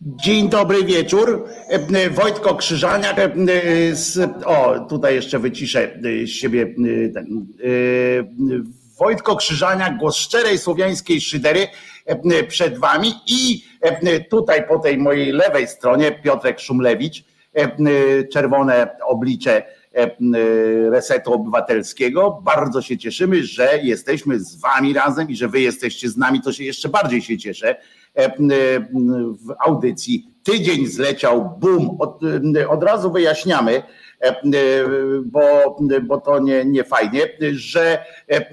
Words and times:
Dzień 0.00 0.48
dobry 0.48 0.84
wieczór. 0.84 1.48
E, 1.68 2.10
Wojtko 2.10 2.54
Krzyżaniak. 2.54 3.18
e, 3.18 3.30
z- 3.94 4.18
O, 4.44 4.86
tutaj 4.88 5.14
jeszcze 5.14 5.38
wyciszę 5.38 5.94
e, 6.22 6.26
siebie. 6.26 6.62
e, 6.62 7.08
ten, 7.08 7.46
e, 7.60 7.66
Wojtko 8.98 9.36
Krzyżaniak, 9.36 9.96
głos 9.98 10.16
szczerej 10.16 10.58
słowiańskiej 10.58 11.20
szydery 11.20 11.66
e, 12.06 12.44
przed 12.44 12.78
wami 12.78 13.12
i 13.26 13.64
e, 13.80 14.20
tutaj 14.20 14.68
po 14.68 14.78
tej 14.78 14.98
mojej 14.98 15.32
lewej 15.32 15.66
stronie 15.68 16.12
Piotrek 16.12 16.60
Szumlewicz, 16.60 17.24
e, 17.54 18.24
czerwone 18.24 18.88
oblicze 19.06 19.62
e, 19.94 20.10
Resetu 20.90 21.32
Obywatelskiego. 21.32 22.40
Bardzo 22.44 22.82
się 22.82 22.98
cieszymy, 22.98 23.44
że 23.44 23.78
jesteśmy 23.82 24.40
z 24.40 24.56
wami 24.60 24.92
razem 24.92 25.30
i 25.30 25.36
że 25.36 25.48
wy 25.48 25.60
jesteście 25.60 26.08
z 26.08 26.16
nami, 26.16 26.40
to 26.40 26.52
się 26.52 26.64
jeszcze 26.64 26.88
bardziej 26.88 27.22
się 27.22 27.38
cieszę 27.38 27.70
e, 27.70 27.76
w 29.46 29.54
audycji. 29.66 30.26
Tydzień 30.42 30.86
zleciał, 30.86 31.56
bum, 31.60 31.96
od, 32.00 32.20
od 32.68 32.82
razu 32.82 33.12
wyjaśniamy, 33.12 33.82
e, 34.20 34.34
bo, 35.24 35.40
bo 36.02 36.20
to 36.20 36.38
nie, 36.38 36.64
nie 36.64 36.84
fajnie, 36.84 37.20
że 37.52 37.98
e, 38.28 38.46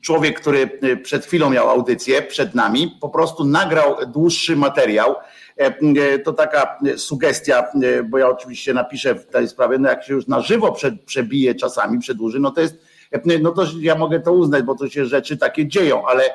człowiek, 0.00 0.40
który 0.40 0.70
przed 1.02 1.24
chwilą 1.26 1.50
miał 1.50 1.70
audycję, 1.70 2.22
przed 2.22 2.54
nami, 2.54 2.96
po 3.00 3.08
prostu 3.08 3.44
nagrał 3.44 3.96
dłuższy 4.06 4.56
materiał. 4.56 5.14
E, 5.56 6.18
To 6.18 6.32
taka 6.32 6.78
sugestia, 6.96 7.64
e, 7.82 8.02
bo 8.02 8.18
ja 8.18 8.28
oczywiście 8.28 8.74
napiszę 8.74 9.14
w 9.14 9.26
tej 9.26 9.48
sprawie, 9.48 9.78
no 9.78 9.88
jak 9.88 10.04
się 10.04 10.14
już 10.14 10.26
na 10.26 10.40
żywo 10.40 10.72
prze- 10.72 10.98
przebije 11.06 11.54
czasami, 11.54 11.98
przedłuży, 11.98 12.40
no 12.40 12.50
to 12.50 12.60
jest, 12.60 12.74
e, 13.12 13.38
no 13.38 13.50
to 13.50 13.64
ja 13.80 13.94
mogę 13.94 14.20
to 14.20 14.32
uznać, 14.32 14.62
bo 14.62 14.74
to 14.74 14.88
się 14.88 15.06
rzeczy 15.06 15.36
takie 15.36 15.66
dzieją, 15.66 16.06
ale 16.06 16.24
e, 16.24 16.34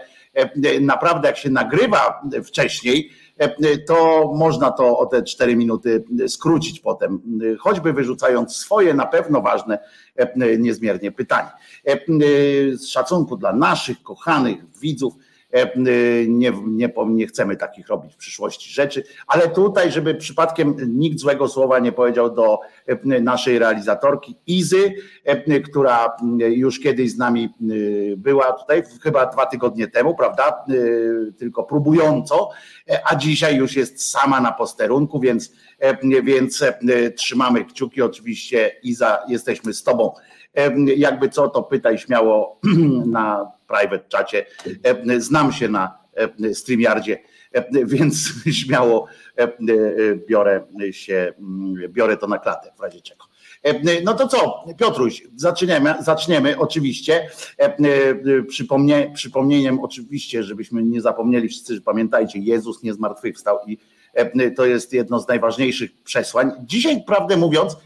naprawdę 0.82 1.28
jak 1.28 1.38
się 1.38 1.50
nagrywa 1.50 2.22
wcześniej, 2.44 3.12
e, 3.38 3.78
to 3.78 4.32
można 4.36 4.72
to 4.72 4.98
o 4.98 5.06
te 5.06 5.24
cztery 5.24 5.56
minuty 5.56 6.04
skrócić 6.28 6.80
potem, 6.80 7.22
choćby 7.60 7.94
wyrzucając 7.94 8.56
swoje 8.56 8.94
na 8.94 9.06
pewno 9.06 9.42
ważne 9.42 9.80
e, 10.16 10.58
niezmiernie 10.58 11.12
pytanie. 11.12 11.50
E, 11.86 11.98
Z 12.78 12.88
szacunku 12.88 13.38
dla 13.38 13.54
naszych 13.54 14.04
kochanych 14.04 14.80
widzów, 14.80 15.14
e, 15.16 15.29
nie, 16.28 16.52
nie, 16.68 16.90
po- 16.90 17.10
nie 17.10 17.28
chcemy 17.28 17.56
takich 17.56 17.88
robić 17.88 18.14
w 18.14 18.18
przyszłości 18.18 18.74
rzeczy, 18.74 19.04
ale 19.28 19.48
tutaj, 19.50 19.92
żeby 19.92 20.16
przypadkiem 20.16 20.76
nikt 20.88 21.20
złego 21.20 21.48
słowa 21.48 21.80
nie 21.80 21.92
powiedział 21.92 22.34
do 22.34 22.60
e, 22.88 23.22
naszej 23.22 23.60
realizatorki 23.60 24.36
Izy, 24.48 24.94
e, 25.26 25.60
która 25.60 26.16
już 26.40 26.80
kiedyś 26.80 27.12
z 27.12 27.18
nami 27.18 27.44
e, 27.44 28.16
była 28.18 28.54
tutaj, 28.54 28.84
chyba 29.04 29.26
dwa 29.26 29.46
tygodnie 29.46 29.88
temu, 29.88 30.16
prawda? 30.16 30.66
E, 30.70 31.32
Tylko 31.32 31.64
próbująco, 31.64 32.50
e, 32.90 33.02
a 33.12 33.16
dzisiaj 33.16 33.56
już 33.56 33.76
jest 33.76 34.12
sama 34.12 34.42
na 34.42 34.52
posterunku, 34.52 35.20
więc, 35.20 35.52
e, 35.80 36.22
więc 36.24 36.62
e, 36.62 37.12
trzymamy 37.12 37.66
kciuki. 37.66 38.02
Oczywiście, 38.02 38.72
Iza, 38.84 39.20
jesteśmy 39.28 39.74
z 39.74 39.84
Tobą. 39.84 40.14
Jakby 40.98 41.30
co, 41.30 41.50
to 41.50 41.64
pytaj 41.64 41.98
śmiało 41.98 42.60
na 43.06 43.52
private 43.68 44.10
czacie. 44.10 44.46
Znam 45.18 45.52
się 45.52 45.70
na 45.70 46.00
StreamYardzie, 46.54 47.20
więc 47.86 48.34
śmiało 48.62 49.08
e, 49.38 49.48
biorę 50.28 50.64
się, 50.92 51.34
mm, 51.40 51.92
biorę 51.94 52.18
to 52.18 52.28
na 52.28 52.38
klatę 52.38 52.72
w 52.78 52.82
razie 52.82 53.02
czego. 53.02 53.26
No 54.04 54.14
to 54.14 54.28
co, 54.28 54.64
Piotruś, 54.78 55.24
zaczniemy, 55.36 55.94
zaczniemy 56.00 56.60
oczywiście. 56.60 57.30
E, 57.58 57.76
Przypomnie, 58.44 59.12
przypomnieniem 59.16 59.80
oczywiście, 59.80 60.44
żebyśmy 60.44 60.84
nie 60.84 61.02
zapomnieli 61.02 61.50
wszyscy, 61.50 61.76
że 61.76 61.82
pamiętajcie, 61.82 62.40
Jezus 62.40 62.84
nie 62.84 62.94
zmartwychwstał 62.94 63.60
i 63.68 63.78
to 64.56 64.66
jest 64.66 64.94
jedno 64.94 65.20
z 65.20 65.28
najważniejszych 65.28 66.04
przesłań. 66.04 66.52
Dzisiaj, 66.60 67.04
prawdę 67.08 67.38
mówiąc, 67.38 67.78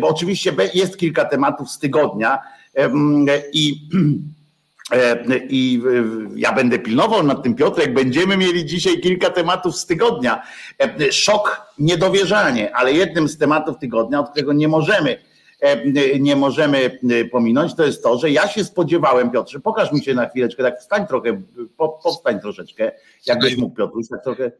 bo 0.00 0.08
oczywiście 0.08 0.52
jest 0.74 0.96
kilka 0.96 1.24
tematów 1.24 1.70
z 1.70 1.78
tygodnia 1.78 2.38
em, 2.74 3.26
i 3.52 3.74
E, 4.92 5.24
I 5.48 5.82
e, 5.86 6.04
ja 6.36 6.52
będę 6.52 6.78
pilnował 6.78 7.22
nad 7.22 7.42
tym, 7.42 7.54
Piotrek. 7.54 7.94
Będziemy 7.94 8.36
mieli 8.36 8.64
dzisiaj 8.64 9.00
kilka 9.00 9.30
tematów 9.30 9.76
z 9.76 9.86
tygodnia. 9.86 10.42
E, 10.78 11.12
Szok, 11.12 11.72
niedowierzanie, 11.78 12.76
ale 12.76 12.92
jednym 12.92 13.28
z 13.28 13.38
tematów 13.38 13.78
tygodnia, 13.78 14.20
od 14.20 14.30
którego 14.30 14.52
nie 14.52 14.68
możemy, 14.68 15.18
e, 15.60 16.18
nie 16.20 16.36
możemy 16.36 16.98
e, 17.10 17.24
pominąć, 17.24 17.74
to 17.74 17.84
jest 17.84 18.02
to, 18.02 18.18
że 18.18 18.30
ja 18.30 18.48
się 18.48 18.64
spodziewałem, 18.64 19.30
Piotrze, 19.30 19.60
pokaż 19.60 19.92
mi 19.92 20.04
się 20.04 20.14
na 20.14 20.28
chwileczkę, 20.28 20.62
tak 20.62 20.80
wstań 20.80 21.06
trochę, 21.06 21.42
po, 21.76 21.88
powstań 21.88 22.40
troszeczkę, 22.40 22.92
jakbyś 23.26 23.56
mógł, 23.56 23.76
Piotruś, 23.76 24.08
tak 24.08 24.24
trochę. 24.24 24.50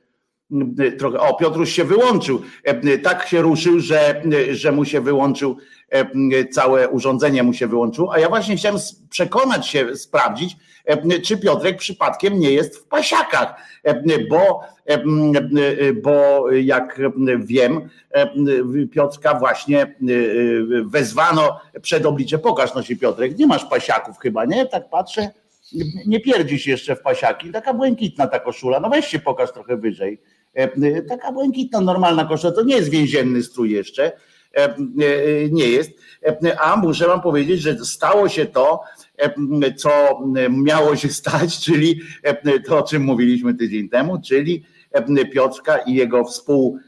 Trochę, 0.99 1.21
o, 1.21 1.34
Piotruś 1.34 1.72
się 1.72 1.84
wyłączył. 1.84 2.43
E, 2.65 2.99
Tak 2.99 3.28
się 3.28 3.43
ruszył, 3.43 3.81
że, 3.81 4.22
że 4.50 4.72
mu 4.72 4.84
się 4.84 5.00
wyłączył 5.00 5.56
e, 5.91 6.44
całe 6.49 6.88
urządzenie 6.88 7.43
mu 7.43 7.53
się 7.53 7.66
wyłączyło, 7.66 8.15
a 8.15 8.19
ja 8.19 8.28
właśnie 8.28 8.56
chciałem 8.56 8.81
przekonać 9.10 9.69
się, 9.69 9.97
sprawdzić, 9.97 10.56
e, 10.84 11.21
czy 11.21 11.38
Piotrek 11.38 11.78
przypadkiem 11.78 12.38
nie 12.38 12.53
jest 12.53 12.78
w 12.78 12.84
pasiakach, 12.84 13.55
e, 13.82 14.03
bo, 14.31 14.60
e, 14.87 15.03
bo 15.93 16.50
jak 16.50 17.00
wiem, 17.38 17.88
e, 18.11 18.31
Piotrka 18.93 19.38
właśnie 19.38 19.82
e, 19.82 19.87
wezwano 20.84 21.61
przed 21.82 22.06
oblicze, 22.06 22.38
pokaż 22.38 22.75
no 22.75 22.82
się 22.82 22.97
Piotrek, 22.97 23.38
nie 23.38 23.47
masz 23.47 23.65
pasiaków 23.65 24.19
chyba, 24.19 24.44
nie? 24.44 24.66
Tak 24.66 24.91
patrzę, 24.91 25.31
nie 26.06 26.21
pierdzisz 26.21 26.66
jeszcze 26.66 26.97
w 26.97 27.03
pasiaki, 27.03 27.53
taka 27.53 27.75
błękitna 27.75 28.26
ta 28.26 28.38
koszula, 28.41 28.81
no 28.81 28.91
weź 28.91 29.06
się 29.06 29.19
pokaż 29.19 29.53
trochę 29.53 29.76
wyżej, 29.76 30.21
E, 30.22 30.34
taka 31.09 31.33
błękitna, 31.33 31.81
normalna 31.81 32.25
koszula, 32.25 32.53
to 32.53 32.63
nie 32.63 32.77
jest 32.77 32.89
więzienny 32.89 33.43
strój 33.43 33.71
jeszcze, 33.71 34.13
e, 34.57 34.65
e, 34.65 34.77
nie 35.51 35.69
jest. 35.69 35.91
E, 36.23 36.61
A 36.61 36.77
muszę 36.77 37.07
wam 37.07 37.21
powiedzieć, 37.21 37.61
że 37.61 37.85
stało 37.85 38.29
się 38.29 38.47
to, 38.47 38.81
e, 39.17 39.75
co 39.75 39.91
miało 40.51 40.97
się 40.97 41.09
stać, 41.09 41.59
czyli 41.65 42.01
e, 42.23 42.61
to, 42.61 42.79
o 42.79 42.83
czym 42.83 43.03
mówiliśmy 43.03 43.55
tydzień 43.55 43.89
temu, 43.89 44.21
czyli 44.21 44.65
e, 44.93 45.25
Piotrka 45.25 45.79
i 45.79 45.95
jego 45.95 46.25
współ, 46.25 46.79
e, 46.79 46.84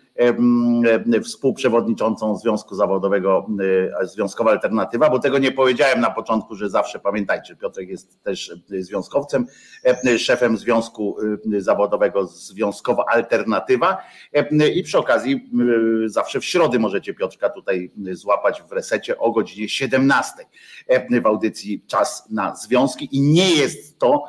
współprzewodniczącą 1.24 2.36
Związku 2.36 2.74
Zawodowego, 2.74 3.46
e, 4.02 4.06
Związkowa 4.06 4.50
Alternatywa, 4.50 5.10
bo 5.10 5.18
tego 5.18 5.38
nie 5.38 5.52
powiedziałem 5.52 6.00
na 6.00 6.10
początku, 6.10 6.54
że 6.54 6.70
zawsze 6.70 6.98
pamiętajcie, 6.98 7.56
Piotrek 7.56 7.88
jest 7.88 8.22
też 8.22 8.52
e, 8.72 8.82
związkowcem, 8.82 9.46
e, 10.04 10.18
szefem 10.18 10.58
Związku 10.58 11.16
Zawodowego 11.58 12.26
Związkowa 12.26 13.04
Alternatywa. 13.08 14.02
I 14.74 14.82
przy 14.82 14.98
okazji 14.98 15.50
zawsze 16.06 16.40
w 16.40 16.44
środy 16.44 16.78
możecie 16.78 17.14
Piotrka 17.14 17.48
tutaj 17.48 17.90
złapać 18.12 18.62
w 18.62 18.72
resecie 18.72 19.18
o 19.18 19.32
godzinie 19.32 19.68
17 19.68 20.32
e, 20.86 21.20
w 21.20 21.26
audycji 21.26 21.84
Czas 21.86 22.30
na 22.30 22.54
Związki. 22.54 23.16
I 23.16 23.20
nie 23.20 23.50
jest 23.50 23.98
to 23.98 24.24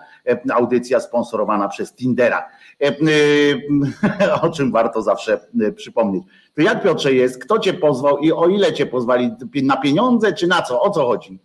audycja 0.53 0.99
sponsorowana 0.99 1.67
przez 1.67 1.93
Tindera, 1.93 2.49
o 4.41 4.49
czym 4.49 4.71
warto 4.71 5.01
zawsze 5.01 5.39
e, 5.61 5.71
przypomnieć. 5.71 6.23
To 6.55 6.61
jak 6.61 6.83
Piotrze 6.83 7.13
jest, 7.13 7.43
kto 7.43 7.59
cię 7.59 7.73
pozwał 7.73 8.17
i 8.17 8.31
o 8.31 8.47
ile 8.47 8.73
cię 8.73 8.85
pozwali, 8.85 9.31
na 9.63 9.77
pieniądze 9.77 10.33
czy 10.33 10.47
na 10.47 10.61
co, 10.61 10.81
o 10.81 10.89
co 10.89 11.05
chodzi? 11.05 11.39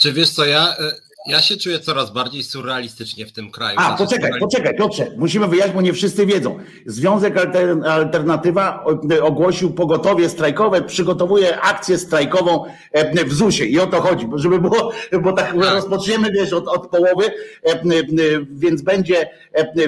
Czy 0.00 0.12
wiesz 0.12 0.30
co, 0.30 0.44
ja, 0.44 0.76
e, 0.78 0.92
ja 1.26 1.40
się 1.42 1.56
czuję 1.56 1.80
coraz 1.80 2.10
bardziej 2.10 2.42
surrealistycznie 2.42 3.26
w 3.26 3.32
tym 3.32 3.50
kraju. 3.50 3.78
A, 3.80 3.96
Znaczy, 3.96 4.04
poczekaj, 4.04 4.40
poczekaj, 4.40 4.76
Piotrze, 4.76 5.06
musimy 5.16 5.46
wyjaśnić, 5.48 5.74
bo 5.74 5.82
nie 5.82 5.92
wszyscy 5.92 6.26
wiedzą. 6.26 6.58
Związek 6.86 7.34
Alter- 7.34 7.86
Alternatywa 7.86 8.84
ogłosił 9.22 9.70
pogotowie 9.74 10.28
strajkowe, 10.28 10.82
przygotowuje 10.82 11.60
akcję 11.60 11.98
strajkową 11.98 12.64
e, 12.92 13.24
w 13.24 13.32
ZUS-ie 13.32 13.68
i 13.68 13.78
o 13.80 13.86
to 13.86 14.00
chodzi, 14.00 14.28
żeby 14.34 14.60
było, 14.60 14.92
bo 15.22 15.32
tak 15.32 15.54
rozpoczniemy, 15.54 16.30
wiesz, 16.32 16.52
od, 16.52 16.68
od 16.68 16.88
połowy, 16.88 17.24
e, 17.66 17.70
e, 17.70 17.82
więc 18.50 18.82
będzie, 18.82 19.30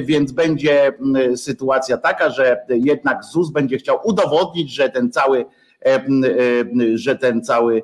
więc 0.01 0.33
będzie 0.33 0.93
sytuacja 1.37 1.97
taka, 1.97 2.31
że 2.31 2.57
jednak 2.69 3.25
ZUS 3.25 3.51
będzie 3.51 3.79
chciał 3.79 3.99
udowodnić, 4.05 4.75
że 4.75 4.89
ten 4.89 5.13
cały, 5.13 5.45
że 6.95 7.17
ten 7.17 7.43
cały 7.43 7.83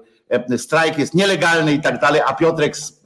strajk 0.56 0.98
jest 0.98 1.14
nielegalny 1.14 1.72
i 1.72 1.80
tak 1.80 2.00
dalej, 2.00 2.20
a 2.26 2.34
Piotrek 2.34 2.76
z, 2.76 3.02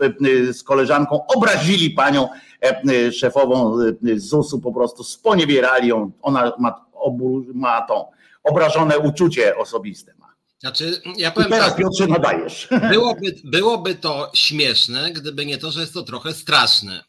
e, 0.49 0.53
z 0.53 0.63
koleżanką 0.63 1.27
obrazili 1.27 1.91
panią 1.91 2.29
e, 2.61 3.13
szefową 3.13 3.79
e, 3.81 4.19
ZUS-u, 4.19 4.61
po 4.61 4.73
prostu 4.73 5.05
sponiewierali 5.05 5.89
ją, 5.89 6.13
ona 6.23 6.53
ma, 6.59 6.87
obu, 6.93 7.45
ma 7.55 7.83
tą 7.83 8.05
obrażone 8.45 8.99
uczucie 8.99 9.57
osobiste. 9.57 10.15
Ma. 10.19 10.27
Znaczy, 10.61 11.03
ja 11.17 11.29
I 11.29 11.33
powiem 11.33 11.51
teraz 11.51 11.69
tak, 11.69 11.77
Piotrze 11.77 12.07
nadajesz. 12.07 12.69
byłoby, 12.91 13.35
byłoby 13.45 13.95
to 13.95 14.31
śmieszne, 14.35 15.13
gdyby 15.13 15.47
nie 15.47 15.59
to, 15.59 15.71
że 15.71 15.81
jest 15.81 15.95
to 15.95 16.03
trochę 16.03 16.33
straszne. 16.35 17.05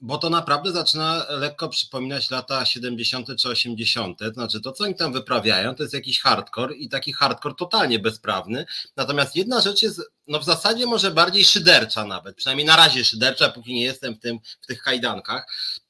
Bo 0.00 0.18
to 0.18 0.30
naprawdę 0.30 0.72
zaczyna 0.72 1.26
lekko 1.28 1.68
przypominać 1.68 2.30
lata 2.30 2.64
70. 2.64 3.28
czy 3.38 3.48
80. 3.48 4.18
To 4.18 4.32
znaczy, 4.32 4.60
to 4.60 4.72
co 4.72 4.84
oni 4.84 4.94
tam 4.94 5.12
wyprawiają, 5.12 5.74
to 5.74 5.82
jest 5.82 5.94
jakiś 5.94 6.20
hardcore 6.20 6.74
i 6.74 6.88
taki 6.88 7.12
hardcore 7.12 7.54
totalnie 7.54 7.98
bezprawny. 7.98 8.66
Natomiast 8.96 9.36
jedna 9.36 9.60
rzecz 9.60 9.82
jest, 9.82 10.00
no 10.28 10.40
w 10.40 10.44
zasadzie 10.44 10.86
może 10.86 11.10
bardziej 11.10 11.44
szydercza 11.44 12.04
nawet, 12.04 12.36
przynajmniej 12.36 12.66
na 12.66 12.76
razie 12.76 13.04
szydercza, 13.04 13.48
póki 13.48 13.74
nie 13.74 13.84
jestem 13.84 14.14
w, 14.14 14.18
tym, 14.18 14.38
w 14.60 14.66
tych 14.66 14.82
kajdankach. 14.82 15.46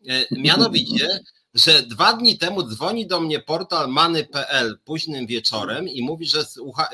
E, 0.08 0.24
Mianowicie, 0.30 1.20
że 1.54 1.82
dwa 1.82 2.12
dni 2.12 2.38
temu 2.38 2.62
dzwoni 2.62 3.06
do 3.06 3.20
mnie 3.20 3.40
portal 3.40 3.88
many.pl 3.88 4.78
późnym 4.84 5.26
wieczorem 5.26 5.88
i 5.88 6.02
mówi, 6.02 6.26
że 6.26 6.44
słucha, 6.44 6.88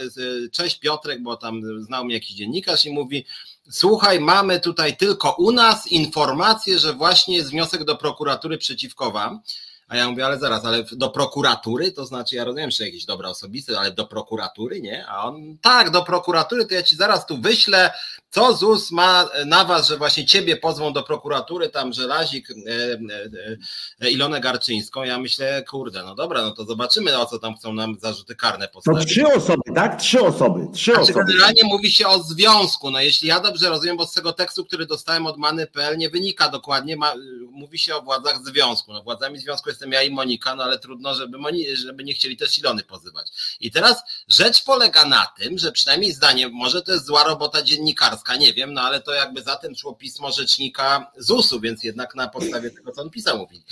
cześć 0.53 0.79
Piotrek, 0.79 1.23
bo 1.23 1.37
tam 1.37 1.83
znał 1.85 2.05
mnie 2.05 2.15
jakiś 2.15 2.37
dziennikarz 2.37 2.87
i 2.87 2.93
mówi, 2.93 3.25
słuchaj, 3.71 4.21
mamy 4.21 4.61
tutaj 4.61 4.97
tylko 4.97 5.37
u 5.39 5.53
nas 5.53 5.87
informację, 5.87 6.79
że 6.79 6.93
właśnie 6.93 7.37
jest 7.37 7.51
wniosek 7.51 7.85
do 7.85 7.97
prokuratury 7.97 8.59
przeciwko 8.59 9.11
wam. 9.11 9.41
A 9.89 9.97
ja 9.97 10.11
mówię, 10.11 10.27
ale 10.27 10.39
zaraz, 10.39 10.65
ale 10.65 10.85
do 10.93 11.11
prokuratury, 11.11 11.93
to 11.93 12.07
znaczy 12.07 12.37
ja 12.37 12.45
rozumiem, 12.45 12.71
że 12.71 12.85
jakieś 12.85 13.05
dobra 13.05 13.29
osobiste, 13.29 13.79
ale 13.79 13.93
do 13.93 14.07
prokuratury, 14.07 14.81
nie? 14.81 15.07
A 15.07 15.25
on, 15.25 15.59
tak, 15.63 15.91
do 15.91 16.03
prokuratury, 16.03 16.67
to 16.67 16.75
ja 16.75 16.83
ci 16.83 16.97
zaraz 16.97 17.27
tu 17.27 17.41
wyślę, 17.41 17.91
co 18.31 18.55
ZUS 18.55 18.91
ma 18.91 19.29
na 19.47 19.65
was, 19.65 19.89
że 19.89 19.97
właśnie 19.97 20.27
ciebie 20.27 20.57
pozwą 20.57 20.93
do 20.93 21.03
prokuratury, 21.03 21.69
tam 21.69 21.93
Żelazik, 21.93 22.51
e, 22.51 22.55
e, 22.73 24.07
e, 24.07 24.11
Ilonę 24.11 24.41
Garczyńską. 24.41 25.05
Ja 25.05 25.19
myślę, 25.19 25.65
kurde, 25.69 26.03
no 26.03 26.15
dobra, 26.15 26.43
no 26.43 26.51
to 26.51 26.65
zobaczymy, 26.65 27.19
o 27.19 27.27
co 27.27 27.39
tam 27.39 27.57
chcą 27.57 27.73
nam 27.73 27.97
zarzuty 28.01 28.35
karne 28.35 28.69
postawić. 28.69 29.01
To 29.01 29.09
trzy 29.09 29.27
osoby, 29.27 29.63
tak? 29.75 30.01
Trzy 30.01 30.21
osoby, 30.21 30.67
trzy 30.75 30.93
znaczy, 30.93 31.01
osoby. 31.01 31.25
Generalnie 31.29 31.65
mówi 31.65 31.91
się 31.91 32.09
o 32.09 32.23
związku, 32.23 32.91
no 32.91 33.01
jeśli 33.01 33.29
ja 33.29 33.41
dobrze 33.41 33.69
rozumiem, 33.69 33.97
bo 33.97 34.07
z 34.07 34.13
tego 34.13 34.33
tekstu, 34.33 34.65
który 34.65 34.87
dostałem 34.87 35.27
od 35.27 35.39
Many.pl 35.39 35.99
nie 35.99 36.11
wynika 36.11 36.49
dokładnie, 36.49 36.97
ma, 36.97 37.15
mówi 37.51 37.79
się 37.79 37.97
o 37.97 38.03
władzach 38.03 38.45
związku. 38.45 38.93
No 38.93 39.03
władzami 39.03 39.39
związku 39.39 39.71
jestem 39.77 39.93
ja 39.93 40.03
i 40.03 40.11
Monika, 40.11 40.57
no 40.57 40.65
ale 40.65 40.79
trudno, 40.79 41.15
żeby, 41.15 41.39
Moni, 41.39 41.77
żeby 41.77 42.05
nie 42.05 42.15
chcieli 42.15 42.37
też 42.37 42.59
Ilony 42.59 42.83
pozywać. 42.83 43.31
I 43.61 43.71
teraz 43.71 44.03
rzecz 44.29 44.65
polega 44.65 45.05
na 45.05 45.27
tym, 45.39 45.59
że 45.59 45.73
przynajmniej 45.73 46.13
zdanie, 46.13 46.49
może 46.49 46.83
to 46.83 46.93
jest 46.93 47.07
zła 47.07 47.25
robota 47.25 47.63
dziennikarska, 47.63 48.37
nie 48.37 48.53
wiem, 48.53 48.73
no 48.73 48.81
ale 48.81 49.01
to 49.01 49.13
jakby 49.13 49.43
za 49.43 49.57
tym 49.57 49.77
szło 49.77 49.95
pismo 49.95 50.33
rzecznika 50.33 51.11
ZUS-u, 51.19 51.61
więc 51.61 51.85
jednak 51.85 52.15
na 52.15 52.29
podstawie 52.29 52.71
tego, 52.71 52.93
co 52.93 53.03
on 53.03 53.11
pisał, 53.11 53.39
mówili. 53.39 53.65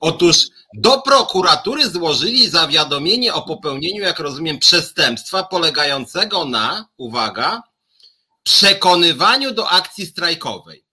Otóż 0.00 0.46
do 0.74 1.00
prokuratury 1.00 1.90
złożyli 1.90 2.48
zawiadomienie 2.48 3.34
o 3.34 3.42
popełnieniu, 3.42 4.02
jak 4.02 4.18
rozumiem, 4.18 4.58
przestępstwa 4.58 5.42
polegającego 5.42 6.44
na, 6.44 6.86
uwaga, 6.96 7.62
przekonywaniu 8.42 9.54
do 9.54 9.68
akcji 9.68 10.06
strajkowej. 10.06 10.84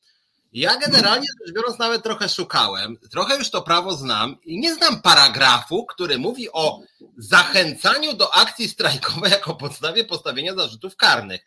Ja 0.54 0.78
generalnie 0.78 1.28
rzecz 1.46 1.56
biorąc 1.56 1.80
nawet 1.80 2.04
trochę 2.04 2.30
szukałem, 2.30 2.98
trochę 3.12 3.38
już 3.38 3.50
to 3.50 3.62
prawo 3.62 3.94
znam 3.94 4.38
i 4.44 4.60
nie 4.60 4.76
znam 4.76 5.02
paragrafu, 5.02 5.86
który 5.86 6.18
mówi 6.18 6.52
o 6.52 6.80
zachęcaniu 7.18 8.14
do 8.14 8.34
akcji 8.34 8.70
strajkowej 8.70 9.32
jako 9.32 9.56
podstawie 9.56 10.06
postawienia 10.06 10.56
zarzutów 10.56 10.96
karnych. 10.96 11.42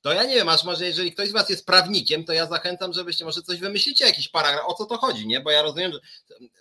To 0.00 0.12
ja 0.12 0.24
nie 0.24 0.34
wiem, 0.34 0.48
aż 0.48 0.64
może 0.64 0.86
jeżeli 0.86 1.12
ktoś 1.12 1.28
z 1.28 1.32
was 1.32 1.50
jest 1.50 1.66
prawnikiem, 1.66 2.24
to 2.24 2.32
ja 2.32 2.46
zachęcam, 2.46 2.92
żebyście 2.92 3.24
może 3.24 3.42
coś 3.42 3.60
wymyślicie, 3.60 4.06
jakiś 4.06 4.28
paragraf, 4.28 4.66
o 4.66 4.74
co 4.74 4.86
to 4.86 4.98
chodzi, 4.98 5.26
nie? 5.26 5.40
Bo 5.40 5.50
ja 5.50 5.62
rozumiem, 5.62 5.92
że, 5.92 5.98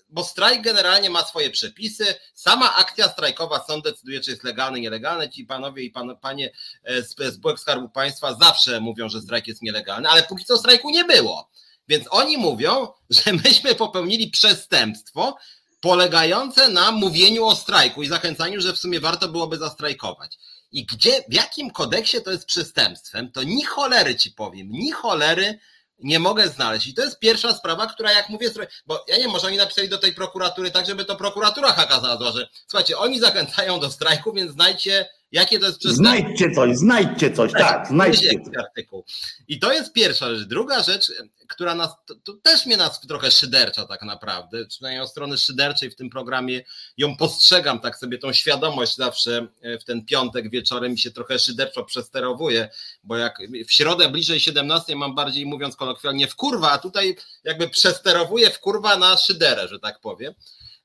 bo 0.09 0.23
strajk 0.23 0.61
generalnie 0.61 1.09
ma 1.09 1.25
swoje 1.25 1.49
przepisy, 1.49 2.05
sama 2.33 2.75
akcja 2.75 3.09
strajkowa, 3.09 3.63
sąd 3.67 3.83
decyduje, 3.83 4.21
czy 4.21 4.31
jest 4.31 4.43
legalny, 4.43 4.79
nielegalny, 4.79 5.29
ci 5.29 5.45
panowie 5.45 5.83
i 5.83 5.91
pan, 5.91 6.17
panie 6.17 6.51
z 6.87 7.35
spółek 7.35 7.59
Skarbu 7.59 7.89
Państwa 7.89 8.33
zawsze 8.33 8.79
mówią, 8.79 9.09
że 9.09 9.21
strajk 9.21 9.47
jest 9.47 9.61
nielegalny, 9.61 10.09
ale 10.09 10.23
póki 10.23 10.45
co 10.45 10.57
strajku 10.57 10.89
nie 10.89 11.05
było. 11.05 11.49
Więc 11.87 12.05
oni 12.09 12.37
mówią, 12.37 12.87
że 13.09 13.33
myśmy 13.43 13.75
popełnili 13.75 14.31
przestępstwo 14.31 15.37
polegające 15.79 16.69
na 16.69 16.91
mówieniu 16.91 17.45
o 17.45 17.55
strajku 17.55 18.03
i 18.03 18.07
zachęcaniu, 18.07 18.61
że 18.61 18.73
w 18.73 18.77
sumie 18.77 18.99
warto 18.99 19.27
byłoby 19.27 19.57
zastrajkować. 19.57 20.37
I 20.71 20.85
gdzie, 20.85 21.23
w 21.29 21.33
jakim 21.33 21.71
kodeksie 21.71 22.21
to 22.21 22.31
jest 22.31 22.45
przestępstwem, 22.45 23.31
to 23.31 23.43
ni 23.43 23.63
cholery 23.63 24.15
ci 24.15 24.31
powiem, 24.31 24.71
ni 24.71 24.91
cholery 24.91 25.59
nie 25.99 26.19
mogę 26.19 26.47
znaleźć. 26.47 26.87
I 26.87 26.93
to 26.93 27.03
jest 27.03 27.19
pierwsza 27.19 27.53
sprawa, 27.53 27.87
która 27.87 28.11
jak 28.11 28.29
mówię, 28.29 28.49
bo 28.85 29.05
ja 29.07 29.15
nie 29.15 29.21
wiem, 29.21 29.31
może 29.31 29.47
oni 29.47 29.57
napisali 29.57 29.89
do 29.89 29.97
tej 29.97 30.13
prokuratury 30.13 30.71
tak, 30.71 30.85
żeby 30.85 31.05
to 31.05 31.15
prokuratura 31.15 31.73
haka 31.73 31.99
znalazła, 31.99 32.31
że 32.31 32.49
słuchajcie, 32.67 32.97
oni 32.97 33.19
zachęcają 33.19 33.79
do 33.79 33.91
strajku, 33.91 34.33
więc 34.33 34.51
znajdźcie 34.51 35.09
Jakie 35.31 35.59
to 35.59 35.65
jest 35.65 35.79
przestępstwo? 35.79 36.17
Znajdźcie 36.17 36.51
coś, 36.51 36.77
znajdźcie 36.77 37.31
coś, 37.31 37.51
tak, 37.51 37.87
znajdźcie 37.87 38.39
coś. 38.45 38.57
Artykuł. 38.57 39.05
I 39.47 39.59
to 39.59 39.73
jest 39.73 39.93
pierwsza 39.93 40.35
rzecz. 40.35 40.47
Druga 40.47 40.83
rzecz, 40.83 41.11
która 41.47 41.75
nas, 41.75 41.89
to, 42.05 42.15
to, 42.15 42.33
też 42.33 42.65
mnie 42.65 42.77
nas 42.77 43.01
trochę 43.01 43.31
szydercza 43.31 43.85
tak 43.85 44.01
naprawdę, 44.01 44.65
przynajmniej 44.65 45.01
od 45.01 45.09
strony 45.09 45.37
szyderczej 45.37 45.91
w 45.91 45.95
tym 45.95 46.09
programie 46.09 46.61
ją 46.97 47.17
postrzegam, 47.17 47.79
tak 47.79 47.97
sobie 47.97 48.17
tą 48.17 48.33
świadomość 48.33 48.95
zawsze 48.95 49.47
e, 49.61 49.79
w 49.79 49.83
ten 49.83 50.05
piątek 50.05 50.49
wieczorem 50.49 50.91
mi 50.91 50.99
się 50.99 51.11
trochę 51.11 51.39
szyderczo 51.39 51.83
przesterowuje, 51.83 52.69
bo 53.03 53.17
jak 53.17 53.37
w 53.67 53.71
środę 53.73 54.09
bliżej 54.09 54.39
17 54.39 54.95
mam 54.95 55.15
bardziej 55.15 55.45
mówiąc 55.45 55.75
kolokwialnie 55.75 56.27
w 56.27 56.35
kurwa, 56.35 56.71
a 56.71 56.77
tutaj 56.77 57.15
jakby 57.43 57.69
przesterowuję 57.69 58.49
w 58.49 58.59
kurwa 58.59 58.97
na 58.97 59.17
szyderę, 59.17 59.67
że 59.67 59.79
tak 59.79 59.99
powiem. 59.99 60.33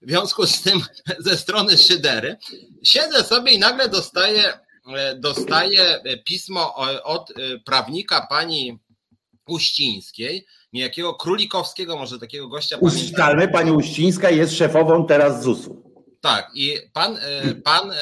W 0.02 0.08
związku 0.08 0.46
z 0.46 0.62
tym 0.62 0.80
ze 1.18 1.36
strony 1.36 1.78
Szydery 1.78 2.36
siedzę 2.82 3.24
sobie 3.24 3.52
i 3.52 3.58
nagle 3.58 3.88
dostaję, 3.88 4.52
e, 4.96 5.16
dostaję 5.16 6.00
pismo 6.24 6.74
od 7.04 7.30
e, 7.30 7.34
prawnika 7.58 8.26
pani 8.30 8.78
Uścińskiej, 9.46 10.46
niejakiego 10.72 11.14
Królikowskiego, 11.14 11.96
może 11.96 12.18
takiego 12.18 12.48
gościa. 12.48 12.76
Ustalmy, 12.80 13.48
pani 13.48 13.72
Uścińska 13.72 14.30
jest 14.30 14.56
szefową 14.56 15.06
teraz 15.06 15.42
ZUS-u. 15.42 15.92
Tak, 16.20 16.50
i 16.54 16.78
pan, 16.92 17.16
e, 17.16 17.54
pan 17.54 17.92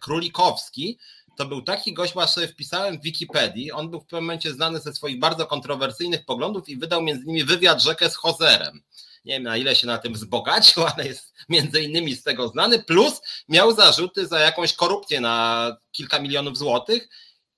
Królikowski 0.00 0.98
to 1.36 1.44
był 1.46 1.62
taki 1.62 1.94
gość, 1.94 2.14
bo 2.14 2.28
sobie 2.28 2.48
wpisałem 2.48 2.98
w 2.98 3.02
Wikipedii, 3.02 3.72
on 3.72 3.90
był 3.90 4.00
w 4.00 4.04
pewnym 4.04 4.24
momencie 4.24 4.52
znany 4.52 4.80
ze 4.80 4.92
swoich 4.92 5.18
bardzo 5.18 5.46
kontrowersyjnych 5.46 6.24
poglądów 6.24 6.68
i 6.68 6.76
wydał 6.76 7.02
między 7.02 7.22
innymi 7.24 7.44
wywiad 7.44 7.82
rzekę 7.82 8.10
z 8.10 8.16
Hozerem 8.16 8.82
nie 9.26 9.32
wiem 9.32 9.42
na 9.42 9.56
ile 9.56 9.76
się 9.76 9.86
na 9.86 9.98
tym 9.98 10.12
wzbogacił, 10.12 10.82
ale 10.96 11.06
jest 11.06 11.34
między 11.48 11.82
innymi 11.82 12.14
z 12.14 12.22
tego 12.22 12.48
znany, 12.48 12.78
plus 12.82 13.20
miał 13.48 13.74
zarzuty 13.74 14.26
za 14.26 14.38
jakąś 14.38 14.72
korupcję 14.72 15.20
na 15.20 15.76
kilka 15.92 16.18
milionów 16.20 16.58
złotych 16.58 17.08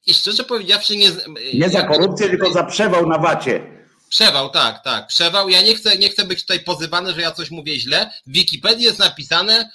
i 0.06 0.15
szczerze 0.15 0.44
powiedziawszy 0.44 0.97
nie... 0.97 1.11
Nie 1.55 1.70
za 1.70 1.82
korupcję, 1.82 2.29
tylko 2.29 2.53
za 2.53 2.65
przewał 2.65 3.06
na 3.06 3.19
wacie. 3.19 3.79
Przewał, 4.09 4.50
tak, 4.50 4.85
tak, 4.85 5.06
przewał. 5.06 5.49
Ja 5.49 5.62
nie 5.62 5.75
chcę, 5.75 5.99
nie 5.99 6.09
chcę 6.09 6.25
być 6.25 6.41
tutaj 6.41 6.61
pozywany, 6.61 7.12
że 7.12 7.20
ja 7.20 7.31
coś 7.31 7.50
mówię 7.50 7.81
źle. 7.81 8.11
W 8.26 8.32
Wikipedii 8.32 8.85
jest 8.85 8.99
napisane, 8.99 9.70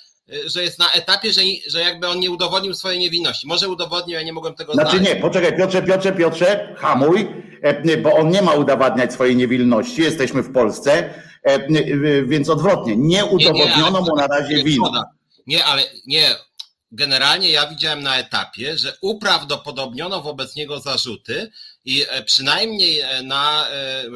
że 0.46 0.64
jest 0.64 0.80
na 0.80 0.92
etapie, 0.92 1.34
że, 1.34 1.42
że 1.68 1.82
jakby 1.82 2.08
on 2.08 2.20
nie 2.20 2.32
udowodnił 2.32 2.74
swojej 2.74 3.00
niewinności. 3.00 3.48
Może 3.48 3.70
udowodnił, 3.70 4.16
ja 4.16 4.24
nie 4.24 4.34
mogłem 4.34 4.56
tego 4.56 4.74
znaczy 4.74 4.90
znaleźć. 4.90 5.08
Znaczy 5.08 5.16
nie, 5.16 5.30
poczekaj, 5.30 5.58
Piotrze, 5.58 5.84
Piotrze, 5.84 6.12
Piotrze, 6.12 6.76
hamuj, 6.78 7.28
e, 7.62 7.98
bo 7.98 8.14
on 8.14 8.30
nie 8.30 8.42
ma 8.42 8.54
udowadniać 8.54 9.14
swojej 9.14 9.36
niewinności. 9.36 10.02
Jesteśmy 10.02 10.44
w 10.44 10.54
Polsce 10.54 11.14
E, 11.44 11.68
więc 12.26 12.50
odwrotnie, 12.50 12.96
nie 12.96 13.26
udowodniono 13.26 14.02
mu 14.02 14.16
na 14.16 14.28
razie 14.28 14.64
winy. 14.64 14.90
Nie, 15.48 15.66
ale 15.66 15.84
nie. 16.08 16.36
Generalnie 16.92 17.50
ja 17.50 17.68
widziałem 17.68 18.04
na 18.04 18.18
etapie, 18.18 18.78
że 18.78 18.98
uprawdopodobniono 19.02 20.22
wobec 20.22 20.56
niego 20.56 20.80
zarzuty 20.80 21.52
i 21.86 22.06
e, 22.10 22.24
przynajmniej 22.24 23.00
e, 23.00 23.24
na, 23.24 23.68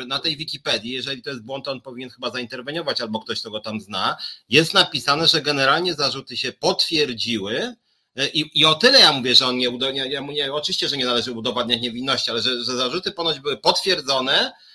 na 0.07 0.19
tej 0.19 0.37
Wikipedii, 0.37 0.91
jeżeli 0.91 1.21
to 1.21 1.29
jest 1.29 1.41
błąd, 1.41 1.65
to 1.65 1.71
on 1.71 1.81
powinien 1.81 2.09
chyba 2.09 2.29
zainterweniować 2.29 3.01
albo 3.01 3.19
ktoś, 3.19 3.39
kto 3.39 3.51
go 3.51 3.59
tam 3.59 3.81
zna, 3.81 4.17
jest 4.49 4.73
napisane, 4.73 5.27
że 5.27 5.41
generalnie 5.41 5.93
zarzuty 5.93 6.37
się 6.37 6.51
potwierdziły, 6.51 7.75
i, 8.33 8.51
I 8.53 8.65
o 8.65 8.75
tyle 8.75 8.99
ja 8.99 9.13
mówię, 9.13 9.35
że 9.35 9.47
on 9.47 9.57
nie, 9.57 9.69
ja 10.09 10.21
nie, 10.21 10.53
oczywiście, 10.53 10.89
że 10.89 10.97
nie 10.97 11.05
należy 11.05 11.31
udowadniać 11.31 11.81
niewinności, 11.81 12.31
ale 12.31 12.41
że, 12.41 12.63
że 12.63 12.77
zarzuty 12.77 13.11
ponoć 13.11 13.39
były 13.39 13.57
potwierdzone, 13.57 14.51
E, 14.51 14.66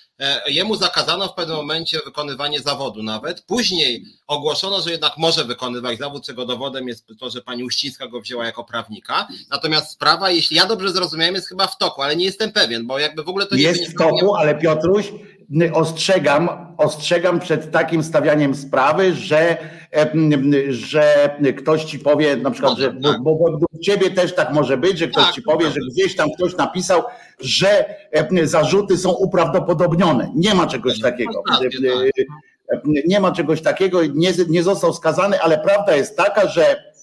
jemu 0.47 0.75
zakazano 0.75 1.27
w 1.27 1.33
pewnym 1.33 1.57
momencie 1.57 1.99
wykonywanie 2.05 2.59
zawodu 2.59 3.03
nawet. 3.03 3.41
Później 3.41 4.05
ogłoszono, 4.27 4.81
że 4.81 4.91
jednak 4.91 5.17
może 5.17 5.45
wykonywać 5.45 5.99
zawód, 5.99 6.25
czego 6.25 6.45
dowodem 6.45 6.87
jest 6.87 7.07
to, 7.19 7.29
że 7.29 7.41
pani 7.41 7.63
Uścińska 7.63 8.07
go 8.07 8.21
wzięła 8.21 8.45
jako 8.45 8.63
prawnika. 8.63 9.27
Natomiast 9.49 9.91
sprawa, 9.91 10.29
jeśli 10.29 10.57
ja 10.57 10.65
dobrze 10.65 10.89
zrozumiałem, 10.89 11.35
jest 11.35 11.49
chyba 11.49 11.67
w 11.67 11.77
toku, 11.77 12.01
ale 12.01 12.15
nie 12.15 12.25
jestem 12.25 12.51
pewien, 12.51 12.87
bo 12.87 12.99
jakby 12.99 13.23
w 13.23 13.29
ogóle 13.29 13.45
to 13.45 13.55
nie 13.55 13.61
jest 13.61 13.91
w 13.91 13.97
toku, 13.97 14.35
ale 14.35 14.55
Piotruś, 14.55 15.11
ostrzegam, 15.73 16.49
ostrzegam 16.77 17.39
przed 17.39 17.71
takim 17.71 18.03
stawianiem 18.03 18.55
sprawy, 18.55 19.13
że, 19.13 19.57
że 20.69 21.35
ktoś 21.57 21.83
ci 21.83 21.99
powie, 21.99 22.37
na 22.37 22.51
przykład, 22.51 22.73
może, 22.73 22.83
że, 22.83 23.11
tak. 23.11 23.21
bo, 23.23 23.35
bo, 23.35 23.57
bo 23.57 23.79
ciebie 23.81 24.11
też 24.11 24.35
tak 24.35 24.53
może 24.53 24.77
być, 24.77 24.99
że 24.99 25.07
ktoś 25.07 25.25
tak, 25.25 25.33
ci 25.33 25.41
powie, 25.41 25.71
że 25.71 25.79
gdzieś 25.91 26.15
tam 26.15 26.29
ktoś 26.37 26.55
napisał, 26.57 27.03
że 27.39 27.85
zarzuty 28.43 28.97
są 28.97 29.11
uprawdopodobnione. 29.11 30.31
Nie 30.35 30.55
ma 30.55 30.67
czegoś 30.67 30.99
takiego. 30.99 31.43
Tak. 31.47 31.59
Nie 33.05 33.19
ma 33.19 33.31
czegoś 33.31 33.61
takiego, 33.61 34.05
nie, 34.05 34.31
nie 34.49 34.63
został 34.63 34.93
skazany, 34.93 35.41
ale 35.41 35.57
prawda 35.57 35.95
jest 35.95 36.17
taka, 36.17 36.47
że 36.47 36.93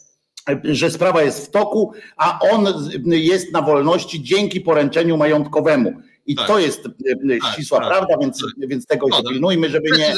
że 0.65 0.91
sprawa 0.91 1.23
jest 1.23 1.47
w 1.47 1.51
toku, 1.51 1.93
a 2.17 2.39
on 2.53 2.67
jest 3.07 3.53
na 3.53 3.63
wolności 3.63 4.23
dzięki 4.23 4.61
poręczeniu 4.61 5.17
majątkowemu 5.17 5.93
I 6.31 6.35
Tak. 6.37 6.47
to 6.47 6.59
jest 6.59 6.87
e, 6.87 7.39
Tak, 7.41 7.53
ścisła 7.55 7.79
tak. 7.79 7.89
prawda, 7.89 8.15
więc, 8.21 8.43
więc 8.59 8.87
tego 8.87 9.07
się 9.07 9.13
Zgoda. 9.15 9.31
pilnujmy, 9.31 9.71
żeby 9.71 9.91
nie, 9.99 10.15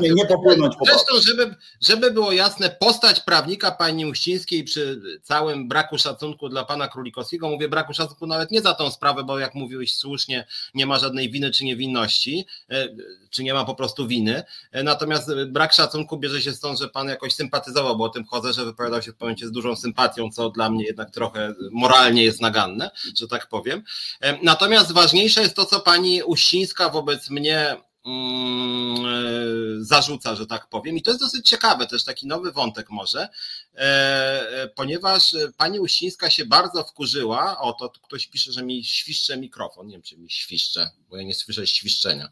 nie, 0.00 0.10
nie 0.10 0.26
popłynąć 0.26 0.74
po 0.78 0.84
Zresztą, 0.84 1.14
żeby, 1.26 1.54
żeby 1.80 2.10
było 2.10 2.32
jasne, 2.32 2.76
postać 2.80 3.20
prawnika 3.20 3.70
pani 3.72 4.06
Uścińskiej 4.06 4.64
przy 4.64 5.02
całym 5.22 5.68
braku 5.68 5.98
szacunku 5.98 6.48
dla 6.48 6.64
pana 6.64 6.88
Królikowskiego, 6.88 7.48
mówię 7.50 7.68
braku 7.68 7.94
szacunku 7.94 8.26
nawet 8.26 8.50
nie 8.50 8.60
za 8.60 8.74
tą 8.74 8.90
sprawę, 8.90 9.24
bo 9.24 9.38
jak 9.38 9.54
mówiłeś 9.54 9.94
słusznie, 9.94 10.46
nie 10.74 10.86
ma 10.86 10.98
żadnej 10.98 11.30
winy 11.30 11.50
czy 11.50 11.64
niewinności, 11.64 12.46
e, 12.70 12.88
czy 13.30 13.44
nie 13.44 13.54
ma 13.54 13.64
po 13.64 13.74
prostu 13.74 14.06
winy. 14.08 14.42
E, 14.72 14.82
Natomiast 14.82 15.30
brak 15.46 15.72
szacunku 15.72 16.16
bierze 16.18 16.42
się 16.42 16.52
stąd, 16.52 16.78
że 16.78 16.88
pan 16.88 17.08
jakoś 17.08 17.32
sympatyzował, 17.34 17.96
bo 17.96 18.04
o 18.04 18.08
tym 18.08 18.24
chodzę, 18.24 18.52
że 18.52 18.64
wypowiadał 18.64 19.02
się 19.02 19.12
w 19.12 19.20
momencie 19.20 19.46
z 19.46 19.52
dużą 19.52 19.76
sympatią, 19.76 20.30
co 20.30 20.50
dla 20.50 20.70
mnie 20.70 20.84
jednak 20.84 21.10
trochę 21.10 21.54
moralnie 21.70 22.24
jest 22.24 22.40
naganne, 22.40 22.90
że 23.18 23.28
tak 23.28 23.46
powiem. 23.48 23.82
E, 24.20 24.38
Natomiast 24.42 24.92
ważniejsze 24.92 25.40
jest 25.42 25.51
to, 25.52 25.66
co 25.66 25.80
pani 25.80 26.22
Uścińska 26.22 26.88
wobec 26.88 27.30
mnie 27.30 27.76
mm, 28.06 29.06
e, 29.06 29.84
zarzuca, 29.84 30.34
że 30.34 30.46
tak 30.46 30.68
powiem. 30.68 30.96
I 30.96 31.02
to 31.02 31.10
jest 31.10 31.20
dosyć 31.20 31.48
ciekawe, 31.48 31.86
też 31.86 32.04
taki 32.04 32.26
nowy 32.26 32.52
wątek 32.52 32.90
może, 32.90 33.28
e, 33.74 33.78
e, 33.78 34.68
ponieważ 34.68 35.36
pani 35.56 35.80
Uścińska 35.80 36.30
się 36.30 36.44
bardzo 36.44 36.84
wkurzyła, 36.84 37.60
o 37.60 37.72
to 37.72 37.90
ktoś 37.90 38.26
pisze, 38.26 38.52
że 38.52 38.62
mi 38.62 38.84
świszcze 38.84 39.36
mikrofon, 39.36 39.86
nie 39.86 39.92
wiem 39.92 40.02
czy 40.02 40.18
mi 40.18 40.30
świszcze, 40.30 40.90
bo 41.10 41.16
ja 41.16 41.22
nie 41.22 41.34
słyszę 41.34 41.66
świszczenia. 41.66 42.28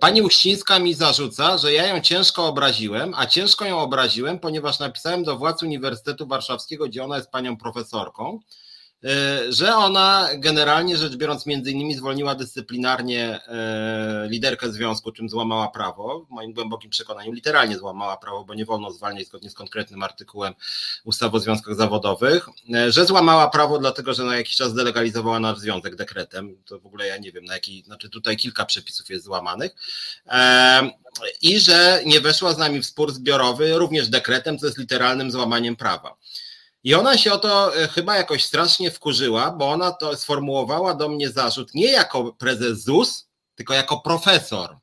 Pani 0.00 0.22
Uścińska 0.22 0.78
mi 0.78 0.94
zarzuca, 0.94 1.58
że 1.58 1.72
ja 1.72 1.86
ją 1.86 2.00
ciężko 2.00 2.46
obraziłem, 2.46 3.14
a 3.16 3.26
ciężko 3.26 3.64
ją 3.64 3.78
obraziłem, 3.78 4.38
ponieważ 4.38 4.78
napisałem 4.78 5.24
do 5.24 5.36
władz 5.36 5.62
Uniwersytetu 5.62 6.26
Warszawskiego, 6.26 6.86
gdzie 6.86 7.04
ona 7.04 7.16
jest 7.16 7.30
panią 7.30 7.56
profesorką, 7.56 8.40
że 9.48 9.76
ona 9.76 10.28
generalnie 10.34 10.96
rzecz 10.96 11.16
biorąc 11.16 11.46
między 11.46 11.70
innymi 11.70 11.94
zwolniła 11.94 12.34
dyscyplinarnie 12.34 13.40
e, 13.48 14.26
liderkę 14.30 14.72
związku, 14.72 15.12
czym 15.12 15.28
złamała 15.28 15.68
prawo. 15.68 16.26
W 16.30 16.30
moim 16.30 16.52
głębokim 16.52 16.90
przekonaniu 16.90 17.32
literalnie 17.32 17.78
złamała 17.78 18.16
prawo, 18.16 18.44
bo 18.44 18.54
nie 18.54 18.64
wolno 18.64 18.90
zwalniać 18.90 19.26
zgodnie 19.26 19.50
z 19.50 19.54
konkretnym 19.54 20.02
artykułem 20.02 20.54
ustawy 21.04 21.36
o 21.36 21.40
związkach 21.40 21.74
zawodowych, 21.74 22.48
e, 22.74 22.92
że 22.92 23.06
złamała 23.06 23.50
prawo 23.50 23.78
dlatego, 23.78 24.14
że 24.14 24.24
na 24.24 24.36
jakiś 24.36 24.56
czas 24.56 24.74
delegalizowała 24.74 25.40
nasz 25.40 25.58
związek 25.58 25.96
dekretem. 25.96 26.56
To 26.64 26.80
w 26.80 26.86
ogóle 26.86 27.06
ja 27.06 27.16
nie 27.16 27.32
wiem 27.32 27.44
na 27.44 27.54
jaki, 27.54 27.82
znaczy 27.86 28.10
tutaj 28.10 28.36
kilka 28.36 28.64
przepisów 28.64 29.10
jest 29.10 29.24
złamanych. 29.24 29.72
E, 30.26 30.90
I 31.42 31.60
że 31.60 32.02
nie 32.06 32.20
weszła 32.20 32.52
z 32.52 32.58
nami 32.58 32.80
w 32.80 32.86
spór 32.86 33.12
zbiorowy 33.12 33.78
również 33.78 34.08
dekretem, 34.08 34.58
co 34.58 34.66
jest 34.66 34.78
literalnym 34.78 35.30
złamaniem 35.30 35.76
prawa. 35.76 36.16
I 36.86 36.94
ona 36.94 37.18
się 37.18 37.32
o 37.32 37.38
to 37.38 37.76
e, 37.76 37.88
chyba 37.88 38.16
jakoś 38.16 38.44
strasznie 38.44 38.90
wkurzyła, 38.90 39.50
bo 39.50 39.70
ona 39.70 39.92
to 39.92 40.16
sformułowała 40.16 40.94
do 40.94 41.08
mnie 41.08 41.30
zarzut 41.30 41.74
nie 41.74 41.92
jako 41.92 42.32
prezes 42.32 42.84
ZUS, 42.84 43.28
tylko 43.54 43.74
jako 43.74 44.00
profesor. 44.00 44.76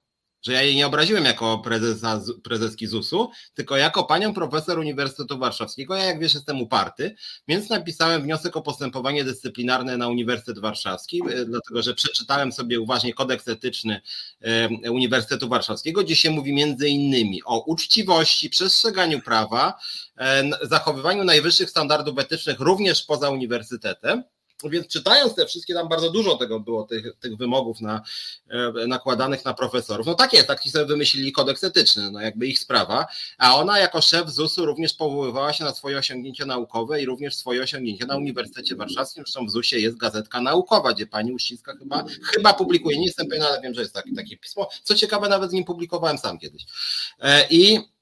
Że 0.44 0.54
ja 0.54 0.62
jej 0.62 0.76
nie 0.76 0.88
obraziłem 0.88 1.26
jako 1.26 1.58
prezesa, 1.58 2.22
prezeski 2.44 2.88
ZUS-u, 2.88 3.32
tylko 3.54 3.78
jako 3.78 4.04
panią 4.04 4.34
profesor 4.34 4.80
Uniwersytetu 4.80 5.38
Warszawskiego. 5.38 5.96
Ja, 5.96 6.04
jak 6.04 6.20
wiesz, 6.20 6.34
jestem 6.34 6.62
uparty, 6.62 7.16
więc 7.48 7.70
napisałem 7.70 8.22
wniosek 8.22 8.58
o 8.58 8.62
postępowanie 8.62 9.24
dyscyplinarne 9.24 9.98
na 9.98 10.08
Uniwersytet 10.08 10.60
Warszawski, 10.60 11.22
e, 11.30 11.46
dlatego 11.46 11.82
że 11.82 11.94
przeczytałem 11.94 12.52
sobie 12.52 12.80
uważnie 12.80 13.14
kodeks 13.14 13.48
etyczny 13.48 14.02
e, 14.42 14.70
Uniwersytetu 14.92 15.50
Warszawskiego, 15.50 16.04
gdzie 16.04 16.16
się 16.16 16.32
mówi 16.32 16.54
między 16.54 16.90
innymi 16.90 17.44
o 17.44 17.60
uczciwości, 17.60 18.50
przestrzeganiu 18.50 19.22
prawa, 19.22 19.80
e, 20.18 20.50
zachowywaniu 20.62 21.24
najwyższych 21.24 21.70
standardów 21.70 22.20
etycznych 22.20 22.60
również 22.60 23.04
poza 23.04 23.30
uniwersytetem. 23.30 24.24
Więc 24.70 24.88
czytając 24.88 25.36
te 25.36 25.46
wszystkie, 25.46 25.74
tam 25.74 25.90
bardzo 25.90 26.10
dużo 26.10 26.38
tego 26.38 26.60
było, 26.60 26.84
tych, 26.84 27.18
tych 27.20 27.38
wymogów 27.38 27.82
na, 27.82 28.02
e, 28.50 28.88
nakładanych 28.88 29.46
na 29.46 29.54
profesorów. 29.54 30.08
No 30.08 30.16
tak 30.16 30.34
jest, 30.34 30.48
tak 30.48 30.64
ci 30.64 30.70
sobie 30.70 30.86
wymyślili 30.86 31.32
kodeks 31.32 31.64
etyczny, 31.64 32.12
no 32.12 32.22
jakby 32.22 32.48
ich 32.48 32.60
sprawa. 32.60 33.06
A 33.38 33.56
ona 33.56 33.80
jako 33.80 34.02
szef 34.02 34.30
ZUS-u 34.30 34.66
również 34.66 34.94
powoływała 34.94 35.54
się 35.54 35.64
na 35.64 35.74
swoje 35.74 35.98
osiągnięcia 35.98 36.46
naukowe 36.46 37.02
i 37.02 37.06
również 37.06 37.36
swoje 37.36 37.64
osiągnięcia 37.64 38.06
na 38.06 38.18
Uniwersytecie 38.18 38.76
Warszawskim. 38.76 39.24
Zresztą 39.24 39.46
w 39.46 39.52
ZUS-ie 39.52 39.82
jest 39.82 39.98
gazetka 39.98 40.42
naukowa, 40.42 40.94
gdzie 40.94 41.08
pani 41.08 41.34
Uścińska 41.34 41.74
chyba, 41.80 42.06
chyba 42.24 42.54
publikuje, 42.54 42.98
nie 42.98 43.06
jestem 43.06 43.28
pewien, 43.28 43.44
ale 43.44 43.62
wiem, 43.62 43.74
że 43.74 43.82
jest 43.82 43.94
takie, 43.94 44.16
takie 44.16 44.38
pismo. 44.38 44.70
Co 44.84 44.96
ciekawe, 44.96 45.30
nawet 45.30 45.50
z 45.50 45.54
nim 45.54 45.64
publikowałem 45.64 46.18
sam 46.18 46.40
kiedyś. 46.40 46.66
E, 47.20 47.48
I 47.50 47.93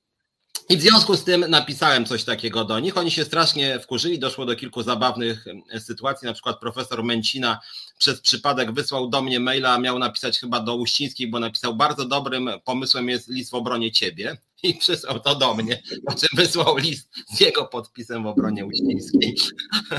i 0.69 0.77
w 0.77 0.81
związku 0.81 1.15
z 1.15 1.23
tym 1.23 1.45
napisałem 1.49 2.05
coś 2.05 2.23
takiego 2.23 2.65
do 2.65 2.79
nich. 2.79 2.97
Oni 2.97 3.11
się 3.11 3.25
strasznie 3.25 3.79
wkurzyli, 3.79 4.19
doszło 4.19 4.45
do 4.45 4.55
kilku 4.55 4.83
zabawnych 4.83 5.45
sytuacji. 5.79 6.25
Na 6.25 6.33
przykład 6.33 6.59
profesor 6.59 7.03
Męcina 7.03 7.59
przez 7.97 8.21
przypadek 8.21 8.71
wysłał 8.71 9.09
do 9.09 9.21
mnie 9.21 9.39
maila, 9.39 9.77
miał 9.79 9.99
napisać 9.99 10.39
chyba 10.39 10.59
do 10.59 10.75
Uścińskiej, 10.75 11.27
bo 11.27 11.39
napisał 11.39 11.75
bardzo 11.75 12.05
dobrym 12.05 12.49
pomysłem 12.65 13.09
jest 13.09 13.27
list 13.27 13.51
w 13.51 13.53
obronie 13.53 13.91
ciebie 13.91 14.37
i 14.63 14.73
przysłał 14.73 15.19
to 15.19 15.35
do 15.35 15.53
mnie, 15.53 15.83
czym 16.19 16.29
wysłał 16.33 16.77
list 16.77 17.09
z 17.33 17.39
jego 17.39 17.65
podpisem 17.65 18.23
w 18.23 18.27
obronie 18.27 18.65
Uścińskiej. 18.65 19.35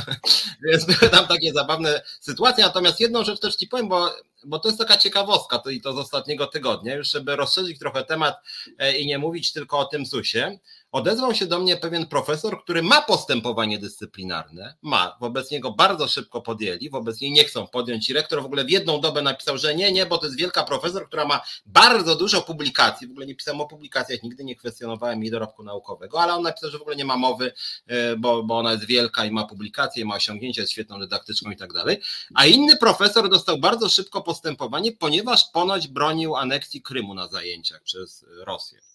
Więc 0.69 0.85
były 0.85 1.11
tam 1.11 1.27
takie 1.27 1.53
zabawne 1.53 2.03
sytuacje. 2.21 2.65
Natomiast 2.65 3.01
jedną 3.01 3.25
rzecz 3.25 3.41
też 3.41 3.57
ci 3.57 3.67
powiem, 3.67 3.89
bo, 3.89 4.11
bo 4.45 4.59
to 4.59 4.69
jest 4.69 4.79
taka 4.79 4.97
ciekawostka 4.97 5.59
to 5.59 5.71
i 5.71 5.81
to 5.81 5.93
z 5.93 5.99
ostatniego 5.99 6.47
tygodnia, 6.47 6.95
już 6.95 7.11
żeby 7.11 7.37
rozszerzyć 7.37 7.79
trochę 7.79 8.05
temat 8.05 8.37
e, 8.79 8.99
i 8.99 9.07
nie 9.07 9.19
mówić 9.19 9.53
tylko 9.53 9.79
o 9.79 9.85
tym 9.85 10.07
ZUS-ie. 10.07 10.59
Odezwał 10.93 11.35
się 11.35 11.47
do 11.47 11.59
mnie 11.59 11.77
pewien 11.77 12.07
profesor, 12.07 12.63
który 12.63 12.83
ma 12.83 13.03
postępowanie 13.03 13.79
dyscyplinarne, 13.79 14.75
ma, 14.83 15.17
wobec 15.21 15.51
niego 15.51 15.71
bardzo 15.71 16.09
szybko 16.09 16.43
podjęli, 16.43 16.91
wobec 16.91 17.21
niej 17.21 17.33
nie 17.33 17.45
chcą 17.45 17.67
podjąć 17.67 18.11
i 18.11 18.13
rektor 18.13 18.43
w 18.43 18.45
ogóle 18.45 18.65
w 18.65 18.71
jedną 18.71 19.01
dobę 19.01 19.23
napisał, 19.23 19.59
że 19.59 19.75
nie, 19.75 19.93
nie, 19.93 20.07
bo 20.07 20.19
to 20.19 20.27
jest 20.27 20.39
wielka 20.39 20.65
profesor, 20.65 21.07
która 21.07 21.25
ma 21.25 21.41
bardzo 21.67 22.17
dużo 22.17 22.43
publikacji, 22.43 23.07
w 23.07 23.11
ogóle 23.11 23.27
nie 23.27 23.35
pisałem 23.35 23.61
o 23.61 23.67
publikacjach, 23.67 24.23
nigdy 24.23 24.45
nie 24.45 24.57
kwestionowałem 24.57 25.23
jej 25.23 25.31
dorobku 25.31 25.63
naukowego, 25.63 26.21
ale 26.21 26.35
on 26.35 26.43
napisał, 26.43 26.71
że 26.71 26.79
w 26.79 26.83
ogóle 26.83 26.97
nie 26.97 27.05
ma 27.05 27.17
mowy, 27.17 27.53
e, 27.87 28.17
bo, 28.17 28.43
bo 28.43 28.59
ona 28.59 28.73
jest 28.73 28.85
wielka 28.85 29.25
i 29.25 29.31
ma 29.31 29.47
publikacje, 29.47 30.05
ma 30.05 30.15
osiągnięcia, 30.15 30.61
jest 30.61 30.73
świetną 30.73 31.01
dydaktyczką 31.01 31.51
i 31.51 31.57
tak 31.57 31.73
dalej, 31.73 32.01
a 32.35 32.47
inny 32.47 32.77
profesor 32.77 33.29
dostał 33.29 33.59
bardzo 33.59 33.89
szybko 33.89 34.23
postępowanie, 34.23 34.93
ponieważ 34.93 35.45
ponoć 35.53 35.89
bronił 35.89 36.37
aneksji 36.37 36.83
Krymu 36.83 37.15
na 37.15 37.29
zajęciach 37.29 37.83
przez 37.83 38.25
Rosję. 38.45 38.92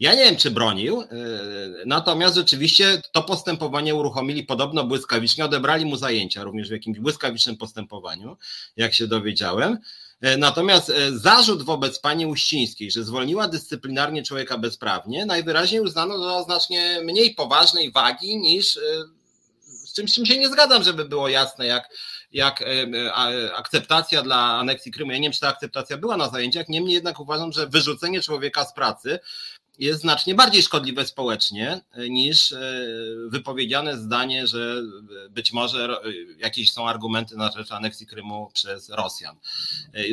Ja 0.00 0.14
nie 0.14 0.24
wiem, 0.24 0.36
czy 0.36 0.50
bronił, 0.50 1.00
yy, 1.00 1.06
natomiast 1.86 2.34
rzeczywiście 2.34 3.02
to 3.12 3.22
postępowanie 3.22 3.94
uruchomili 3.94 4.42
podobno 4.42 4.84
błyskawicznie, 4.84 5.44
odebrali 5.44 5.84
mu 5.84 5.96
zajęcia 5.96 6.42
również 6.42 6.68
w 6.68 6.72
jakimś 6.72 6.98
błyskawicznym 6.98 7.56
postępowaniu, 7.56 8.36
jak 8.76 8.94
się 8.94 9.06
dowiedziałem. 9.06 9.78
Yy, 10.22 10.36
Natomiast 10.36 10.88
yy, 10.88 11.18
zarzut 11.18 11.62
wobec 11.62 11.98
pani 11.98 12.26
Uścińskiej, 12.26 12.90
że 12.90 13.04
zwolniła 13.04 13.48
dyscyplinarnie 13.48 14.22
człowieka 14.22 14.58
bezprawnie, 14.58 15.26
najwyraźniej 15.26 15.80
uznano 15.80 16.18
za 16.18 16.42
znacznie 16.42 17.00
mniej 17.04 17.34
poważnej 17.34 17.92
wagi 17.92 18.36
niż 18.36 18.78
z 19.88 19.92
czym, 19.92 20.08
z 20.08 20.14
czym 20.14 20.26
się 20.26 20.38
nie 20.38 20.48
zgadzam, 20.48 20.82
żeby 20.82 21.04
było 21.04 21.28
jasne, 21.28 21.66
jak, 21.66 21.88
jak 22.32 22.64
akceptacja 23.54 24.22
dla 24.22 24.36
aneksji 24.36 24.92
Krymu. 24.92 25.10
Ja 25.10 25.18
nie 25.18 25.22
wiem, 25.22 25.32
czy 25.32 25.40
ta 25.40 25.48
akceptacja 25.48 25.98
była 25.98 26.16
na 26.16 26.28
zajęciach, 26.28 26.68
niemniej 26.68 26.94
jednak 26.94 27.20
uważam, 27.20 27.52
że 27.52 27.66
wyrzucenie 27.66 28.22
człowieka 28.22 28.64
z 28.64 28.74
pracy 28.74 29.18
jest 29.78 30.00
znacznie 30.00 30.34
bardziej 30.34 30.62
szkodliwe 30.62 31.06
społecznie 31.06 31.80
niż 32.10 32.54
wypowiedziane 33.26 33.98
zdanie, 33.98 34.46
że 34.46 34.82
być 35.30 35.52
może 35.52 35.96
jakieś 36.38 36.70
są 36.70 36.88
argumenty 36.88 37.36
na 37.36 37.52
rzecz 37.52 37.72
aneksji 37.72 38.06
Krymu 38.06 38.50
przez 38.54 38.88
Rosjan. 38.88 39.36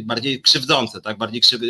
Bardziej 0.03 0.41
krzywdzące, 0.41 1.01
tak, 1.01 1.17
bardziej 1.17 1.41
krzyw... 1.41 1.61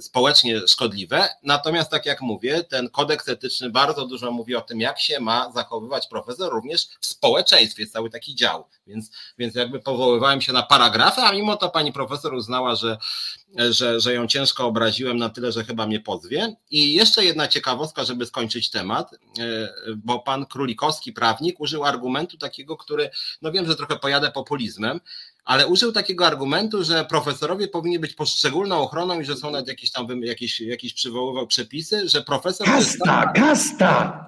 społecznie 0.00 0.60
szkodliwe. 0.68 1.28
Natomiast 1.42 1.90
tak 1.90 2.06
jak 2.06 2.20
mówię, 2.20 2.64
ten 2.64 2.90
kodeks 2.90 3.28
etyczny 3.28 3.70
bardzo 3.70 4.06
dużo 4.06 4.30
mówi 4.30 4.56
o 4.56 4.60
tym, 4.60 4.80
jak 4.80 5.00
się 5.00 5.20
ma 5.20 5.52
zachowywać 5.52 6.06
profesor 6.06 6.52
również 6.52 6.86
w 7.00 7.06
społeczeństwie, 7.06 7.82
jest 7.82 7.92
cały 7.92 8.10
taki 8.10 8.34
dział. 8.34 8.64
Więc, 8.86 9.10
więc 9.38 9.54
jakby 9.54 9.80
powoływałem 9.80 10.40
się 10.40 10.52
na 10.52 10.62
paragrafy, 10.62 11.20
a 11.20 11.32
mimo 11.32 11.56
to 11.56 11.68
pani 11.68 11.92
profesor 11.92 12.34
uznała, 12.34 12.74
że, 12.74 12.98
że, 13.70 14.00
że 14.00 14.14
ją 14.14 14.26
ciężko 14.26 14.66
obraziłem 14.66 15.16
na 15.16 15.28
tyle, 15.28 15.52
że 15.52 15.64
chyba 15.64 15.86
mnie 15.86 16.00
pozwie. 16.00 16.56
I 16.70 16.94
jeszcze 16.94 17.24
jedna 17.24 17.48
ciekawostka, 17.48 18.04
żeby 18.04 18.26
skończyć 18.26 18.70
temat, 18.70 19.10
bo 19.96 20.18
pan 20.18 20.46
Królikowski, 20.46 21.12
prawnik, 21.12 21.60
użył 21.60 21.84
argumentu 21.84 22.38
takiego, 22.38 22.76
który, 22.76 23.10
no 23.42 23.52
wiem, 23.52 23.66
że 23.66 23.76
trochę 23.76 23.96
pojadę 23.96 24.30
populizmem, 24.30 25.00
ale 25.44 25.66
użył 25.66 25.92
takiego 25.92 26.26
argumentu, 26.26 26.84
że 26.84 27.04
profesorowie 27.04 27.68
powinni 27.68 27.98
być 27.98 28.14
pod 28.14 28.28
szczególną 28.28 28.76
ochroną 28.76 29.20
i 29.20 29.24
że 29.24 29.36
są 29.36 29.50
nawet 29.50 29.68
jakieś 29.68 29.90
tam 29.90 30.22
jakieś, 30.22 30.60
jakieś 30.60 30.94
przywoływał 30.94 31.46
przepisy, 31.46 32.08
że 32.08 32.22
profesor. 32.22 32.66
Kasta, 32.66 33.32
kasta! 33.36 34.26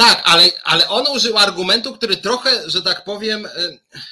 Tak, 0.00 0.22
ale, 0.24 0.50
ale 0.64 0.88
on 0.88 1.06
użył 1.16 1.38
argumentu, 1.38 1.92
który 1.92 2.16
trochę, 2.16 2.70
że 2.70 2.82
tak 2.82 3.04
powiem, 3.04 3.48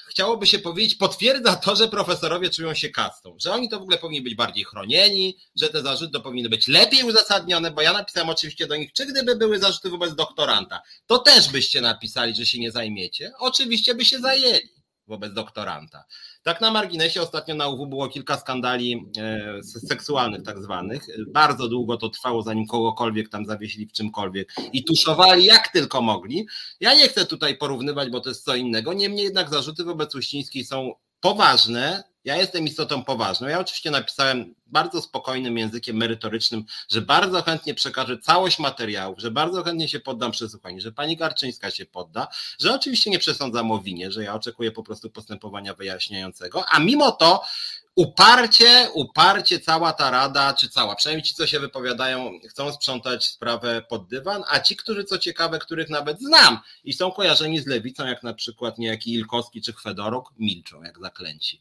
chciałoby 0.08 0.46
się 0.46 0.58
powiedzieć, 0.58 0.94
potwierdza 0.94 1.56
to, 1.56 1.76
że 1.76 1.88
profesorowie 1.88 2.50
czują 2.50 2.74
się 2.74 2.88
kastą, 2.88 3.36
że 3.40 3.52
oni 3.52 3.68
to 3.68 3.78
w 3.78 3.82
ogóle 3.82 3.98
powinni 3.98 4.22
być 4.22 4.34
bardziej 4.34 4.64
chronieni, 4.64 5.38
że 5.56 5.68
te 5.68 5.82
zarzuty 5.82 6.20
powinny 6.20 6.48
być 6.48 6.68
lepiej 6.68 7.04
uzasadnione, 7.04 7.70
bo 7.70 7.82
ja 7.82 7.92
napisałem 7.92 8.30
oczywiście 8.30 8.66
do 8.66 8.76
nich, 8.76 8.92
czy 8.92 9.06
gdyby 9.06 9.36
były 9.36 9.58
zarzuty 9.58 9.90
wobec 9.90 10.14
doktoranta, 10.14 10.82
to 11.06 11.18
też 11.18 11.48
byście 11.48 11.80
napisali, 11.80 12.34
że 12.34 12.46
się 12.46 12.58
nie 12.58 12.70
zajmiecie. 12.70 13.32
Oczywiście 13.38 13.94
by 13.94 14.04
się 14.04 14.18
zajęli 14.18 14.68
wobec 15.06 15.32
doktoranta. 15.32 16.04
Tak 16.48 16.60
na 16.60 16.70
marginesie 16.70 17.22
ostatnio 17.22 17.54
na 17.54 17.68
UW 17.68 17.86
było 17.86 18.08
kilka 18.08 18.36
skandali 18.36 19.06
e, 19.18 19.62
seksualnych 19.62 20.42
tak 20.42 20.62
zwanych. 20.62 21.06
Bardzo 21.26 21.68
długo 21.68 21.96
to 21.96 22.08
trwało, 22.08 22.42
zanim 22.42 22.66
kogokolwiek 22.66 23.28
tam 23.28 23.46
zawiesili 23.46 23.86
w 23.86 23.92
czymkolwiek 23.92 24.52
i 24.72 24.84
tuszowali 24.84 25.44
jak 25.44 25.68
tylko 25.68 26.02
mogli. 26.02 26.46
Ja 26.80 26.94
nie 26.94 27.08
chcę 27.08 27.26
tutaj 27.26 27.56
porównywać, 27.56 28.10
bo 28.10 28.20
to 28.20 28.28
jest 28.28 28.44
co 28.44 28.56
innego. 28.56 28.92
Niemniej 28.92 29.24
jednak 29.24 29.50
zarzuty 29.50 29.84
wobec 29.84 30.14
Uścińskiej 30.14 30.64
są 30.64 30.92
poważne, 31.20 32.04
ja 32.28 32.36
jestem 32.36 32.64
istotą 32.64 33.04
poważną. 33.04 33.48
Ja 33.48 33.60
oczywiście 33.60 33.90
napisałem 33.90 34.54
bardzo 34.66 35.02
spokojnym 35.02 35.58
językiem 35.58 35.96
merytorycznym, 35.96 36.64
że 36.88 37.00
bardzo 37.00 37.42
chętnie 37.42 37.74
przekażę 37.74 38.18
całość 38.18 38.58
materiałów, 38.58 39.18
że 39.18 39.30
bardzo 39.30 39.62
chętnie 39.62 39.88
się 39.88 40.00
poddam 40.00 40.30
przesłuchaniu, 40.30 40.80
że 40.80 40.92
pani 40.92 41.16
Garczyńska 41.16 41.70
się 41.70 41.86
podda, 41.86 42.28
że 42.58 42.74
oczywiście 42.74 43.10
nie 43.10 43.18
przesądzam 43.18 43.70
o 43.70 43.78
winie, 43.78 44.12
że 44.12 44.24
ja 44.24 44.34
oczekuję 44.34 44.72
po 44.72 44.82
prostu 44.82 45.10
postępowania 45.10 45.74
wyjaśniającego, 45.74 46.64
a 46.68 46.78
mimo 46.78 47.12
to 47.12 47.44
uparcie, 47.94 48.88
uparcie 48.94 49.60
cała 49.60 49.92
ta 49.92 50.10
rada, 50.10 50.54
czy 50.54 50.68
cała, 50.68 50.96
przynajmniej 50.96 51.22
ci, 51.22 51.34
co 51.34 51.46
się 51.46 51.60
wypowiadają, 51.60 52.30
chcą 52.50 52.72
sprzątać 52.72 53.26
sprawę 53.26 53.82
pod 53.88 54.08
dywan, 54.08 54.42
a 54.48 54.60
ci, 54.60 54.76
którzy 54.76 55.04
co 55.04 55.18
ciekawe, 55.18 55.58
których 55.58 55.88
nawet 55.88 56.20
znam 56.20 56.58
i 56.84 56.92
są 56.92 57.10
kojarzeni 57.10 57.60
z 57.60 57.66
lewicą, 57.66 58.06
jak 58.06 58.22
na 58.22 58.34
przykład 58.34 58.78
niejaki 58.78 59.14
Ilkowski 59.14 59.62
czy 59.62 59.72
Chwedorok, 59.72 60.32
milczą 60.38 60.82
jak 60.82 60.98
zaklęci. 60.98 61.60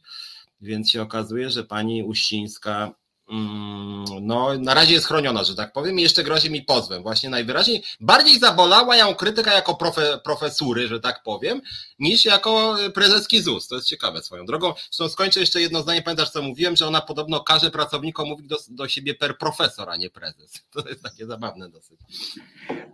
Więc 0.62 0.92
się 0.92 1.02
okazuje, 1.02 1.50
że 1.50 1.64
pani 1.64 2.04
Uścińska 2.04 2.92
mm, 3.32 4.06
no, 4.22 4.60
na 4.60 4.74
razie 4.74 4.94
jest 4.94 5.06
chroniona, 5.06 5.44
że 5.44 5.56
tak 5.56 5.74
powiem, 5.74 6.00
i 6.00 6.02
jeszcze 6.02 6.24
grozi 6.24 6.52
mi 6.52 6.62
pozwem. 6.62 7.04
Właśnie 7.04 7.30
najwyraźniej 7.30 7.84
bardziej 8.00 8.40
zabolała 8.40 8.96
ją 8.96 9.16
krytyka 9.16 9.54
jako 9.54 9.76
profe, 9.76 10.20
profesury, 10.24 10.88
że 10.88 11.00
tak 11.00 11.24
powiem, 11.24 11.62
niż 12.00 12.26
jako 12.26 12.76
prezeski 12.94 13.42
ZUS. 13.42 13.68
To 13.68 13.76
jest 13.76 13.88
ciekawe 13.88 14.22
swoją 14.22 14.46
drogą. 14.46 14.74
Zresztą 14.92 15.10
skończę 15.10 15.40
jeszcze 15.40 15.62
jedno 15.62 15.82
zdanie. 15.82 16.02
Pamiętasz, 16.02 16.30
co 16.30 16.42
mówiłem, 16.42 16.76
że 16.76 16.88
ona 16.88 17.02
podobno 17.02 17.40
każe 17.40 17.72
pracownikom 17.72 18.28
mówić 18.28 18.48
do, 18.48 18.58
do 18.70 18.88
siebie 18.88 19.16
per 19.16 19.38
profesor, 19.38 19.90
a 19.90 19.96
nie 19.96 20.10
prezes. 20.10 20.54
To 20.74 20.90
jest 20.90 21.04
takie 21.04 21.26
zabawne 21.26 21.70
dosyć. 21.70 22.00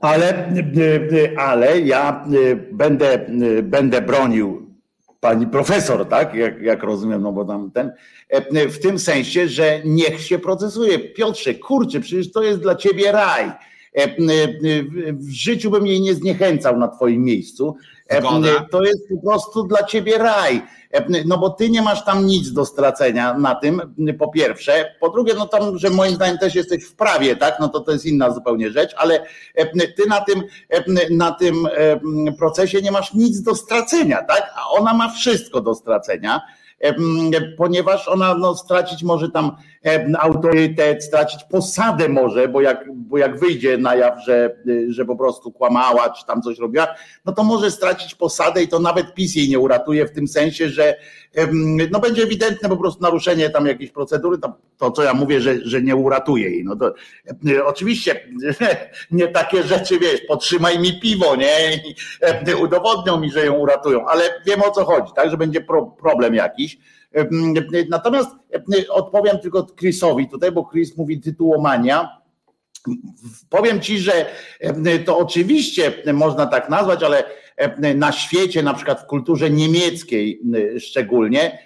Ale, 0.01 0.53
ale 1.38 1.82
ja 1.82 2.25
będę, 2.72 3.25
będę 3.63 4.01
bronił 4.01 4.72
pani 5.23 5.47
profesor, 5.47 6.05
tak? 6.05 6.33
Jak, 6.33 6.61
jak 6.61 6.83
rozumiem, 6.83 7.21
no 7.21 7.31
bo 7.31 7.45
tam 7.45 7.71
ten. 7.71 7.91
E, 8.29 8.67
w 8.69 8.79
tym 8.79 8.99
sensie, 8.99 9.47
że 9.47 9.81
niech 9.85 10.21
się 10.21 10.39
procesuje. 10.39 10.99
Piotrze, 10.99 11.53
kurczę, 11.53 11.99
przecież 11.99 12.31
to 12.31 12.43
jest 12.43 12.59
dla 12.59 12.75
ciebie 12.75 13.11
raj. 13.11 13.51
E, 13.97 14.03
e, 14.03 14.13
w 15.13 15.29
życiu 15.29 15.71
bym 15.71 15.88
jej 15.88 16.01
nie 16.01 16.13
zniechęcał 16.13 16.77
na 16.77 16.88
twoim 16.88 17.23
miejscu. 17.23 17.75
Zgoda. 18.19 18.67
To 18.71 18.83
jest 18.83 19.09
po 19.09 19.29
prostu 19.29 19.63
dla 19.63 19.83
ciebie 19.83 20.17
raj. 20.17 20.62
No 21.25 21.38
bo 21.38 21.50
ty 21.50 21.69
nie 21.69 21.81
masz 21.81 22.05
tam 22.05 22.25
nic 22.25 22.51
do 22.51 22.65
stracenia 22.65 23.38
na 23.38 23.55
tym, 23.55 23.81
po 24.19 24.27
pierwsze. 24.27 24.95
Po 25.00 25.09
drugie, 25.09 25.33
no 25.33 25.47
tam, 25.47 25.77
że 25.77 25.89
moim 25.89 26.15
zdaniem 26.15 26.38
też 26.38 26.55
jesteś 26.55 26.83
w 26.83 26.95
prawie, 26.95 27.35
tak? 27.35 27.59
No 27.59 27.69
to 27.69 27.79
to 27.79 27.91
jest 27.91 28.05
inna 28.05 28.31
zupełnie 28.31 28.71
rzecz, 28.71 28.95
ale 28.97 29.25
ty 29.75 30.03
na 30.09 30.21
tym, 30.21 30.43
na 31.09 31.31
tym 31.31 31.67
procesie 32.38 32.81
nie 32.81 32.91
masz 32.91 33.13
nic 33.13 33.41
do 33.41 33.55
stracenia, 33.55 34.23
tak? 34.23 34.53
A 34.55 34.69
ona 34.69 34.93
ma 34.93 35.09
wszystko 35.09 35.62
do 35.62 35.75
stracenia 35.75 36.41
ponieważ 37.57 38.07
ona 38.07 38.35
no, 38.35 38.55
stracić 38.55 39.03
może 39.03 39.29
tam 39.29 39.55
autorytet, 40.19 41.03
stracić 41.03 41.43
posadę 41.43 42.09
może, 42.09 42.47
bo 42.47 42.61
jak, 42.61 42.85
bo 42.95 43.17
jak 43.17 43.39
wyjdzie 43.39 43.77
na 43.77 43.95
jaw, 43.95 44.25
że, 44.25 44.55
że 44.87 45.05
po 45.05 45.15
prostu 45.15 45.51
kłamała, 45.51 46.09
czy 46.09 46.25
tam 46.25 46.41
coś 46.41 46.59
robiła, 46.59 46.87
no 47.25 47.33
to 47.33 47.43
może 47.43 47.71
stracić 47.71 48.15
posadę 48.15 48.63
i 48.63 48.67
to 48.67 48.79
nawet 48.79 49.13
PiS 49.13 49.35
jej 49.35 49.49
nie 49.49 49.59
uratuje 49.59 50.05
w 50.05 50.11
tym 50.11 50.27
sensie, 50.27 50.69
że 50.69 50.95
no 51.91 51.99
będzie 51.99 52.23
ewidentne 52.23 52.69
po 52.69 52.77
prostu 52.77 53.01
naruszenie 53.01 53.49
tam 53.49 53.65
jakiejś 53.65 53.91
procedury, 53.91 54.37
to, 54.37 54.53
to 54.77 54.91
co 54.91 55.03
ja 55.03 55.13
mówię, 55.13 55.41
że, 55.41 55.55
że 55.65 55.81
nie 55.81 55.95
uratuje 55.95 56.49
jej. 56.49 56.63
No 56.63 56.75
to 56.75 56.93
oczywiście 57.65 58.27
nie 59.11 59.27
takie 59.27 59.63
rzeczy, 59.63 59.99
wiesz, 59.99 60.21
potrzymaj 60.27 60.79
mi 60.79 60.99
piwo, 60.99 61.35
nie? 61.35 61.75
I 61.75 61.95
udowodnią 62.53 63.19
mi, 63.19 63.31
że 63.31 63.45
ją 63.45 63.53
uratują, 63.53 64.05
ale 64.05 64.23
wiem 64.45 64.61
o 64.61 64.71
co 64.71 64.85
chodzi, 64.85 65.11
tak, 65.15 65.31
że 65.31 65.37
będzie 65.37 65.61
pro, 65.61 65.85
problem 65.85 66.35
jakiś. 66.35 66.77
Natomiast 67.89 68.29
odpowiem 68.89 69.39
tylko 69.39 69.67
Chrisowi 69.79 70.29
tutaj, 70.29 70.51
bo 70.51 70.65
Chris 70.65 70.98
mówi 70.98 71.22
tytułomania. 71.22 72.10
Powiem 73.50 73.82
ci, 73.82 74.00
że 74.00 74.25
to 75.05 75.17
oczywiście 75.17 75.93
można 76.13 76.46
tak 76.46 76.70
nazwać, 76.70 77.03
ale 77.03 77.24
na 77.95 78.12
świecie, 78.12 78.63
na 78.63 78.73
przykład 78.73 79.02
w 79.02 79.06
kulturze 79.06 79.49
niemieckiej 79.49 80.41
szczególnie, 80.80 81.60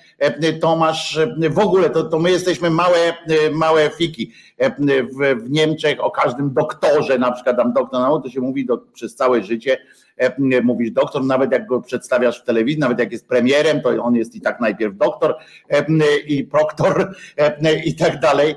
to 0.62 0.76
masz 0.76 1.20
w 1.50 1.60
ogóle, 1.60 1.90
to, 1.90 2.04
to 2.04 2.20
my 2.20 2.32
jesteśmy 2.32 2.70
małe, 2.70 3.14
małe 3.52 3.90
fiki. 3.90 4.32
W, 4.60 5.44
w 5.44 5.50
Niemczech 5.50 6.04
o 6.04 6.12
każdym 6.12 6.54
doktorze, 6.54 7.18
na 7.18 7.32
przykład 7.32 7.58
tam 7.58 7.74
doktor 7.74 8.00
nauki, 8.00 8.30
to 8.30 8.34
się 8.34 8.42
mówi 8.42 8.66
do, 8.66 8.78
przez 8.78 9.16
całe 9.16 9.44
życie, 9.44 9.78
mówisz 10.64 10.92
doktor, 10.92 11.26
nawet 11.26 11.52
jak 11.52 11.68
go 11.68 11.82
przedstawiasz 11.82 12.42
w 12.42 12.44
telewizji, 12.44 12.80
nawet 12.80 13.00
jak 13.00 13.12
jest 13.12 13.28
premierem, 13.28 13.82
to 13.82 14.04
on 14.04 14.16
jest 14.16 14.36
i 14.36 14.42
tak 14.42 14.60
najpierw 14.60 14.98
doktor 14.98 15.36
i 16.28 16.44
proktor 16.44 17.16
i 17.86 17.96
tak 17.96 18.20
dalej. 18.20 18.56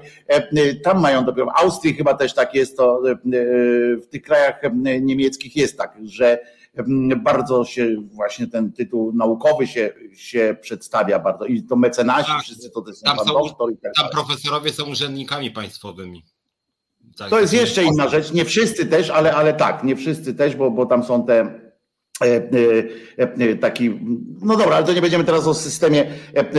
Tam 0.84 1.00
mają 1.00 1.24
dopiero, 1.24 1.46
w 1.46 1.62
Austrii 1.62 1.94
chyba 1.94 2.14
też 2.14 2.34
tak 2.34 2.54
jest, 2.54 2.76
to 2.76 3.02
w 4.02 4.06
tych 4.06 4.22
krajach 4.22 4.60
niemieckich 5.00 5.56
jest 5.56 5.78
tak, 5.78 5.96
że 6.04 6.38
bardzo 7.16 7.64
się 7.64 7.96
właśnie 8.12 8.46
ten 8.46 8.72
tytuł 8.72 9.12
naukowy 9.12 9.66
się, 9.66 9.92
się 10.14 10.56
przedstawia 10.60 11.18
bardzo. 11.18 11.44
I 11.44 11.62
to 11.62 11.76
mecenasi, 11.76 12.32
tak, 12.32 12.42
wszyscy 12.42 12.70
to 12.70 12.82
też 12.82 13.00
tam 13.00 13.18
są, 13.18 13.24
doktor 13.24 13.72
i 13.72 13.76
tak 13.76 13.94
Tam 13.94 14.08
profesorowie 14.08 14.72
są 14.72 14.84
urzędnikami 14.84 15.50
państwowymi. 15.50 16.24
Tak, 17.16 17.30
to 17.30 17.40
jest 17.40 17.52
jeszcze 17.52 17.84
inna 17.84 18.08
rzecz, 18.08 18.32
nie 18.32 18.44
wszyscy 18.44 18.86
też, 18.86 19.10
ale, 19.10 19.34
ale 19.34 19.54
tak, 19.54 19.84
nie 19.84 19.96
wszyscy 19.96 20.34
też, 20.34 20.56
bo, 20.56 20.70
bo 20.70 20.86
tam 20.86 21.04
są 21.04 21.26
te 21.26 21.60
taki, 23.60 24.00
no 24.42 24.56
dobra, 24.56 24.76
ale 24.76 24.86
to 24.86 24.92
nie 24.92 25.00
będziemy 25.00 25.24
teraz 25.24 25.46
o 25.46 25.54
systemie 25.54 26.06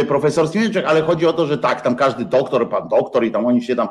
profesorskim 0.07 0.61
ale 0.87 1.01
chodzi 1.01 1.25
o 1.25 1.33
to, 1.33 1.45
że 1.45 1.57
tak, 1.57 1.81
tam 1.81 1.95
każdy 1.95 2.25
doktor, 2.25 2.69
pan 2.69 2.87
doktor 2.87 3.25
i 3.25 3.31
tam 3.31 3.45
oni 3.45 3.63
się 3.63 3.75
tam 3.75 3.87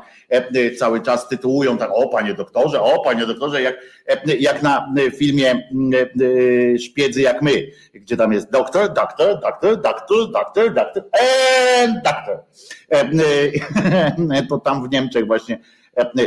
cały 0.78 1.00
czas 1.00 1.28
tytułują 1.28 1.78
tak, 1.78 1.90
o 1.94 2.08
panie 2.08 2.34
doktorze, 2.34 2.82
o 2.82 3.04
panie 3.04 3.26
doktorze, 3.26 3.62
jak, 3.62 3.74
jak 4.38 4.62
na 4.62 4.94
filmie 5.18 5.68
Szpiedzy 6.78 7.20
jak 7.20 7.42
my, 7.42 7.66
gdzie 7.94 8.16
tam 8.16 8.32
jest 8.32 8.50
doktor, 8.50 8.92
doktor, 8.92 9.40
doktor, 9.40 9.80
doktor, 9.80 10.32
doktor, 10.32 10.74
doktor, 10.74 11.02
and 11.82 11.94
doktor. 12.04 12.38
To 14.48 14.58
tam 14.58 14.88
w 14.88 14.92
Niemczech 14.92 15.26
właśnie 15.26 15.58
E, 15.58 15.79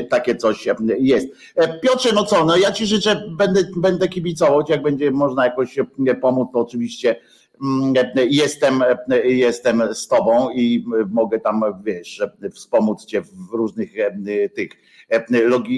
takie 0.09 0.35
coś 0.35 0.67
e, 0.67 0.75
jest. 0.99 1.27
E, 1.55 1.79
Piotrze, 1.79 2.09
no 2.13 2.25
co, 2.25 2.45
no 2.45 2.57
ja 2.57 2.71
ci 2.71 2.85
życzę, 2.85 3.23
będę, 3.37 3.63
będę 3.77 4.07
kibicować, 4.07 4.69
jak 4.69 4.81
będzie 4.81 5.11
można 5.11 5.45
jakoś 5.45 5.79
pomóc, 6.21 6.49
to 6.53 6.59
oczywiście 6.59 7.15
mm, 7.63 7.93
jestem, 8.29 8.83
jestem 9.23 9.83
z 9.93 10.07
tobą 10.07 10.49
i 10.49 10.85
mogę 11.09 11.39
tam, 11.39 11.63
wiesz, 11.83 12.21
wspomóc 12.53 13.05
cię 13.05 13.21
w 13.21 13.53
różnych 13.53 13.91
tych 14.55 14.69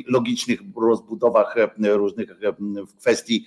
logicznych 0.07 0.59
rozbudowach 0.81 1.55
różnych 1.79 2.29
w 2.87 2.95
kwestii, 2.97 3.45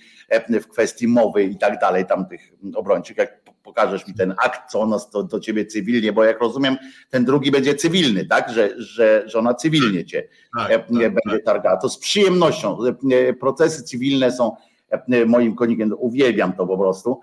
w 0.61 0.67
kwestii 0.67 1.07
mowy 1.07 1.43
i 1.43 1.57
tak 1.57 1.79
dalej, 1.79 2.05
tam 2.05 2.25
tych 2.25 2.53
obrończych, 2.75 3.17
jak 3.17 3.38
pokażesz 3.69 4.07
mi 4.07 4.13
ten 4.13 4.33
akt, 4.37 4.71
co 4.71 4.81
ona 4.81 4.97
do, 5.13 5.23
do 5.23 5.39
ciebie 5.39 5.65
cywilnie, 5.65 6.13
bo 6.13 6.23
jak 6.23 6.41
rozumiem, 6.41 6.77
ten 7.09 7.25
drugi 7.25 7.51
będzie 7.51 7.75
cywilny, 7.75 8.25
tak? 8.25 8.53
Że, 8.53 8.69
że, 8.77 9.23
że 9.25 9.39
ona 9.39 9.53
cywilnie 9.53 10.05
cię 10.05 10.27
tak, 10.57 10.71
e, 10.71 10.79
tak, 10.79 10.89
będzie 10.89 11.37
tak. 11.37 11.43
targała. 11.45 11.77
To 11.77 11.89
z 11.89 11.97
przyjemnością. 11.97 12.77
E, 13.11 13.33
procesy 13.33 13.83
cywilne 13.83 14.31
są 14.31 14.55
e, 14.89 15.25
moim 15.25 15.55
konikiem, 15.55 15.93
uwielbiam 15.97 16.53
to 16.53 16.67
po 16.67 16.77
prostu, 16.77 17.21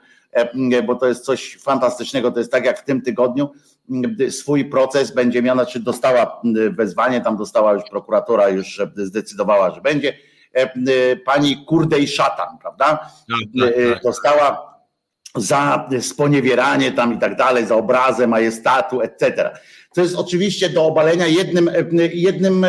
bo 0.87 0.94
to 0.94 1.06
jest 1.06 1.24
coś 1.24 1.59
fantastycznego. 1.61 2.30
To 2.30 2.38
jest 2.38 2.52
tak 2.52 2.64
jak 2.64 2.80
w 2.80 2.85
tym 2.85 3.02
tygodniu 3.02 3.48
swój 4.30 4.64
proces 4.64 5.14
będzie 5.14 5.42
miała, 5.42 5.66
czy 5.66 5.80
dostała 5.80 6.42
wezwanie, 6.70 7.20
tam 7.20 7.37
dostała 7.37 7.72
już 7.72 7.82
prokuratora, 7.90 8.48
już 8.48 8.82
zdecydowała, 8.96 9.70
że 9.70 9.80
będzie 9.80 10.12
pani 11.24 11.64
Kurdej 11.66 12.09
Szatan, 12.09 12.59
prawda? 12.59 12.87
Tak, 12.87 13.70
tak. 13.92 14.02
Dostała 14.02 14.75
za 15.37 15.88
sponiewieranie 16.01 16.92
tam 16.92 17.14
i 17.14 17.18
tak 17.18 17.37
dalej, 17.37 17.66
za 17.66 17.77
obrazę 17.77 18.27
majestatu, 18.27 19.01
etc. 19.01 19.51
To 19.94 20.01
jest 20.01 20.16
oczywiście 20.16 20.70
do 20.70 20.85
obalenia 20.87 21.27
jednym, 21.27 21.70
jednym 22.12 22.66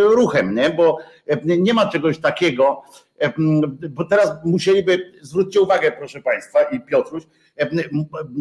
ruchem, 0.00 0.54
nie? 0.54 0.70
bo 0.70 0.98
nie 1.44 1.74
ma 1.74 1.86
czegoś 1.86 2.18
takiego, 2.18 2.82
bo 3.90 4.04
teraz 4.04 4.30
musieliby, 4.44 5.12
zwróćcie 5.22 5.60
uwagę 5.60 5.92
proszę 5.92 6.20
Państwa 6.20 6.62
i 6.62 6.80
Piotruś, 6.80 7.22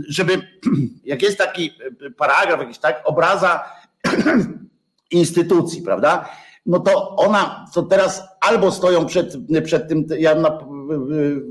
żeby, 0.08 0.42
jak 1.06 1.22
jest 1.22 1.38
taki 1.38 1.74
paragraf 2.18 2.60
jakiś, 2.60 2.78
tak, 2.78 3.02
obraza 3.06 3.64
instytucji, 5.12 5.82
prawda, 5.82 6.30
no 6.66 6.80
to 6.80 7.16
ona, 7.16 7.66
co 7.74 7.84
teraz 7.84 8.24
albo 8.42 8.72
stoją 8.72 9.06
przed, 9.06 9.34
przed 9.64 9.88
tym, 9.88 10.06
ja 10.18 10.36
na, 10.36 10.60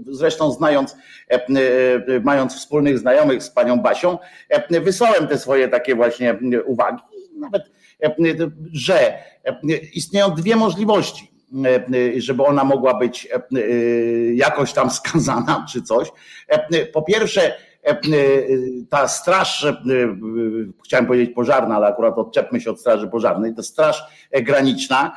zresztą 0.06 0.52
znając, 0.52 0.96
mając 2.22 2.54
wspólnych 2.54 2.98
znajomych 2.98 3.42
z 3.42 3.50
panią 3.50 3.80
Basią, 3.80 4.18
wysłałem 4.70 5.28
te 5.28 5.38
swoje 5.38 5.68
takie 5.68 5.94
właśnie 5.94 6.38
uwagi. 6.66 7.02
Nawet, 7.36 7.62
że 8.72 9.18
istnieją 9.94 10.30
dwie 10.30 10.56
możliwości 10.56 11.34
żeby 12.16 12.44
ona 12.44 12.64
mogła 12.64 12.98
być 12.98 13.28
jakoś 14.34 14.72
tam 14.72 14.90
skazana 14.90 15.64
czy 15.72 15.82
coś. 15.82 16.12
Po 16.92 17.02
pierwsze, 17.02 17.54
ta 18.90 19.08
straż, 19.08 19.66
chciałem 20.84 21.06
powiedzieć 21.06 21.34
pożarna, 21.34 21.76
ale 21.76 21.86
akurat 21.86 22.18
odczepmy 22.18 22.60
się 22.60 22.70
od 22.70 22.80
straży 22.80 23.08
pożarnej, 23.08 23.54
ta 23.54 23.62
straż 23.62 24.04
graniczna 24.32 25.12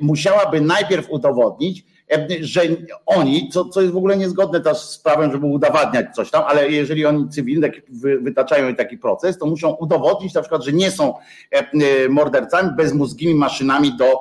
musiałaby 0.00 0.60
najpierw 0.60 1.10
udowodnić, 1.10 1.84
że 2.40 2.60
oni, 3.06 3.48
co, 3.48 3.64
co 3.64 3.80
jest 3.80 3.92
w 3.92 3.96
ogóle 3.96 4.16
niezgodne 4.16 4.60
też 4.60 4.78
z 4.78 4.98
prawem, 4.98 5.32
żeby 5.32 5.46
udowadniać 5.46 6.06
coś 6.14 6.30
tam, 6.30 6.44
ale 6.46 6.70
jeżeli 6.70 7.06
oni 7.06 7.28
cywilni 7.28 7.68
wytaczają 8.20 8.74
taki 8.74 8.98
proces, 8.98 9.38
to 9.38 9.46
muszą 9.46 9.70
udowodnić 9.70 10.34
na 10.34 10.40
przykład, 10.40 10.64
że 10.64 10.72
nie 10.72 10.90
są 10.90 11.14
mordercami 12.08 12.70
bezmózgimi 12.76 13.34
maszynami 13.34 13.96
do 13.96 14.20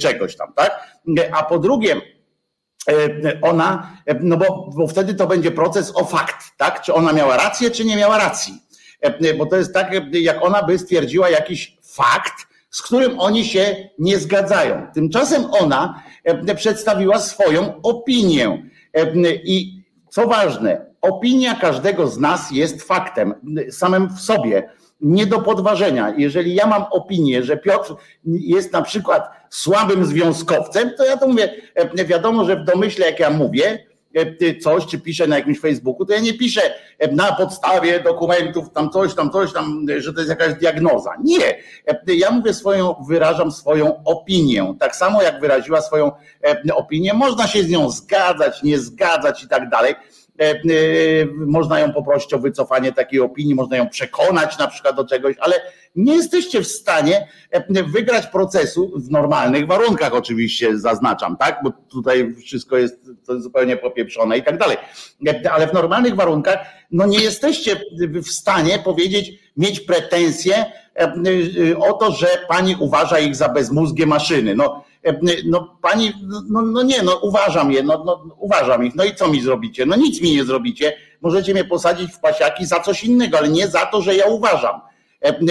czegoś 0.00 0.36
tam, 0.36 0.52
tak? 0.54 0.98
A 1.32 1.42
po 1.42 1.58
drugie, 1.58 1.96
ona, 3.42 3.96
no 4.20 4.36
bo, 4.36 4.70
bo 4.76 4.86
wtedy 4.86 5.14
to 5.14 5.26
będzie 5.26 5.50
proces 5.50 5.96
o 5.96 6.04
fakt, 6.04 6.44
tak? 6.56 6.82
Czy 6.82 6.94
ona 6.94 7.12
miała 7.12 7.36
rację, 7.36 7.70
czy 7.70 7.84
nie 7.84 7.96
miała 7.96 8.18
racji. 8.18 8.54
Bo 9.38 9.46
to 9.46 9.56
jest 9.56 9.74
tak, 9.74 9.92
jak 10.12 10.44
ona 10.44 10.62
by 10.62 10.78
stwierdziła 10.78 11.30
jakiś 11.30 11.78
fakt, 11.82 12.32
z 12.70 12.82
którym 12.82 13.20
oni 13.20 13.44
się 13.44 13.88
nie 13.98 14.18
zgadzają. 14.18 14.86
Tymczasem 14.94 15.44
ona 15.50 16.02
przedstawiła 16.56 17.18
swoją 17.18 17.82
opinię. 17.82 18.70
I 19.44 19.82
co 20.08 20.26
ważne, 20.26 20.86
opinia 21.00 21.54
każdego 21.54 22.06
z 22.06 22.18
nas 22.18 22.50
jest 22.50 22.82
faktem 22.82 23.34
samym 23.70 24.08
w 24.08 24.20
sobie, 24.20 24.70
nie 25.00 25.26
do 25.26 25.40
podważenia. 25.40 26.14
Jeżeli 26.16 26.54
ja 26.54 26.66
mam 26.66 26.84
opinię, 26.90 27.42
że 27.42 27.56
Piotr 27.56 27.94
jest 28.24 28.72
na 28.72 28.82
przykład 28.82 29.30
słabym 29.50 30.04
związkowcem, 30.04 30.90
to 30.98 31.04
ja 31.04 31.16
to 31.16 31.28
mówię, 31.28 31.54
wiadomo, 31.94 32.44
że 32.44 32.56
w 32.56 32.64
domyśle 32.64 33.06
jak 33.06 33.20
ja 33.20 33.30
mówię, 33.30 33.86
coś, 34.62 34.86
czy 34.86 34.98
piszę 34.98 35.26
na 35.26 35.36
jakimś 35.36 35.60
Facebooku, 35.60 36.06
to 36.06 36.12
ja 36.12 36.20
nie 36.20 36.34
piszę 36.34 36.60
na 37.12 37.32
podstawie 37.32 38.00
dokumentów, 38.00 38.70
tam 38.70 38.90
coś, 38.90 39.14
tam 39.14 39.30
coś, 39.30 39.52
tam, 39.52 39.86
że 39.98 40.12
to 40.12 40.20
jest 40.20 40.30
jakaś 40.30 40.54
diagnoza. 40.54 41.10
Nie. 41.24 41.58
Ja 42.06 42.30
mówię 42.30 42.54
swoją, 42.54 42.94
wyrażam 43.08 43.52
swoją 43.52 44.04
opinię. 44.04 44.74
Tak 44.80 44.96
samo 44.96 45.22
jak 45.22 45.40
wyraziła 45.40 45.80
swoją 45.80 46.12
opinię, 46.74 47.14
można 47.14 47.46
się 47.46 47.62
z 47.62 47.68
nią 47.68 47.90
zgadzać, 47.90 48.62
nie 48.62 48.78
zgadzać 48.78 49.44
i 49.44 49.48
tak 49.48 49.68
dalej. 49.68 49.94
Można 51.46 51.80
ją 51.80 51.92
poprosić 51.92 52.34
o 52.34 52.38
wycofanie 52.38 52.92
takiej 52.92 53.20
opinii, 53.20 53.54
można 53.54 53.76
ją 53.76 53.88
przekonać 53.88 54.58
na 54.58 54.68
przykład 54.68 54.96
do 54.96 55.04
czegoś, 55.04 55.36
ale 55.40 55.54
nie 55.96 56.16
jesteście 56.16 56.60
w 56.60 56.66
stanie 56.66 57.28
wygrać 57.86 58.26
procesu 58.26 58.92
w 58.96 59.10
normalnych 59.10 59.66
warunkach, 59.66 60.14
oczywiście 60.14 60.78
zaznaczam, 60.78 61.36
tak? 61.36 61.60
Bo 61.64 61.70
tutaj 61.70 62.34
wszystko 62.34 62.76
jest 62.76 63.10
zupełnie 63.38 63.76
popieprzone 63.76 64.38
i 64.38 64.42
tak 64.42 64.58
dalej. 64.58 64.76
Ale 65.50 65.66
w 65.66 65.72
normalnych 65.72 66.14
warunkach, 66.14 66.58
no 66.92 67.06
nie 67.06 67.18
jesteście 67.18 67.80
w 68.22 68.28
stanie 68.28 68.78
powiedzieć, 68.78 69.32
mieć 69.56 69.80
pretensje 69.80 70.64
o 71.78 71.92
to, 71.92 72.12
że 72.12 72.26
pani 72.48 72.76
uważa 72.80 73.18
ich 73.18 73.36
za 73.36 73.48
bezmózgie 73.48 74.06
maszyny. 74.06 74.54
No, 74.54 74.84
no 75.44 75.76
pani, 75.82 76.12
no, 76.50 76.62
no 76.62 76.82
nie, 76.82 77.02
no 77.02 77.16
uważam 77.22 77.72
je, 77.72 77.82
no, 77.82 78.02
no 78.06 78.36
uważam 78.38 78.84
ich, 78.84 78.94
no 78.94 79.04
i 79.04 79.14
co 79.14 79.28
mi 79.28 79.40
zrobicie? 79.40 79.86
No 79.86 79.96
nic 79.96 80.22
mi 80.22 80.32
nie 80.32 80.44
zrobicie, 80.44 80.96
możecie 81.20 81.52
mnie 81.52 81.64
posadzić 81.64 82.12
w 82.12 82.20
pasiaki 82.20 82.66
za 82.66 82.80
coś 82.80 83.04
innego, 83.04 83.38
ale 83.38 83.48
nie 83.48 83.68
za 83.68 83.86
to, 83.86 84.02
że 84.02 84.16
ja 84.16 84.26
uważam. 84.26 84.80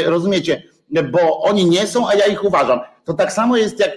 Rozumiecie? 0.05 0.63
Bo 1.11 1.41
oni 1.41 1.65
nie 1.65 1.87
są, 1.87 2.07
a 2.07 2.15
ja 2.15 2.25
ich 2.25 2.43
uważam. 2.43 2.79
To 3.05 3.13
tak 3.13 3.33
samo 3.33 3.57
jest 3.57 3.79
jak 3.79 3.91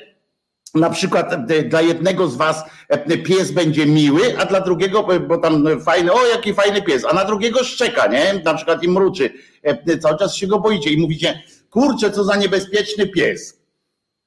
na 0.74 0.90
przykład 0.90 1.46
dla 1.68 1.82
jednego 1.82 2.28
z 2.28 2.36
was 2.36 2.64
pies 3.24 3.50
będzie 3.50 3.86
miły, 3.86 4.38
a 4.38 4.44
dla 4.44 4.60
drugiego, 4.60 5.06
bo 5.28 5.38
tam 5.38 5.80
fajny, 5.80 6.12
o 6.12 6.26
jaki 6.26 6.54
fajny 6.54 6.82
pies, 6.82 7.04
a 7.10 7.14
na 7.14 7.24
drugiego 7.24 7.64
szczeka, 7.64 8.06
nie? 8.06 8.42
Na 8.44 8.54
przykład 8.54 8.82
i 8.82 8.88
mruczy. 8.88 9.30
Cały 10.02 10.18
czas 10.18 10.34
się 10.34 10.46
go 10.46 10.60
boicie 10.60 10.90
i 10.90 11.00
mówicie, 11.00 11.42
kurczę, 11.70 12.10
co 12.10 12.24
za 12.24 12.36
niebezpieczny 12.36 13.06
pies. 13.06 13.60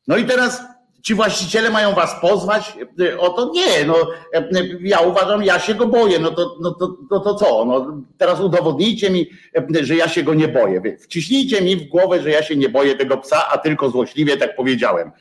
No 0.08 0.18
i 0.18 0.26
teraz 0.26 0.62
Ci 1.02 1.14
właściciele 1.16 1.70
mają 1.70 1.94
was 1.94 2.16
pozwać 2.22 2.78
e, 3.00 3.20
o 3.20 3.30
to? 3.30 3.52
Nie, 3.54 3.86
no 3.86 3.96
e, 4.34 4.50
ja 4.82 5.00
uważam, 5.00 5.44
ja 5.44 5.60
się 5.60 5.76
go 5.76 5.88
boję, 5.88 6.20
no 6.20 6.32
to, 6.32 6.56
no 6.62 6.72
to, 6.72 6.98
no 7.12 7.20
to 7.20 7.36
co? 7.36 7.66
No 7.66 8.02
teraz 8.18 8.40
udowodnijcie 8.40 9.10
mi, 9.10 9.30
e, 9.56 9.86
że 9.86 9.96
ja 9.96 10.08
się 10.08 10.24
go 10.24 10.34
nie 10.34 10.48
boję. 10.48 10.98
Wciśnijcie 11.00 11.62
mi 11.62 11.76
w 11.76 11.90
głowę, 11.90 12.22
że 12.22 12.30
ja 12.30 12.44
się 12.44 12.56
nie 12.56 12.70
boję 12.70 12.96
tego 12.96 13.18
psa, 13.18 13.48
a 13.52 13.58
tylko 13.58 13.90
złośliwie 13.90 14.38
tak 14.38 14.56
powiedziałem. 14.56 15.12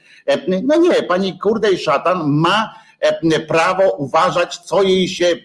No 0.62 0.76
nie, 0.76 1.02
pani 1.02 1.38
kurdej 1.38 1.78
szatan 1.78 2.20
ma 2.24 2.74
prawo 3.48 3.90
uważać, 3.90 4.58
co 4.58 4.82
jej 4.82 5.08
się 5.08 5.36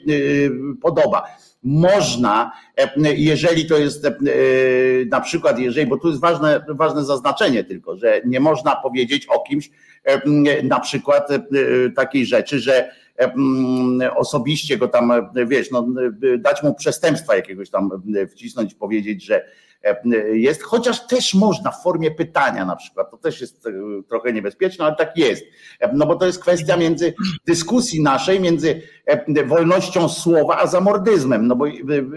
podoba 0.82 1.24
można, 1.64 2.52
jeżeli 3.16 3.66
to 3.66 3.78
jest 3.78 4.08
na 5.12 5.22
przykład, 5.22 5.60
jeżeli, 5.60 5.88
bo 5.88 5.98
tu 5.98 6.08
jest 6.08 6.22
ważne, 6.22 6.66
ważne 6.70 7.06
zaznaczenie 7.06 7.64
tylko, 7.64 7.98
że 7.98 8.22
nie 8.26 8.40
można 8.40 8.76
powiedzieć 8.76 9.28
o 9.28 9.40
kimś, 9.40 9.70
na 10.64 10.80
przykład 10.80 11.28
takiej 11.96 12.26
rzeczy, 12.26 12.60
że 12.60 12.92
osobiście 14.16 14.78
go 14.78 14.88
tam, 14.88 15.12
wiesz, 15.48 15.72
no, 15.72 15.88
dać 16.38 16.64
mu 16.64 16.76
przestępstwa 16.76 17.36
jakiegoś 17.36 17.70
tam 17.70 17.90
wcisnąć, 18.32 18.76
powiedzieć, 18.76 19.26
że 19.26 19.46
jest, 20.34 20.64
chociaż 20.64 21.08
też 21.08 21.34
można 21.34 21.72
w 21.72 21.84
formie 21.84 22.12
pytania 22.12 22.66
na 22.66 22.76
przykład, 22.76 23.12
to 23.12 23.18
też 23.18 23.42
jest 23.42 23.68
trochę 24.10 24.34
niebezpieczne, 24.34 24.86
ale 24.86 24.96
tak 24.96 25.18
jest, 25.18 25.44
no 25.94 26.06
bo 26.06 26.16
to 26.16 26.26
jest 26.26 26.42
kwestia 26.42 26.78
między 26.78 27.14
dyskusji 27.46 28.04
naszej, 28.04 28.40
między 28.40 28.82
wolnością 29.48 30.10
słowa, 30.10 30.58
a 30.58 30.68
zamordyzmem, 30.68 31.48
no 31.48 31.56
bo 31.56 31.66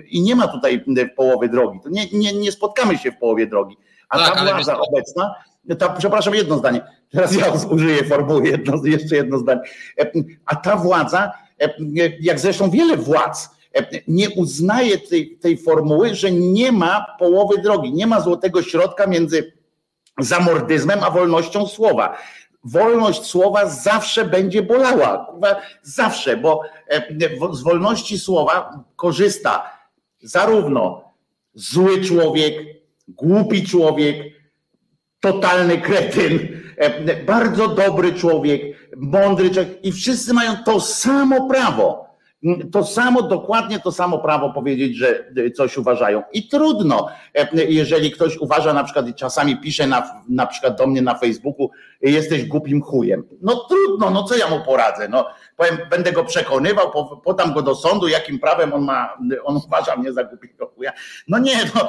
i 0.09 0.23
nie 0.23 0.37
ma 0.37 0.49
tutaj 0.49 0.85
połowy 1.17 1.49
drogi, 1.49 1.81
to 1.83 1.89
nie, 1.89 2.07
nie, 2.13 2.33
nie 2.33 2.53
spotkamy 2.53 2.99
się 2.99 3.13
w 3.13 3.19
połowie 3.19 3.47
drogi, 3.47 3.77
a 4.09 4.19
ta 4.19 4.35
tak, 4.35 4.55
władza 4.55 4.79
obecna, 4.79 5.35
ta, 5.79 5.89
przepraszam, 5.89 6.35
jedno 6.35 6.59
zdanie, 6.59 6.81
teraz 7.11 7.37
ja 7.37 7.53
użyję 7.71 8.05
formuły, 8.05 8.49
jedno, 8.49 8.85
jeszcze 8.85 9.17
jedno 9.17 9.39
zdanie, 9.39 9.61
a 10.47 10.57
ta 10.57 10.77
władza, 10.77 11.33
jak 12.21 12.41
zresztą 12.41 12.71
wiele 12.71 12.97
władz, 12.97 13.54
nie 14.09 14.31
uznaje 14.31 14.99
tej, 14.99 15.39
tej 15.39 15.59
formuły, 15.59 16.15
że 16.15 16.33
nie 16.33 16.73
ma 16.73 17.07
połowy 17.19 17.63
drogi, 17.63 17.93
nie 17.93 18.07
ma 18.07 18.21
złotego 18.21 18.63
środka 18.63 19.07
między 19.07 19.53
zamordyzmem 20.19 20.99
a 21.03 21.11
wolnością 21.11 21.67
słowa. 21.67 22.19
Wolność 22.65 23.25
słowa 23.25 23.67
zawsze 23.67 24.25
będzie 24.25 24.63
bolała, 24.63 25.35
zawsze, 25.83 26.37
bo 26.37 26.61
z 27.53 27.63
wolności 27.63 28.19
słowa 28.19 28.85
korzysta 28.97 29.71
zarówno 30.23 31.05
zły 31.55 32.01
człowiek, 32.01 32.55
głupi 33.09 33.67
człowiek, 33.67 34.17
totalny 35.21 35.79
kretyn, 35.79 36.63
bardzo 37.27 37.69
dobry 37.69 38.13
człowiek, 38.13 38.63
mądry 38.97 39.51
człowiek 39.51 39.85
i 39.85 39.93
wszyscy 39.93 40.35
mają 40.35 40.57
to 40.65 40.81
samo 40.81 41.49
prawo 41.49 42.04
to 42.73 42.85
samo, 42.85 43.23
dokładnie 43.23 43.81
to 43.81 43.93
samo 43.93 44.19
prawo 44.19 44.51
powiedzieć, 44.51 44.97
że 44.97 45.25
coś 45.57 45.79
uważają. 45.79 46.23
I 46.33 46.49
trudno, 46.49 47.09
jeżeli 47.69 48.11
ktoś 48.11 48.37
uważa, 48.37 48.73
na 48.73 48.85
przykład 48.85 49.07
czasami 49.17 49.57
pisze 49.57 49.87
na, 49.87 50.23
na 50.29 50.47
przykład 50.47 50.79
do 50.79 50.87
mnie 50.87 51.03
na 51.03 51.15
Facebooku, 51.15 51.71
jesteś 52.11 52.45
głupim 52.45 52.83
chujem. 52.83 53.29
No 53.43 53.67
trudno, 53.69 54.11
no 54.11 54.23
co 54.23 54.37
ja 54.37 54.51
mu 54.51 54.61
poradzę? 54.61 55.09
No, 55.09 55.27
powiem, 55.57 55.79
będę 55.91 56.13
go 56.13 56.25
przekonywał, 56.25 56.93
podam 57.25 57.53
go 57.53 57.63
do 57.63 57.75
sądu, 57.75 58.09
jakim 58.09 58.39
prawem 58.39 58.73
on 58.73 58.83
ma, 58.83 59.17
on 59.45 59.57
uważa 59.57 59.97
mnie 59.97 60.13
za 60.13 60.25
głupiego 60.25 60.67
chuja. 60.67 60.93
No 61.29 61.39
nie, 61.39 61.57
no, 61.75 61.89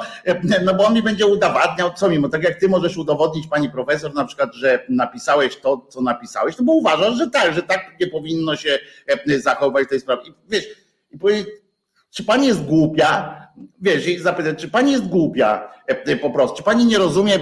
no 0.64 0.74
bo 0.74 0.86
on 0.86 0.94
mi 0.94 1.02
będzie 1.02 1.26
udowadniał, 1.26 1.90
co 1.94 2.08
mimo, 2.08 2.28
tak 2.28 2.42
jak 2.42 2.60
ty 2.60 2.68
możesz 2.68 2.96
udowodnić 2.96 3.46
pani 3.46 3.70
profesor 3.70 4.14
na 4.14 4.24
przykład, 4.24 4.54
że 4.54 4.84
napisałeś 4.88 5.56
to, 5.56 5.86
co 5.88 6.00
napisałeś, 6.00 6.58
no 6.58 6.64
bo 6.64 6.72
uważasz, 6.72 7.14
że 7.18 7.30
tak, 7.30 7.54
że 7.54 7.62
tak 7.62 7.80
nie 8.00 8.06
powinno 8.06 8.56
się 8.56 8.78
zachować 9.36 9.86
w 9.86 9.90
tej 9.90 10.00
sprawie. 10.00 10.22
I 10.28 10.34
wiesz, 10.48 10.64
i 11.12 11.18
czy 12.10 12.24
pani 12.24 12.46
jest 12.46 12.64
głupia? 12.64 13.45
Wiesz, 13.80 14.08
i 14.08 14.18
zapytać, 14.18 14.58
czy 14.58 14.68
pani 14.68 14.92
jest 14.92 15.06
głupia 15.06 15.68
po 16.22 16.30
prostu, 16.30 16.56
czy 16.56 16.62
pani 16.62 16.86
nie 16.86 16.98
rozumie 16.98 17.38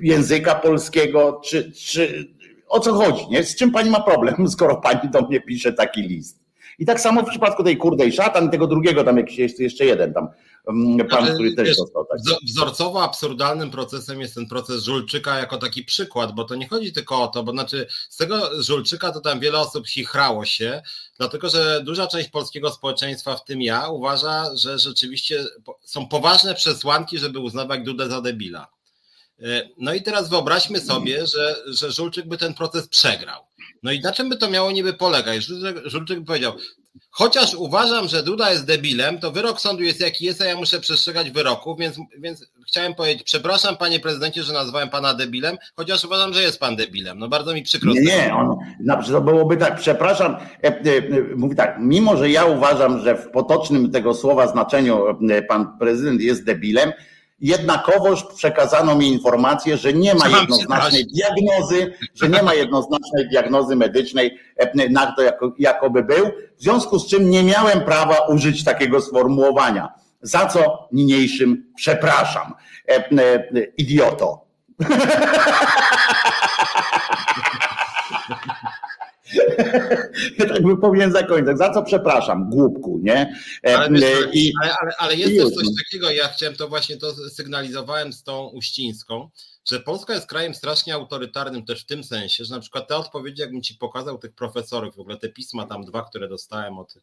języka 0.00 0.54
polskiego, 0.54 1.40
czy, 1.44 1.72
czy 1.72 2.28
o 2.68 2.80
co 2.80 2.92
chodzi, 2.92 3.28
nie? 3.30 3.44
Z 3.44 3.56
czym 3.56 3.70
pani 3.70 3.90
ma 3.90 4.00
problem, 4.00 4.48
skoro 4.48 4.76
pani 4.76 5.10
do 5.10 5.20
mnie 5.20 5.40
pisze 5.40 5.72
taki 5.72 6.02
list? 6.02 6.44
I 6.78 6.86
tak 6.86 7.00
samo 7.00 7.22
w 7.22 7.28
przypadku 7.28 7.64
tej 7.64 7.76
kurdej 7.76 8.12
szatan, 8.12 8.50
tego 8.50 8.66
drugiego 8.66 9.04
tam 9.04 9.16
jakiś 9.16 9.58
jeszcze 9.58 9.84
jeden 9.84 10.12
tam 10.12 10.28
pan, 11.10 11.34
który 11.34 11.54
też 11.54 11.76
dostał 11.76 12.04
tak. 12.04 12.18
Wzorcowo 12.46 13.02
absurdalnym 13.02 13.70
procesem 13.70 14.20
jest 14.20 14.34
ten 14.34 14.46
proces 14.46 14.84
Żulczyka 14.84 15.38
jako 15.38 15.58
taki 15.58 15.84
przykład, 15.84 16.32
bo 16.32 16.44
to 16.44 16.54
nie 16.54 16.68
chodzi 16.68 16.92
tylko 16.92 17.22
o 17.22 17.28
to, 17.28 17.42
bo 17.42 17.52
znaczy 17.52 17.86
z 18.08 18.16
tego 18.16 18.62
Żulczyka 18.62 19.12
to 19.12 19.20
tam 19.20 19.40
wiele 19.40 19.58
osób 19.58 19.86
chichrało 19.86 20.44
się, 20.44 20.82
dlatego 21.18 21.48
że 21.48 21.82
duża 21.84 22.06
część 22.06 22.28
polskiego 22.28 22.70
społeczeństwa, 22.70 23.36
w 23.36 23.44
tym 23.44 23.62
ja, 23.62 23.88
uważa, 23.88 24.56
że 24.56 24.78
rzeczywiście 24.78 25.44
są 25.84 26.08
poważne 26.08 26.54
przesłanki, 26.54 27.18
żeby 27.18 27.38
uznawać 27.38 27.80
Dudę 27.84 28.08
za 28.08 28.20
debila. 28.20 28.68
E, 29.42 29.68
no 29.78 29.94
i 29.94 30.02
teraz 30.02 30.28
wyobraźmy 30.28 30.80
sobie, 30.80 31.26
że, 31.26 31.56
że 31.66 31.92
Żulczyk 31.92 32.28
by 32.28 32.38
ten 32.38 32.54
proces 32.54 32.88
przegrał. 32.88 33.42
No 33.82 33.92
i 33.92 34.00
na 34.00 34.12
czym 34.12 34.28
by 34.28 34.36
to 34.36 34.50
miało 34.50 34.70
niby 34.70 34.92
polegać? 34.92 35.44
Żulczyk, 35.44 35.76
Żulczyk 35.84 36.20
by 36.20 36.26
powiedział, 36.26 36.56
chociaż 37.10 37.54
uważam, 37.54 38.08
że 38.08 38.22
Duda 38.22 38.50
jest 38.50 38.66
debilem, 38.66 39.18
to 39.18 39.32
wyrok 39.32 39.60
sądu 39.60 39.82
jest 39.82 40.00
jaki 40.00 40.24
jest, 40.24 40.42
a 40.42 40.44
ja 40.44 40.56
muszę 40.56 40.80
przestrzegać 40.80 41.30
wyroku, 41.30 41.76
więc, 41.76 41.96
więc 42.18 42.46
chciałem 42.66 42.94
powiedzieć, 42.94 43.22
przepraszam 43.22 43.76
panie 43.76 44.00
prezydencie, 44.00 44.42
że 44.42 44.52
nazwałem 44.52 44.88
pana 44.88 45.14
debilem, 45.14 45.56
chociaż 45.76 46.04
uważam, 46.04 46.34
że 46.34 46.42
jest 46.42 46.60
pan 46.60 46.76
debilem. 46.76 47.18
No 47.18 47.28
bardzo 47.28 47.54
mi 47.54 47.62
przykro. 47.62 47.92
Nie, 47.92 48.00
nie, 48.00 48.34
on, 48.34 48.56
to 49.12 49.20
byłoby 49.20 49.56
tak, 49.56 49.76
przepraszam, 49.76 50.36
e, 50.64 50.66
e, 50.66 50.82
mówi 51.36 51.56
tak, 51.56 51.76
mimo 51.80 52.16
że 52.16 52.30
ja 52.30 52.44
uważam, 52.44 53.00
że 53.00 53.16
w 53.16 53.30
potocznym 53.30 53.90
tego 53.90 54.14
słowa 54.14 54.46
znaczeniu 54.46 55.04
pan 55.48 55.78
prezydent 55.78 56.20
jest 56.20 56.44
debilem, 56.44 56.92
jednakowoż 57.40 58.24
przekazano 58.24 58.94
mi 58.94 59.08
informację, 59.08 59.76
że 59.76 59.92
nie 59.92 60.14
ma 60.14 60.28
jednoznacznej 60.28 61.06
diagnozy, 61.06 61.94
że 62.14 62.28
nie 62.28 62.42
ma 62.42 62.54
jednoznacznej 62.54 63.28
diagnozy 63.28 63.76
medycznej 63.76 64.38
e, 64.56 64.88
na 64.88 65.12
to, 65.12 65.22
jakoby 65.58 66.02
był, 66.02 66.26
w 66.58 66.62
związku 66.62 66.98
z 66.98 67.08
czym 67.08 67.30
nie 67.30 67.42
miałem 67.42 67.80
prawa 67.80 68.18
użyć 68.18 68.64
takiego 68.64 69.00
sformułowania. 69.00 69.88
Za 70.22 70.46
co 70.46 70.88
niniejszym 70.92 71.72
przepraszam. 71.76 72.54
E, 72.88 72.96
e, 72.96 73.42
idioto. 73.76 74.44
tak 80.48 80.62
by 80.62 80.76
powinien 80.76 81.12
zakończyć. 81.12 81.58
Za 81.58 81.74
co 81.74 81.82
przepraszam, 81.82 82.50
głupku, 82.50 83.00
nie? 83.02 83.34
E, 83.66 83.78
ale, 83.78 84.10
I, 84.32 84.52
ale, 84.62 84.74
ale, 84.80 84.92
ale 84.98 85.14
jest 85.16 85.36
też 85.36 85.54
coś 85.54 85.66
takiego, 85.84 86.10
ja 86.10 86.28
chciałem 86.28 86.56
to 86.56 86.68
właśnie 86.68 86.96
to 86.96 87.14
sygnalizowałem 87.30 88.12
z 88.12 88.22
tą 88.22 88.48
Uścińską, 88.48 89.30
że 89.64 89.80
Polska 89.80 90.14
jest 90.14 90.26
krajem 90.26 90.54
strasznie 90.54 90.94
autorytarnym 90.94 91.64
też 91.64 91.82
w 91.82 91.86
tym 91.86 92.04
sensie, 92.04 92.44
że 92.44 92.54
na 92.54 92.60
przykład 92.60 92.88
te 92.88 92.96
odpowiedzi, 92.96 93.40
jakbym 93.40 93.62
ci 93.62 93.74
pokazał 93.74 94.18
tych 94.18 94.32
profesorów, 94.32 94.96
w 94.96 95.00
ogóle 95.00 95.16
te 95.16 95.28
pisma 95.28 95.66
tam 95.66 95.84
dwa, 95.84 96.02
które 96.02 96.28
dostałem 96.28 96.78
od, 96.78 96.94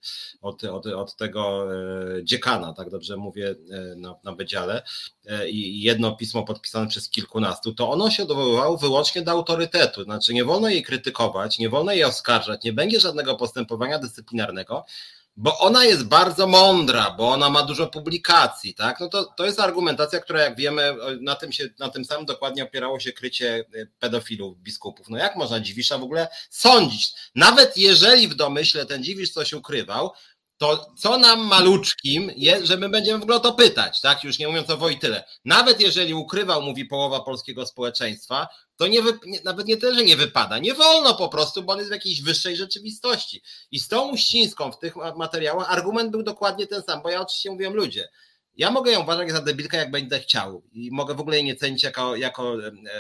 od, 0.42 0.64
od, 0.64 0.86
od 0.88 1.16
tego 1.16 1.68
e, 1.74 2.24
dziekana, 2.24 2.74
tak 2.74 2.90
dobrze 2.90 3.18
mówię, 3.18 3.56
e, 3.72 3.96
na, 3.96 4.16
na 4.24 4.32
Wydziale 4.32 4.84
e, 5.26 5.50
i 5.50 5.82
jedno 5.82 6.16
pismo 6.16 6.44
podpisane 6.44 6.88
przez 6.88 7.10
kilkunastu, 7.10 7.74
to 7.74 7.90
ono 7.90 8.10
się 8.10 8.24
odwoływało 8.24 8.78
wyłącznie 8.78 9.22
do 9.22 9.32
autorytetu, 9.32 10.04
znaczy 10.04 10.34
nie 10.34 10.44
wolno 10.46 10.70
jej 10.70 10.84
krytykować, 10.84 11.60
nie 11.60 11.70
wolno 11.70 11.92
jej 11.92 12.04
oskarżać, 12.04 12.64
nie 12.64 12.74
będzie 12.74 13.00
żadnego 13.00 13.36
postępowania 13.36 14.00
dyscyplinarnego, 14.00 14.86
bo 15.38 15.58
ona 15.58 15.86
jest 15.86 16.04
bardzo 16.04 16.48
mądra, 16.48 17.12
bo 17.18 17.30
ona 17.30 17.50
ma 17.50 17.64
dużo 17.64 17.88
publikacji, 17.88 18.74
tak? 18.74 19.00
No 19.00 19.10
to, 19.10 19.26
to 19.38 19.46
jest 19.46 19.60
argumentacja, 19.60 20.20
która 20.20 20.42
jak 20.42 20.58
wiemy, 20.58 20.96
na 21.22 21.36
tym, 21.36 21.52
się, 21.52 21.70
na 21.80 21.90
tym 21.90 22.06
samym 22.06 22.26
dokładnie 22.26 22.64
opierało 22.64 23.00
się 23.00 23.12
krycie 23.12 23.66
y, 23.76 23.88
pedofilów, 24.00 24.58
biskupów. 24.58 25.10
No 25.10 25.18
jak 25.18 25.36
można 25.36 25.60
Dziwisza 25.60 25.98
w 25.98 26.04
ogóle 26.04 26.28
sądzić? 26.50 27.14
Nawet 27.36 27.78
jeżeli 27.78 28.28
w 28.28 28.36
domyśle 28.36 28.86
ten 28.86 29.04
Dziwisz 29.04 29.32
coś 29.32 29.54
ukrywał, 29.54 30.12
to 30.62 30.94
co 30.98 31.18
nam 31.18 31.40
maluczkim 31.40 32.32
jest, 32.36 32.66
że 32.66 32.78
my 32.78 32.90
będziemy 32.90 33.20
w 33.20 33.24
ogóle 33.24 33.40
to 33.40 33.54
pytać, 33.54 34.02
tak? 34.02 34.24
Już 34.24 34.40
nie 34.40 34.48
mówiąc 34.48 34.70
o 34.70 34.78
Wojtyle. 34.78 35.24
Nawet 35.46 35.82
jeżeli 35.82 36.14
ukrywał, 36.14 36.62
mówi 36.62 36.86
połowa 36.86 37.20
polskiego 37.20 37.66
społeczeństwa, 37.66 38.48
to 38.78 38.88
nie, 38.88 39.00
nie, 39.26 39.40
nawet 39.44 39.68
nie 39.68 39.78
tyle, 39.78 39.96
że 39.96 40.04
nie 40.04 40.16
wypada, 40.18 40.60
nie 40.60 40.74
wolno 40.74 41.16
po 41.16 41.30
prostu, 41.30 41.64
bo 41.64 41.74
on 41.74 41.80
jest 41.80 41.92
w 41.92 41.94
jakiejś 41.94 42.22
wyższej 42.22 42.58
rzeczywistości. 42.58 43.42
I 43.72 43.80
z 43.80 43.88
tą 43.88 44.10
Uścińską 44.10 44.72
w 44.72 44.80
tych 44.80 44.96
materiałach 45.16 45.72
argument 45.72 46.12
był 46.12 46.24
dokładnie 46.24 46.68
ten 46.68 46.84
sam, 46.84 47.02
bo 47.02 47.10
ja 47.10 47.22
oczywiście 47.22 47.52
mówiłem 47.52 47.74
ludzie, 47.74 48.10
ja 48.62 48.72
mogę 48.72 48.92
ją 48.92 49.04
uważać 49.04 49.32
za 49.32 49.42
debilkę, 49.42 49.78
jak 49.78 49.92
będę 49.92 50.20
chciał. 50.20 50.62
I 50.74 50.92
mogę 50.92 51.16
w 51.16 51.20
ogóle 51.20 51.36
jej 51.36 51.46
nie 51.46 51.56
cenić 51.56 51.84
jako, 51.84 52.16
jako 52.16 52.54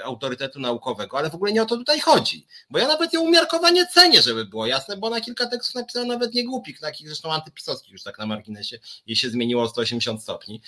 autorytetu 0.03 0.59
naukowego, 0.59 1.17
ale 1.17 1.29
w 1.29 1.35
ogóle 1.35 1.51
nie 1.51 1.61
o 1.61 1.65
to 1.65 1.77
tutaj 1.77 1.99
chodzi, 1.99 2.47
bo 2.69 2.79
ja 2.79 2.87
nawet 2.87 3.13
ją 3.13 3.21
umiarkowanie 3.21 3.87
cenię, 3.87 4.21
żeby 4.21 4.45
było 4.45 4.65
jasne, 4.65 4.97
bo 4.97 5.07
ona 5.07 5.21
kilka 5.21 5.47
tekstów 5.47 5.75
napisała 5.75 6.05
nawet 6.05 6.33
nie 6.33 6.45
głupich, 6.45 6.79
takich 6.79 7.07
zresztą 7.07 7.33
antypisowskich 7.33 7.91
już 7.91 8.03
tak 8.03 8.17
na 8.19 8.25
marginesie, 8.25 8.79
jej 9.07 9.15
się 9.15 9.29
zmieniło 9.29 9.63
o 9.63 9.67
180 9.67 10.23
stopni, 10.23 10.61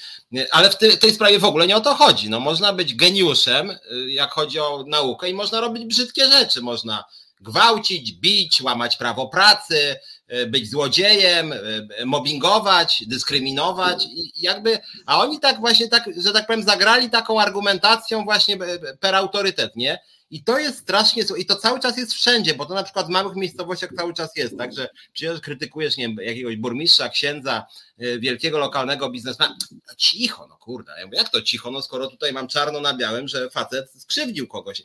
ale 0.51 0.69
w 0.69 0.77
tej, 0.77 0.97
tej 0.97 1.13
sprawie 1.13 1.39
w 1.39 1.45
ogóle 1.45 1.67
nie 1.67 1.77
o 1.77 1.81
to 1.81 1.95
chodzi, 1.95 2.29
no 2.29 2.39
można 2.39 2.73
być 2.73 2.95
geniuszem, 2.95 3.69
y, 3.69 4.11
jak 4.11 4.31
chodzi 4.31 4.59
o 4.59 4.83
naukę 4.87 5.29
i 5.29 5.33
można 5.33 5.61
robić 5.61 5.85
brzydkie 5.85 6.25
rzeczy, 6.25 6.61
można 6.61 7.03
gwałcić, 7.43 8.11
bić, 8.11 8.61
łamać 8.61 8.97
prawo 8.97 9.27
pracy, 9.27 9.77
e, 9.77 9.99
być 10.47 10.69
złodziejem, 10.69 11.53
e, 11.53 12.05
mobbingować, 12.05 13.03
dyskryminować 13.07 14.05
i 14.05 14.41
jakby, 14.41 14.79
a 15.05 15.19
oni 15.19 15.39
tak 15.39 15.59
właśnie 15.59 15.87
tak, 15.87 16.09
że 16.17 16.31
tak 16.31 16.47
powiem, 16.47 16.63
zagrali 16.63 17.09
taką 17.09 17.41
argumentacją 17.41 18.23
właśnie 18.23 18.55
e, 18.55 18.97
per 18.97 19.15
autorytet, 19.15 19.75
nie? 19.75 19.99
I 20.29 20.43
to 20.43 20.59
jest 20.59 20.77
strasznie 20.77 21.23
i 21.37 21.45
to 21.45 21.55
cały 21.55 21.79
czas 21.79 21.97
jest 21.97 22.13
wszędzie, 22.13 22.53
bo 22.53 22.65
to 22.65 22.73
na 22.73 22.83
przykład 22.83 23.07
w 23.07 23.09
małych 23.09 23.35
miejscowościach 23.35 23.89
cały 23.97 24.13
czas 24.13 24.35
jest, 24.35 24.57
także 24.57 24.89
przyjeżdżasz, 25.13 25.41
krytykujesz, 25.41 25.97
nie 25.97 26.07
wiem, 26.07 26.17
jakiegoś 26.21 26.55
burmistrza, 26.55 27.09
księdza, 27.09 27.65
wielkiego 27.97 28.57
lokalnego 28.57 29.09
biznesmena, 29.09 29.57
cicho, 29.97 30.47
no 30.47 30.57
kurde, 30.57 30.93
ja 30.99 31.05
mówię, 31.05 31.17
jak 31.17 31.29
to 31.29 31.41
cicho, 31.41 31.71
no 31.71 31.81
skoro 31.81 32.07
tutaj 32.07 32.33
mam 32.33 32.47
czarno 32.47 32.81
na 32.81 32.93
białym, 32.93 33.27
że 33.27 33.49
facet 33.49 33.91
skrzywdził 33.97 34.47
kogoś 34.47 34.81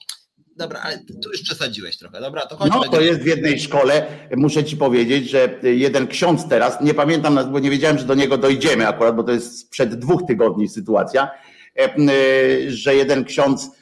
dobra, 0.59 0.81
ale 0.81 0.99
tu 0.99 1.31
już 1.33 1.43
przesadziłeś 1.43 1.97
trochę, 1.97 2.21
dobra, 2.21 2.47
to 2.47 2.57
chodź. 2.57 2.71
No 2.71 2.85
to 2.85 3.01
jest 3.01 3.21
w 3.21 3.27
jednej 3.27 3.61
szkole, 3.61 4.07
muszę 4.37 4.65
ci 4.65 4.77
powiedzieć, 4.77 5.31
że 5.31 5.59
jeden 5.63 6.07
ksiądz 6.07 6.49
teraz, 6.49 6.81
nie 6.81 6.95
pamiętam, 6.95 7.53
bo 7.53 7.59
nie 7.59 7.71
wiedziałem, 7.71 7.99
że 7.99 8.05
do 8.05 8.15
niego 8.15 8.39
dojdziemy 8.39 8.89
akurat, 8.89 9.17
bo 9.17 9.23
to 9.23 9.33
jest 9.33 9.59
sprzed 9.59 9.95
dwóch 9.95 10.23
tygodni 10.27 10.69
sytuacja, 10.69 11.31
e, 11.79 11.85
e, 11.85 12.71
że 12.71 12.95
jeden 12.95 13.25
ksiądz 13.25 13.78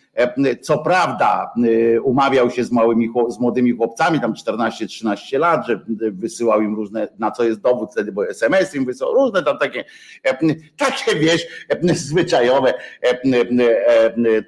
co 0.60 0.78
prawda 0.78 1.52
e, 1.94 2.00
umawiał 2.00 2.50
się 2.50 2.64
z 2.64 2.72
małymi, 2.72 3.08
z 3.28 3.38
młodymi 3.38 3.72
chłopcami, 3.72 4.20
tam 4.20 4.32
14-13 4.32 5.38
lat, 5.38 5.66
że 5.66 5.80
wysyłał 6.12 6.62
im 6.62 6.74
różne, 6.74 7.08
na 7.18 7.30
co 7.30 7.44
jest 7.44 7.60
dowód 7.60 7.92
wtedy, 7.92 8.12
bo 8.12 8.28
SMS 8.28 8.74
im 8.74 8.84
wysyłał, 8.84 9.14
różne 9.14 9.42
tam 9.42 9.58
takie, 9.58 9.84
e, 10.24 10.38
takie 10.76 11.16
wiesz, 11.16 11.46
zwyczajowe, 11.94 12.74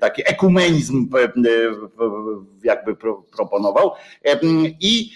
taki 0.00 0.22
ekumenizm 0.26 1.08
jakby 2.68 2.96
proponował 3.36 3.92
i 4.80 5.10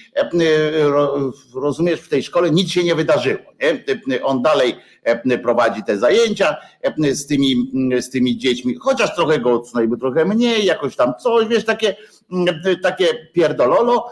rozumiesz, 1.55 2.01
w 2.01 2.09
tej 2.09 2.23
szkole 2.23 2.51
nic 2.51 2.71
się 2.71 2.85
nie 2.85 2.95
wydarzyło. 2.95 3.43
Nie? 4.07 4.23
On 4.23 4.43
dalej 4.43 4.75
prowadzi 5.43 5.83
te 5.83 5.99
zajęcia 5.99 6.57
z 7.13 7.27
tymi, 7.27 7.71
z 8.01 8.11
tymi 8.11 8.39
dziećmi, 8.39 8.75
chociaż 8.81 9.15
trochę 9.15 9.39
go, 9.39 9.63
bo 9.89 9.97
trochę 9.97 10.25
mniej, 10.25 10.65
jakoś 10.65 10.97
tam 10.97 11.13
coś, 11.23 11.49
wiesz, 11.49 11.65
takie, 11.65 11.97
takie 12.83 13.07
pierdololo 13.33 14.11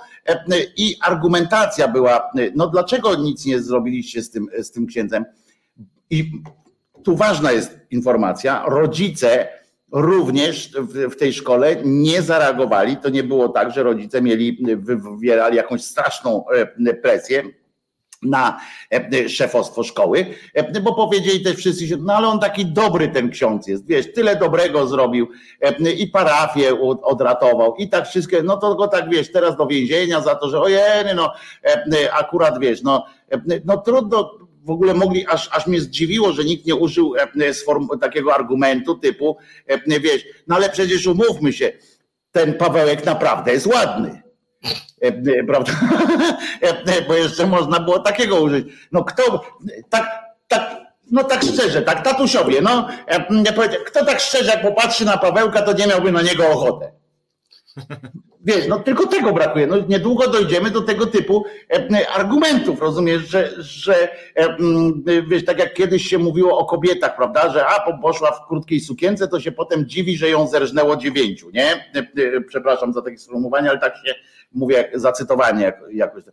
i 0.77 0.97
argumentacja 1.01 1.89
była, 1.89 2.31
no 2.55 2.67
dlaczego 2.67 3.15
nic 3.15 3.47
nie 3.47 3.61
zrobiliście 3.61 4.23
z 4.23 4.31
tym, 4.31 4.47
z 4.63 4.71
tym 4.71 4.87
księdzem? 4.87 5.25
I 6.11 6.33
tu 7.05 7.17
ważna 7.17 7.53
jest 7.53 7.79
informacja, 7.91 8.65
rodzice 8.67 9.49
również 9.93 10.73
w, 11.11 11.17
tej 11.17 11.33
szkole 11.33 11.77
nie 11.85 12.23
zareagowali. 12.23 12.97
To 12.97 13.09
nie 13.09 13.23
było 13.23 13.49
tak, 13.49 13.73
że 13.73 13.83
rodzice 13.83 14.23
mieli, 14.23 14.59
wywierali 14.77 15.57
jakąś 15.57 15.85
straszną 15.85 16.45
presję 17.03 17.43
na 18.23 18.61
e, 18.91 19.29
szefostwo 19.29 19.83
szkoły, 19.83 20.27
e, 20.55 20.81
bo 20.81 20.95
powiedzieli 20.95 21.45
też 21.45 21.57
wszyscy, 21.57 21.97
no 21.97 22.15
ale 22.15 22.29
on 22.29 22.41
taki 22.41 22.67
dobry 22.67 23.09
ten 23.09 23.31
ksiądz 23.31 23.67
jest, 23.67 23.87
wiesz, 23.87 24.13
tyle 24.13 24.37
dobrego 24.37 24.87
zrobił 24.87 25.29
e, 25.61 25.93
i 25.93 26.07
parafię 26.07 26.81
odratował 27.03 27.77
i 27.77 27.89
tak 27.89 28.09
wszystkie, 28.09 28.43
no 28.43 28.57
to 28.57 28.75
go 28.75 28.89
tak 28.89 29.11
wiesz, 29.11 29.33
teraz 29.33 29.57
do 29.57 29.67
więzienia 29.67 30.21
za 30.21 30.35
to, 30.35 30.49
że 30.49 30.61
ojej, 30.61 31.05
no 31.17 31.33
akurat 32.13 32.59
wiesz, 32.59 32.83
no, 32.83 33.07
no 33.65 33.77
trudno, 33.77 34.31
w 34.71 34.73
ogóle 34.73 34.95
mogli, 34.95 35.27
aż, 35.27 35.49
aż 35.53 35.67
mnie 35.67 35.81
zdziwiło, 35.81 36.33
że 36.33 36.45
nikt 36.45 36.67
nie 36.67 36.75
użył 36.75 37.15
takiego 38.01 38.35
argumentu 38.35 38.99
typu, 38.99 39.37
wiesz, 39.87 40.25
no 40.47 40.57
ale 40.57 40.71
przecież 40.71 41.07
umówmy 41.07 41.53
się, 41.53 41.73
ten 42.33 42.55
Pawełek 42.55 43.05
naprawdę 43.05 43.53
jest 43.53 43.67
ładny 43.67 44.23
E, 45.03 45.09
e, 45.09 45.45
prawda? 45.45 45.73
E, 46.61 47.03
bo 47.09 47.15
jeszcze 47.15 47.47
można 47.47 47.81
było 47.81 47.99
takiego 47.99 48.41
użyć. 48.41 48.67
No 48.93 49.05
kto, 49.05 49.45
tak, 49.91 50.25
tak, 50.49 50.77
no 51.11 51.25
tak 51.25 51.43
szczerze, 51.43 51.83
tak 51.83 52.05
tatusiowie, 52.05 52.61
no, 52.61 52.89
kto 53.87 54.05
tak 54.05 54.21
szczerze 54.21 54.51
jak 54.51 54.63
popatrzy 54.63 55.05
na 55.05 55.19
Pawełka, 55.19 55.63
to 55.63 55.73
nie 55.73 55.87
miałby 55.87 56.13
na 56.13 56.23
niego 56.23 56.49
ochotę. 56.49 56.93
Wiesz, 58.45 58.69
no 58.69 58.79
tylko 58.79 59.07
tego 59.07 59.33
brakuje. 59.33 59.67
No, 59.67 59.77
niedługo 59.89 60.29
dojdziemy 60.29 60.71
do 60.71 60.83
tego 60.83 61.07
typu 61.07 61.45
e, 61.73 62.09
argumentów, 62.11 62.81
rozumiesz, 62.81 63.23
że, 63.23 63.51
że 63.59 64.09
e, 64.37 64.57
wiesz, 65.29 65.45
tak 65.45 65.59
jak 65.59 65.75
kiedyś 65.75 66.09
się 66.09 66.19
mówiło 66.19 66.59
o 66.59 66.65
kobietach, 66.65 67.17
prawda, 67.17 67.51
że 67.51 67.67
a 67.67 67.93
poszła 67.93 68.33
w 68.33 68.47
krótkiej 68.49 68.81
sukience, 68.81 69.29
to 69.29 69.41
się 69.41 69.53
potem 69.53 69.89
dziwi, 69.89 70.17
że 70.17 70.31
ją 70.31 70.47
zerżnęło 70.47 70.97
dziewięciu, 70.97 71.51
nie? 71.51 71.73
E, 71.73 72.41
przepraszam 72.49 72.93
za 72.93 73.03
takie 73.03 73.19
sformułowanie, 73.19 73.71
ale 73.71 73.79
tak 73.79 73.97
się 73.97 74.15
mówię, 74.53 74.91
zacytowanie 74.95 75.73
jakoś 75.93 76.25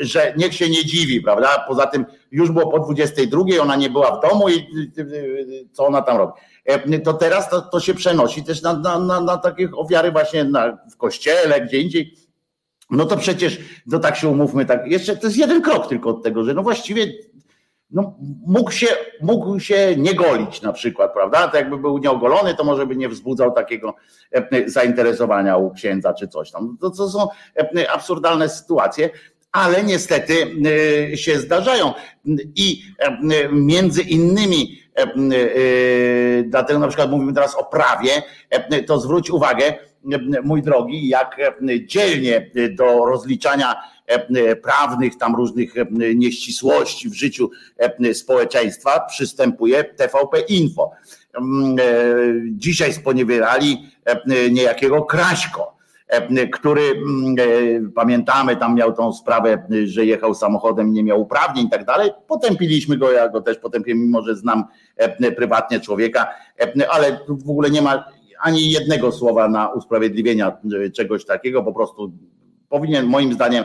że 0.00 0.34
niech 0.36 0.54
się 0.54 0.68
nie 0.70 0.84
dziwi, 0.84 1.20
prawda? 1.20 1.64
Poza 1.68 1.86
tym 1.86 2.06
już 2.30 2.50
było 2.50 2.70
po 2.70 2.78
22, 2.78 3.42
ona 3.60 3.76
nie 3.76 3.90
była 3.90 4.18
w 4.18 4.28
domu 4.28 4.48
i 4.48 4.66
co 5.72 5.86
ona 5.86 6.02
tam 6.02 6.16
robi. 6.16 6.32
E, 6.66 6.98
to 6.98 7.12
teraz 7.12 7.50
to, 7.50 7.62
to 7.62 7.80
się 7.80 7.94
przenosi 7.94 8.44
też 8.44 8.62
na, 8.62 8.72
na, 8.72 8.98
na, 8.98 9.20
na 9.20 9.36
takich 9.36 9.78
ofiary 9.78 10.12
właśnie 10.12 10.44
na, 10.44 10.78
w 10.92 10.96
kościele, 10.96 11.60
gdzie 11.60 11.80
indziej. 11.80 12.14
No 12.90 13.04
to 13.04 13.16
przecież, 13.16 13.58
no 13.86 13.98
tak 13.98 14.16
się 14.16 14.28
umówmy, 14.28 14.66
tak, 14.66 14.86
jeszcze 14.86 15.16
to 15.16 15.26
jest 15.26 15.38
jeden 15.38 15.62
krok 15.62 15.88
tylko 15.88 16.10
od 16.10 16.22
tego, 16.22 16.44
że 16.44 16.54
no 16.54 16.62
właściwie 16.62 17.12
no, 17.90 18.16
mógł, 18.46 18.70
się, 18.70 18.86
mógł 19.22 19.60
się 19.60 19.94
nie 19.96 20.14
golić 20.14 20.62
na 20.62 20.72
przykład, 20.72 21.12
prawda? 21.12 21.48
To 21.48 21.56
jakby 21.56 21.78
był 21.78 21.98
nieogolony, 21.98 22.54
to 22.54 22.64
może 22.64 22.86
by 22.86 22.96
nie 22.96 23.08
wzbudzał 23.08 23.52
takiego 23.52 23.94
e, 24.32 24.68
zainteresowania 24.70 25.56
u 25.56 25.70
księdza 25.70 26.14
czy 26.14 26.28
coś 26.28 26.50
tam. 26.50 26.76
To, 26.80 26.90
to 26.90 27.08
są 27.08 27.28
e, 27.76 27.90
absurdalne 27.90 28.48
sytuacje, 28.48 29.10
ale 29.52 29.84
niestety 29.84 30.34
się 31.14 31.38
zdarzają. 31.38 31.92
I 32.54 32.82
między 33.52 34.02
innymi 34.02 34.78
dlatego 36.44 36.78
na 36.78 36.88
przykład 36.88 37.10
mówimy 37.10 37.32
teraz 37.32 37.54
o 37.54 37.64
prawie, 37.64 38.22
e, 38.50 38.82
to 38.82 39.00
zwróć 39.00 39.30
uwagę, 39.30 39.74
mój 40.42 40.62
drogi, 40.62 41.08
jak 41.08 41.36
dzielnie 41.86 42.50
do 42.70 43.06
rozliczania 43.06 43.76
prawnych, 44.62 45.18
tam 45.18 45.36
różnych 45.36 45.74
nieścisłości 46.14 47.08
w 47.08 47.14
życiu 47.14 47.50
społeczeństwa 48.12 49.00
przystępuje 49.00 49.84
TVP 49.84 50.40
Info. 50.40 50.90
Dzisiaj 52.50 52.92
sponiewierali 52.92 53.90
niejakiego 54.50 55.02
Kraśko 55.02 55.75
E, 55.75 55.75
który 56.52 56.82
mm, 56.82 57.34
e, 57.38 57.90
pamiętamy, 57.94 58.56
tam 58.56 58.74
miał 58.74 58.92
tą 58.92 59.12
sprawę, 59.12 59.66
że 59.84 60.04
jechał 60.04 60.34
samochodem, 60.34 60.92
nie 60.92 61.04
miał 61.04 61.20
uprawnień 61.20 61.66
i 61.66 61.70
tak 61.70 61.84
dalej. 61.84 62.10
Potępiliśmy 62.26 62.96
go, 62.96 63.12
ja 63.12 63.28
go 63.28 63.40
też 63.40 63.58
potępiłem, 63.58 64.00
mimo 64.00 64.22
że 64.22 64.36
znam 64.36 64.64
e, 64.96 65.32
prywatnie 65.32 65.80
człowieka, 65.80 66.26
ale 66.90 67.18
w 67.28 67.50
ogóle 67.50 67.70
nie 67.70 67.82
ma 67.82 68.04
ani 68.40 68.70
jednego 68.70 69.12
słowa 69.12 69.48
na 69.48 69.68
usprawiedliwienia 69.68 70.56
czegoś 70.94 71.24
takiego, 71.24 71.62
po 71.62 71.72
prostu 71.72 72.12
powinien, 72.68 73.06
moim 73.06 73.32
zdaniem, 73.32 73.64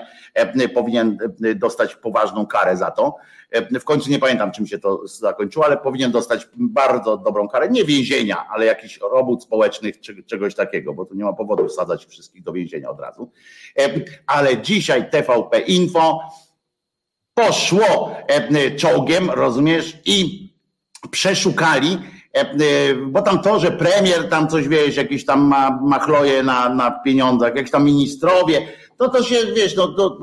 powinien 0.74 1.18
dostać 1.56 1.96
poważną 1.96 2.46
karę 2.46 2.78
za 2.78 2.92
to. 2.92 3.16
W 3.80 3.84
końcu 3.84 4.10
nie 4.10 4.20
pamiętam, 4.20 4.52
czym 4.52 4.68
się 4.68 4.80
to 4.80 5.08
zakończyło, 5.08 5.66
ale 5.66 5.78
powinien 5.78 6.12
dostać 6.12 6.48
bardzo 6.56 7.18
dobrą 7.18 7.48
karę. 7.48 7.70
Nie 7.70 7.84
więzienia, 7.84 8.48
ale 8.50 8.66
jakiś 8.66 9.00
robót 9.12 9.44
społecznych, 9.44 10.00
czy 10.00 10.24
czegoś 10.24 10.56
takiego, 10.56 10.94
bo 10.94 11.06
tu 11.06 11.16
nie 11.16 11.24
ma 11.24 11.34
powodu 11.34 11.68
wsadzać 11.68 12.06
wszystkich 12.06 12.44
do 12.44 12.54
więzienia 12.54 12.90
od 12.90 13.00
razu. 13.00 13.32
Ale 14.28 14.62
dzisiaj 14.62 15.10
TVP 15.10 15.60
Info 15.60 16.20
poszło 17.34 18.16
czołgiem, 18.78 19.30
rozumiesz, 19.30 19.98
i 20.06 20.50
przeszukali 21.12 21.98
bo 23.08 23.22
tam 23.22 23.42
to, 23.42 23.60
że 23.60 23.72
premier 23.72 24.30
tam 24.30 24.48
coś 24.48 24.68
wiesz, 24.68 24.96
jakieś 24.96 25.26
tam 25.26 25.42
ma, 25.42 25.80
machloje 25.82 26.44
na, 26.44 26.70
na 26.70 26.92
pieniądzach, 26.92 27.56
jakieś 27.56 27.72
tam 27.72 27.86
ministrowie, 27.86 28.68
to 28.98 29.10
to 29.10 29.24
się 29.24 29.36
wiesz, 29.56 29.76
no, 29.76 29.88
to, 29.88 30.18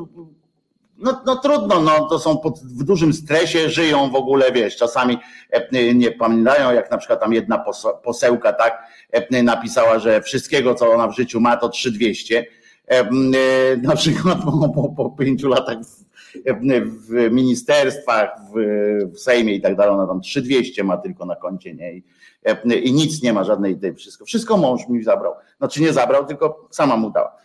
no, 0.99 1.23
no 1.27 1.37
trudno, 1.37 1.81
no, 1.81 2.09
to 2.09 2.19
są 2.19 2.39
pod, 2.39 2.59
w 2.59 2.85
dużym 2.85 3.13
stresie, 3.13 3.71
żyją 3.71 4.11
w 4.11 4.15
ogóle, 4.15 4.53
wiesz, 4.53 4.77
czasami 4.77 5.19
e, 5.51 5.95
nie 5.95 6.11
pamiętają, 6.11 6.73
jak 6.73 6.91
na 6.91 6.99
przykład 6.99 7.21
tam 7.21 7.33
jedna 7.33 7.65
posełka 8.05 8.53
tak 8.53 8.83
e, 9.13 9.43
napisała, 9.43 9.99
że 9.99 10.23
wszystkiego, 10.23 10.75
co 10.75 10.93
ona 10.93 11.09
w 11.09 11.17
życiu 11.17 11.41
ma, 11.41 11.57
to 11.57 11.69
3200. 11.69 12.47
E, 12.87 13.11
na 13.77 13.97
przykład 13.97 14.39
po, 14.45 14.69
po, 14.69 14.89
po 14.89 15.11
pięciu 15.11 15.49
latach 15.49 15.79
w, 16.47 17.31
ministerstwach, 17.31 18.31
w, 18.55 18.59
w 19.15 19.21
Sejmie 19.21 19.55
i 19.55 19.61
tak 19.61 19.77
dalej, 19.77 19.95
ona 19.95 20.07
tam 20.07 20.21
3200 20.21 20.85
ma 20.85 20.97
tylko 20.97 21.27
na 21.27 21.37
koncie, 21.37 21.75
nie? 21.75 21.93
I, 21.93 22.03
i 22.83 22.93
nic 22.93 23.23
nie 23.23 23.33
ma 23.33 23.45
żadnej, 23.45 23.79
wszystko, 23.97 24.25
wszystko 24.25 24.57
mąż 24.57 24.89
mi 24.89 25.03
zabrał. 25.03 25.33
Znaczy 25.59 25.83
nie 25.83 25.93
zabrał, 25.93 26.27
tylko 26.27 26.69
sama 26.71 26.97
mu 26.97 27.11
dała. 27.11 27.37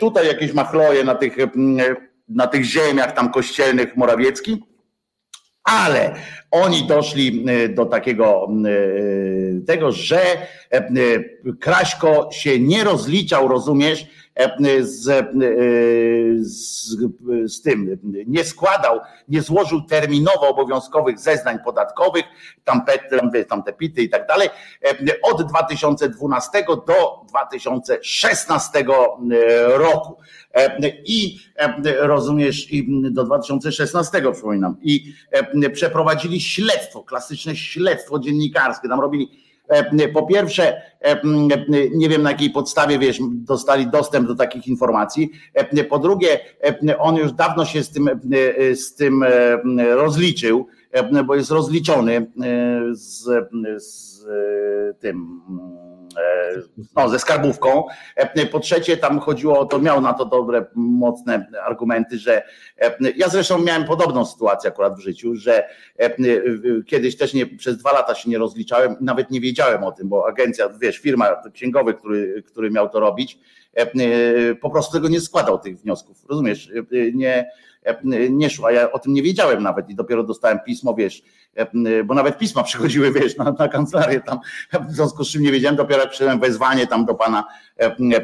Tutaj 0.00 0.26
jakieś 0.26 0.52
machloje 0.52 1.04
na 1.04 1.14
tych 1.14 1.36
na 2.28 2.46
tych 2.46 2.64
ziemiach 2.64 3.12
tam 3.12 3.32
kościelnych 3.32 3.96
Morawiecki, 3.96 4.62
ale 5.64 6.14
oni 6.50 6.86
doszli 6.86 7.44
e, 7.48 7.68
do 7.68 7.86
takiego 7.86 8.48
e, 8.48 9.60
tego, 9.66 9.92
że 9.92 10.22
e, 10.70 10.90
Kraśko 11.60 12.28
się 12.32 12.60
nie 12.60 12.84
rozliczał, 12.84 13.48
rozumiesz, 13.48 14.06
z, 14.80 15.04
z, 16.40 16.96
z 17.46 17.62
tym, 17.62 17.98
nie 18.26 18.44
składał, 18.44 19.00
nie 19.28 19.42
złożył 19.42 19.82
terminowo 19.82 20.48
obowiązkowych 20.48 21.18
zeznań 21.18 21.58
podatkowych, 21.64 22.24
tam, 22.64 22.82
tam 23.48 23.62
te 23.62 23.72
pity 23.72 24.02
i 24.02 24.08
tak 24.08 24.26
dalej, 24.26 24.48
od 25.22 25.48
2012 25.48 26.64
do 26.86 27.24
2016 27.28 28.84
roku. 29.66 30.16
I 31.04 31.38
rozumiesz, 31.98 32.72
i 32.72 32.86
do 33.10 33.24
2016 33.24 34.32
przypominam, 34.32 34.76
i 34.82 35.14
przeprowadzili 35.72 36.40
śledztwo, 36.40 37.02
klasyczne 37.02 37.56
śledztwo 37.56 38.18
dziennikarskie, 38.18 38.88
tam 38.88 39.00
robili 39.00 39.43
po 40.14 40.26
pierwsze, 40.26 40.82
nie 41.94 42.08
wiem 42.08 42.22
na 42.22 42.30
jakiej 42.30 42.50
podstawie 42.50 42.98
wiesz, 42.98 43.18
dostali 43.22 43.86
dostęp 43.86 44.28
do 44.28 44.34
takich 44.34 44.66
informacji. 44.66 45.30
Po 45.88 45.98
drugie, 45.98 46.40
on 46.98 47.16
już 47.16 47.32
dawno 47.32 47.64
się 47.64 47.82
z 47.82 47.90
tym, 47.90 48.10
z 48.74 48.94
tym 48.94 49.24
rozliczył, 49.94 50.66
bo 51.26 51.34
jest 51.34 51.50
rozliczony 51.50 52.26
z, 52.92 53.24
z 53.76 54.26
tym 55.00 55.40
E, 55.50 55.83
no, 56.96 57.08
ze 57.08 57.18
skarbówką. 57.18 57.84
E, 58.16 58.46
po 58.46 58.60
trzecie, 58.60 58.96
tam 58.96 59.20
chodziło 59.20 59.58
o 59.58 59.64
to, 59.66 59.78
miał 59.78 60.00
na 60.00 60.12
to 60.12 60.24
dobre, 60.24 60.66
mocne 60.74 61.46
argumenty, 61.66 62.18
że 62.18 62.42
e, 62.78 62.96
ja 63.16 63.28
zresztą 63.28 63.58
miałem 63.58 63.84
podobną 63.84 64.26
sytuację 64.26 64.70
akurat 64.70 64.96
w 64.96 65.00
życiu, 65.00 65.36
że 65.36 65.68
kiedyś 66.86 67.16
też 67.16 67.34
nie, 67.34 67.46
przez 67.46 67.76
dwa 67.76 67.92
lata 67.92 68.14
się 68.14 68.30
nie 68.30 68.38
rozliczałem, 68.38 68.96
nawet 69.00 69.30
nie 69.30 69.40
wiedziałem 69.40 69.84
o 69.84 69.92
tym, 69.92 70.08
bo 70.08 70.26
agencja, 70.28 70.68
wiesz, 70.68 70.98
firma 70.98 71.42
księgowy, 71.52 71.94
który, 71.94 72.42
który 72.42 72.70
miał 72.70 72.88
to 72.88 73.00
robić, 73.00 73.38
po 74.60 74.70
prostu 74.70 74.92
tego 74.92 75.08
nie 75.08 75.20
składał 75.20 75.58
tych 75.58 75.78
wniosków. 75.78 76.26
Rozumiesz? 76.28 76.70
Nie, 77.14 77.50
nie 78.30 78.50
szło, 78.50 78.66
a 78.66 78.72
ja 78.72 78.92
o 78.92 78.98
tym 78.98 79.12
nie 79.12 79.22
wiedziałem 79.22 79.62
nawet 79.62 79.90
i 79.90 79.94
dopiero 79.94 80.22
dostałem 80.22 80.58
pismo, 80.66 80.94
wiesz, 80.94 81.22
bo 82.04 82.14
nawet 82.14 82.38
pisma 82.38 82.62
przychodziły, 82.62 83.12
wiesz, 83.12 83.36
na, 83.36 83.54
na 83.58 83.68
kancelarię 83.68 84.20
tam, 84.20 84.38
w 84.88 84.92
związku 84.92 85.24
z 85.24 85.28
czym 85.28 85.42
nie 85.42 85.52
wiedziałem, 85.52 85.76
dopiero 85.76 86.00
jak 86.00 86.10
przyszedłem 86.10 86.40
wezwanie 86.40 86.86
tam 86.86 87.04
do 87.04 87.14
pana 87.14 87.44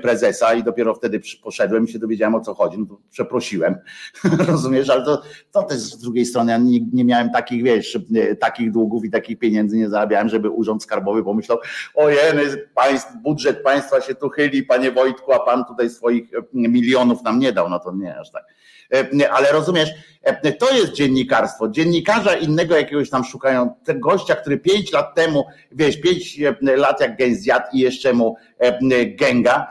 prezesa 0.02 0.54
i 0.54 0.64
dopiero 0.64 0.94
wtedy 0.94 1.20
poszedłem 1.42 1.84
i 1.84 1.88
się 1.88 1.98
dowiedziałem 1.98 2.34
o 2.34 2.40
co 2.40 2.54
chodzi, 2.54 2.78
no 2.78 2.98
przeprosiłem, 3.10 3.76
rozumiesz, 4.48 4.90
ale 4.90 5.04
to, 5.04 5.22
to 5.52 5.62
też 5.62 5.78
z 5.78 5.98
drugiej 5.98 6.26
strony 6.26 6.52
ja 6.52 6.58
nie, 6.58 6.80
nie 6.92 7.04
miałem 7.04 7.30
takich, 7.30 7.62
wiesz, 7.62 7.98
takich 8.40 8.72
długów 8.72 9.04
i 9.04 9.10
takich 9.10 9.38
pieniędzy 9.38 9.76
nie 9.76 9.88
zarabiałem, 9.88 10.28
żeby 10.28 10.50
urząd 10.50 10.82
skarbowy 10.82 11.24
pomyślał, 11.24 11.58
ojej, 11.94 12.18
państw, 12.74 13.12
budżet 13.22 13.62
państwa 13.62 14.00
się 14.00 14.14
tu 14.14 14.28
chyli, 14.28 14.62
panie 14.62 14.92
Wojtku, 14.92 15.32
a 15.32 15.38
pan 15.38 15.64
tutaj 15.64 15.90
swoich 15.90 16.30
milionów 16.52 17.22
nam 17.22 17.38
nie 17.38 17.52
dał, 17.52 17.68
no 17.68 17.78
to 17.78 17.92
nie 17.92 18.18
aż 18.18 18.30
tak. 18.30 18.44
E, 18.94 19.32
ale 19.32 19.52
rozumiesz, 19.52 19.90
e, 20.22 20.52
to 20.52 20.70
jest 20.74 20.92
dziennikarstwo. 20.92 21.68
Dziennikarza 21.68 22.34
innego 22.34 22.76
jakiegoś 22.76 23.10
tam 23.10 23.19
szukają, 23.24 23.74
tego 23.84 24.00
gościa, 24.00 24.34
który 24.34 24.58
pięć 24.58 24.92
lat 24.92 25.14
temu, 25.14 25.44
wiesz, 25.72 26.00
pięć 26.00 26.40
e, 26.40 26.76
lat 26.76 27.00
jak 27.00 27.16
gęś 27.16 27.36
zjadł 27.36 27.66
i 27.72 27.78
jeszcze 27.78 28.12
mu 28.12 28.36
gęga, 29.18 29.66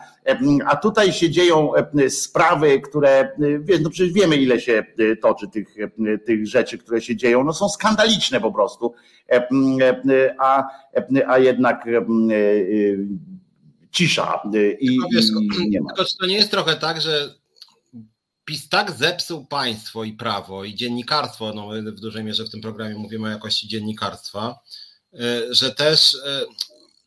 a 0.66 0.76
tutaj 0.76 1.14
się 1.14 1.30
dzieją 1.30 1.72
sprawy, 2.10 2.80
które, 2.80 3.32
wiesz, 3.60 3.80
no 3.82 3.90
przecież 3.90 4.14
wiemy 4.14 4.36
ile 4.36 4.60
się 4.60 4.86
toczy 5.22 5.48
tych, 5.48 5.76
tych 6.26 6.48
rzeczy, 6.48 6.78
które 6.78 7.02
się 7.02 7.16
dzieją, 7.16 7.44
no 7.44 7.54
są 7.54 7.70
skandaliczne 7.70 8.42
po 8.42 8.52
prostu, 8.52 8.94
a, 10.40 10.64
a 11.28 11.38
jednak 11.38 11.86
cisza 13.92 14.42
i, 14.80 14.98
i 15.62 15.70
nie 15.70 15.82
ma. 15.82 15.90
Tylko 15.90 16.06
czy 16.06 16.18
to 16.18 16.26
nie 16.26 16.36
jest 16.36 16.52
trochę 16.52 16.76
tak, 16.76 17.02
że 17.02 17.39
PiS 18.50 18.70
tak 18.70 18.92
zepsuł 18.92 19.46
państwo 19.46 20.04
i 20.04 20.14
prawo 20.14 20.64
i 20.64 20.76
dziennikarstwo, 20.76 21.54
no 21.54 21.70
w 21.92 22.00
dużej 22.00 22.24
mierze 22.24 22.46
w 22.46 22.50
tym 22.50 22.62
programie 22.62 22.96
mówimy 22.96 23.28
o 23.28 23.32
jakości 23.32 23.68
dziennikarstwa, 23.68 24.60
e, 25.14 25.20
że 25.50 25.76
też 25.76 26.16
e, 26.16 26.46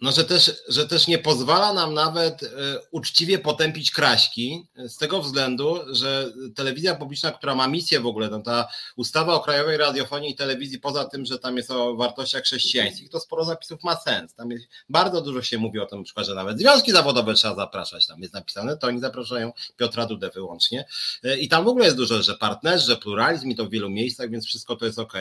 No, 0.03 0.13
że 0.13 0.25
też, 0.25 0.63
że 0.69 0.89
też 0.89 1.07
nie 1.07 1.19
pozwala 1.19 1.73
nam 1.73 1.95
nawet 1.95 2.43
e, 2.43 2.49
uczciwie 2.91 3.39
potępić 3.39 3.91
Kraśki 3.91 4.67
z 4.77 4.97
tego 4.97 5.23
względu, 5.23 5.81
że 5.91 6.33
telewizja 6.55 6.95
publiczna, 6.95 7.33
która 7.33 7.55
ma 7.55 7.69
misję 7.69 8.01
w 8.01 8.07
ogóle, 8.07 8.29
no 8.29 8.41
ta 8.41 8.69
ustawa 8.97 9.35
o 9.35 9.41
Krajowej 9.41 9.77
Radiofonii 9.77 10.31
i 10.31 10.35
Telewizji, 10.35 10.79
poza 10.79 11.05
tym, 11.05 11.27
że 11.27 11.39
tam 11.39 11.57
jest 11.57 11.71
o 11.71 11.97
wartościach 11.97 12.43
chrześcijańskich, 12.43 13.11
to 13.11 13.21
sporo 13.21 13.45
zapisów 13.45 13.85
ma 13.85 13.97
sens. 13.97 14.35
Tam 14.35 14.51
jest, 14.51 14.65
bardzo 14.89 15.21
dużo 15.21 15.43
się 15.43 15.59
mówi 15.59 15.79
o 15.79 15.87
tym, 15.87 16.05
przykład, 16.05 16.27
że 16.27 16.35
nawet 16.35 16.59
związki 16.59 16.93
zawodowe 16.93 17.35
trzeba 17.35 17.55
zapraszać. 17.55 18.07
Tam 18.07 18.21
jest 18.21 18.35
napisane, 18.35 18.77
to 18.77 18.87
oni 18.87 19.01
zapraszają 19.01 19.53
Piotra 19.77 20.07
Dudę 20.07 20.31
wyłącznie. 20.35 20.85
E, 21.25 21.39
I 21.39 21.49
tam 21.49 21.65
w 21.65 21.69
ogóle 21.69 21.85
jest 21.85 21.97
dużo, 21.97 22.23
że 22.23 22.35
partnerzy, 22.35 22.87
że 22.87 22.97
pluralizm 22.97 23.51
i 23.51 23.57
to 23.57 23.65
w 23.65 23.71
wielu 23.71 23.91
miejscach, 23.91 24.31
więc 24.31 24.47
wszystko 24.47 24.77
to 24.77 24.87
jest 24.87 24.99
ok. 24.99 25.13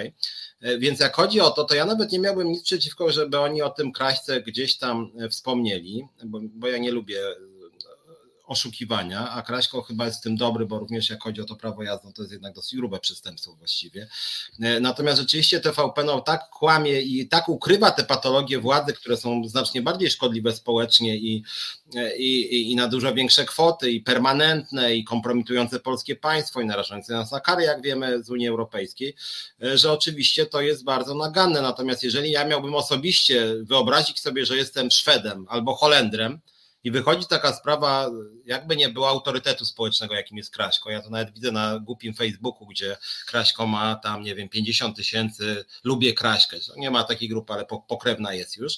E, 0.62 0.78
więc 0.78 1.00
jak 1.00 1.16
chodzi 1.16 1.42
o 1.42 1.52
to, 1.52 1.64
to 1.64 1.76
ja 1.76 1.86
nawet 1.86 2.12
nie 2.12 2.20
miałbym 2.20 2.48
nic 2.48 2.64
przeciwko, 2.64 3.12
żeby 3.12 3.40
oni 3.40 3.62
o 3.62 3.70
tym 3.70 3.92
Kraśce 3.92 4.42
gdzieś 4.42 4.78
tam 4.78 5.12
e, 5.20 5.30
wspomnieli, 5.30 6.08
bo, 6.26 6.40
bo 6.44 6.68
ja 6.68 6.78
nie 6.78 6.92
lubię 6.92 7.22
oszukiwania, 8.52 9.30
a 9.30 9.42
Kraśko 9.42 9.82
chyba 9.82 10.06
jest 10.06 10.20
w 10.20 10.24
tym 10.24 10.38
dobry, 10.38 10.66
bo 10.66 10.80
również 10.80 11.10
jak 11.10 11.24
chodzi 11.24 11.42
o 11.42 11.46
to 11.46 11.56
prawo 11.56 11.84
jazdy, 11.84 12.14
to 12.14 12.22
jest 12.22 12.32
jednak 12.32 12.54
dosyć 12.54 12.76
grube 12.76 13.00
przestępstwo 13.00 13.54
właściwie. 13.54 14.08
Natomiast 14.82 15.20
rzeczywiście 15.20 15.60
TVP 15.60 16.04
no, 16.04 16.22
tak 16.22 16.50
kłamie 16.50 17.02
i 17.02 17.28
tak 17.28 17.50
ukrywa 17.50 17.92
te 17.92 18.04
patologie 18.04 18.60
władzy, 18.60 18.94
które 18.94 19.18
są 19.18 19.48
znacznie 19.48 19.82
bardziej 19.82 20.10
szkodliwe 20.10 20.54
społecznie 20.54 21.18
i, 21.18 21.44
i, 22.18 22.72
i 22.72 22.76
na 22.76 22.88
dużo 22.88 23.14
większe 23.14 23.46
kwoty 23.46 23.92
i 23.92 24.02
permanentne 24.02 24.96
i 24.96 25.04
kompromitujące 25.04 25.80
polskie 25.80 26.16
państwo 26.16 26.62
i 26.62 26.66
narażające 26.66 27.14
nas 27.14 27.32
na 27.32 27.40
kary, 27.40 27.64
jak 27.64 27.82
wiemy 27.82 28.24
z 28.24 28.30
Unii 28.30 28.48
Europejskiej, 28.48 29.16
że 29.60 29.92
oczywiście 29.92 30.46
to 30.46 30.62
jest 30.62 30.84
bardzo 30.84 31.16
naganne. 31.16 31.62
Natomiast 31.62 32.04
jeżeli 32.04 32.32
ja 32.32 32.46
miałbym 32.46 32.76
osobiście 32.76 33.56
wyobrazić 33.64 34.20
sobie, 34.20 34.46
że 34.46 34.58
jestem 34.58 34.92
Szwedem 34.92 35.46
albo 35.50 35.76
Holendrem, 35.76 36.40
i 36.84 36.92
wychodzi 36.92 37.28
taka 37.28 37.54
sprawa, 37.54 38.10
jakby 38.46 38.76
nie 38.76 38.90
było 38.90 39.10
autorytetu 39.10 39.66
społecznego, 39.66 40.16
jakim 40.16 40.38
jest 40.38 40.54
Kraśko. 40.54 40.90
Ja 40.90 41.02
to 41.02 41.10
nawet 41.10 41.34
widzę 41.34 41.52
na 41.52 41.80
głupim 41.80 42.14
Facebooku, 42.14 42.68
gdzie 42.68 42.98
Kraśko 43.28 43.68
ma 43.68 43.96
tam, 43.96 44.24
nie 44.24 44.36
wiem, 44.36 44.50
50 44.50 44.96
tysięcy, 44.96 45.66
lubię 45.84 46.14
Kraśkę. 46.14 46.58
Nie 46.78 46.92
ma 46.92 47.04
takiej 47.04 47.30
grupy, 47.30 47.54
ale 47.54 47.66
pokrewna 47.66 48.34
jest 48.34 48.58
już. 48.58 48.74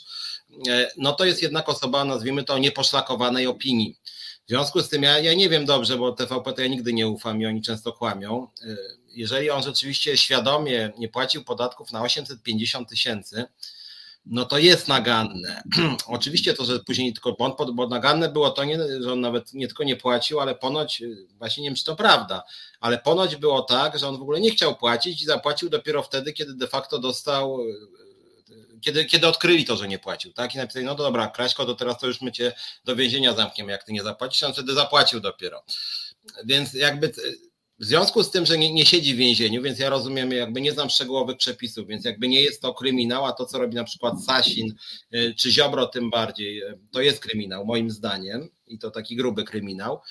E, 0.69 0.91
no 0.97 1.13
to 1.13 1.25
jest 1.25 1.41
jednak 1.41 1.69
osoba, 1.69 2.05
nazwijmy 2.05 2.43
to, 2.43 2.57
nieposzlakowanej 2.57 3.47
opinii. 3.47 3.99
W 4.45 4.49
związku 4.49 4.81
z 4.81 4.89
tym 4.89 5.03
ja, 5.03 5.19
ja 5.19 5.33
nie 5.33 5.49
wiem 5.49 5.65
dobrze, 5.65 5.97
bo 5.97 6.11
TVP 6.11 6.53
to 6.53 6.61
ja 6.61 6.67
nigdy 6.67 6.93
nie 6.93 7.07
ufam 7.07 7.41
i 7.41 7.45
oni 7.45 7.61
często 7.61 7.93
kłamią. 7.93 8.47
E, 8.61 8.77
jeżeli 9.07 9.49
on 9.49 9.63
rzeczywiście 9.63 10.17
świadomie 10.17 10.91
nie 10.97 11.09
płacił 11.09 11.43
podatków 11.43 11.91
na 11.91 12.01
850 12.01 12.89
tysięcy, 12.89 13.45
no 14.25 14.45
to 14.45 14.57
jest 14.57 14.87
naganne. 14.87 15.63
Oczywiście 16.07 16.53
to, 16.53 16.65
że 16.65 16.79
później 16.79 17.13
tylko 17.13 17.33
błąd, 17.33 17.55
bo 17.73 17.87
naganne 17.87 18.29
było 18.29 18.49
to, 18.49 18.63
nie, 18.63 18.77
że 19.01 19.13
on 19.13 19.21
nawet 19.21 19.53
nie 19.53 19.67
tylko 19.67 19.83
nie 19.83 19.95
płacił, 19.95 20.39
ale 20.39 20.55
ponoć, 20.55 21.01
y, 21.01 21.27
właśnie 21.37 21.63
nie 21.63 21.69
wiem, 21.69 21.75
czy 21.75 21.83
to 21.83 21.95
prawda, 21.95 22.43
ale 22.79 22.97
ponoć 22.97 23.35
było 23.35 23.61
tak, 23.61 23.99
że 23.99 24.07
on 24.07 24.17
w 24.17 24.21
ogóle 24.21 24.39
nie 24.39 24.51
chciał 24.51 24.75
płacić 24.75 25.21
i 25.21 25.25
zapłacił 25.25 25.69
dopiero 25.69 26.03
wtedy, 26.03 26.33
kiedy 26.33 26.53
de 26.53 26.67
facto 26.67 26.99
dostał, 26.99 27.61
y, 27.61 27.63
y, 28.49 28.79
kiedy, 28.81 29.05
kiedy 29.05 29.27
odkryli 29.27 29.65
to, 29.65 29.77
że 29.77 29.87
nie 29.87 29.99
płacił, 29.99 30.33
tak? 30.33 30.55
I 30.55 30.57
napisali, 30.57 30.85
no 30.85 30.95
dobra, 30.95 31.27
Kraśko, 31.27 31.65
to 31.65 31.75
teraz 31.75 31.99
to 31.99 32.07
już 32.07 32.21
my 32.21 32.31
cię 32.31 32.53
do 32.85 32.95
więzienia 32.95 33.33
zamkniemy, 33.33 33.71
jak 33.71 33.83
ty 33.83 33.93
nie 33.93 34.03
zapłacisz, 34.03 34.43
on 34.43 34.53
wtedy 34.53 34.73
zapłacił 34.73 35.19
dopiero. 35.19 35.63
Więc 36.45 36.73
jakby 36.73 37.11
w 37.79 37.85
związku 37.85 38.23
z 38.23 38.31
tym, 38.31 38.45
że 38.45 38.57
nie, 38.57 38.73
nie, 38.73 38.85
siedzi 38.85 39.13
w 39.13 39.17
więzieniu, 39.17 39.61
więc 39.61 39.79
ja 39.79 39.89
rozumiem, 39.89 40.31
jakby 40.31 40.61
nie 40.61 40.71
znam 40.71 40.89
szczegółowych 40.89 41.37
przepisów, 41.37 41.87
więc 41.87 42.05
jakby 42.05 42.27
nie 42.27 42.41
jest 42.41 42.61
to 42.61 42.73
kryminał, 42.73 43.25
a 43.25 43.33
to, 43.33 43.45
co 43.45 43.57
robi 43.57 43.75
na 43.75 43.83
przykład 43.83 44.23
Sasin 44.23 44.75
czy 45.37 45.51
Ziobro 45.51 45.87
tym 45.87 46.09
bardziej, 46.09 46.61
to 46.91 47.01
jest 47.01 47.19
kryminał, 47.19 47.65
moim 47.65 47.89
zdaniem 47.89 48.49
i 48.73 48.79
to 48.79 48.91
taki 48.91 49.15
gruby 49.15 49.43
kryminał, 49.43 50.01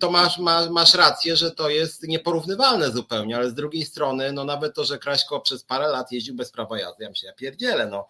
to 0.00 0.10
masz, 0.10 0.38
masz, 0.38 0.70
masz 0.70 0.94
rację, 0.94 1.36
że 1.36 1.50
to 1.50 1.70
jest 1.70 2.08
nieporównywalne 2.08 2.90
zupełnie, 2.90 3.36
ale 3.36 3.50
z 3.50 3.54
drugiej 3.54 3.84
strony, 3.84 4.32
no 4.32 4.44
nawet 4.44 4.74
to, 4.74 4.84
że 4.84 4.98
Kraśko 4.98 5.40
przez 5.40 5.64
parę 5.64 5.88
lat 5.88 6.12
jeździł 6.12 6.34
bez 6.34 6.50
prawa 6.50 6.78
jazdy, 6.78 7.04
ja 7.04 7.10
myślę, 7.10 7.26
ja 7.26 7.32
pierdzielę, 7.32 7.86
no. 7.86 8.06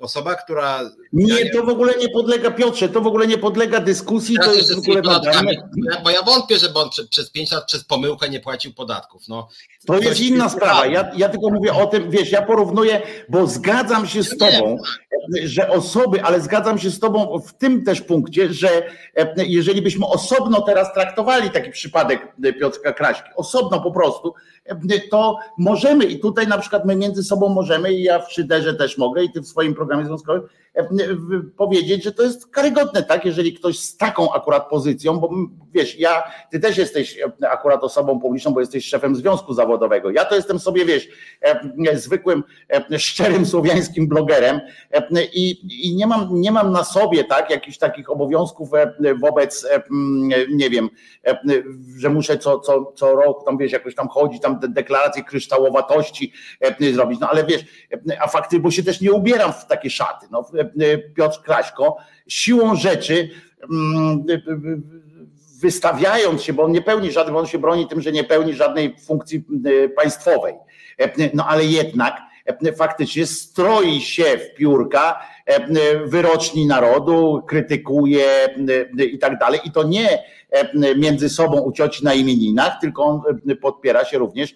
Osoba, 0.00 0.34
która... 0.34 0.80
Nie, 1.12 1.50
to 1.50 1.64
w 1.64 1.68
ogóle 1.68 1.94
nie 2.00 2.08
podlega, 2.08 2.50
Piotrze, 2.50 2.88
to 2.88 3.00
w 3.00 3.06
ogóle 3.06 3.26
nie 3.26 3.38
podlega 3.38 3.80
dyskusji, 3.80 4.36
to 4.44 4.54
jest 4.54 4.74
w 4.74 4.78
ogóle... 4.78 5.02
Bo 6.04 6.10
ja 6.10 6.22
wątpię, 6.22 6.58
żeby 6.58 6.78
on 6.78 6.90
przez 7.10 7.30
pięć 7.30 7.50
lat 7.50 7.66
przez 7.66 7.84
pomyłkę 7.84 8.28
nie 8.28 8.40
płacił 8.40 8.74
podatków, 8.74 9.28
no. 9.28 9.48
To 9.86 9.98
jest 9.98 10.20
inna 10.20 10.48
sprawa. 10.48 10.86
Ja, 10.86 11.10
ja 11.16 11.28
tylko 11.28 11.50
mówię 11.50 11.74
o 11.74 11.86
tym, 11.86 12.10
wiesz, 12.10 12.32
ja 12.32 12.42
porównuję, 12.42 13.02
bo 13.28 13.46
zgadzam 13.46 14.06
się 14.06 14.22
z 14.22 14.38
tobą, 14.38 14.78
że 15.44 15.68
osoby, 15.68 16.22
ale 16.22 16.40
zgadzam 16.40 16.78
się 16.78 16.90
z 16.90 17.00
tobą 17.00 17.38
w 17.38 17.52
tym 17.52 17.84
też 17.84 18.00
punkcie, 18.00 18.52
że 18.52 18.82
e, 19.14 19.21
jeżeli 19.36 19.82
byśmy 19.82 20.06
osobno 20.06 20.60
teraz 20.60 20.94
traktowali 20.94 21.50
taki 21.50 21.70
przypadek 21.70 22.34
Piotrka 22.60 22.92
Kraśki, 22.92 23.30
osobno 23.36 23.80
po 23.80 23.90
prostu, 23.90 24.34
e, 24.64 25.00
to 25.10 25.38
możemy. 25.58 26.04
I 26.04 26.20
tutaj 26.20 26.46
na 26.46 26.58
przykład 26.58 26.84
my 26.84 26.96
między 26.96 27.24
sobą 27.24 27.48
możemy 27.48 27.92
i 27.92 28.02
ja 28.02 28.18
w 28.18 28.32
Szyderze 28.32 28.74
też 28.74 28.98
mogę 28.98 29.24
i 29.24 29.32
ty 29.32 29.40
w 29.40 29.46
swoim 29.46 29.74
programie 29.74 30.04
związkowym. 30.04 30.42
E, 30.42 30.61
powiedzieć, 31.56 32.04
że 32.04 32.12
to 32.12 32.22
jest 32.22 32.46
karygodne, 32.46 33.02
tak, 33.02 33.24
jeżeli 33.24 33.54
ktoś 33.54 33.78
z 33.78 33.96
taką 33.96 34.32
akurat 34.32 34.68
pozycją, 34.68 35.18
bo 35.18 35.30
wiesz, 35.74 35.98
ja, 35.98 36.22
ty 36.50 36.60
też 36.60 36.78
jesteś 36.78 37.18
e, 37.18 37.50
akurat 37.50 37.84
osobą 37.84 38.20
publiczną, 38.20 38.52
bo 38.52 38.60
jesteś 38.60 38.86
szefem 38.86 39.16
związku 39.16 39.54
zawodowego. 39.54 40.10
Ja 40.10 40.24
to 40.24 40.34
jestem 40.34 40.58
sobie, 40.58 40.84
wiesz, 40.84 41.08
e, 41.40 41.96
zwykłym, 41.96 42.44
szczerym 42.98 43.46
słowiańskim 43.46 44.08
blogerem 44.08 44.60
i, 45.32 45.50
i 45.86 45.94
nie, 45.94 46.06
mam, 46.06 46.40
nie 46.40 46.52
mam 46.52 46.72
na 46.72 46.84
sobie, 46.84 47.24
tak, 47.24 47.50
jakichś 47.50 47.78
takich 47.78 48.10
obowiązków 48.10 48.70
wobec, 49.20 49.66
nie 50.50 50.70
wiem, 50.70 50.88
że 51.96 52.08
muszę 52.08 52.38
co, 52.38 52.58
co, 52.58 52.92
co 52.96 53.12
rok 53.12 53.44
tam, 53.44 53.58
wiesz, 53.58 53.72
jakoś 53.72 53.94
tam 53.94 54.08
chodzić, 54.08 54.42
tam 54.42 54.60
deklaracje 54.68 55.24
kryształowatości 55.24 56.32
zrobić, 56.92 57.20
no 57.20 57.28
ale 57.30 57.44
wiesz, 57.44 57.64
a 58.20 58.28
fakty, 58.28 58.60
bo 58.60 58.70
się 58.70 58.82
też 58.82 59.00
nie 59.00 59.12
ubieram 59.12 59.52
w 59.52 59.66
takie 59.66 59.90
szaty, 59.90 60.26
no 60.30 60.44
E, 60.61 60.61
Piotr 61.14 61.42
Kraśko, 61.42 61.96
siłą 62.28 62.76
rzeczy 62.76 63.30
mm, 63.70 64.24
wystawiając 65.60 66.42
się, 66.42 66.52
bo 66.52 66.62
on 66.62 66.72
nie 66.72 66.82
pełni 66.82 67.12
żadnej, 67.12 67.36
on 67.36 67.46
się 67.46 67.58
broni 67.58 67.88
tym, 67.88 68.00
że 68.00 68.12
nie 68.12 68.24
pełni 68.24 68.54
żadnej 68.54 68.96
funkcji 69.06 69.44
e, 69.64 69.88
państwowej. 69.88 70.54
E, 70.98 71.30
no 71.34 71.46
ale 71.46 71.64
jednak 71.64 72.31
faktycznie 72.76 73.26
stroi 73.26 74.00
się 74.00 74.24
w 74.24 74.54
piórka 74.54 75.20
wyroczni 76.04 76.66
narodu, 76.66 77.42
krytykuje 77.48 78.26
i 79.12 79.18
tak 79.18 79.38
dalej. 79.38 79.60
I 79.64 79.70
to 79.70 79.82
nie 79.82 80.18
między 80.96 81.28
sobą 81.28 81.60
u 81.60 81.72
cioci 81.72 82.04
na 82.04 82.14
imieninach, 82.14 82.72
tylko 82.80 83.04
on 83.04 83.20
podpiera 83.60 84.04
się 84.04 84.18
również 84.18 84.54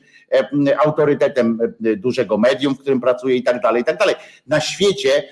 autorytetem 0.85 1.59
dużego 1.81 2.39
medium, 2.39 2.75
w 2.75 2.79
którym 2.79 3.01
pracuje 3.01 3.37
i 3.37 3.43
tak 3.43 3.61
dalej, 3.61 3.83
i 3.83 3.85
tak 3.85 3.99
dalej. 3.99 4.15
Na 4.47 4.61
świecie, 4.61 5.23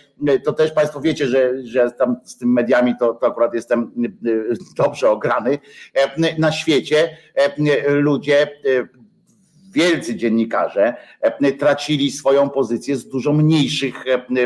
to 0.45 0.53
też 0.53 0.73
Państwo 0.73 1.01
wiecie, 1.01 1.27
że, 1.27 1.53
że 1.65 1.91
tam 1.91 2.17
z 2.25 2.39
tym 2.39 2.53
mediami 2.53 2.95
to, 2.99 3.15
to 3.15 3.27
akurat 3.27 3.55
jestem 3.55 3.93
dobrze 4.77 5.11
ograny, 5.11 5.59
na 6.39 6.53
świecie 6.53 7.17
ludzie 7.87 8.49
wielcy 9.75 10.17
dziennikarze 10.17 10.95
tracili 11.59 12.11
swoją 12.11 12.51
pozycję 12.51 12.97
z 12.97 13.09
dużo 13.09 13.33
mniejszych 13.33 14.05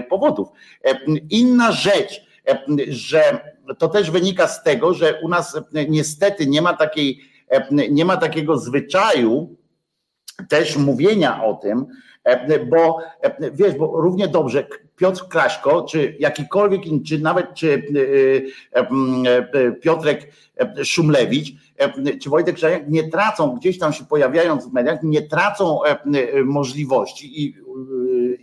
powodów. 0.09 0.49
Inna 1.31 1.73
rzecz, 1.73 2.27
że 2.89 3.41
to 3.79 3.89
też 3.89 4.11
wynika 4.11 4.49
z 4.49 4.63
tego, 4.63 4.95
że 4.95 5.21
u 5.23 5.29
nas 5.29 5.61
niestety 5.89 6.47
nie 6.47 6.63
ma 6.63 6.75
takiej, 6.75 7.21
nie 7.91 8.05
ma 8.05 8.17
takiego 8.17 8.59
zwyczaju 8.59 9.57
też 10.49 10.77
mówienia 10.77 11.45
o 11.45 11.55
tym, 11.55 11.87
bo 12.71 12.99
wiesz, 13.53 13.75
bo 13.75 14.01
równie 14.01 14.29
dobrze 14.29 14.67
Piotr 14.99 15.29
Kraśko, 15.29 15.83
czy 15.83 16.17
jakikolwiek, 16.19 16.81
czy 17.07 17.19
nawet 17.19 17.55
czy 17.55 17.83
Piotrek 19.83 20.33
Szumlewicz, 20.85 21.49
czy 22.23 22.31
Wojtek 22.31 22.55
Krzyżaniak 22.55 22.89
nie 22.89 23.11
tracą, 23.11 23.57
gdzieś 23.57 23.79
tam 23.79 23.93
się 23.93 24.05
pojawiając 24.05 24.67
w 24.67 24.73
mediach, 24.73 25.03
nie 25.03 25.23
tracą 25.23 25.81
możliwości 26.45 27.45
i, 27.45 27.55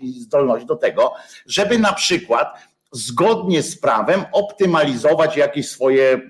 i 0.01 0.22
zdolności 0.22 0.68
do 0.68 0.76
tego, 0.76 1.14
żeby 1.45 1.80
na 1.80 1.93
przykład 1.93 2.75
zgodnie 2.92 3.64
z 3.64 3.78
prawem 3.78 4.24
optymalizować 4.32 5.38
jakieś 5.38 5.70
swoje, 5.70 6.22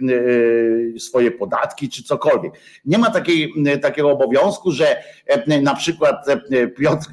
e, 0.95 0.99
swoje 0.99 1.32
podatki 1.32 1.89
czy 1.89 2.03
cokolwiek. 2.03 2.53
Nie 2.86 2.97
ma 2.97 3.12
takiej, 3.12 3.53
takiego 3.82 4.12
obowiązku, 4.12 4.72
że 4.72 4.97
e, 5.26 5.62
na 5.62 5.76
przykład 5.76 6.30
e, 6.30 6.68
Piotr 6.68 7.08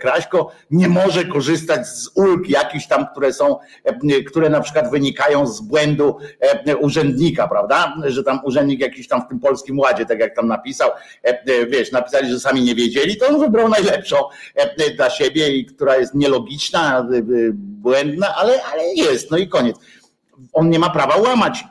Kraśko 0.00 0.52
nie 0.70 0.88
może 0.88 1.24
korzystać 1.24 1.86
z 1.86 2.10
ulg 2.14 2.48
jakichś 2.48 2.86
tam, 2.86 3.06
które 3.06 3.32
są, 3.32 3.56
które 4.26 4.50
na 4.50 4.60
przykład 4.60 4.90
wynikają 4.90 5.46
z 5.46 5.60
błędu 5.60 6.16
urzędnika, 6.80 7.48
prawda? 7.48 7.94
Że 8.06 8.24
tam 8.24 8.40
urzędnik 8.44 8.80
jakiś 8.80 9.08
tam 9.08 9.22
w 9.22 9.28
tym 9.28 9.40
polskim 9.40 9.78
ładzie, 9.78 10.06
tak 10.06 10.20
jak 10.20 10.36
tam 10.36 10.48
napisał, 10.48 10.90
wiesz, 11.68 11.92
napisali, 11.92 12.30
że 12.30 12.40
sami 12.40 12.62
nie 12.62 12.74
wiedzieli, 12.74 13.16
to 13.16 13.28
on 13.28 13.40
wybrał 13.40 13.68
najlepszą 13.68 14.16
dla 14.96 15.10
siebie 15.10 15.56
i 15.56 15.66
która 15.66 15.96
jest 15.96 16.14
nielogiczna, 16.14 17.08
błędna, 17.84 18.34
ale, 18.36 18.64
ale 18.64 18.82
jest, 18.94 19.30
no 19.30 19.36
i 19.36 19.48
koniec. 19.48 19.76
On 20.52 20.70
nie 20.70 20.78
ma 20.78 20.90
prawa 20.90 21.16
łamać 21.16 21.64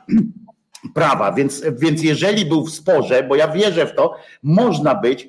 prawa, 0.94 1.32
więc, 1.32 1.62
więc 1.78 2.02
jeżeli 2.02 2.46
był 2.46 2.64
w 2.64 2.70
sporze, 2.70 3.22
bo 3.22 3.36
ja 3.36 3.48
wierzę 3.48 3.86
w 3.86 3.94
to, 3.94 4.14
można 4.42 4.94
być 4.94 5.28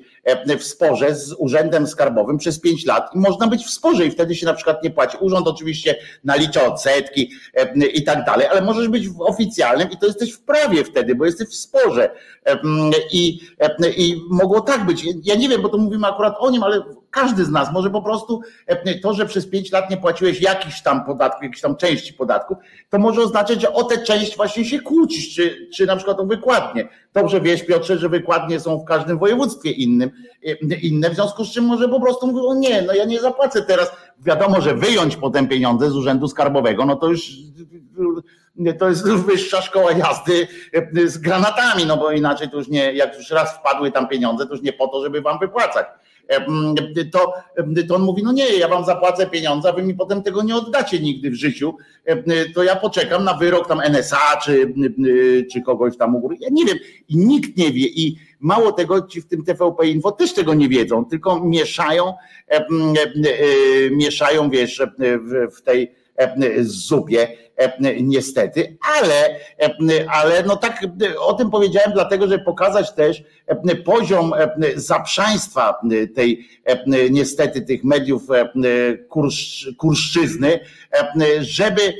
w 0.58 0.64
sporze 0.64 1.14
z 1.14 1.32
Urzędem 1.38 1.86
Skarbowym 1.86 2.38
przez 2.38 2.60
pięć 2.60 2.86
lat 2.86 3.14
i 3.14 3.18
można 3.18 3.46
być 3.46 3.64
w 3.64 3.70
sporze 3.70 4.06
i 4.06 4.10
wtedy 4.10 4.34
się 4.34 4.46
na 4.46 4.54
przykład 4.54 4.82
nie 4.82 4.90
płaci. 4.90 5.16
Urząd 5.20 5.48
oczywiście 5.48 5.96
nalicza 6.24 6.66
odsetki 6.66 7.30
i 7.94 8.04
tak 8.04 8.24
dalej, 8.24 8.46
ale 8.46 8.62
możesz 8.62 8.88
być 8.88 9.08
w 9.08 9.20
oficjalnym 9.20 9.90
i 9.90 9.96
to 9.96 10.06
jesteś 10.06 10.32
w 10.32 10.40
prawie 10.40 10.84
wtedy, 10.84 11.14
bo 11.14 11.24
jesteś 11.24 11.48
w 11.48 11.54
sporze. 11.54 12.10
I, 13.12 13.40
i 13.96 14.22
mogło 14.30 14.60
tak 14.60 14.86
być. 14.86 15.04
Ja 15.24 15.34
nie 15.34 15.48
wiem, 15.48 15.62
bo 15.62 15.68
to 15.68 15.78
mówimy 15.78 16.06
akurat 16.06 16.34
o 16.38 16.50
nim, 16.50 16.62
ale 16.62 16.82
każdy 17.10 17.44
z 17.44 17.50
nas 17.50 17.72
może 17.72 17.90
po 17.90 18.02
prostu 18.02 18.40
to, 19.02 19.14
że 19.14 19.26
przez 19.26 19.46
pięć 19.46 19.72
lat 19.72 19.90
nie 19.90 19.96
płaciłeś 19.96 20.40
jakichś 20.40 20.82
tam 20.82 21.04
podatków, 21.04 21.42
jakiejś 21.42 21.60
tam 21.60 21.76
części 21.76 22.12
podatków, 22.12 22.58
to 22.90 22.98
może 22.98 23.22
oznaczać, 23.22 23.60
że 23.60 23.72
o 23.72 23.84
tę 23.84 23.98
część 23.98 24.36
właśnie 24.36 24.64
się 24.64 24.80
kłócisz, 24.80 25.34
czy, 25.34 25.68
czy 25.74 25.86
na 25.86 25.96
przykład 25.96 26.20
o 26.20 26.26
wykładnie. 26.26 26.88
Dobrze 27.16 27.40
wiesz, 27.40 27.62
Piotrze, 27.62 27.98
że 27.98 28.08
wykładnie 28.08 28.60
są 28.60 28.78
w 28.78 28.84
każdym 28.84 29.18
województwie 29.18 29.70
innym, 29.70 30.10
inne, 30.82 31.10
w 31.10 31.14
związku 31.14 31.44
z 31.44 31.52
czym 31.52 31.64
może 31.64 31.88
po 31.88 32.00
prostu 32.00 32.26
mówią, 32.26 32.54
nie, 32.54 32.82
no 32.82 32.94
ja 32.94 33.04
nie 33.04 33.20
zapłacę 33.20 33.62
teraz. 33.62 33.92
Wiadomo, 34.18 34.60
że 34.60 34.74
wyjąć 34.74 35.16
potem 35.16 35.48
pieniądze 35.48 35.90
z 35.90 35.96
Urzędu 35.96 36.28
Skarbowego, 36.28 36.86
no 36.86 36.96
to 36.96 37.08
już 37.08 37.30
to 38.78 38.88
jest 38.88 39.08
wyższa 39.28 39.62
szkoła 39.62 39.92
jazdy 39.92 40.48
z 41.06 41.18
granatami, 41.18 41.86
no 41.86 41.96
bo 41.96 42.10
inaczej 42.10 42.50
to 42.50 42.56
już 42.56 42.68
nie, 42.68 42.92
jak 42.92 43.16
już 43.16 43.30
raz 43.30 43.56
wpadły 43.56 43.92
tam 43.92 44.08
pieniądze, 44.08 44.46
to 44.46 44.52
już 44.52 44.62
nie 44.62 44.72
po 44.72 44.88
to, 44.88 45.02
żeby 45.02 45.20
wam 45.20 45.38
wypłacać 45.38 45.86
to, 47.12 47.32
to 47.88 47.94
on 47.94 48.02
mówi, 48.02 48.22
no 48.22 48.32
nie, 48.32 48.56
ja 48.56 48.68
wam 48.68 48.84
zapłacę 48.84 49.26
pieniądze, 49.26 49.68
a 49.68 49.72
wy 49.72 49.82
mi 49.82 49.94
potem 49.94 50.22
tego 50.22 50.42
nie 50.42 50.56
oddacie 50.56 51.00
nigdy 51.00 51.30
w 51.30 51.34
życiu, 51.34 51.76
to 52.54 52.62
ja 52.62 52.76
poczekam 52.76 53.24
na 53.24 53.34
wyrok 53.34 53.68
tam 53.68 53.80
NSA 53.80 54.36
czy, 54.44 54.74
czy 55.52 55.62
kogoś 55.62 55.96
tam 55.96 56.16
u 56.16 56.20
góry. 56.20 56.36
Ja 56.40 56.48
nie 56.52 56.64
wiem 56.64 56.78
i 57.08 57.16
nikt 57.16 57.56
nie 57.56 57.72
wie 57.72 57.86
i 57.86 58.18
mało 58.40 58.72
tego 58.72 59.06
ci 59.06 59.20
w 59.20 59.26
tym 59.26 59.44
TVP 59.44 59.86
Info 59.86 60.12
też 60.12 60.34
tego 60.34 60.54
nie 60.54 60.68
wiedzą, 60.68 61.04
tylko 61.04 61.40
mieszają, 61.40 62.12
mieszają 63.90 64.50
wiesz 64.50 64.82
w 65.56 65.62
tej 65.62 65.94
zupie 66.60 67.28
niestety, 68.02 68.76
ale, 68.98 69.36
ale 70.12 70.42
no 70.42 70.56
tak 70.56 70.86
o 71.18 71.32
tym 71.32 71.50
powiedziałem 71.50 71.92
dlatego, 71.92 72.28
żeby 72.28 72.44
pokazać 72.44 72.92
też 72.92 73.22
poziom 73.84 74.32
zaprzaństwa 74.74 75.80
tej 76.14 76.48
niestety 77.10 77.62
tych 77.62 77.84
mediów 77.84 78.22
kursz, 79.08 79.70
kurszczyzny, 79.78 80.60
żeby 81.40 81.94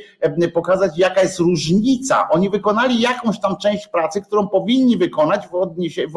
pokazać 0.53 0.91
jaka 0.97 1.21
jest 1.21 1.39
różnica. 1.39 2.29
Oni 2.29 2.49
wykonali 2.49 3.01
jakąś 3.01 3.39
tam 3.39 3.57
część 3.57 3.87
pracy, 3.87 4.21
którą 4.21 4.47
powinni 4.47 4.97
wykonać 4.97 5.47
w, 5.47 5.55
odniesie, 5.55 6.07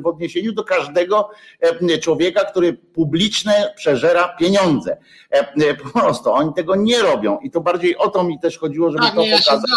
w 0.00 0.06
odniesieniu 0.06 0.52
do 0.52 0.64
każdego 0.64 1.28
człowieka, 2.00 2.44
który 2.44 2.72
publiczne 2.72 3.72
przeżera 3.76 4.28
pieniądze. 4.38 4.96
Po 5.82 6.00
prostu 6.00 6.32
oni 6.32 6.54
tego 6.54 6.76
nie 6.76 7.02
robią 7.02 7.38
i 7.38 7.50
to 7.50 7.60
bardziej 7.60 7.96
o 7.96 8.08
to 8.08 8.24
mi 8.24 8.40
też 8.40 8.58
chodziło, 8.58 8.90
żeby 8.90 9.04
tak, 9.04 9.14
to 9.14 9.20
nie, 9.20 9.28
ja 9.28 9.38
pokazać. 9.38 9.70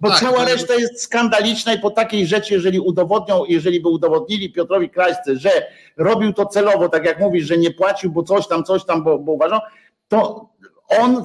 Bo 0.00 0.08
tak, 0.08 0.20
cała 0.20 0.38
to- 0.38 0.44
reszta 0.44 0.74
jest 0.74 1.02
skandaliczna 1.02 1.74
i 1.74 1.78
po 1.78 1.90
takiej 1.90 2.26
rzeczy, 2.26 2.54
jeżeli 2.54 2.80
udowodnią, 2.80 3.44
jeżeli 3.48 3.80
by 3.80 3.88
udowodnili 3.88 4.52
Piotrowi 4.52 4.90
Kraśce, 4.90 5.36
że 5.36 5.50
robił 5.96 6.32
to 6.32 6.46
celowo, 6.46 6.88
tak 6.88 7.04
jak 7.04 7.20
mówisz, 7.20 7.46
że 7.46 7.57
nie 7.58 7.70
płacił, 7.70 8.10
bo 8.10 8.22
coś 8.22 8.48
tam, 8.48 8.64
coś 8.64 8.84
tam, 8.84 9.04
bo, 9.04 9.18
bo 9.18 9.32
uważał, 9.32 9.60
to 10.08 10.48
on 10.88 11.24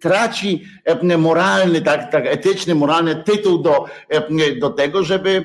traci 0.00 0.64
e, 0.84 1.18
moralny, 1.18 1.82
tak, 1.82 2.12
tak 2.12 2.26
etyczny, 2.26 2.74
moralny 2.74 3.22
tytuł 3.24 3.58
do, 3.58 3.84
e, 4.08 4.56
do 4.56 4.70
tego, 4.70 5.04
żeby, 5.04 5.44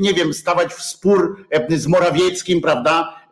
nie 0.00 0.14
wiem, 0.14 0.34
stawać 0.34 0.72
w 0.72 0.82
spór 0.82 1.46
e, 1.50 1.78
z 1.78 1.86
Morawieckim, 1.86 2.60
prawda? 2.60 3.22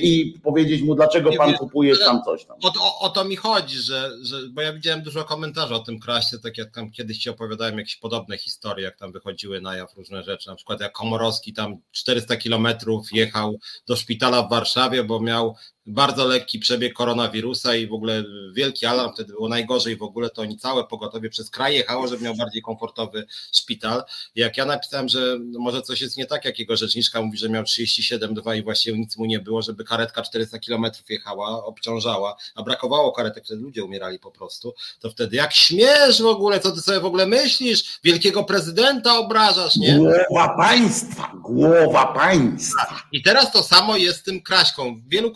I 0.00 0.34
powiedzieć 0.42 0.82
mu, 0.82 0.94
dlaczego 0.94 1.30
Nie 1.30 1.36
pan 1.36 1.48
wiem, 1.48 1.58
kupujesz 1.58 1.98
tam 1.98 2.22
coś 2.22 2.44
tam. 2.44 2.56
O, 2.62 2.72
o, 2.80 2.98
o 3.00 3.08
to 3.08 3.24
mi 3.24 3.36
chodzi, 3.36 3.78
że, 3.78 4.10
że, 4.22 4.36
bo 4.48 4.62
ja 4.62 4.72
widziałem 4.72 5.02
dużo 5.02 5.24
komentarzy 5.24 5.74
o 5.74 5.78
tym 5.78 6.00
kraście, 6.00 6.38
tak 6.38 6.58
jak 6.58 6.70
tam 6.70 6.90
kiedyś 6.90 7.18
ci 7.18 7.30
opowiadałem 7.30 7.78
jakieś 7.78 7.96
podobne 7.96 8.38
historie, 8.38 8.84
jak 8.84 8.96
tam 8.96 9.12
wychodziły 9.12 9.60
na 9.60 9.76
jaw 9.76 9.94
różne 9.96 10.22
rzeczy, 10.22 10.48
na 10.48 10.56
przykład 10.56 10.80
jak 10.80 10.92
Komorowski 10.92 11.52
tam 11.52 11.76
400 11.92 12.36
kilometrów 12.36 13.12
jechał 13.12 13.58
do 13.86 13.96
szpitala 13.96 14.42
w 14.42 14.50
Warszawie, 14.50 15.04
bo 15.04 15.20
miał 15.20 15.56
bardzo 15.86 16.26
lekki 16.26 16.58
przebieg 16.58 16.92
koronawirusa 16.92 17.74
i 17.74 17.86
w 17.86 17.92
ogóle 17.92 18.24
wielki 18.52 18.86
alarm, 18.86 19.12
wtedy 19.14 19.32
było 19.32 19.48
najgorzej 19.48 19.96
w 19.96 20.02
ogóle, 20.02 20.30
to 20.30 20.42
oni 20.42 20.58
całe 20.58 20.84
pogotowie 20.84 21.30
przez 21.30 21.50
kraj 21.50 21.74
jechało, 21.74 22.08
żeby 22.08 22.24
miał 22.24 22.34
bardziej 22.34 22.62
komfortowy 22.62 23.26
szpital. 23.52 24.02
Jak 24.34 24.56
ja 24.56 24.64
napisałem, 24.64 25.08
że 25.08 25.38
może 25.58 25.82
coś 25.82 26.00
jest 26.00 26.16
nie 26.16 26.26
tak, 26.26 26.44
jak 26.44 26.58
jego 26.58 26.76
rzeczniczka 26.76 27.22
mówi, 27.22 27.38
że 27.38 27.48
miał 27.48 27.62
37,2 27.62 28.58
i 28.58 28.62
właściwie 28.62 28.98
nic 28.98 29.16
mu 29.16 29.24
nie 29.24 29.40
było, 29.40 29.62
żeby 29.62 29.84
karetka 29.84 30.22
400 30.22 30.58
kilometrów 30.58 31.10
jechała, 31.10 31.64
obciążała, 31.64 32.36
a 32.54 32.62
brakowało 32.62 33.12
karetek, 33.12 33.44
wtedy 33.44 33.62
ludzie 33.62 33.84
umierali 33.84 34.18
po 34.18 34.30
prostu, 34.30 34.74
to 35.00 35.10
wtedy 35.10 35.36
jak 35.36 35.52
śmiesz 35.52 36.22
w 36.22 36.26
ogóle, 36.26 36.60
co 36.60 36.72
ty 36.72 36.80
sobie 36.80 37.00
w 37.00 37.04
ogóle 37.04 37.26
myślisz, 37.26 37.98
wielkiego 38.04 38.44
prezydenta 38.44 39.18
obrażasz, 39.18 39.76
nie? 39.76 39.98
Głowa 40.28 40.56
państwa, 40.56 41.32
głowa 41.42 42.06
państwa. 42.06 43.02
I 43.12 43.22
teraz 43.22 43.52
to 43.52 43.62
samo 43.62 43.96
jest 43.96 44.18
z 44.18 44.22
tym 44.22 44.42
Kraśką. 44.42 44.96
W 44.96 45.08
wielu 45.08 45.32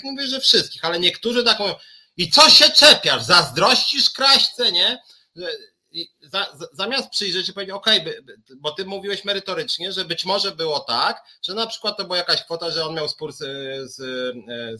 komentarzach 0.00 0.12
mówię, 0.12 0.26
że 0.26 0.40
wszystkich, 0.40 0.84
ale 0.84 1.00
niektórzy 1.00 1.44
tak 1.44 1.58
mówią, 1.58 1.74
i 2.16 2.30
co 2.30 2.50
się 2.50 2.70
czepiasz, 2.70 3.22
zazdrościsz 3.22 4.10
Kraśce, 4.10 4.72
nie? 4.72 4.98
Za, 6.22 6.46
za, 6.58 6.66
zamiast 6.72 7.10
przyjrzeć 7.10 7.46
się 7.46 7.52
powiedzieć, 7.52 7.76
by- 8.04 8.24
bo 8.56 8.70
ty 8.70 8.84
mówiłeś 8.84 9.24
merytorycznie, 9.24 9.92
że 9.92 10.04
być 10.04 10.24
może 10.24 10.52
było 10.52 10.80
tak, 10.80 11.22
że 11.42 11.54
na 11.54 11.66
przykład 11.66 11.96
to 11.96 12.04
była 12.04 12.16
jakaś 12.16 12.42
kwota, 12.42 12.70
że 12.70 12.86
on 12.86 12.94
miał 12.94 13.08
spór 13.08 13.32
z, 13.32 13.38
z, 13.90 13.96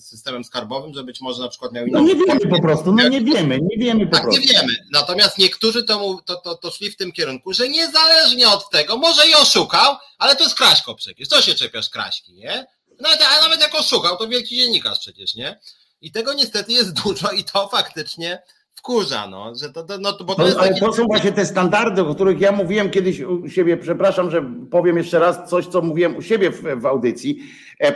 z 0.03 0.09
systemem 0.09 0.45
skarbowym, 0.45 0.95
że 0.95 1.05
być 1.05 1.21
może 1.21 1.43
na 1.43 1.49
przykład 1.49 1.73
miał 1.73 1.87
No 1.91 2.01
nie 2.01 2.15
wiemy 2.15 2.41
po 2.51 2.63
prostu, 2.63 2.93
no 2.93 3.09
nie 3.09 3.21
wiemy, 3.21 3.59
nie 3.63 3.79
wiemy 3.79 4.07
po 4.07 4.17
tak, 4.17 4.25
nie 4.25 4.31
prostu. 4.31 4.53
wiemy. 4.53 4.73
Natomiast 4.93 5.39
niektórzy 5.39 5.85
to, 5.85 6.21
to, 6.27 6.37
to, 6.37 6.55
to 6.55 6.71
szli 6.71 6.91
w 6.91 6.97
tym 6.97 7.13
kierunku, 7.13 7.53
że 7.53 7.69
niezależnie 7.69 8.49
od 8.49 8.71
tego, 8.71 8.97
może 8.97 9.29
i 9.29 9.35
oszukał, 9.35 9.97
ale 10.19 10.37
to 10.37 10.45
jest 10.45 10.57
Kraśko 10.57 10.95
przecież. 10.95 11.29
Co 11.29 11.43
się 11.43 11.55
czepiasz 11.55 11.91
Kraśki, 11.91 12.33
nie? 12.33 12.67
Nawet, 13.03 13.21
a 13.23 13.45
nawet 13.45 13.61
jak 13.61 13.75
oszukał, 13.75 14.17
to 14.17 14.29
wielki 14.29 14.57
dziennikarz 14.57 14.99
przecież, 14.99 15.35
nie? 15.35 15.59
I 16.01 16.13
tego 16.13 16.35
niestety 16.35 16.73
jest 16.73 16.93
dużo 17.03 17.31
i 17.31 17.45
to 17.45 17.69
faktycznie 17.69 18.43
wkurza, 18.75 19.27
no, 19.27 19.53
że 19.55 19.73
to, 19.73 19.83
to, 19.83 19.99
no, 19.99 20.13
bo 20.25 20.35
to 20.35 20.43
No, 20.43 20.47
jest 20.47 20.59
ale 20.59 20.69
takie... 20.69 20.81
to 20.81 20.93
są 20.93 21.07
właśnie 21.07 21.33
te 21.33 21.47
standardy, 21.47 22.03
o 22.03 22.15
których 22.15 22.41
ja 22.41 22.53
mówiłem 22.53 22.91
kiedyś 22.91 23.21
u 23.21 23.49
siebie, 23.49 23.77
przepraszam, 23.77 24.31
że 24.31 24.45
powiem 24.71 24.97
jeszcze 24.97 25.19
raz 25.19 25.51
coś, 25.51 25.67
co 25.67 25.83
mówiłem 25.83 26.17
u 26.17 26.23
siebie 26.23 26.51
w, 26.51 26.63
w 26.81 26.87
audycji, 26.87 27.39
e, 27.81 27.95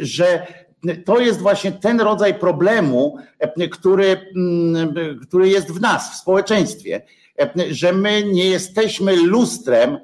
że 0.00 0.46
to 1.04 1.20
jest 1.20 1.40
właśnie 1.40 1.72
ten 1.72 2.00
rodzaj 2.00 2.38
problemu, 2.38 3.16
e, 3.38 3.68
który, 3.68 4.32
który 5.28 5.48
jest 5.48 5.72
w 5.72 5.80
nas, 5.80 6.12
w 6.12 6.16
społeczeństwie, 6.16 7.02
e, 7.40 7.50
że 7.70 7.92
my 7.92 8.22
nie 8.24 8.46
jesteśmy 8.46 9.16
lustrem 9.16 9.98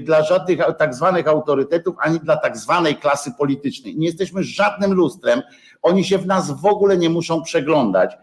dla 0.00 0.22
żadnych 0.22 0.58
tak 0.78 0.94
zwanych 0.94 1.28
autorytetów, 1.28 1.96
ani 1.98 2.20
dla 2.20 2.36
tak 2.36 2.56
zwanej 2.56 2.96
klasy 2.96 3.32
politycznej. 3.38 3.96
Nie 3.96 4.06
jesteśmy 4.06 4.42
żadnym 4.42 4.92
lustrem. 4.92 5.42
Oni 5.82 6.04
się 6.04 6.18
w 6.18 6.26
nas 6.26 6.60
w 6.60 6.66
ogóle 6.66 6.96
nie 6.96 7.10
muszą 7.10 7.42
przeglądać 7.42 8.16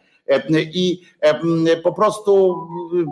i 0.73 1.01
po 1.84 1.93
prostu 1.93 2.55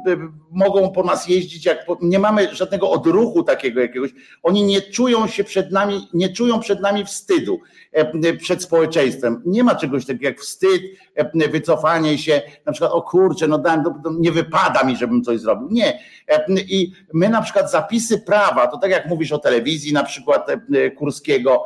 e, 0.08 0.18
mogą 0.52 0.92
po 0.92 1.04
nas 1.04 1.28
jeździć, 1.28 1.66
jak 1.66 1.86
nie 2.02 2.20
mamy 2.20 2.56
żadnego 2.56 2.92
odruchu 2.92 3.44
takiego 3.44 3.82
jakiegoś. 3.82 4.12
Oni 4.44 4.64
nie 4.64 4.82
czują 4.82 5.28
się 5.28 5.44
przed 5.44 5.72
nami, 5.72 6.08
nie 6.14 6.30
czują 6.30 6.60
przed 6.60 6.82
nami 6.82 7.06
wstydu, 7.06 7.60
e, 7.92 8.34
przed 8.34 8.64
społeczeństwem. 8.64 9.42
Nie 9.46 9.64
ma 9.64 9.76
czegoś 9.76 10.06
takiego 10.06 10.26
jak 10.26 10.40
wstyd, 10.40 10.82
e, 11.16 11.50
wycofanie 11.50 12.18
się, 12.18 12.42
na 12.66 12.72
przykład, 12.72 12.92
o 12.92 13.02
kurczę, 13.02 13.48
no 13.48 13.58
dałem, 13.58 13.84
nie 14.20 14.32
wypada 14.32 14.84
mi, 14.84 14.98
żebym 14.98 15.24
coś 15.24 15.40
zrobił. 15.40 15.68
Nie. 15.72 16.00
E, 16.28 16.46
I 16.68 16.94
my 17.14 17.30
na 17.30 17.42
przykład 17.42 17.72
zapisy 17.72 18.20
prawa, 18.20 18.68
to 18.68 18.78
tak 18.78 18.92
jak 18.92 19.06
mówisz 19.06 19.32
o 19.32 19.40
telewizji, 19.40 19.94
na 19.94 20.04
przykład 20.04 20.50
e, 20.50 20.92
Kurskiego, 20.92 21.64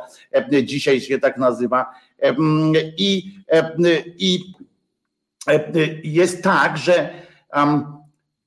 e, 0.52 0.64
dzisiaj 0.64 1.00
się 1.00 1.18
tak 1.18 1.38
nazywa, 1.38 1.86
e, 2.22 2.34
i, 2.98 3.34
e, 3.52 3.72
i 4.18 4.52
E, 4.52 4.61
jest 6.04 6.42
tak, 6.42 6.78
że 6.78 7.10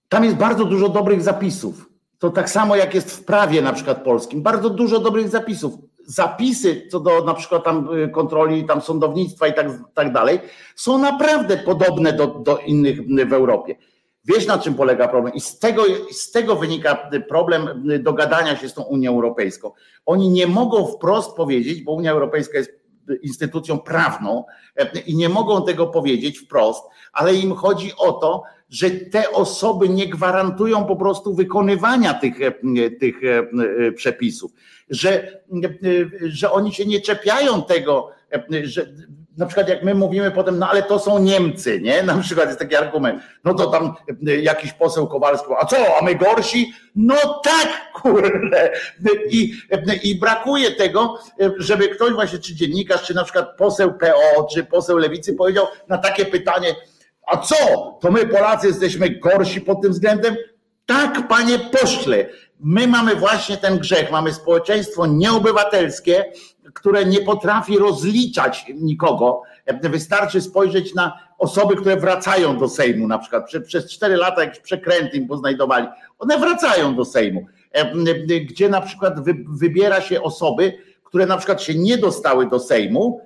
tam 0.10 0.24
jest 0.24 0.36
bardzo 0.36 0.66
dużo 0.66 0.90
dobrych 0.90 1.22
zapisów. 1.22 1.90
To 2.20 2.30
tak 2.30 2.50
samo 2.50 2.76
jak 2.76 2.94
jest 2.94 3.12
w 3.12 3.26
prawie 3.26 3.62
na 3.62 3.74
przykład 3.74 4.04
polskim. 4.04 4.42
Bardzo 4.42 4.70
dużo 4.70 5.00
dobrych 5.00 5.30
zapisów. 5.30 5.74
Zapisy 6.08 6.88
co 6.92 7.00
do 7.00 7.24
na 7.24 7.34
przykład 7.34 7.64
tam 7.64 7.90
y, 8.04 8.10
kontroli 8.10 8.66
tam 8.66 8.82
sądownictwa 8.82 9.48
i 9.48 9.54
tak, 9.54 9.68
tak 9.94 10.14
dalej 10.14 10.40
są 10.76 10.98
naprawdę 10.98 11.58
podobne 11.58 12.14
do, 12.14 12.28
do 12.28 12.58
innych 12.58 13.00
y, 13.00 13.26
w 13.26 13.34
Europie. 13.34 13.76
Wiesz 14.26 14.48
na 14.48 14.58
czym 14.58 14.76
polega 14.76 15.08
problem? 15.08 15.34
I 15.34 15.42
z 15.42 15.60
tego, 15.60 15.84
z 16.12 16.32
tego 16.32 16.56
wynika 16.56 17.10
problem 17.30 17.92
y, 17.92 18.00
dogadania 18.00 18.58
się 18.58 18.70
z 18.70 18.74
tą 18.74 18.84
Unią 18.84 19.12
Europejską. 19.12 19.72
Oni 20.06 20.30
nie 20.30 20.48
mogą 20.48 20.88
wprost 20.88 21.36
powiedzieć, 21.36 21.84
bo 21.84 21.92
Unia 21.92 22.12
Europejska 22.12 22.58
jest 22.58 22.85
instytucją 23.22 23.80
prawną 23.80 24.44
e, 24.76 25.00
i 25.00 25.16
nie 25.16 25.30
mogą 25.30 25.66
tego 25.66 25.88
powiedzieć 25.88 26.40
wprost, 26.40 26.84
ale 27.14 27.36
im 27.36 27.56
chodzi 27.56 27.92
o 27.98 28.12
to, 28.12 28.44
że 28.70 28.90
te 28.90 29.32
osoby 29.32 29.90
nie 29.90 30.08
gwarantują 30.08 30.86
po 30.86 30.96
prostu 30.96 31.36
wykonywania 31.36 32.14
tych, 32.14 32.36
tych 33.00 33.16
przepisów, 33.96 34.52
że, 34.90 35.42
że 36.22 36.52
oni 36.52 36.74
się 36.74 36.86
nie 36.86 37.02
czepiają 37.02 37.62
tego, 37.64 38.10
że 38.64 38.94
na 39.38 39.46
przykład 39.46 39.70
jak 39.70 39.84
my 39.84 39.96
mówimy 39.96 40.32
potem, 40.32 40.60
no 40.60 40.70
ale 40.70 40.84
to 40.84 41.00
są 41.00 41.20
Niemcy, 41.20 41.82
nie? 41.82 42.04
Na 42.14 42.18
przykład 42.18 42.48
jest 42.48 42.60
taki 42.60 42.76
argument, 42.76 43.22
no 43.44 43.54
to 43.54 43.68
tam 43.68 43.94
jakiś 44.42 44.74
poseł 44.74 45.08
Kowalski, 45.08 45.48
a 45.60 45.66
co, 45.66 45.78
a 46.02 46.04
my 46.04 46.16
gorsi? 46.16 46.74
No 46.96 47.16
tak, 47.44 47.70
kurde. 48.02 48.72
I, 49.30 49.54
I 50.04 50.20
brakuje 50.20 50.72
tego, 50.72 51.20
żeby 51.58 51.90
ktoś 51.90 52.14
właśnie, 52.14 52.40
czy 52.40 52.56
dziennikarz, 52.56 53.04
czy 53.04 53.14
na 53.14 53.24
przykład 53.24 53.58
poseł 53.58 53.94
PO, 53.94 54.48
czy 54.54 54.64
poseł 54.64 54.98
Lewicy 54.98 55.34
powiedział 55.34 55.66
na 55.88 55.98
takie 55.98 56.26
pytanie, 56.26 56.76
a 57.28 57.38
co, 57.38 57.56
to 58.02 58.12
my 58.12 58.28
Polacy 58.28 58.68
jesteśmy 58.68 59.10
gorsi 59.10 59.62
pod 59.62 59.82
tym 59.82 59.92
względem? 59.92 60.36
Tak, 60.86 61.28
panie 61.28 61.60
pośle, 61.60 62.26
my 62.60 62.88
mamy 62.88 63.16
właśnie 63.16 63.58
ten 63.58 63.80
grzech, 63.80 64.12
mamy 64.12 64.34
społeczeństwo 64.34 65.06
nieobywatelskie, 65.06 66.26
które 66.74 67.06
nie 67.06 67.22
potrafi 67.22 67.78
rozliczać 67.78 68.66
nikogo. 68.76 69.42
Wystarczy 69.84 70.42
spojrzeć 70.42 70.96
na 70.96 71.20
osoby, 71.38 71.76
które 71.76 71.98
wracają 71.98 72.58
do 72.58 72.70
Sejmu, 72.70 73.08
na 73.08 73.20
przykład 73.20 73.46
przez 73.66 73.92
cztery 73.92 74.16
lata 74.16 74.44
jakieś 74.44 74.60
przekręty 74.60 75.18
im 75.18 75.28
poznajdowali. 75.28 75.88
One 76.20 76.40
wracają 76.40 76.96
do 76.96 77.06
Sejmu, 77.06 77.46
gdzie 78.50 78.70
na 78.70 78.82
przykład 78.82 79.14
wybiera 79.60 80.02
się 80.02 80.22
osoby, 80.22 80.74
które 81.04 81.26
na 81.26 81.38
przykład 81.38 81.62
się 81.62 81.76
nie 81.76 81.98
dostały 81.98 82.48
do 82.50 82.60
Sejmu, 82.60 83.22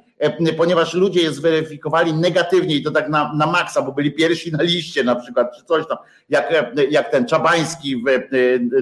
ponieważ 0.57 0.93
ludzie 0.93 1.21
je 1.21 1.31
zweryfikowali 1.31 2.13
negatywnie 2.13 2.75
i 2.75 2.83
to 2.83 2.91
tak 2.91 3.09
na, 3.09 3.33
na 3.33 3.47
maksa, 3.47 3.81
bo 3.81 3.91
byli 3.91 4.11
pierwsi 4.11 4.51
na 4.51 4.63
liście 4.63 5.03
na 5.03 5.15
przykład, 5.15 5.57
czy 5.57 5.65
coś 5.65 5.87
tam, 5.87 5.97
jak, 6.29 6.53
jak 6.89 7.11
ten 7.11 7.25
Czabański 7.25 7.95
w, 7.95 8.05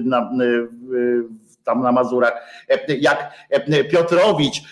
na, 0.04 0.30
w, 0.88 1.47
tam 1.68 1.82
na 1.82 1.92
Mazurach, 1.92 2.32
jak 3.00 3.32
Piotrowicz, 3.90 4.62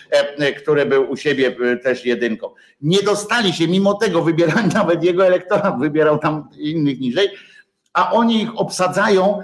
który 0.57 0.85
był 0.85 1.11
u 1.11 1.17
siebie 1.17 1.55
też 1.83 2.05
jedynką. 2.05 2.49
Nie 2.81 3.03
dostali 3.03 3.53
się, 3.53 3.67
mimo 3.67 3.93
tego 3.93 4.21
wybierali 4.21 4.67
nawet 4.81 5.03
jego 5.03 5.25
elektorat, 5.25 5.79
wybierał 5.79 6.19
tam 6.19 6.49
innych 6.57 6.99
niżej, 6.99 7.29
a 7.93 8.11
oni 8.11 8.41
ich 8.41 8.59
obsadzają 8.59 9.39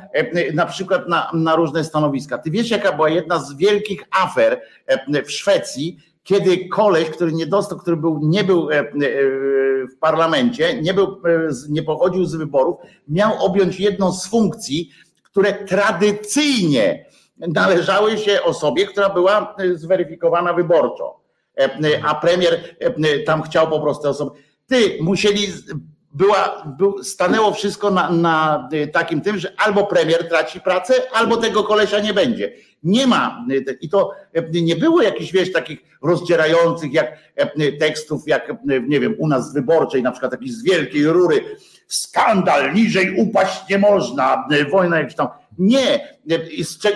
na 0.53 0.65
przykład 0.65 1.09
na, 1.09 1.31
na 1.33 1.55
różne 1.55 1.83
stanowiska. 1.83 2.37
Ty 2.37 2.51
wiesz, 2.51 2.71
jaka 2.71 2.91
była 2.91 3.09
jedna 3.09 3.39
z 3.39 3.53
wielkich 3.53 4.03
afer 4.11 4.61
w 5.25 5.31
Szwecji, 5.31 5.97
kiedy 6.23 6.67
koleś, 6.67 7.09
który 7.09 7.33
nie 7.33 7.47
dostał, 7.47 7.77
który 7.77 7.97
był, 7.97 8.19
nie 8.23 8.43
był 8.43 8.69
w 9.95 9.99
parlamencie, 9.99 10.81
nie, 10.81 10.93
był, 10.93 11.21
nie 11.69 11.83
pochodził 11.83 12.25
z 12.25 12.35
wyborów, 12.35 12.75
miał 13.07 13.45
objąć 13.45 13.79
jedną 13.79 14.11
z 14.11 14.27
funkcji, 14.27 14.89
które 15.23 15.53
tradycyjnie 15.53 17.05
należały 17.47 18.17
się 18.17 18.43
osobie, 18.43 18.85
która 18.85 19.09
była 19.09 19.55
e, 19.57 19.75
zweryfikowana 19.75 20.53
wyborczo. 20.53 21.19
E, 21.57 21.63
e, 21.63 22.03
a 22.05 22.15
premier 22.15 22.75
tam 23.25 23.41
chciał 23.41 23.69
po 23.69 23.79
prostu 23.79 24.07
osobę. 24.07 24.31
Ty 24.67 24.97
musieli, 25.01 25.47
była, 26.11 26.63
był, 26.77 27.03
stanęło 27.03 27.53
wszystko 27.53 27.91
na, 27.91 28.09
na 28.09 28.69
takim 28.93 29.21
tym, 29.21 29.37
że 29.39 29.53
albo 29.57 29.85
premier 29.85 30.29
traci 30.29 30.61
pracę, 30.61 30.93
albo 31.13 31.37
tego 31.37 31.63
kolesia 31.63 31.99
nie 31.99 32.13
będzie. 32.13 32.53
Nie 32.83 33.07
ma. 33.07 33.45
I 33.81 33.89
to 33.89 34.11
nie 34.51 34.75
było 34.75 35.01
jakichś, 35.01 35.31
wiesz, 35.31 35.51
takich 35.51 35.79
rozdzierających 36.01 36.93
jak 36.93 37.17
tekstów, 37.79 38.27
jak 38.27 38.53
nie 38.87 38.99
wiem, 38.99 39.15
u 39.19 39.27
nas 39.27 39.53
wyborczej, 39.53 40.03
na 40.03 40.11
przykład 40.11 40.31
jakiś 40.31 40.53
z 40.53 40.63
wielkiej 40.63 41.05
rury. 41.05 41.41
Skandal, 41.87 42.73
niżej 42.73 43.15
upaść 43.15 43.69
nie 43.69 43.77
można, 43.77 44.47
wojna 44.71 44.99
jakiś 44.99 45.15
tam 45.15 45.27
nie. 45.59 46.17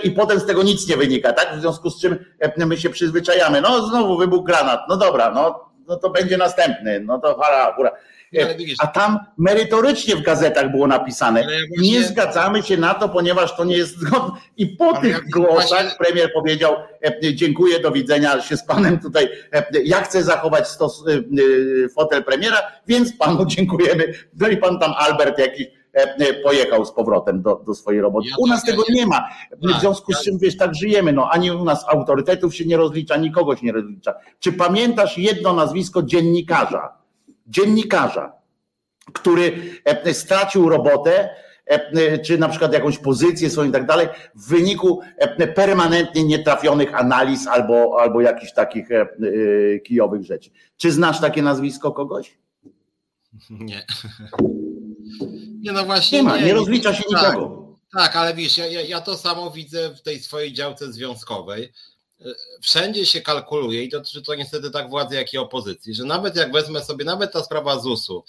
I, 0.04 0.12
potem 0.12 0.40
z 0.40 0.46
tego 0.46 0.64
nic 0.64 0.88
nie 0.88 0.98
wynika, 0.98 1.34
tak? 1.34 1.58
W 1.58 1.62
związku 1.62 1.90
z 1.90 2.02
czym 2.02 2.26
e, 2.40 2.66
my 2.66 2.78
się 2.78 2.90
przyzwyczajamy. 2.90 3.62
No 3.62 3.88
znowu 3.88 4.18
wybuchł 4.18 4.44
granat. 4.44 4.80
No 4.90 4.98
dobra, 4.98 5.32
no, 5.32 5.70
no 5.88 5.96
to 5.98 6.10
będzie 6.10 6.38
następny. 6.38 7.00
No 7.00 7.20
to 7.20 7.40
hara, 7.40 7.74
hura. 7.74 7.92
E, 8.36 8.56
a 8.80 8.88
tam 8.88 9.20
merytorycznie 9.38 10.16
w 10.16 10.22
gazetach 10.22 10.72
było 10.72 10.88
napisane, 10.88 11.42
ja 11.42 11.48
właśnie... 11.48 11.92
nie 11.92 12.04
zgadzamy 12.04 12.64
się 12.64 12.78
na 12.78 12.94
to, 12.94 13.10
ponieważ 13.10 13.56
to 13.56 13.64
nie 13.64 13.78
jest 13.78 13.98
zgodne. 13.98 14.40
I 14.58 14.68
po 14.68 14.90
Ale 14.90 15.02
tych 15.02 15.14
ja 15.14 15.32
głosach 15.32 15.70
właśnie... 15.70 15.98
premier 16.00 16.34
powiedział, 16.34 16.76
e, 17.06 17.34
dziękuję, 17.34 17.80
do 17.80 17.92
widzenia 17.92 18.42
się 18.42 18.58
z 18.58 18.64
panem 18.64 19.00
tutaj. 19.00 19.30
Ja 19.84 20.02
chcę 20.02 20.24
zachować 20.24 20.68
stos, 20.68 21.04
fotel 21.96 22.24
premiera, 22.24 22.58
więc 22.88 23.18
panu 23.18 23.46
dziękujemy. 23.56 24.14
No 24.40 24.48
i 24.48 24.58
pan 24.58 24.80
tam 24.80 24.94
Albert 24.98 25.40
jakiś 25.40 25.68
E, 25.68 25.70
e, 25.70 25.77
pojechał 26.44 26.86
z 26.86 26.92
powrotem 26.92 27.42
do, 27.42 27.62
do 27.66 27.76
swojej 27.76 28.02
roboty. 28.02 28.28
u 28.38 28.48
nas 28.48 28.64
tego 28.64 28.84
nie 28.90 29.08
ma. 29.08 29.30
W 29.62 29.72
tak, 29.72 29.82
związku 29.82 30.14
z 30.14 30.24
czym 30.24 30.38
wiesz, 30.38 30.58
tak 30.58 30.76
żyjemy. 30.76 31.14
No, 31.14 31.30
ani 31.30 31.52
u 31.52 31.64
nas 31.64 31.86
autorytetów 31.88 32.56
się 32.56 32.66
nie 32.66 32.78
rozlicza, 32.78 33.18
nikogo 33.18 33.56
się 33.56 33.66
nie 33.66 33.72
rozlicza. 33.72 34.14
Czy 34.40 34.54
pamiętasz 34.54 35.18
jedno 35.18 35.54
nazwisko 35.54 36.04
dziennikarza? 36.04 36.98
Dziennikarza, 37.48 38.34
który 39.14 39.54
e, 39.86 40.14
stracił 40.14 40.70
robotę, 40.70 41.30
czy 42.26 42.38
na 42.38 42.50
przykład 42.50 42.74
jakąś 42.74 42.98
pozycję 42.98 43.50
swoją 43.50 43.70
i 43.70 43.72
tak 43.72 43.86
dalej, 43.86 44.08
w 44.36 44.48
wyniku 44.48 45.02
permanentnie 45.56 46.24
nietrafionych 46.24 46.96
analiz 46.96 47.48
albo, 47.48 47.98
albo 48.02 48.22
jakichś 48.22 48.54
takich 48.54 48.90
kijowych 49.86 50.24
rzeczy. 50.24 50.50
Czy 50.78 50.92
znasz 50.92 51.22
takie 51.22 51.42
nazwisko 51.42 51.92
kogoś? 51.92 52.38
Nie. 53.50 53.86
Nie, 55.60 55.72
no 55.72 55.86
właśnie. 55.86 56.18
Nie 56.18 56.24
ma, 56.24 56.38
nie, 56.38 56.46
nie 56.46 56.54
rozlicza 56.54 56.94
się 56.94 57.04
tak, 57.12 57.36
nikogo. 57.36 57.68
Tak, 57.94 58.16
ale 58.16 58.34
wiesz, 58.34 58.58
ja, 58.58 58.66
ja 58.66 59.02
to 59.02 59.18
samo 59.18 59.52
widzę 59.52 59.96
w 59.96 60.02
tej 60.02 60.20
swojej 60.20 60.54
działce 60.54 60.94
związkowej. 60.94 61.74
Wszędzie 62.62 63.06
się 63.06 63.22
kalkuluje 63.22 63.84
i 63.84 63.90
to, 63.90 64.02
to 64.26 64.36
niestety 64.36 64.72
tak 64.72 64.90
władzy, 64.90 65.16
jak 65.16 65.34
i 65.34 65.38
opozycji, 65.38 65.94
że 65.94 66.04
nawet 66.04 66.36
jak 66.36 66.52
wezmę 66.52 66.84
sobie, 66.84 67.06
nawet 67.06 67.34
ta 67.34 67.44
sprawa 67.44 67.80
ZUS-u, 67.80 68.24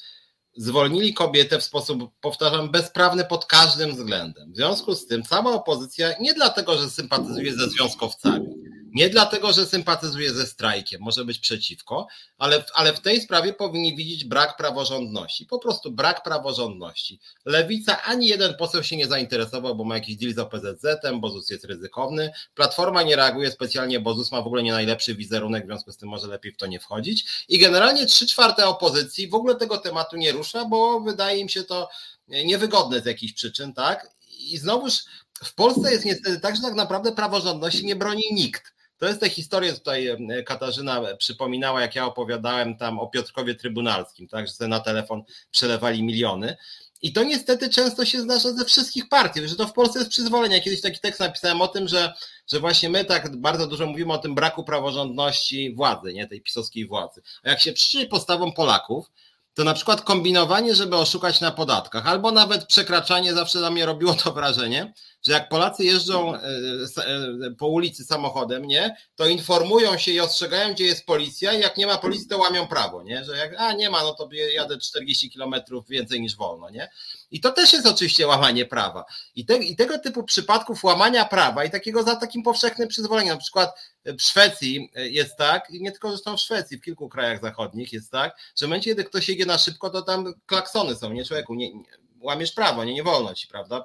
zwolnili 0.57 1.14
kobietę 1.14 1.59
w 1.59 1.64
sposób, 1.64 2.11
powtarzam, 2.20 2.70
bezprawny 2.70 3.24
pod 3.24 3.47
każdym 3.47 3.93
względem. 3.93 4.53
W 4.53 4.57
związku 4.57 4.95
z 4.95 5.07
tym 5.07 5.22
cała 5.22 5.53
opozycja, 5.53 6.09
nie 6.20 6.35
dlatego, 6.35 6.79
że 6.79 6.91
sympatyzuje 6.91 7.55
ze 7.55 7.68
związkowcami, 7.68 8.47
nie 8.95 9.11
dlatego, 9.11 9.53
że 9.53 9.66
sympatyzuje 9.66 10.32
ze 10.32 10.47
strajkiem, 10.47 11.01
może 11.01 11.24
być 11.24 11.39
przeciwko, 11.39 12.07
ale, 12.39 12.64
ale 12.74 12.93
w 12.93 13.01
tej 13.01 13.20
sprawie 13.20 13.53
powinni 13.53 13.97
widzieć 13.97 14.24
brak 14.24 14.57
praworządności. 14.57 15.47
Po 15.47 15.59
prostu 15.59 15.91
brak 15.91 16.22
praworządności. 16.22 17.20
Lewica 17.45 18.03
ani 18.03 18.26
jeden 18.26 18.55
poseł 18.55 18.82
się 18.82 18.97
nie 18.97 19.07
zainteresował, 19.07 19.76
bo 19.76 19.84
ma 19.84 19.95
jakiś 19.95 20.16
deal 20.16 20.34
z 20.34 20.39
OPZZ-em, 20.39 21.20
bo 21.20 21.30
ZUS 21.30 21.51
jest 21.51 21.64
ryzykowny. 21.64 22.30
Platforma 22.55 23.03
nie 23.03 23.16
reaguje 23.16 23.51
specjalnie, 23.51 24.01
bo 24.01 24.14
ZUS 24.14 24.32
ma 24.32 24.43
w 24.43 24.47
ogóle 24.47 24.62
nie 24.62 24.72
najlepszy 24.72 25.14
wizerunek, 25.14 25.64
w 25.64 25.66
związku 25.66 25.93
z 25.93 25.97
tym 25.97 26.09
może 26.09 26.26
lepiej 26.26 26.53
w 26.53 26.57
to 26.57 26.66
nie 26.66 26.80
wchodzić. 26.80 27.45
I 27.49 27.59
generalnie 27.59 28.07
trzy 28.07 28.26
czwarte 28.26 28.66
opozycji 28.66 29.28
w 29.28 29.34
ogóle 29.34 29.55
tego 29.55 29.78
tematu 29.78 30.16
nie 30.16 30.32
rusza, 30.32 30.64
bo 30.64 31.01
wydaje 31.01 31.39
im 31.41 31.49
się 31.49 31.62
to 31.62 31.89
niewygodne 32.28 33.01
z 33.01 33.07
jakichś 33.07 33.32
przyczyn, 33.32 33.74
tak? 33.74 34.11
I 34.39 34.59
znowuż 34.59 35.05
w 35.45 35.55
Polsce 35.55 35.93
jest 35.93 36.05
niestety 36.05 36.41
tak, 36.41 36.57
że 36.57 36.62
tak 36.62 36.74
naprawdę 36.74 37.12
praworządności 37.12 37.86
nie 37.86 37.97
broni 37.97 38.24
nikt. 38.32 38.78
To 38.99 39.07
jest 39.07 39.20
te 39.20 39.30
historie, 39.30 39.72
tutaj 39.72 40.16
Katarzyna 40.46 41.03
przypominała, 41.18 41.80
jak 41.80 41.94
ja 41.94 42.07
opowiadałem 42.07 42.76
tam 42.76 42.99
o 42.99 43.07
Piotrkowie 43.07 43.55
Trybunalskim, 43.55 44.28
tak, 44.28 44.46
że 44.49 44.68
na 44.68 44.80
telefon 44.80 45.22
przelewali 45.51 46.03
miliony. 46.03 46.57
I 47.03 47.12
to 47.12 47.22
niestety 47.22 47.70
często 47.70 48.05
się 48.05 48.20
zdarza 48.20 48.53
ze 48.53 48.64
wszystkich 48.64 49.09
partii, 49.09 49.49
że 49.49 49.57
to 49.57 49.66
w 49.66 49.72
Polsce 49.72 49.99
jest 49.99 50.11
przyzwolenie. 50.11 50.61
Kiedyś 50.61 50.80
taki 50.80 51.01
tekst 51.01 51.20
napisałem 51.20 51.61
o 51.61 51.68
tym, 51.68 51.88
że, 51.88 52.12
że 52.53 52.61
właśnie 52.61 52.88
my 52.88 53.05
tak 53.05 53.36
bardzo 53.36 53.66
dużo 53.66 53.86
mówimy 53.86 54.12
o 54.12 54.18
tym 54.18 54.34
braku 54.34 54.64
praworządności 54.64 55.74
władzy, 55.74 56.14
nie 56.14 56.26
tej 56.28 56.40
pisowskiej 56.40 56.86
władzy. 56.86 57.22
A 57.42 57.51
jak 57.51 57.61
się 57.61 57.72
przyjrzy 57.72 58.07
postawą 58.07 58.53
Polaków, 58.53 59.11
to 59.55 59.64
na 59.64 59.74
przykład 59.74 60.03
kombinowanie, 60.03 60.74
żeby 60.74 60.96
oszukać 60.96 61.40
na 61.40 61.51
podatkach, 61.51 62.07
albo 62.07 62.32
nawet 62.32 62.66
przekraczanie 62.66 63.34
zawsze 63.34 63.59
na 63.59 63.70
mnie 63.70 63.86
robiło 63.86 64.14
to 64.14 64.32
wrażenie, 64.32 64.92
że 65.29 65.35
jak 65.35 65.49
Polacy 65.49 65.85
jeżdżą 65.85 66.35
e, 66.35 66.39
e, 66.39 67.51
po 67.59 67.68
ulicy 67.68 68.05
samochodem, 68.05 68.64
nie, 68.64 68.97
to 69.16 69.26
informują 69.26 69.99
się 69.99 70.12
i 70.12 70.20
ostrzegają, 70.20 70.74
gdzie 70.74 70.85
jest 70.85 71.07
policja 71.07 71.53
i 71.53 71.61
jak 71.61 71.76
nie 71.76 71.87
ma 71.87 71.99
policji, 71.99 72.29
to 72.29 72.39
łamią 72.39 72.66
prawo, 72.66 73.03
nie, 73.03 73.24
że 73.24 73.37
jak, 73.37 73.55
a 73.59 73.72
nie 73.72 73.91
ma, 73.91 74.03
no 74.03 74.14
to 74.14 74.29
jadę 74.55 74.79
40 74.79 75.31
kilometrów 75.31 75.89
więcej 75.89 76.20
niż 76.20 76.37
wolno, 76.37 76.70
nie. 76.70 76.91
I 77.31 77.41
to 77.41 77.53
też 77.53 77.72
jest 77.72 77.87
oczywiście 77.87 78.26
łamanie 78.26 78.64
prawa. 78.64 79.05
I, 79.35 79.47
te, 79.47 79.57
I 79.57 79.76
tego 79.76 79.99
typu 79.99 80.24
przypadków 80.24 80.85
łamania 80.85 81.24
prawa 81.24 81.64
i 81.64 81.70
takiego 81.70 82.03
za 82.03 82.16
takim 82.16 82.43
powszechnym 82.43 82.89
przyzwoleniem, 82.89 83.35
na 83.35 83.41
przykład 83.41 83.70
w 84.05 84.22
Szwecji 84.22 84.91
jest 84.95 85.37
tak, 85.37 85.70
i 85.70 85.83
nie 85.83 85.93
tylko 85.93 86.11
zresztą 86.11 86.37
w 86.37 86.41
Szwecji, 86.41 86.79
w 86.79 86.83
kilku 86.83 87.09
krajach 87.09 87.41
zachodnich 87.41 87.93
jest 87.93 88.11
tak, 88.11 88.37
że 88.57 88.66
w 88.66 88.68
momencie, 88.68 88.91
kiedy 88.91 89.05
ktoś 89.05 89.29
jedzie 89.29 89.47
na 89.47 89.59
szybko, 89.59 89.91
to 89.91 90.03
tam 90.03 90.35
klaksony 90.47 90.97
są, 90.97 91.12
nie 91.12 91.24
człowieku, 91.24 91.55
nie, 91.55 91.74
nie 91.74 91.85
łamiesz 92.20 92.53
prawo, 92.53 92.85
nie, 92.85 92.95
nie 92.95 93.03
wolno 93.03 93.35
ci, 93.35 93.49
prawda? 93.49 93.85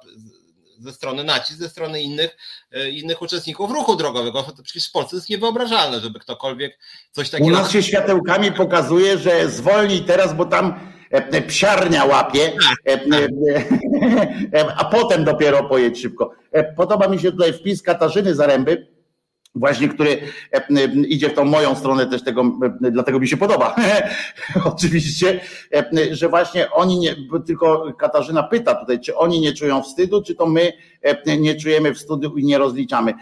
Ze 0.78 0.92
strony 0.92 1.24
nacisk, 1.24 1.58
ze 1.58 1.68
strony 1.68 2.02
innych, 2.02 2.36
e, 2.72 2.90
innych 2.90 3.22
uczestników 3.22 3.70
ruchu 3.70 3.96
drogowego. 3.96 4.42
To 4.42 4.62
przecież 4.62 4.88
w 4.88 4.92
Polsce 4.92 5.16
jest 5.16 5.28
niewyobrażalne, 5.28 6.00
żeby 6.00 6.20
ktokolwiek 6.20 6.78
coś 7.10 7.30
takiego. 7.30 7.50
U 7.50 7.52
nas 7.52 7.70
się 7.70 7.82
światełkami 7.82 8.52
pokazuje, 8.52 9.18
że 9.18 9.50
zwolnij 9.50 10.04
teraz, 10.04 10.34
bo 10.34 10.44
tam 10.44 10.94
psiarnia 11.48 12.04
łapie, 12.04 12.52
a 14.76 14.84
potem 14.84 15.24
dopiero 15.24 15.68
pojedź 15.68 16.02
szybko. 16.02 16.30
Podoba 16.76 17.08
mi 17.08 17.18
się 17.18 17.32
tutaj 17.32 17.52
wpis 17.52 17.82
Katarzyny 17.82 18.34
Zaręby, 18.34 18.93
właśnie 19.54 19.88
który 19.88 20.10
e, 20.52 20.56
e, 20.56 20.84
idzie 21.08 21.28
w 21.28 21.34
tą 21.34 21.44
moją 21.44 21.74
stronę 21.74 22.06
też 22.06 22.24
tego, 22.24 22.42
e, 22.84 22.90
dlatego 22.90 23.20
mi 23.20 23.28
się 23.28 23.36
podoba. 23.36 23.76
Oczywiście, 24.74 25.40
że 26.10 26.28
właśnie 26.28 26.70
oni 26.70 26.98
nie, 26.98 27.16
tylko 27.46 27.92
Katarzyna 27.98 28.42
pyta 28.42 28.74
tutaj, 28.74 29.00
czy 29.00 29.16
oni 29.16 29.40
nie 29.40 29.52
czują 29.52 29.82
wstydu, 29.82 30.22
czy 30.22 30.34
to 30.34 30.46
my 30.46 30.72
nie 31.38 31.54
czujemy 31.54 31.94
wstydu 31.94 32.36
i 32.36 32.44
nie 32.44 32.58
rozliczamy. 32.58 33.14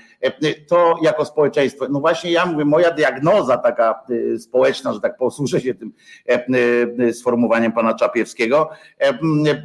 To 0.68 0.94
jako 1.02 1.24
społeczeństwo. 1.24 1.86
No 1.90 2.00
właśnie 2.00 2.30
ja 2.32 2.46
mówię, 2.46 2.64
moja 2.64 2.90
diagnoza 2.90 3.58
taka 3.58 4.00
społeczna, 4.38 4.92
że 4.92 5.00
tak 5.00 5.16
posłużę 5.16 5.60
się 5.60 5.74
tym 5.74 5.92
sformułowaniem 7.12 7.72
pana 7.72 7.94
Czapiewskiego, 7.94 8.70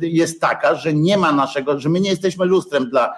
jest 0.01 0.41
taka, 0.41 0.75
że 0.75 0.93
nie 0.93 1.17
ma 1.17 1.31
naszego, 1.31 1.79
że 1.79 1.89
my 1.89 1.99
nie 1.99 2.09
jesteśmy 2.09 2.45
lustrem 2.45 2.89
dla 2.89 3.13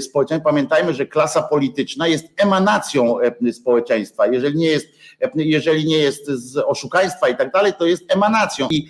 społeczeństwa. 0.00 0.50
Pamiętajmy, 0.50 0.94
że 0.94 1.06
klasa 1.06 1.42
polityczna 1.42 2.08
jest 2.08 2.26
emanacją 2.36 3.16
społeczeństwa. 3.52 4.26
Jeżeli 4.26 4.58
nie 4.58 4.66
jest, 4.66 4.86
jeżeli 5.34 5.84
nie 5.84 5.98
jest 5.98 6.26
z 6.26 6.56
oszukaństwa 6.56 7.28
i 7.28 7.36
tak 7.36 7.52
dalej, 7.52 7.72
to 7.78 7.86
jest 7.86 8.14
emanacją. 8.14 8.68
I, 8.70 8.88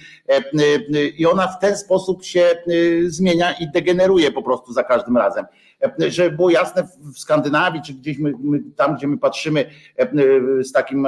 I 1.19 1.27
ona 1.27 1.47
w 1.47 1.59
ten 1.59 1.77
sposób 1.77 2.25
się 2.25 2.63
zmienia 3.07 3.53
i 3.53 3.71
degeneruje 3.71 4.33
po 4.33 4.43
prostu 4.43 4.73
za 4.73 4.85
każdym 4.85 5.17
razem. 5.17 5.45
Żeby 5.99 6.37
było 6.37 6.51
jasne, 6.51 6.89
w 7.15 7.19
Skandynawii, 7.19 7.83
czy 7.83 7.95
gdzieś 7.95 8.19
my, 8.19 8.33
my, 8.41 8.61
tam, 8.77 8.97
gdzie 8.97 9.07
my 9.07 9.19
patrzymy 9.19 9.71
z 10.63 10.73
takim, 10.73 11.07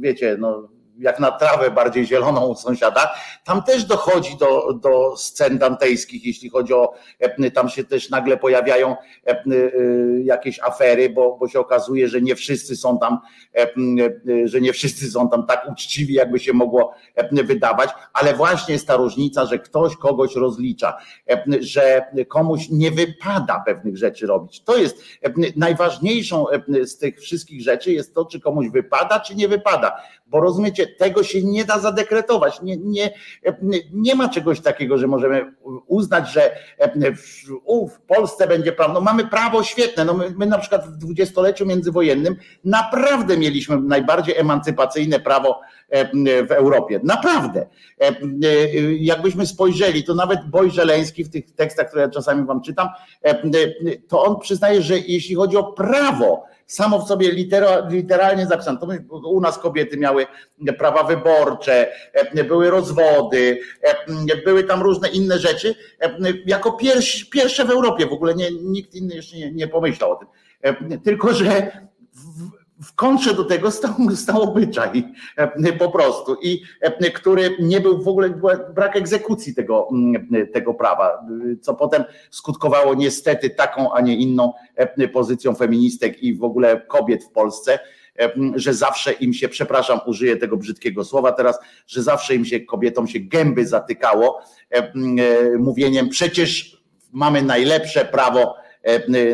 wiecie, 0.00 0.36
no 0.40 0.68
jak 0.98 1.20
na 1.20 1.30
trawę 1.30 1.70
bardziej 1.70 2.06
zieloną 2.06 2.46
u 2.46 2.54
sąsiada, 2.54 3.14
tam 3.44 3.62
też 3.62 3.84
dochodzi 3.84 4.36
do, 4.36 4.72
do 4.72 5.16
scen 5.16 5.58
dantejskich, 5.58 6.24
jeśli 6.24 6.50
chodzi 6.50 6.74
o, 6.74 6.94
tam 7.54 7.68
się 7.68 7.84
też 7.84 8.10
nagle 8.10 8.36
pojawiają 8.36 8.96
y, 9.52 10.22
jakieś 10.24 10.60
afery, 10.60 11.10
bo, 11.10 11.36
bo 11.36 11.48
się 11.48 11.60
okazuje, 11.60 12.08
że 12.08 12.20
nie 12.22 12.36
wszyscy 12.36 12.76
są 12.76 12.98
tam, 12.98 13.18
że 14.44 14.60
nie 14.60 14.72
wszyscy 14.72 15.10
są 15.10 15.30
tam 15.30 15.46
tak 15.46 15.66
uczciwi, 15.72 16.14
jakby 16.14 16.38
się 16.38 16.52
mogło 16.52 16.94
wydawać, 17.32 17.90
ale 18.12 18.34
właśnie 18.34 18.74
jest 18.74 18.86
ta 18.86 18.96
różnica, 18.96 19.46
że 19.46 19.58
ktoś 19.58 19.96
kogoś 19.96 20.36
rozlicza, 20.36 20.96
że 21.60 22.06
komuś 22.28 22.68
nie 22.70 22.90
wypada 22.90 23.62
pewnych 23.66 23.96
rzeczy 23.96 24.26
robić. 24.26 24.62
To 24.64 24.76
jest 24.76 25.02
najważniejszą 25.56 26.44
z 26.84 26.98
tych 26.98 27.20
wszystkich 27.20 27.62
rzeczy 27.62 27.92
jest 27.92 28.14
to, 28.14 28.24
czy 28.24 28.40
komuś 28.40 28.68
wypada, 28.68 29.20
czy 29.20 29.34
nie 29.34 29.48
wypada. 29.48 30.02
Bo 30.26 30.40
rozumiecie, 30.40 30.87
tego 30.98 31.22
się 31.22 31.42
nie 31.42 31.64
da 31.64 31.78
zadekretować. 31.78 32.62
Nie, 32.62 32.76
nie, 32.76 33.10
nie 33.92 34.14
ma 34.14 34.28
czegoś 34.28 34.60
takiego, 34.60 34.98
że 34.98 35.06
możemy 35.06 35.54
uznać, 35.86 36.32
że 36.32 36.56
w 37.90 38.00
Polsce 38.06 38.46
będzie 38.46 38.72
prawo. 38.72 38.92
No 38.92 39.00
mamy 39.00 39.26
prawo 39.26 39.62
świetne. 39.62 40.04
No 40.04 40.14
my, 40.14 40.34
my 40.36 40.46
na 40.46 40.58
przykład 40.58 40.86
w 40.86 40.96
dwudziestoleciu 40.96 41.66
międzywojennym 41.66 42.36
naprawdę 42.64 43.36
mieliśmy 43.36 43.80
najbardziej 43.80 44.36
emancypacyjne 44.36 45.20
prawo 45.20 45.60
w 46.48 46.52
Europie. 46.52 47.00
Naprawdę. 47.04 47.66
Jakbyśmy 48.98 49.46
spojrzeli, 49.46 50.04
to 50.04 50.14
nawet 50.14 50.50
Boj 50.50 50.70
Żeleński 50.70 51.24
w 51.24 51.30
tych 51.30 51.54
tekstach, 51.54 51.88
które 51.88 52.02
ja 52.02 52.08
czasami 52.08 52.46
wam 52.46 52.62
czytam, 52.62 52.88
to 54.08 54.22
on 54.22 54.40
przyznaje, 54.40 54.82
że 54.82 54.98
jeśli 54.98 55.34
chodzi 55.34 55.56
o 55.56 55.72
prawo, 55.72 56.44
samo 56.68 56.98
w 56.98 57.08
sobie 57.08 57.32
literalnie 57.90 58.46
zapisane. 58.46 58.78
To 58.78 58.86
u 59.28 59.40
nas 59.40 59.58
kobiety 59.58 59.96
miały 59.96 60.26
prawa 60.78 61.02
wyborcze, 61.02 61.92
e, 62.12 62.44
były 62.44 62.70
rozwody, 62.70 63.60
e, 63.82 64.36
były 64.44 64.64
tam 64.64 64.82
różne 64.82 65.08
inne 65.08 65.38
rzeczy. 65.38 65.74
E, 66.00 66.16
jako 66.46 66.78
pierwsze 67.30 67.64
w 67.64 67.70
Europie 67.70 68.06
w 68.06 68.12
ogóle 68.12 68.34
nie, 68.34 68.50
nikt 68.50 68.94
inny 68.94 69.14
jeszcze 69.14 69.36
nie, 69.36 69.52
nie 69.52 69.68
pomyślał 69.68 70.12
o 70.12 70.16
tym. 70.16 70.28
Tylko, 71.04 71.34
że 71.34 71.70
w 72.14 72.67
kontrze 72.94 73.34
do 73.34 73.44
tego 73.44 73.70
stał, 73.70 73.94
stał 74.24 74.42
obyczaj 74.42 75.04
e, 75.36 75.72
po 75.72 75.90
prostu. 75.90 76.36
I 76.42 76.62
e, 76.80 77.10
który 77.10 77.56
nie 77.60 77.80
był 77.80 78.02
w 78.02 78.08
ogóle 78.08 78.30
brak 78.74 78.96
egzekucji 78.96 79.54
tego, 79.54 79.88
mm, 79.92 80.48
tego 80.52 80.74
prawa, 80.74 81.26
co 81.60 81.74
potem 81.74 82.04
skutkowało 82.30 82.94
niestety 82.94 83.50
taką, 83.50 83.92
a 83.92 84.00
nie 84.00 84.16
inną 84.16 84.52
e, 84.76 85.08
pozycją 85.08 85.54
feministek 85.54 86.22
i 86.22 86.34
w 86.34 86.44
ogóle 86.44 86.80
kobiet 86.80 87.24
w 87.24 87.30
Polsce, 87.30 87.78
że 88.54 88.74
zawsze 88.74 89.12
im 89.12 89.34
się, 89.34 89.48
przepraszam, 89.48 90.00
użyję 90.06 90.36
tego 90.36 90.56
brzydkiego 90.56 91.04
słowa 91.04 91.32
teraz, 91.32 91.58
że 91.86 92.02
zawsze 92.02 92.34
im 92.34 92.44
się 92.44 92.60
kobietom 92.60 93.06
się 93.06 93.20
gęby 93.20 93.66
zatykało 93.66 94.40
mówieniem 95.58 96.08
przecież 96.08 96.82
mamy 97.12 97.42
najlepsze 97.42 98.04
prawo 98.04 98.54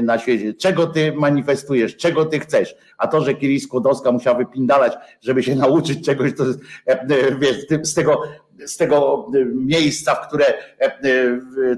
na 0.02 0.18
świecie. 0.18 0.54
Czego 0.54 0.86
ty 0.86 1.12
manifestujesz, 1.12 1.96
czego 1.96 2.24
ty 2.24 2.40
chcesz? 2.40 2.74
A 2.98 3.08
to, 3.08 3.20
że 3.20 3.34
Kiri 3.34 3.60
Skłodowska 3.60 4.12
musiała 4.12 4.38
wypindalać, 4.38 4.92
żeby 5.20 5.42
się 5.42 5.54
nauczyć 5.64 6.04
czegoś, 6.04 6.34
to 6.36 6.44
e, 6.86 7.06
wiesz, 7.38 7.56
z 7.82 7.94
tego, 7.94 8.22
z 8.66 8.76
tego 8.76 9.26
miejsca, 9.54 10.14
w 10.14 10.28
które 10.28 10.44
e, 10.78 11.00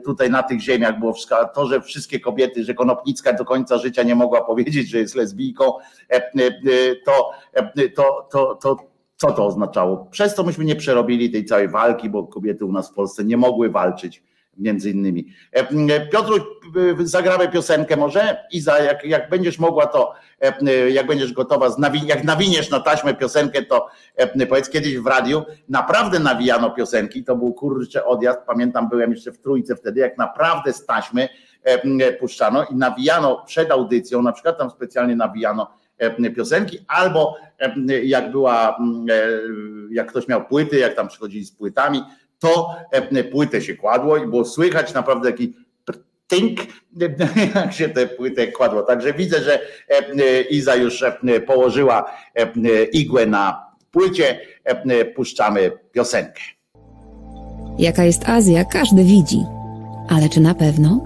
tutaj 0.05 0.31
na 0.31 0.43
tych 0.43 0.61
ziemiach 0.61 0.99
było 0.99 1.13
wszystko, 1.13 1.49
to, 1.55 1.67
że 1.67 1.81
wszystkie 1.81 2.21
kobiety, 2.21 2.65
że 2.65 2.75
Konopnicka 2.75 3.33
do 3.33 3.45
końca 3.45 3.79
życia 3.79 4.03
nie 4.03 4.15
mogła 4.15 4.45
powiedzieć, 4.45 4.89
że 4.89 4.99
jest 4.99 5.15
lesbijką, 5.15 5.73
to, 7.05 7.31
to, 7.95 8.29
to, 8.31 8.55
to 8.55 8.77
co 9.17 9.33
to 9.33 9.47
oznaczało? 9.47 10.07
Przez 10.11 10.35
to 10.35 10.45
myśmy 10.45 10.65
nie 10.65 10.77
przerobili 10.77 11.31
tej 11.31 11.45
całej 11.45 11.69
walki, 11.69 12.11
bo 12.11 12.27
kobiety 12.27 12.65
u 12.65 12.73
nas 12.73 12.91
w 12.91 12.95
Polsce 12.95 13.25
nie 13.25 13.37
mogły 13.37 13.71
walczyć 13.71 14.23
między 14.59 14.91
innymi. 14.91 15.27
E, 15.53 16.01
Piotruś, 16.01 16.41
e, 16.41 17.07
zagramy 17.07 17.49
piosenkę 17.49 17.97
może? 17.97 18.47
I 18.53 18.61
za, 18.61 18.79
jak, 18.79 19.05
jak 19.05 19.31
będziesz 19.31 19.59
mogła 19.59 19.87
to, 19.87 20.15
e, 20.41 20.91
jak 20.91 21.07
będziesz 21.07 21.33
gotowa, 21.33 21.77
jak 22.07 22.25
nawiniesz 22.25 22.71
na 22.71 22.81
taśmę 22.81 23.15
piosenkę, 23.15 23.63
to 23.63 23.89
powiedz 24.49 24.71
kiedyś 24.71 24.99
w 24.99 25.07
radiu, 25.07 25.43
naprawdę 25.69 26.19
nawijano 26.19 26.71
piosenki, 26.71 27.25
to 27.25 27.37
był 27.37 27.55
kurczę 27.55 28.05
odjazd, 28.05 28.39
pamiętam 28.47 28.89
byłem 28.89 29.11
jeszcze 29.11 29.33
w 29.33 29.39
trójce 29.39 29.77
wtedy, 29.77 30.01
jak 30.01 30.19
naprawdę 30.19 30.73
z 30.73 30.87
taśmy 30.87 31.29
puszczano 32.21 32.65
i 32.65 32.75
nawijano 32.75 33.43
przed 33.47 33.71
audycją, 33.71 34.23
na 34.23 34.33
przykład 34.33 34.59
tam 34.59 34.71
specjalnie 34.71 35.17
nawijano 35.17 35.71
piosenki, 36.37 36.79
albo 36.89 37.37
jak 38.05 38.31
była, 38.31 38.79
jak 39.91 40.07
ktoś 40.07 40.29
miał 40.29 40.45
płyty, 40.45 40.79
jak 40.79 40.95
tam 40.95 41.09
przychodzili 41.09 41.45
z 41.45 41.53
płytami, 41.53 42.03
to 42.39 42.71
e, 42.91 43.25
płytę 43.25 43.63
się 43.63 43.75
kładło 43.75 44.17
i 44.17 44.27
było 44.27 44.45
słychać 44.45 44.95
naprawdę 44.95 45.31
taki 45.31 45.55
tynk, 46.27 46.61
jak 47.55 47.73
się 47.73 47.89
tę 47.89 48.07
płytę 48.07 48.47
kładło. 48.47 48.83
Także 48.83 49.13
widzę, 49.13 49.43
że 49.43 49.61
e, 49.89 50.43
Iza 50.43 50.77
już 50.77 51.03
e, 51.03 51.41
położyła 51.41 52.13
igłę 52.93 53.27
na 53.27 53.67
płycie. 53.91 54.41
Puszczamy 55.15 55.73
piosenkę. 55.93 56.41
Jaka 57.79 58.05
jest 58.05 58.29
Azja, 58.29 58.65
każdy 58.65 59.05
widzi. 59.05 59.45
Ale 60.09 60.29
czy 60.29 60.41
na 60.41 60.55
pewno? 60.55 61.01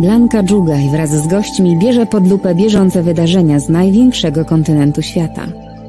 Blanka 0.00 0.42
Dżugaj 0.42 0.88
wraz 0.90 1.10
z 1.10 1.26
gośćmi 1.26 1.78
bierze 1.78 2.06
pod 2.06 2.28
lupę 2.30 2.54
bieżące 2.54 3.02
wydarzenia 3.02 3.60
z 3.60 3.68
największego 3.68 4.44
kontynentu 4.44 5.02
świata. 5.02 5.46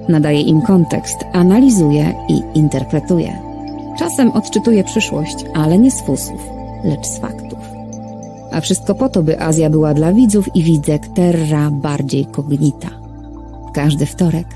Nadaje 0.09 0.41
im 0.41 0.61
kontekst, 0.61 1.17
analizuje 1.33 2.13
i 2.29 2.57
interpretuje. 2.59 3.44
Czasem 3.99 4.31
odczytuje 4.31 4.83
przyszłość, 4.83 5.35
ale 5.53 5.77
nie 5.77 5.91
z 5.91 6.01
fusów, 6.01 6.47
lecz 6.83 7.07
z 7.07 7.19
faktów. 7.19 7.59
A 8.51 8.61
wszystko 8.61 8.95
po 8.95 9.09
to, 9.09 9.23
by 9.23 9.39
Azja 9.39 9.69
była 9.69 9.93
dla 9.93 10.13
widzów 10.13 10.55
i 10.55 10.63
widzek 10.63 11.07
terra 11.07 11.71
bardziej 11.71 12.25
kognita. 12.25 12.89
Każdy 13.73 14.05
wtorek 14.05 14.47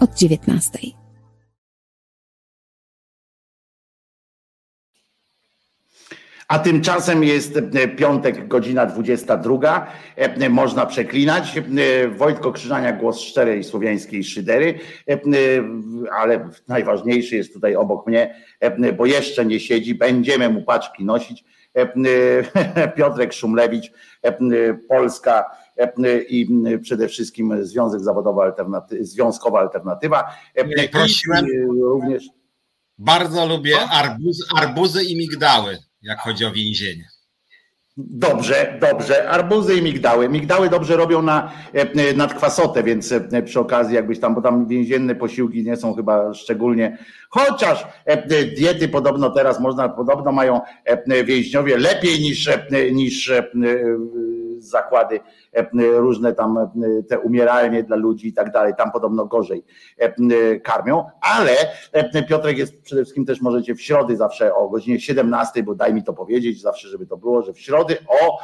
od 0.00 0.14
19. 0.14 0.95
A 6.48 6.58
tymczasem 6.58 7.24
jest 7.24 7.56
e, 7.56 7.88
piątek, 7.88 8.48
godzina 8.48 8.86
22. 8.86 9.86
E, 10.16 10.50
można 10.50 10.86
przeklinać. 10.86 11.58
E, 11.58 12.08
Wojtko 12.08 12.52
Krzyżania, 12.52 12.92
głos 12.92 13.20
szczerej 13.20 13.64
słowiańskiej 13.64 14.24
szydery, 14.24 14.78
ale 16.18 16.48
najważniejszy 16.68 17.36
jest 17.36 17.52
tutaj 17.52 17.76
obok 17.76 18.06
mnie, 18.06 18.34
bo 18.96 19.06
jeszcze 19.06 19.46
nie 19.46 19.60
siedzi. 19.60 19.94
Będziemy 19.94 20.48
mu 20.48 20.62
paczki 20.62 21.04
nosić. 21.04 21.44
Piotrek 22.96 23.32
Szumlewicz, 23.32 23.92
Polska 24.88 25.44
i 26.28 26.48
przede 26.82 27.08
wszystkim 27.08 27.64
Związek 27.66 28.00
Zawodowy 28.00 28.42
Alternatywa, 28.42 29.04
Związkowa 29.04 29.60
Alternatywa. 29.60 30.24
Prosiłem. 30.92 31.46
Również. 31.80 32.28
Bardzo 32.98 33.46
lubię 33.46 33.76
arbuz, 33.90 34.48
arbuzy 34.54 35.04
i 35.04 35.16
migdały 35.16 35.78
jak 36.02 36.20
chodzi 36.20 36.44
o 36.44 36.52
więzienie. 36.52 37.08
Dobrze, 37.98 38.78
dobrze. 38.80 39.28
Arbuzy 39.28 39.74
i 39.74 39.82
migdały. 39.82 40.28
Migdały 40.28 40.68
dobrze 40.68 40.96
robią 40.96 41.22
na 41.22 41.52
e, 41.72 42.14
nadkwasotę, 42.14 42.82
więc 42.82 43.12
e, 43.12 43.42
przy 43.42 43.60
okazji 43.60 43.94
jakbyś 43.94 44.20
tam, 44.20 44.34
bo 44.34 44.42
tam 44.42 44.68
więzienne 44.68 45.14
posiłki 45.14 45.64
nie 45.64 45.76
są 45.76 45.94
chyba 45.94 46.34
szczególnie, 46.34 46.98
chociaż 47.30 47.86
e, 48.04 48.46
diety 48.46 48.88
podobno 48.88 49.30
teraz 49.30 49.60
można, 49.60 49.88
podobno 49.88 50.32
mają 50.32 50.60
więźniowie 51.24 51.78
lepiej 51.78 52.20
niż, 52.20 52.50
niż 52.92 53.32
zakłady 54.58 55.20
E, 55.20 55.45
różne 55.80 56.32
tam 56.32 56.58
e, 56.58 56.68
te 57.08 57.20
umieralnie 57.20 57.82
dla 57.82 57.96
ludzi 57.96 58.28
i 58.28 58.32
tak 58.32 58.52
dalej, 58.52 58.72
tam 58.78 58.92
podobno 58.92 59.26
gorzej 59.26 59.64
e, 59.98 60.60
karmią, 60.60 61.04
ale 61.20 61.52
Piotrek 62.28 62.58
jest 62.58 62.82
przede 62.82 63.02
wszystkim 63.02 63.24
też 63.24 63.40
możecie 63.40 63.74
w 63.74 63.82
środy 63.82 64.16
zawsze 64.16 64.54
o 64.54 64.68
godzinie 64.68 65.00
17, 65.00 65.62
bo 65.62 65.74
daj 65.74 65.94
mi 65.94 66.04
to 66.04 66.12
powiedzieć 66.12 66.60
zawsze, 66.60 66.88
żeby 66.88 67.06
to 67.06 67.16
było, 67.16 67.42
że 67.42 67.52
w 67.52 67.60
środy 67.60 67.96
o 68.22 68.38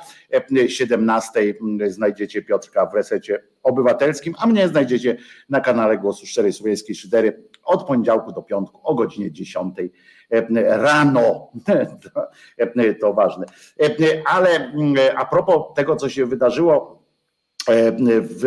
17 0.68 1.54
znajdziecie 1.86 2.42
Piotrka 2.42 2.86
w 2.86 2.94
resecie 2.94 3.42
obywatelskim, 3.62 4.34
a 4.38 4.46
mnie 4.46 4.68
znajdziecie 4.68 5.16
na 5.48 5.60
kanale 5.60 5.98
Głosu 5.98 6.26
Szczerej 6.26 6.52
Słowiańskiej 6.52 6.94
Szydery 6.94 7.42
od 7.64 7.86
poniedziałku 7.86 8.32
do 8.32 8.42
piątku 8.42 8.80
o 8.84 8.94
godzinie 8.94 9.32
10 9.32 9.74
rano. 10.66 11.50
To 13.00 13.12
ważne. 13.12 13.46
Ale 14.26 14.72
a 15.16 15.24
propos 15.24 15.74
tego, 15.74 15.96
co 15.96 16.08
się 16.08 16.26
wydarzyło 16.26 17.01
E, 17.01 17.01
w 18.22 18.44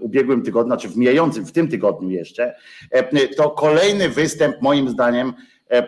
ubiegłym 0.00 0.42
tygodniu, 0.42 0.68
znaczy 0.68 0.88
w 0.88 0.96
mijającym, 0.96 1.46
w 1.46 1.52
tym 1.52 1.68
tygodniu 1.68 2.10
jeszcze, 2.10 2.54
e, 2.90 3.28
to 3.28 3.50
kolejny 3.50 4.08
występ 4.08 4.62
moim 4.62 4.88
zdaniem 4.88 5.32
e, 5.70 5.86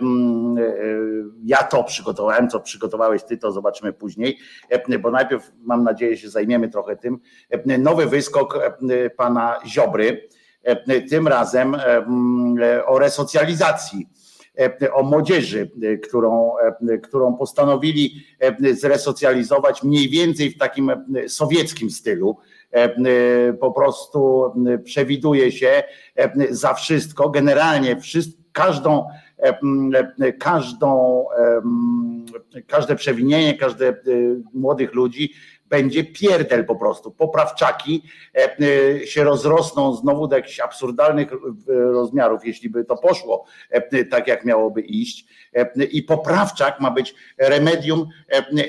ja 1.45 1.57
to 1.57 1.85
przygotowałem, 1.85 2.51
co 2.51 2.61
przygotowałeś 2.61 3.23
ty, 3.23 3.37
to 3.37 3.53
zobaczymy 3.53 3.93
później, 3.93 4.39
bo 5.01 5.11
najpierw 5.11 5.53
mam 5.63 5.85
nadzieję 5.85 6.17
się 6.17 6.29
zajmiemy 6.29 6.69
trochę 6.69 6.97
tym. 6.97 7.19
Nowy 7.79 8.07
wyskok 8.07 8.61
pana 9.17 9.61
Ziobry, 9.67 10.29
tym 11.11 11.29
razem 11.29 11.77
o 12.87 12.99
resocjalizacji 12.99 14.09
o 14.93 15.03
młodzieży, 15.03 15.71
którą, 16.03 16.53
którą 17.03 17.37
postanowili 17.37 18.27
zresocjalizować 18.73 19.83
mniej 19.83 20.09
więcej 20.09 20.51
w 20.51 20.59
takim 20.59 20.93
sowieckim 21.29 21.91
stylu. 21.91 22.37
E, 22.39 22.51
e, 22.51 22.54
po 23.61 23.73
prostu 23.73 24.45
e, 24.45 24.79
przewiduje 24.79 25.53
się 25.53 25.83
za 26.51 26.75
wszystko, 26.75 27.31
generalnie 27.31 27.97
każdą, 28.53 29.07
każdą, 30.39 31.25
każde 32.67 32.97
przewinienie, 32.97 33.59
każde 33.59 33.97
młodych 34.55 34.95
ludzi 34.95 35.33
będzie 35.69 36.05
pierdel 36.05 36.65
po 36.65 36.77
prostu. 36.77 37.11
Poprawczaki 37.11 38.03
się 39.05 39.25
rozrosną 39.25 39.95
znowu 39.95 40.29
do 40.29 40.37
jakichś 40.37 40.61
absurdalnych 40.61 41.29
rozmiarów, 41.69 42.47
jeśli 42.47 42.71
by 42.71 42.85
to 42.85 42.97
poszło 42.97 43.45
tak, 44.11 44.29
jak 44.29 44.45
miałoby 44.45 44.81
iść. 44.81 45.27
I 45.91 46.03
poprawczak 46.03 46.81
ma 46.81 46.91
być 46.91 47.15
remedium 47.39 48.09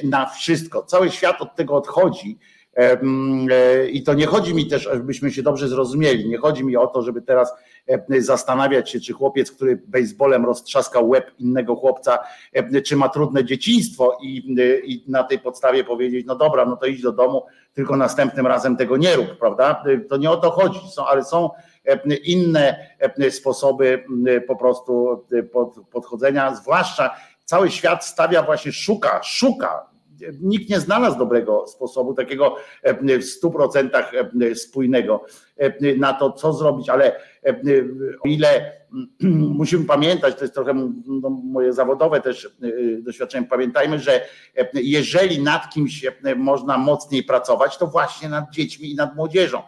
na 0.04 0.26
wszystko. 0.26 0.84
Cały 0.84 1.12
świat 1.12 1.42
od 1.42 1.56
tego 1.56 1.76
odchodzi 1.76 2.40
E, 2.40 2.55
I 3.92 4.04
to 4.04 4.14
nie 4.14 4.26
chodzi 4.26 4.56
mi 4.56 4.68
też, 4.68 4.84
żebyśmy 4.94 5.32
się 5.32 5.44
dobrze 5.44 5.68
zrozumieli, 5.68 6.30
nie 6.30 6.38
chodzi 6.38 6.66
mi 6.66 6.78
o 6.78 6.88
to, 6.88 7.02
żeby 7.02 7.22
teraz 7.22 7.54
zastanawiać 8.20 8.90
się, 8.90 9.00
czy 9.00 9.14
chłopiec, 9.14 9.52
który 9.52 9.82
baseballem 9.88 10.46
roztrzaskał 10.46 11.10
łeb 11.10 11.32
innego 11.40 11.76
chłopca, 11.76 12.20
czy 12.86 12.96
ma 12.96 13.10
trudne 13.10 13.46
dzieciństwo 13.46 14.18
i, 14.22 14.56
i 14.86 15.12
na 15.12 15.24
tej 15.24 15.40
podstawie 15.40 15.84
powiedzieć, 15.84 16.26
no 16.26 16.36
dobra, 16.36 16.66
no 16.66 16.78
to 16.78 16.86
idź 16.86 17.02
do 17.02 17.12
domu, 17.12 17.44
tylko 17.74 17.98
następnym 17.98 18.48
razem 18.48 18.78
tego 18.78 18.98
nie 18.98 19.16
rób, 19.16 19.38
prawda? 19.40 19.84
To 20.10 20.18
nie 20.18 20.32
o 20.32 20.38
to 20.38 20.52
chodzi, 20.52 20.80
są, 20.96 21.06
ale 21.06 21.24
są 21.24 21.50
inne 22.24 22.90
sposoby 23.30 24.04
po 24.48 24.56
prostu 24.56 25.26
podchodzenia, 25.92 26.56
zwłaszcza 26.56 27.16
cały 27.46 27.72
świat 27.72 28.06
stawia 28.06 28.44
właśnie, 28.44 28.72
szuka, 28.72 29.24
szuka 29.24 29.95
nikt 30.42 30.70
nie 30.70 30.80
znalazł 30.80 31.18
dobrego 31.18 31.68
sposobu, 31.68 32.14
takiego 32.14 32.56
e, 32.84 33.20
w 33.20 33.26
stu 33.26 33.52
procentach 33.52 34.12
e, 34.42 34.56
spójnego 34.56 35.26
e, 35.58 35.96
na 35.96 36.14
to, 36.14 36.32
co 36.32 36.54
zrobić, 36.54 36.90
ale 36.90 37.20
o 38.22 38.28
ile 38.28 38.72
musimy 39.60 39.86
pamiętać, 39.86 40.36
to 40.36 40.42
jest 40.42 40.54
trochę 40.54 40.74
no, 41.08 41.30
moje 41.30 41.74
zawodowe 41.74 42.22
też 42.22 42.58
doświadczenie, 43.00 43.48
pamiętajmy, 43.48 44.00
że 44.00 44.22
jeżeli 44.74 45.44
nad 45.44 45.70
kimś 45.70 46.06
można 46.36 46.78
mocniej 46.78 47.24
pracować, 47.24 47.78
to 47.78 47.88
właśnie 47.88 48.30
nad 48.30 48.52
dziećmi 48.52 48.92
i 48.92 48.96
nad 48.96 49.16
młodzieżą. 49.16 49.62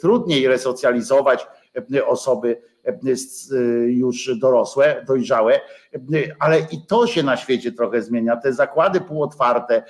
Trudniej 0.00 0.48
resocjalizować 0.48 1.46
osoby 2.06 2.71
już 3.86 4.38
dorosłe, 4.38 5.04
dojrzałe, 5.06 5.60
ale 6.38 6.58
i 6.60 6.86
to 6.86 7.06
się 7.06 7.22
na 7.22 7.36
świecie 7.36 7.72
trochę 7.72 8.02
zmienia. 8.02 8.36
Te 8.36 8.52
zakłady 8.52 9.00
półotwarte, 9.00 9.82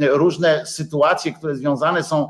różne 0.00 0.66
sytuacje, 0.66 1.32
które 1.32 1.56
związane 1.56 2.02
są 2.02 2.28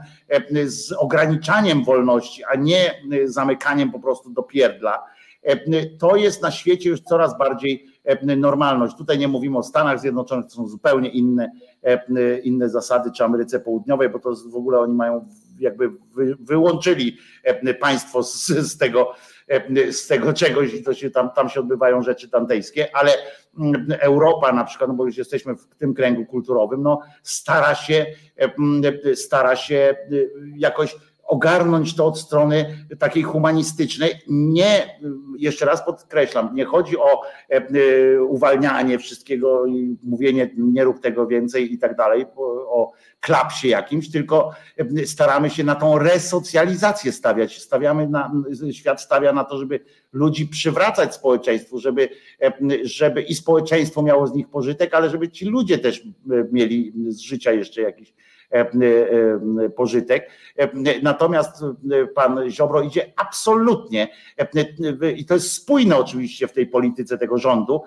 z 0.67 0.93
ograniczaniem 0.93 1.85
wolności, 1.85 2.45
a 2.45 2.57
nie 2.57 3.03
zamykaniem 3.25 3.93
po 3.93 4.01
prostu 4.01 4.31
do 4.31 4.43
pierdla, 4.43 5.05
to 5.99 6.17
jest 6.17 6.43
na 6.43 6.51
świecie 6.51 6.91
już 6.91 7.01
coraz 7.01 7.39
bardziej 7.39 7.87
normalność. 8.37 8.97
Tutaj 8.97 9.19
nie 9.19 9.29
mówimy 9.29 9.59
o 9.59 9.63
Stanach 9.63 10.01
Zjednoczonych, 10.01 10.45
to 10.47 10.51
są 10.51 10.69
zupełnie 10.69 11.09
inne, 11.09 11.51
inne 12.43 12.69
zasady, 12.69 13.11
czy 13.17 13.25
Ameryce 13.25 13.61
Południowej, 13.61 14.09
bo 14.09 14.19
to 14.19 14.35
w 14.53 14.57
ogóle 14.57 14.79
oni 14.79 14.95
mają 14.95 15.29
jakby 15.59 15.91
wyłączyli 16.41 17.17
państwo 17.81 18.23
z, 18.23 18.47
z 18.47 18.79
tego 18.79 19.15
E, 19.15 19.30
z 19.91 20.07
tego 20.07 20.33
czegoś 20.33 20.75
i 20.75 20.83
to 20.83 20.95
się 20.95 21.11
tam, 21.11 21.31
tam 21.31 21.49
się 21.49 21.61
odbywają 21.61 22.03
rzeczy 22.03 22.29
tantejskie, 22.29 22.97
ale 22.97 23.13
mm, 23.59 23.87
Europa 24.01 24.53
na 24.53 24.65
przykład, 24.65 24.91
no 24.91 24.95
bo 24.95 25.07
już 25.07 25.17
jesteśmy 25.17 25.55
w 25.55 25.67
tym 25.79 25.95
kręgu 25.95 26.27
kulturowym, 26.27 26.83
no 26.83 27.01
stara 27.23 27.75
się, 27.75 28.07
e, 28.39 28.55
mm, 28.59 28.83
stara 29.15 29.57
się 29.57 29.77
e, 29.77 29.97
jakoś 30.57 30.97
ogarnąć 31.31 31.97
to 31.97 32.07
od 32.07 32.19
strony 32.19 32.87
takiej 32.99 33.23
humanistycznej. 33.23 34.13
Nie, 34.29 34.99
jeszcze 35.39 35.67
raz 35.67 35.85
podkreślam, 35.85 36.55
nie 36.55 36.65
chodzi 36.65 36.99
o 36.99 37.23
uwalnianie 38.29 38.99
wszystkiego 38.99 39.67
i 39.67 39.97
mówienie 40.03 40.51
nie 40.57 40.85
rób 40.85 41.01
tego 41.01 41.27
więcej 41.27 41.73
i 41.73 41.79
tak 41.79 41.97
dalej, 41.97 42.27
o 42.67 42.93
klapsie 43.21 43.69
jakimś, 43.69 44.11
tylko 44.11 44.51
staramy 45.05 45.51
się 45.51 45.65
na 45.65 45.75
tą 45.75 45.99
resocjalizację 45.99 47.13
stawiać. 47.13 47.63
Stawiamy 47.63 48.09
na, 48.09 48.33
świat 48.73 49.01
stawia 49.01 49.33
na 49.33 49.45
to, 49.45 49.59
żeby 49.59 49.81
ludzi 50.13 50.47
przywracać 50.47 51.15
społeczeństwu, 51.15 51.79
żeby, 51.79 52.09
żeby 52.83 53.23
i 53.23 53.35
społeczeństwo 53.35 54.03
miało 54.03 54.27
z 54.27 54.35
nich 54.35 54.49
pożytek, 54.49 54.95
ale 54.95 55.11
żeby 55.11 55.29
ci 55.29 55.45
ludzie 55.45 55.79
też 55.79 56.03
mieli 56.53 56.93
z 57.09 57.19
życia 57.19 57.53
jeszcze 57.53 57.83
jakiś 57.83 58.15
pożytek. 59.77 60.31
Natomiast 61.03 61.65
pan 62.15 62.51
Ziobro 62.51 62.83
idzie 62.83 63.13
absolutnie, 63.17 64.09
i 65.17 65.25
to 65.25 65.35
jest 65.35 65.53
spójne 65.53 65.97
oczywiście 65.97 66.49
w 66.49 66.53
tej 66.53 66.67
polityce 66.67 67.19
tego 67.19 67.39
rządu, 67.39 67.83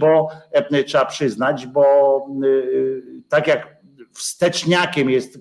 bo 0.00 0.28
trzeba 0.86 1.04
przyznać, 1.04 1.66
bo 1.66 2.26
tak 3.28 3.46
jak 3.46 3.77
wsteczniakiem 4.12 5.10
jest, 5.10 5.38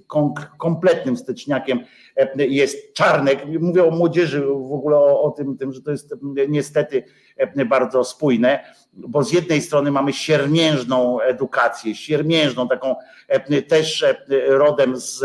kompletnym 0.58 1.16
wsteczniakiem 1.16 1.80
e, 2.16 2.46
jest 2.46 2.94
Czarnek. 2.94 3.46
Mówię 3.60 3.84
o 3.84 3.92
młodzieży 3.92 4.42
w 4.42 4.74
ogóle 4.74 4.98
o, 4.98 5.22
o 5.22 5.32
tym, 5.32 5.58
tym, 5.58 5.74
że 5.74 5.82
to 5.82 5.92
jest 5.92 6.16
niestety 6.50 7.04
e, 7.38 7.66
bardzo 7.66 8.04
spójne, 8.04 8.74
bo 8.94 9.24
z 9.24 9.32
jednej 9.32 9.62
strony 9.62 9.92
mamy 9.92 10.14
siermiężną 10.14 11.22
edukację, 11.22 11.96
siermiężną, 11.96 12.68
taką 12.68 12.96
e, 13.28 13.62
też 13.62 14.06
rodem 14.48 14.98
z, 14.98 15.24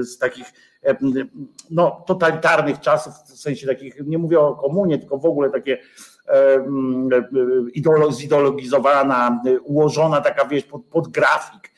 z 0.00 0.18
takich 0.18 0.52
no, 1.70 2.04
totalitarnych 2.06 2.80
czasów, 2.80 3.12
w 3.14 3.38
sensie 3.38 3.66
takich, 3.66 3.94
nie 4.06 4.18
mówię 4.18 4.40
o 4.40 4.54
komunie, 4.54 4.98
tylko 4.98 5.18
w 5.18 5.26
ogóle 5.26 5.50
takie 5.50 5.78
zideologizowana, 8.10 9.42
ułożona 9.64 10.20
taka 10.20 10.44
wieś 10.44 10.64
pod, 10.64 10.84
pod 10.84 11.08
grafik, 11.08 11.70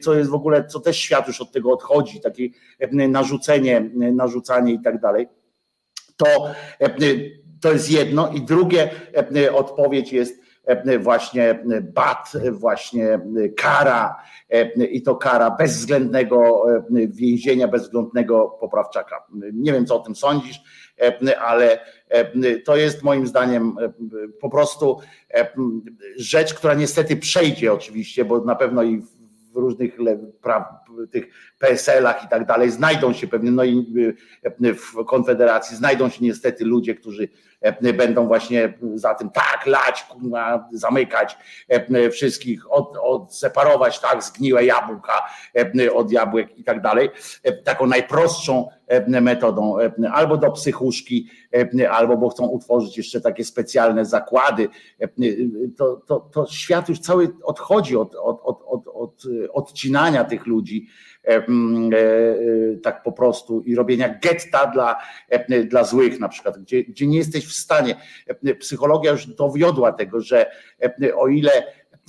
co 0.00 0.14
jest 0.14 0.30
w 0.30 0.34
ogóle, 0.34 0.64
co 0.64 0.80
też 0.80 0.96
świat 0.96 1.26
już 1.28 1.40
od 1.40 1.52
tego 1.52 1.72
odchodzi, 1.72 2.20
takie 2.20 2.48
narzucenie, 2.92 3.90
narzucanie 3.94 4.72
i 4.72 4.82
tak 4.82 5.00
dalej. 5.00 5.28
To, 6.16 6.26
to 7.60 7.72
jest 7.72 7.90
jedno 7.90 8.32
i 8.32 8.40
drugie 8.40 8.90
odpowiedź 9.52 10.12
jest 10.12 10.40
właśnie 11.00 11.64
bat, 11.82 12.32
właśnie 12.50 13.20
kara 13.56 14.16
i 14.90 15.02
to 15.02 15.16
kara 15.16 15.50
bezwzględnego 15.50 16.64
więzienia, 17.08 17.68
bezwzględnego 17.68 18.56
poprawczaka. 18.60 19.26
Nie 19.52 19.72
wiem, 19.72 19.86
co 19.86 19.96
o 19.96 20.04
tym 20.04 20.16
sądzisz, 20.16 20.60
ale 21.40 21.78
to 22.64 22.76
jest 22.76 23.02
moim 23.02 23.26
zdaniem 23.26 23.76
po 24.40 24.50
prostu 24.50 24.98
rzecz, 26.16 26.54
która 26.54 26.74
niestety 26.74 27.16
przejdzie 27.16 27.72
oczywiście, 27.72 28.24
bo 28.24 28.44
na 28.44 28.54
pewno 28.54 28.82
i 28.82 29.02
różnych 29.54 29.96
pra, 30.42 30.80
tych 31.10 31.26
PSL-ach 31.58 32.24
i 32.24 32.28
tak 32.28 32.46
dalej. 32.46 32.70
Znajdą 32.70 33.12
się 33.12 33.26
pewnie, 33.26 33.50
no 33.50 33.64
i 33.64 33.94
w 34.60 35.04
Konfederacji 35.04 35.76
znajdą 35.76 36.08
się 36.08 36.24
niestety 36.24 36.64
ludzie, 36.64 36.94
którzy 36.94 37.28
będą 37.94 38.26
właśnie 38.26 38.74
za 38.94 39.14
tym 39.14 39.30
tak 39.30 39.66
lać, 39.66 40.06
zamykać 40.72 41.36
wszystkich, 42.12 42.72
od, 42.72 42.96
odseparować 43.02 44.00
tak 44.00 44.22
zgniłe 44.22 44.64
jabłka 44.64 45.22
od 45.94 46.12
jabłek 46.12 46.58
i 46.58 46.64
tak 46.64 46.82
dalej. 46.82 47.10
Taką 47.64 47.86
najprostszą 47.86 48.68
metodą, 49.06 49.76
albo 50.12 50.36
do 50.36 50.50
psychuszki, 50.50 51.28
albo 51.90 52.16
bo 52.16 52.28
chcą 52.28 52.46
utworzyć 52.46 52.96
jeszcze 52.96 53.20
takie 53.20 53.44
specjalne 53.44 54.04
zakłady. 54.04 54.68
To, 55.76 56.02
to, 56.06 56.20
to 56.20 56.46
świat 56.46 56.88
już 56.88 57.00
cały 57.00 57.28
odchodzi 57.42 57.96
od, 57.96 58.14
od, 58.14 58.40
od, 58.44 58.62
od, 58.66 58.88
od 58.94 59.22
odcinania 59.52 60.24
tych 60.24 60.46
ludzi 60.46 60.86
E, 60.90 61.09
e, 61.09 61.09
tak 62.82 63.02
po 63.02 63.12
prostu 63.12 63.60
i 63.60 63.74
robienia 63.74 64.18
getta 64.22 64.66
dla, 64.66 64.96
e, 65.28 65.64
dla 65.64 65.84
złych 65.84 66.20
na 66.20 66.28
przykład, 66.28 66.58
gdzie, 66.58 66.84
gdzie 66.84 67.06
nie 67.06 67.18
jesteś 67.18 67.46
w 67.46 67.52
stanie. 67.52 67.96
Psychologia 68.58 69.10
już 69.10 69.26
dowiodła 69.26 69.92
tego, 69.92 70.20
że 70.20 70.50
o 71.16 71.28
ile 71.28 71.50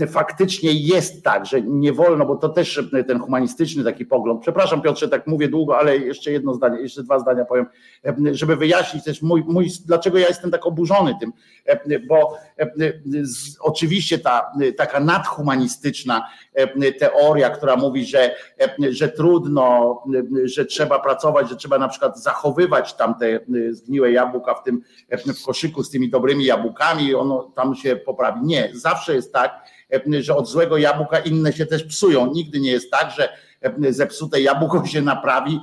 faktycznie 0.08 0.74
jest 0.74 1.24
tak, 1.24 1.46
że 1.46 1.62
nie 1.62 1.94
wolno, 1.94 2.26
bo 2.26 2.36
to 2.36 2.50
też 2.50 2.90
ten 3.08 3.20
humanistyczny 3.20 3.84
taki 3.84 4.06
pogląd. 4.06 4.42
Przepraszam 4.42 4.82
Piotrze, 4.82 5.08
tak 5.08 5.28
mówię 5.28 5.48
długo, 5.48 5.78
ale 5.78 5.98
jeszcze 5.98 6.32
jedno 6.32 6.54
zdanie, 6.54 6.82
jeszcze 6.82 7.04
dwa 7.04 7.20
zdania 7.20 7.46
powiem, 7.46 7.66
żeby 8.32 8.56
wyjaśnić 8.56 9.04
też 9.04 9.22
mój, 9.22 9.44
mój 9.48 9.70
dlaczego 9.86 10.18
ja 10.18 10.28
jestem 10.28 10.52
tak 10.52 10.66
oburzony 10.66 11.16
tym, 11.20 11.34
bo 12.08 12.38
oczywiście 13.60 14.20
ta 14.20 14.52
taka 14.78 15.00
nadhumanistyczna 15.00 16.28
teoria, 17.00 17.50
która 17.50 17.76
mówi, 17.76 18.06
że, 18.06 18.36
że 18.90 19.10
trudno, 19.10 19.98
że 20.44 20.66
trzeba 20.66 21.00
pracować, 21.00 21.50
że 21.50 21.56
trzeba 21.56 21.78
na 21.78 21.88
przykład 21.88 22.24
zachowywać 22.24 22.94
tamte 22.94 23.40
zgniłe 23.72 24.12
jabłka 24.12 24.54
w 24.54 24.64
tym 24.64 24.82
w 25.42 25.46
koszyku 25.46 25.84
z 25.84 25.90
tymi 25.90 26.10
dobrymi 26.10 26.46
jabłkami, 26.46 27.16
ono 27.16 27.52
tam 27.56 27.76
się 27.76 27.96
poprawi. 27.96 28.40
Nie, 28.44 28.72
zawsze 28.74 29.16
jest 29.16 29.34
tak, 29.34 29.64
że 30.20 30.36
od 30.36 30.48
złego 30.48 30.78
jabłka 30.78 31.20
inne 31.20 31.54
się 31.54 31.66
też 31.66 31.84
psują. 31.84 32.34
Nigdy 32.34 32.60
nie 32.60 32.72
jest 32.72 32.92
tak, 32.92 33.12
że 33.12 33.30
zepsute 33.90 34.42
jabłko 34.42 34.86
się 34.94 35.02
naprawi 35.02 35.60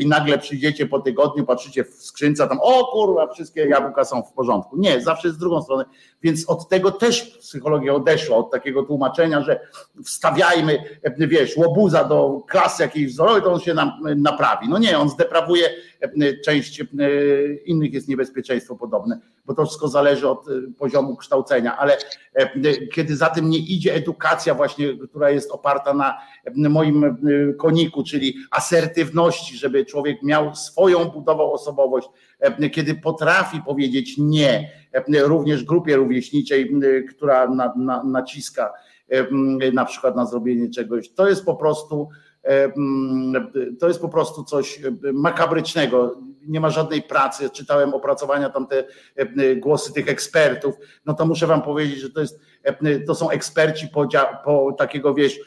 i 0.00 0.06
nagle 0.06 0.38
przyjdziecie 0.38 0.86
po 0.86 1.00
tygodniu, 1.00 1.46
patrzycie 1.46 1.84
w 1.84 1.94
skrzynce, 1.94 2.48
tam 2.48 2.58
o 2.62 2.86
kurwa, 2.92 3.32
wszystkie 3.32 3.60
jabłka 3.68 4.04
są 4.04 4.22
w 4.22 4.32
porządku. 4.32 4.76
Nie, 4.76 5.00
zawsze 5.00 5.30
z 5.30 5.38
drugą 5.38 5.62
stronę. 5.62 5.84
Więc 6.22 6.48
od 6.48 6.68
tego 6.68 6.90
też 6.90 7.22
psychologia 7.22 7.94
odeszła, 7.94 8.36
od 8.36 8.50
takiego 8.50 8.82
tłumaczenia, 8.82 9.42
że 9.42 9.60
wstawiajmy, 10.04 10.78
wiesz, 11.18 11.56
łobuza 11.56 12.04
do 12.04 12.40
klasy 12.48 12.82
jakiejś 12.82 13.12
wzorowej, 13.12 13.42
to 13.42 13.52
on 13.52 13.60
się 13.60 13.74
nam 13.74 13.92
naprawi. 14.16 14.68
No 14.68 14.78
nie, 14.78 14.98
on 14.98 15.08
zdeprawuje 15.08 15.70
część 16.44 16.84
innych 17.64 17.92
jest 17.92 18.08
niebezpieczeństwo 18.08 18.76
podobne, 18.76 19.20
bo 19.46 19.54
to 19.54 19.66
wszystko 19.66 19.88
zależy 19.88 20.28
od 20.28 20.46
poziomu 20.78 21.16
kształcenia, 21.16 21.78
ale 21.78 21.96
kiedy 22.92 23.16
za 23.16 23.26
tym 23.26 23.50
nie 23.50 23.58
idzie 23.58 23.94
edukacja 23.94 24.54
właśnie, 24.54 24.94
która 25.08 25.30
jest 25.30 25.50
oparta 25.50 25.94
na 25.94 26.18
moim 26.68 27.16
koniku, 27.58 28.04
czyli 28.04 28.36
asertywności, 28.50 29.56
żeby 29.56 29.84
człowiek 29.84 30.22
miał 30.22 30.54
swoją 30.54 31.04
budował 31.04 31.52
osobowość, 31.52 32.08
kiedy 32.72 32.94
potrafi 32.94 33.62
powiedzieć 33.66 34.14
nie, 34.18 34.70
również 35.22 35.64
grupie 35.64 35.96
rówieśniczej, 35.96 36.70
która 37.10 37.48
na, 37.48 37.72
na, 37.76 38.04
naciska 38.04 38.72
na 39.72 39.84
przykład 39.84 40.16
na 40.16 40.26
zrobienie 40.26 40.70
czegoś, 40.70 41.10
to 41.10 41.28
jest 41.28 41.44
po 41.44 41.56
prostu 41.56 42.08
to 43.80 43.88
jest 43.88 44.00
po 44.00 44.08
prostu 44.08 44.44
coś 44.44 44.80
makabrycznego. 45.12 46.16
Nie 46.46 46.60
ma 46.60 46.70
żadnej 46.70 47.02
pracy. 47.02 47.50
Czytałem 47.50 47.94
opracowania 47.94 48.50
tamte 48.50 48.84
głosy 49.56 49.92
tych 49.92 50.08
ekspertów. 50.08 50.74
No 51.06 51.14
to 51.14 51.26
muszę 51.26 51.46
wam 51.46 51.62
powiedzieć, 51.62 51.98
że 51.98 52.10
to 52.10 52.20
jest, 52.20 52.40
to 53.06 53.14
są 53.14 53.30
eksperci 53.30 53.88
po, 53.88 54.08
po 54.44 54.72
takiego 54.72 55.14
wieś 55.14 55.40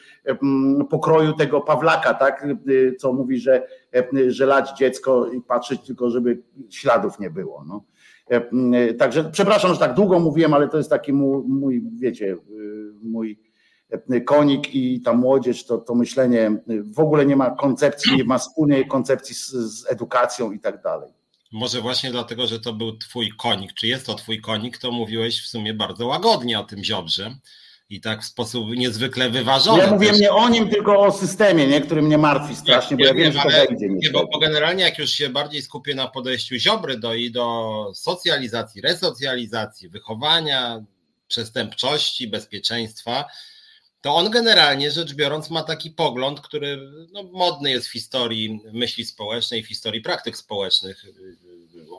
pokroju 0.90 1.32
tego 1.32 1.60
Pawlaka, 1.60 2.14
tak? 2.14 2.46
Co 2.98 3.12
mówi, 3.12 3.38
że, 3.38 3.66
że 4.26 4.46
lać 4.46 4.78
dziecko 4.78 5.32
i 5.32 5.40
patrzeć 5.40 5.80
tylko, 5.80 6.10
żeby 6.10 6.42
śladów 6.70 7.18
nie 7.18 7.30
było. 7.30 7.64
No. 7.66 7.84
Także 8.98 9.30
przepraszam, 9.32 9.72
że 9.72 9.80
tak 9.80 9.94
długo 9.94 10.18
mówiłem, 10.18 10.54
ale 10.54 10.68
to 10.68 10.76
jest 10.76 10.90
taki 10.90 11.12
mój, 11.12 11.42
mój 11.46 11.82
wiecie, 11.96 12.36
mój 13.02 13.38
konik 14.26 14.74
i 14.74 15.00
ta 15.00 15.12
młodzież, 15.12 15.66
to, 15.66 15.78
to 15.78 15.94
myślenie 15.94 16.62
w 16.84 17.00
ogóle 17.00 17.26
nie 17.26 17.36
ma 17.36 17.50
koncepcji, 17.50 18.16
nie 18.16 18.24
ma 18.24 18.38
wspólnej 18.38 18.88
koncepcji 18.88 19.34
z, 19.34 19.50
z 19.50 19.90
edukacją 19.90 20.52
i 20.52 20.60
tak 20.60 20.82
dalej. 20.82 21.12
Może 21.52 21.80
właśnie 21.80 22.10
dlatego, 22.10 22.46
że 22.46 22.60
to 22.60 22.72
był 22.72 22.98
twój 22.98 23.30
konik, 23.38 23.72
czy 23.72 23.86
jest 23.86 24.06
to 24.06 24.14
twój 24.14 24.40
konik, 24.40 24.78
to 24.78 24.92
mówiłeś 24.92 25.42
w 25.42 25.46
sumie 25.46 25.74
bardzo 25.74 26.06
łagodnie 26.06 26.60
o 26.60 26.64
tym 26.64 26.84
Ziobrze 26.84 27.36
i 27.90 28.00
tak 28.00 28.22
w 28.22 28.24
sposób 28.24 28.68
niezwykle 28.76 29.30
wyważony. 29.30 29.82
Ja 29.82 29.90
mówię 29.90 30.12
nie 30.12 30.32
o 30.32 30.48
nim, 30.48 30.68
tylko 30.68 31.00
o 31.00 31.12
systemie, 31.12 31.66
nie? 31.66 31.80
który 31.80 32.02
mnie 32.02 32.18
martwi 32.18 32.56
strasznie, 32.56 32.96
bo 32.96 33.04
ja, 33.04 33.14
wiem, 33.14 33.32
że 33.32 33.42
to 33.42 33.48
wejdzie. 33.48 33.88
Nie, 33.88 34.10
bo, 34.10 34.26
bo 34.32 34.38
generalnie 34.38 34.84
jak 34.84 34.98
już 34.98 35.10
się 35.10 35.28
bardziej 35.28 35.62
skupię 35.62 35.94
na 35.94 36.08
podejściu 36.08 36.56
Ziobry 36.56 36.98
do, 36.98 37.14
i 37.14 37.30
do 37.30 37.90
socjalizacji, 37.94 38.80
resocjalizacji, 38.80 39.88
wychowania, 39.88 40.84
przestępczości, 41.28 42.28
bezpieczeństwa, 42.28 43.24
to 44.04 44.14
on 44.14 44.30
generalnie 44.30 44.90
rzecz 44.90 45.14
biorąc 45.14 45.50
ma 45.50 45.62
taki 45.62 45.90
pogląd, 45.90 46.40
który 46.40 46.90
no, 47.12 47.22
modny 47.22 47.70
jest 47.70 47.88
w 47.88 47.92
historii 47.92 48.60
myśli 48.72 49.04
społecznej, 49.04 49.62
w 49.62 49.68
historii 49.68 50.00
praktyk 50.00 50.36
społecznych. 50.36 51.04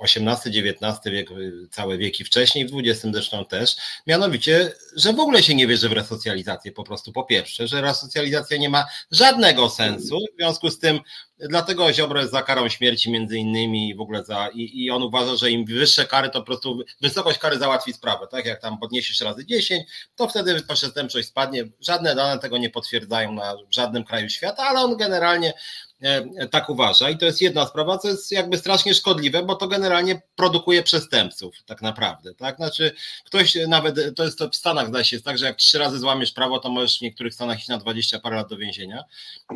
XVIII-XIX 0.03 0.99
wiek, 1.05 1.29
całe 1.71 1.97
wieki 1.97 2.23
wcześniej, 2.23 2.67
w 2.67 2.71
XX 2.77 3.13
zresztą 3.13 3.45
też, 3.45 3.75
mianowicie, 4.07 4.71
że 4.95 5.13
w 5.13 5.19
ogóle 5.19 5.43
się 5.43 5.55
nie 5.55 5.67
wierzy 5.67 5.89
w 5.89 5.91
resocjalizację 5.91 6.71
po 6.71 6.83
prostu, 6.83 7.11
po 7.11 7.23
pierwsze, 7.23 7.67
że 7.67 7.81
resocjalizacja 7.81 8.57
nie 8.57 8.69
ma 8.69 8.85
żadnego 9.11 9.69
sensu, 9.69 10.19
w 10.33 10.37
związku 10.37 10.69
z 10.69 10.79
tym 10.79 10.99
Dlatego 11.39 11.93
Ziobro 11.93 12.19
jest 12.19 12.31
za 12.31 12.41
karą 12.41 12.69
śmierci 12.69 13.11
między 13.11 13.37
innymi 13.37 13.89
i 13.89 13.95
w 13.95 14.01
ogóle 14.01 14.23
za, 14.23 14.47
i, 14.53 14.83
i 14.83 14.91
on 14.91 15.03
uważa, 15.03 15.35
że 15.35 15.51
im 15.51 15.65
wyższe 15.65 16.05
kary, 16.05 16.29
to 16.29 16.39
po 16.39 16.45
prostu 16.45 16.83
wysokość 17.01 17.39
kary 17.39 17.57
załatwi 17.57 17.93
sprawę, 17.93 18.27
tak? 18.27 18.45
Jak 18.45 18.61
tam 18.61 18.77
podniesiesz 18.77 19.21
razy 19.21 19.45
10, 19.45 19.83
to 20.15 20.27
wtedy 20.27 20.63
przestępczość 20.73 21.27
spadnie. 21.27 21.63
Żadne 21.81 22.15
dane 22.15 22.39
tego 22.39 22.57
nie 22.57 22.69
potwierdzają 22.69 23.31
na 23.31 23.55
żadnym 23.69 24.03
kraju 24.03 24.29
świata, 24.29 24.63
ale 24.63 24.79
on 24.79 24.97
generalnie 24.97 25.53
e, 26.01 26.47
tak 26.47 26.69
uważa. 26.69 27.09
I 27.09 27.17
to 27.17 27.25
jest 27.25 27.41
jedna 27.41 27.65
sprawa, 27.65 27.97
co 27.97 28.07
jest 28.07 28.31
jakby 28.31 28.57
strasznie 28.57 28.93
szkodliwe, 28.93 29.43
bo 29.43 29.55
to 29.55 29.67
generalnie 29.67 30.21
produkuje 30.35 30.83
przestępców, 30.83 31.55
tak 31.65 31.81
naprawdę. 31.81 32.33
Tak? 32.33 32.55
Znaczy, 32.55 32.91
ktoś 33.25 33.57
nawet, 33.67 34.15
to 34.15 34.23
jest 34.23 34.39
to 34.39 34.49
w 34.49 34.55
Stanach, 34.55 34.87
zdaje 34.87 35.05
się, 35.05 35.15
jest 35.15 35.25
tak, 35.25 35.37
że 35.37 35.45
jak 35.45 35.55
trzy 35.55 35.79
razy 35.79 35.99
złamiesz 35.99 36.31
prawo, 36.31 36.59
to 36.59 36.69
możesz 36.69 36.97
w 36.97 37.01
niektórych 37.01 37.33
Stanach 37.33 37.59
iść 37.59 37.67
na 37.67 37.77
20 37.77 38.19
parę 38.19 38.35
lat 38.35 38.49
do 38.49 38.57
więzienia. 38.57 39.03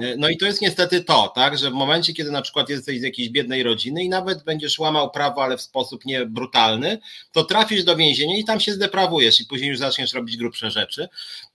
E, 0.01 0.15
no 0.17 0.29
i 0.29 0.37
to 0.37 0.45
jest 0.45 0.61
niestety 0.61 1.03
to, 1.03 1.31
tak, 1.35 1.57
że 1.57 1.68
w 1.69 1.73
momencie, 1.73 2.13
kiedy 2.13 2.31
na 2.31 2.41
przykład 2.41 2.69
jesteś 2.69 2.99
z 2.99 3.03
jakiejś 3.03 3.29
biednej 3.29 3.63
rodziny 3.63 4.03
i 4.03 4.09
nawet 4.09 4.43
będziesz 4.43 4.79
łamał 4.79 5.11
prawo, 5.11 5.43
ale 5.43 5.57
w 5.57 5.61
sposób 5.61 6.05
nie 6.05 6.25
brutalny, 6.25 6.99
to 7.31 7.43
trafisz 7.43 7.83
do 7.83 7.95
więzienia 7.95 8.37
i 8.37 8.43
tam 8.43 8.59
się 8.59 8.73
zdeprawujesz 8.73 9.39
i 9.39 9.45
później 9.45 9.69
już 9.69 9.79
zaczniesz 9.79 10.13
robić 10.13 10.37
grubsze 10.37 10.71
rzeczy. 10.71 11.09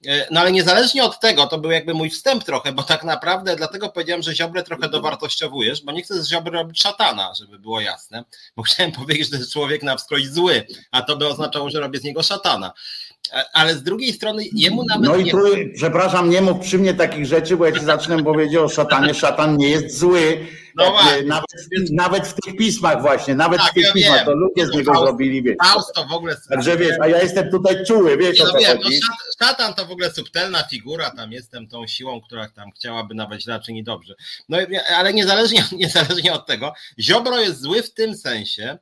E, 0.06 0.26
no 0.30 0.40
ale 0.40 0.52
niezależnie 0.52 1.04
od 1.04 1.20
tego, 1.20 1.46
to 1.46 1.58
był 1.58 1.70
jakby 1.70 1.94
mój 1.94 2.10
wstęp 2.10 2.44
trochę, 2.44 2.72
bo 2.72 2.82
tak 2.82 3.04
naprawdę 3.04 3.56
dlatego 3.56 3.88
powiedziałem, 3.88 4.22
że 4.22 4.34
Ziobrę 4.34 4.62
trochę 4.62 4.88
dowartościowujesz, 4.88 5.82
bo 5.82 5.92
nie 5.92 6.02
chcę 6.02 6.22
z 6.22 6.28
Ziobry 6.28 6.52
robić 6.52 6.82
szatana, 6.82 7.34
żeby 7.34 7.58
było 7.58 7.80
jasne, 7.80 8.24
bo 8.56 8.62
chciałem 8.62 8.92
powiedzieć, 8.92 9.24
że 9.24 9.30
to 9.30 9.36
jest 9.36 9.52
człowiek 9.52 9.82
na 9.82 9.96
wskroś 9.96 10.26
zły, 10.26 10.66
a 10.90 11.02
to 11.02 11.16
by 11.16 11.28
oznaczało, 11.28 11.70
że 11.70 11.80
robię 11.80 11.98
z 11.98 12.04
niego 12.04 12.22
szatana 12.22 12.72
ale 13.52 13.74
z 13.74 13.82
drugiej 13.82 14.12
strony 14.12 14.44
jemu 14.52 14.84
nawet. 14.84 15.10
No 15.10 15.16
i 15.16 15.30
tu, 15.30 15.56
nie... 15.56 15.68
przepraszam, 15.74 16.30
nie 16.30 16.40
mów 16.40 16.58
przy 16.58 16.78
mnie 16.78 16.94
takich 16.94 17.26
rzeczy, 17.26 17.56
bo 17.56 17.66
ja 17.66 17.72
ci 17.72 17.84
zacznę 17.94 18.24
powiedzieć 18.24 18.56
o 18.56 18.68
szatanie. 18.68 19.14
Szatan 19.14 19.56
nie 19.56 19.68
jest 19.68 19.98
zły. 19.98 20.46
No 20.76 20.90
właśnie, 20.90 21.22
nawet, 21.22 21.44
nawet 21.92 22.26
w 22.26 22.34
tych 22.34 22.56
pismach 22.56 23.02
właśnie, 23.02 23.34
nawet 23.34 23.60
tak, 23.60 23.70
w 23.70 23.74
tych 23.74 23.84
ja 23.84 23.92
pismach, 23.92 24.16
wiem. 24.16 24.26
to 24.26 24.34
ludzie 24.34 24.66
z 24.66 24.70
niego 24.70 24.92
Faust, 24.92 25.06
zrobili, 25.06 25.42
wiesz. 25.42 25.56
Faust 25.64 25.94
to 25.94 26.06
w 26.06 26.12
ogóle... 26.12 26.36
Także 26.50 26.76
wiesz, 26.76 26.96
a 27.00 27.08
ja 27.08 27.22
jestem 27.22 27.50
tutaj 27.50 27.84
czuły, 27.86 28.16
wiesz 28.16 28.38
no, 28.38 28.44
o 28.44 28.52
co 28.52 28.58
wiem. 28.58 28.78
No, 28.84 28.90
szatan 29.38 29.74
to 29.74 29.86
w 29.86 29.90
ogóle 29.90 30.12
subtelna 30.12 30.62
figura, 30.62 31.10
tam 31.10 31.32
jestem 31.32 31.68
tą 31.68 31.86
siłą, 31.86 32.20
która 32.20 32.48
tam 32.48 32.70
chciałaby 32.70 33.14
nawet 33.14 33.42
źle 33.42 33.60
czynić 33.60 33.86
dobrze. 33.86 34.14
No 34.48 34.58
ale 34.96 35.12
niezależnie, 35.12 35.64
niezależnie 35.82 36.32
od 36.32 36.46
tego, 36.46 36.72
Ziobro 37.00 37.40
jest 37.40 37.60
zły 37.60 37.82
w 37.82 37.94
tym 37.94 38.16
sensie, 38.16 38.78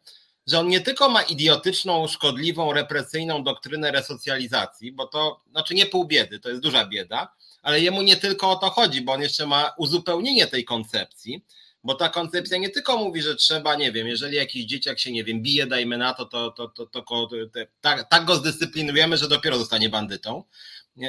że 0.47 0.59
on 0.61 0.69
nie 0.69 0.81
tylko 0.81 1.09
ma 1.09 1.23
idiotyczną, 1.23 2.09
szkodliwą, 2.09 2.73
represyjną 2.73 3.45
doktrynę 3.45 3.91
resocjalizacji, 3.91 4.93
bo 4.93 5.07
to 5.07 5.41
znaczy 5.51 5.75
nie 5.75 5.87
pół 5.87 6.05
biedy, 6.05 6.39
to 6.39 6.49
jest 6.49 6.63
duża 6.63 6.87
bieda, 6.87 7.33
ale 7.63 7.81
jemu 7.81 8.03
nie 8.03 8.17
tylko 8.17 8.51
o 8.51 8.57
to 8.57 8.71
chodzi, 8.71 9.01
bo 9.01 9.13
on 9.13 9.23
jeszcze 9.23 9.47
ma 9.47 9.73
uzupełnienie 9.77 10.47
tej 10.47 10.65
koncepcji, 10.65 11.45
bo 11.85 11.95
ta 11.95 12.09
koncepcja 12.09 12.59
nie 12.59 12.71
tylko 12.71 12.97
mówi, 12.97 13.23
że 13.23 13.37
trzeba, 13.37 13.75
nie 13.75 13.93
wiem, 13.93 14.07
jeżeli 14.07 14.37
jakiś 14.37 14.65
dzieciak 14.65 14.99
się, 14.99 15.13
nie 15.13 15.25
wiem, 15.25 15.43
bije, 15.43 15.67
dajmy 15.67 15.99
na 15.99 16.15
to, 16.15 16.25
to, 16.25 16.51
to, 16.51 16.69
to, 16.69 16.87
to, 16.87 17.29
tak, 17.81 18.09
tak 18.09 18.25
go 18.25 18.37
zdyscyplinujemy, 18.37 19.17
że 19.17 19.29
dopiero 19.29 19.59
zostanie 19.59 19.89
bandytą. 19.89 20.45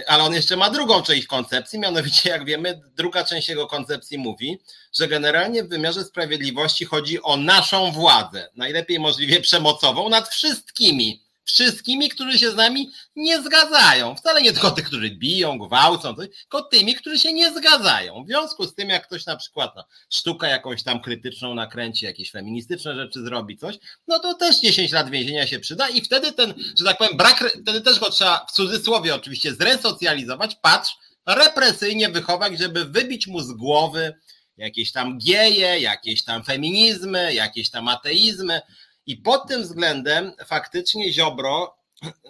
Ale 0.08 0.24
on 0.24 0.34
jeszcze 0.34 0.56
ma 0.58 0.70
drugą 0.70 1.02
część 1.02 1.28
koncepcji, 1.28 1.80
mianowicie, 1.80 2.30
jak 2.30 2.46
wiemy, 2.46 2.82
druga 2.96 3.24
część 3.24 3.50
jego 3.50 3.68
koncepcji 3.68 4.18
mówi, 4.18 4.60
że 4.94 5.08
generalnie 5.08 5.64
w 5.64 5.70
wymiarze 5.70 6.04
sprawiedliwości 6.04 6.86
chodzi 6.86 7.22
o 7.22 7.38
naszą 7.38 7.92
władzę, 7.92 8.50
najlepiej 8.56 9.00
możliwie 9.00 9.42
przemocową 9.42 10.10
nad 10.10 10.30
wszystkimi 10.30 11.24
wszystkimi, 11.44 12.10
którzy 12.10 12.40
się 12.40 12.52
z 12.52 12.56
nami 12.56 12.92
nie 13.16 13.42
zgadzają. 13.42 14.16
Wcale 14.16 14.42
nie 14.42 14.54
tylko 14.54 14.72
tych, 14.72 14.86
którzy 14.86 15.10
biją, 15.10 15.58
gwałcą, 15.58 16.16
tylko 16.16 16.62
tymi, 16.62 16.96
którzy 16.96 17.20
się 17.20 17.34
nie 17.34 17.54
zgadzają. 17.54 18.24
W 18.24 18.28
związku 18.28 18.66
z 18.66 18.76
tym, 18.76 18.90
jak 18.90 19.08
ktoś 19.08 19.26
na 19.26 19.36
przykład 19.36 19.76
no, 19.76 19.86
sztuka 20.10 20.48
jakąś 20.48 20.84
tam 20.84 21.02
krytyczną 21.02 21.56
nakręci, 21.56 22.06
jakieś 22.06 22.32
feministyczne 22.32 22.96
rzeczy 22.96 23.24
zrobi, 23.24 23.58
coś, 23.58 23.76
no 24.08 24.20
to 24.20 24.34
też 24.34 24.60
10 24.60 24.92
lat 24.92 25.10
więzienia 25.10 25.48
się 25.48 25.60
przyda 25.60 25.90
i 25.90 26.02
wtedy 26.02 26.32
ten, 26.32 26.54
że 26.80 26.86
tak 26.86 26.98
powiem, 26.98 27.18
brak, 27.18 27.54
wtedy 27.62 27.82
też 27.82 28.00
go 28.00 28.10
trzeba 28.10 28.46
w 28.50 28.52
cudzysłowie 28.52 29.16
oczywiście 29.16 29.54
zresocjalizować, 29.54 30.56
patrz, 30.62 30.92
represyjnie 31.26 32.10
wychować, 32.10 32.60
żeby 32.60 32.86
wybić 32.86 33.28
mu 33.28 33.42
z 33.42 33.52
głowy 33.52 34.14
jakieś 34.58 34.92
tam 34.92 35.20
geje, 35.20 35.80
jakieś 35.80 36.24
tam 36.24 36.44
feminizmy, 36.44 37.34
jakieś 37.34 37.70
tam 37.70 37.88
ateizmy, 37.88 38.62
i 39.06 39.18
pod 39.18 39.48
tym 39.48 39.62
względem 39.64 40.32
faktycznie 40.46 41.14
Ziobro, 41.14 41.76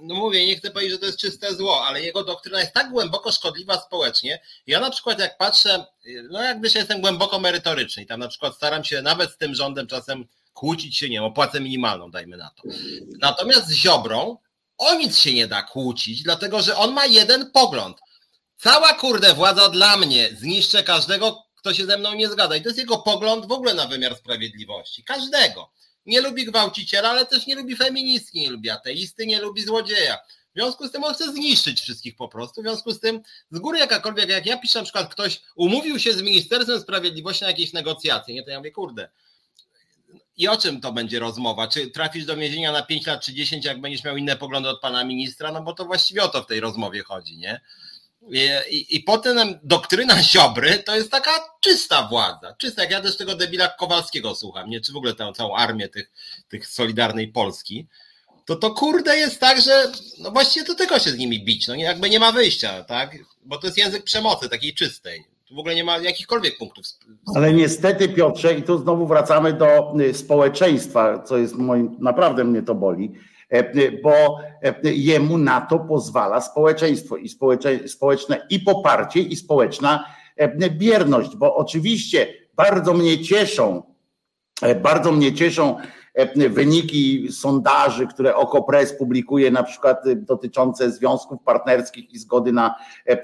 no 0.01 0.15
mówię, 0.15 0.45
nie 0.45 0.55
chcę 0.55 0.71
powiedzieć, 0.71 0.93
że 0.93 0.99
to 0.99 1.05
jest 1.05 1.19
czyste 1.19 1.55
zło, 1.55 1.85
ale 1.85 2.01
jego 2.01 2.23
doktryna 2.23 2.59
jest 2.59 2.73
tak 2.73 2.91
głęboko 2.91 3.31
szkodliwa 3.31 3.81
społecznie. 3.81 4.41
Ja 4.67 4.79
na 4.79 4.89
przykład 4.89 5.19
jak 5.19 5.37
patrzę, 5.37 5.85
no 6.29 6.41
jakby 6.41 6.69
się 6.69 6.79
jestem 6.79 7.01
głęboko 7.01 7.39
merytoryczny 7.39 8.03
i 8.03 8.05
tam 8.05 8.19
na 8.19 8.27
przykład 8.27 8.55
staram 8.55 8.83
się 8.83 9.01
nawet 9.01 9.31
z 9.31 9.37
tym 9.37 9.55
rządem 9.55 9.87
czasem 9.87 10.27
kłócić 10.53 10.97
się, 10.97 11.09
nie 11.09 11.15
wiem, 11.15 11.23
o 11.23 11.31
płacę 11.31 11.59
minimalną, 11.59 12.11
dajmy 12.11 12.37
na 12.37 12.49
to. 12.49 12.63
Natomiast 13.19 13.67
z 13.67 13.73
Ziobrą 13.73 14.37
o 14.77 14.95
nic 14.95 15.19
się 15.19 15.33
nie 15.33 15.47
da 15.47 15.63
kłócić, 15.63 16.23
dlatego 16.23 16.61
że 16.61 16.77
on 16.77 16.93
ma 16.93 17.05
jeden 17.05 17.51
pogląd. 17.51 17.97
Cała 18.57 18.93
kurde 18.93 19.33
władza 19.33 19.69
dla 19.69 19.97
mnie 19.97 20.29
zniszczę 20.39 20.83
każdego, 20.83 21.43
kto 21.55 21.73
się 21.73 21.85
ze 21.85 21.97
mną 21.97 22.13
nie 22.13 22.29
zgadza. 22.29 22.55
I 22.55 22.61
to 22.61 22.69
jest 22.69 22.79
jego 22.79 22.97
pogląd 22.97 23.45
w 23.45 23.51
ogóle 23.51 23.73
na 23.73 23.87
wymiar 23.87 24.15
sprawiedliwości. 24.15 25.03
Każdego 25.03 25.71
nie 26.05 26.21
lubi 26.21 26.45
gwałciciela, 26.45 27.09
ale 27.09 27.25
też 27.25 27.47
nie 27.47 27.55
lubi 27.55 27.75
feministki, 27.75 28.39
nie 28.39 28.49
lubi 28.49 28.69
ateisty, 28.69 29.25
nie 29.25 29.41
lubi 29.41 29.63
złodzieja. 29.63 30.17
W 30.55 30.55
związku 30.55 30.87
z 30.87 30.91
tym 30.91 31.03
on 31.03 31.13
chce 31.13 31.31
zniszczyć 31.31 31.81
wszystkich 31.81 32.15
po 32.15 32.27
prostu. 32.27 32.61
W 32.61 32.63
związku 32.63 32.91
z 32.91 32.99
tym 32.99 33.21
z 33.51 33.59
góry 33.59 33.79
jakakolwiek, 33.79 34.29
jak 34.29 34.45
ja 34.45 34.57
piszę 34.57 34.79
na 34.79 34.83
przykład 34.83 35.11
ktoś 35.11 35.41
umówił 35.55 35.99
się 35.99 36.13
z 36.13 36.21
Ministerstwem 36.21 36.79
Sprawiedliwości 36.79 37.43
na 37.43 37.49
jakieś 37.49 37.73
negocjacje, 37.73 38.35
nie 38.35 38.43
to 38.43 38.51
ja 38.51 38.57
mówię, 38.57 38.71
kurde. 38.71 39.09
I 40.37 40.47
o 40.47 40.57
czym 40.57 40.81
to 40.81 40.91
będzie 40.91 41.19
rozmowa? 41.19 41.67
Czy 41.67 41.87
trafisz 41.87 42.25
do 42.25 42.35
więzienia 42.35 42.71
na 42.71 42.83
5 42.83 43.07
lat 43.07 43.25
czy 43.25 43.33
10, 43.33 43.65
jak 43.65 43.81
będziesz 43.81 44.03
miał 44.03 44.17
inne 44.17 44.35
poglądy 44.35 44.69
od 44.69 44.81
pana 44.81 45.03
ministra? 45.03 45.51
No 45.51 45.61
bo 45.61 45.73
to 45.73 45.85
właściwie 45.85 46.23
o 46.23 46.27
to 46.27 46.43
w 46.43 46.47
tej 46.47 46.59
rozmowie 46.59 47.03
chodzi, 47.03 47.37
nie? 47.37 47.61
I, 48.69 48.95
i, 48.95 48.99
potem 48.99 49.59
doktryna 49.63 50.23
Ziobry 50.23 50.83
to 50.85 50.95
jest 50.95 51.11
taka 51.11 51.31
czysta 51.59 52.07
władza. 52.07 52.55
Czysta, 52.57 52.81
jak 52.81 52.91
ja 52.91 53.01
też 53.01 53.17
tego 53.17 53.35
debila 53.35 53.67
Kowalskiego 53.67 54.35
słucham, 54.35 54.69
nie? 54.69 54.81
czy 54.81 54.93
w 54.93 54.95
ogóle 54.95 55.15
tę 55.15 55.31
całą 55.35 55.55
armię 55.55 55.89
tych, 55.89 56.11
tych 56.49 56.67
Solidarnej 56.67 57.27
Polski, 57.27 57.87
to 58.45 58.55
to 58.55 58.71
kurde 58.71 59.17
jest 59.17 59.39
tak, 59.39 59.61
że 59.61 59.91
no 60.19 60.31
właściwie 60.31 60.65
to 60.65 60.75
tylko 60.75 60.99
się 60.99 61.09
z 61.09 61.17
nimi 61.17 61.45
bić, 61.45 61.67
no 61.67 61.75
jakby 61.75 62.09
nie 62.09 62.19
ma 62.19 62.31
wyjścia, 62.31 62.83
tak? 62.83 63.17
Bo 63.45 63.57
to 63.57 63.67
jest 63.67 63.77
język 63.77 64.03
przemocy 64.03 64.49
takiej 64.49 64.73
czystej. 64.73 65.25
Tu 65.45 65.55
w 65.55 65.59
ogóle 65.59 65.75
nie 65.75 65.83
ma 65.83 65.97
jakichkolwiek 65.97 66.57
punktów. 66.57 66.85
Ale 67.35 67.53
niestety 67.53 68.09
Piotrze, 68.09 68.53
i 68.53 68.63
tu 68.63 68.77
znowu 68.77 69.07
wracamy 69.07 69.53
do 69.53 69.93
y, 70.01 70.13
społeczeństwa, 70.13 71.23
co 71.23 71.37
jest 71.37 71.55
moim, 71.55 71.95
naprawdę 71.99 72.43
mnie 72.43 72.61
to 72.61 72.75
boli, 72.75 73.11
bo 74.03 74.39
e, 74.63 74.93
jemu 74.93 75.37
na 75.37 75.61
to 75.61 75.79
pozwala 75.79 76.41
społeczeństwo 76.41 77.17
i 77.17 77.29
społeczne 77.87 78.47
i 78.49 78.59
poparcie, 78.59 79.19
i 79.19 79.35
społeczna 79.35 80.05
e, 80.35 80.69
bierność, 80.69 81.35
bo 81.35 81.55
oczywiście 81.55 82.33
bardzo 82.55 82.93
mnie 82.93 83.23
cieszą, 83.23 83.83
bardzo 84.83 85.11
mnie 85.11 85.33
cieszą 85.33 85.77
wyniki 86.49 87.31
sondaży, 87.31 88.07
które 88.07 88.35
Okopres 88.35 88.93
publikuje 88.93 89.51
na 89.51 89.63
przykład 89.63 90.03
dotyczące 90.15 90.91
związków 90.91 91.43
partnerskich 91.45 92.13
i 92.13 92.19
zgody 92.19 92.51
na 92.51 92.75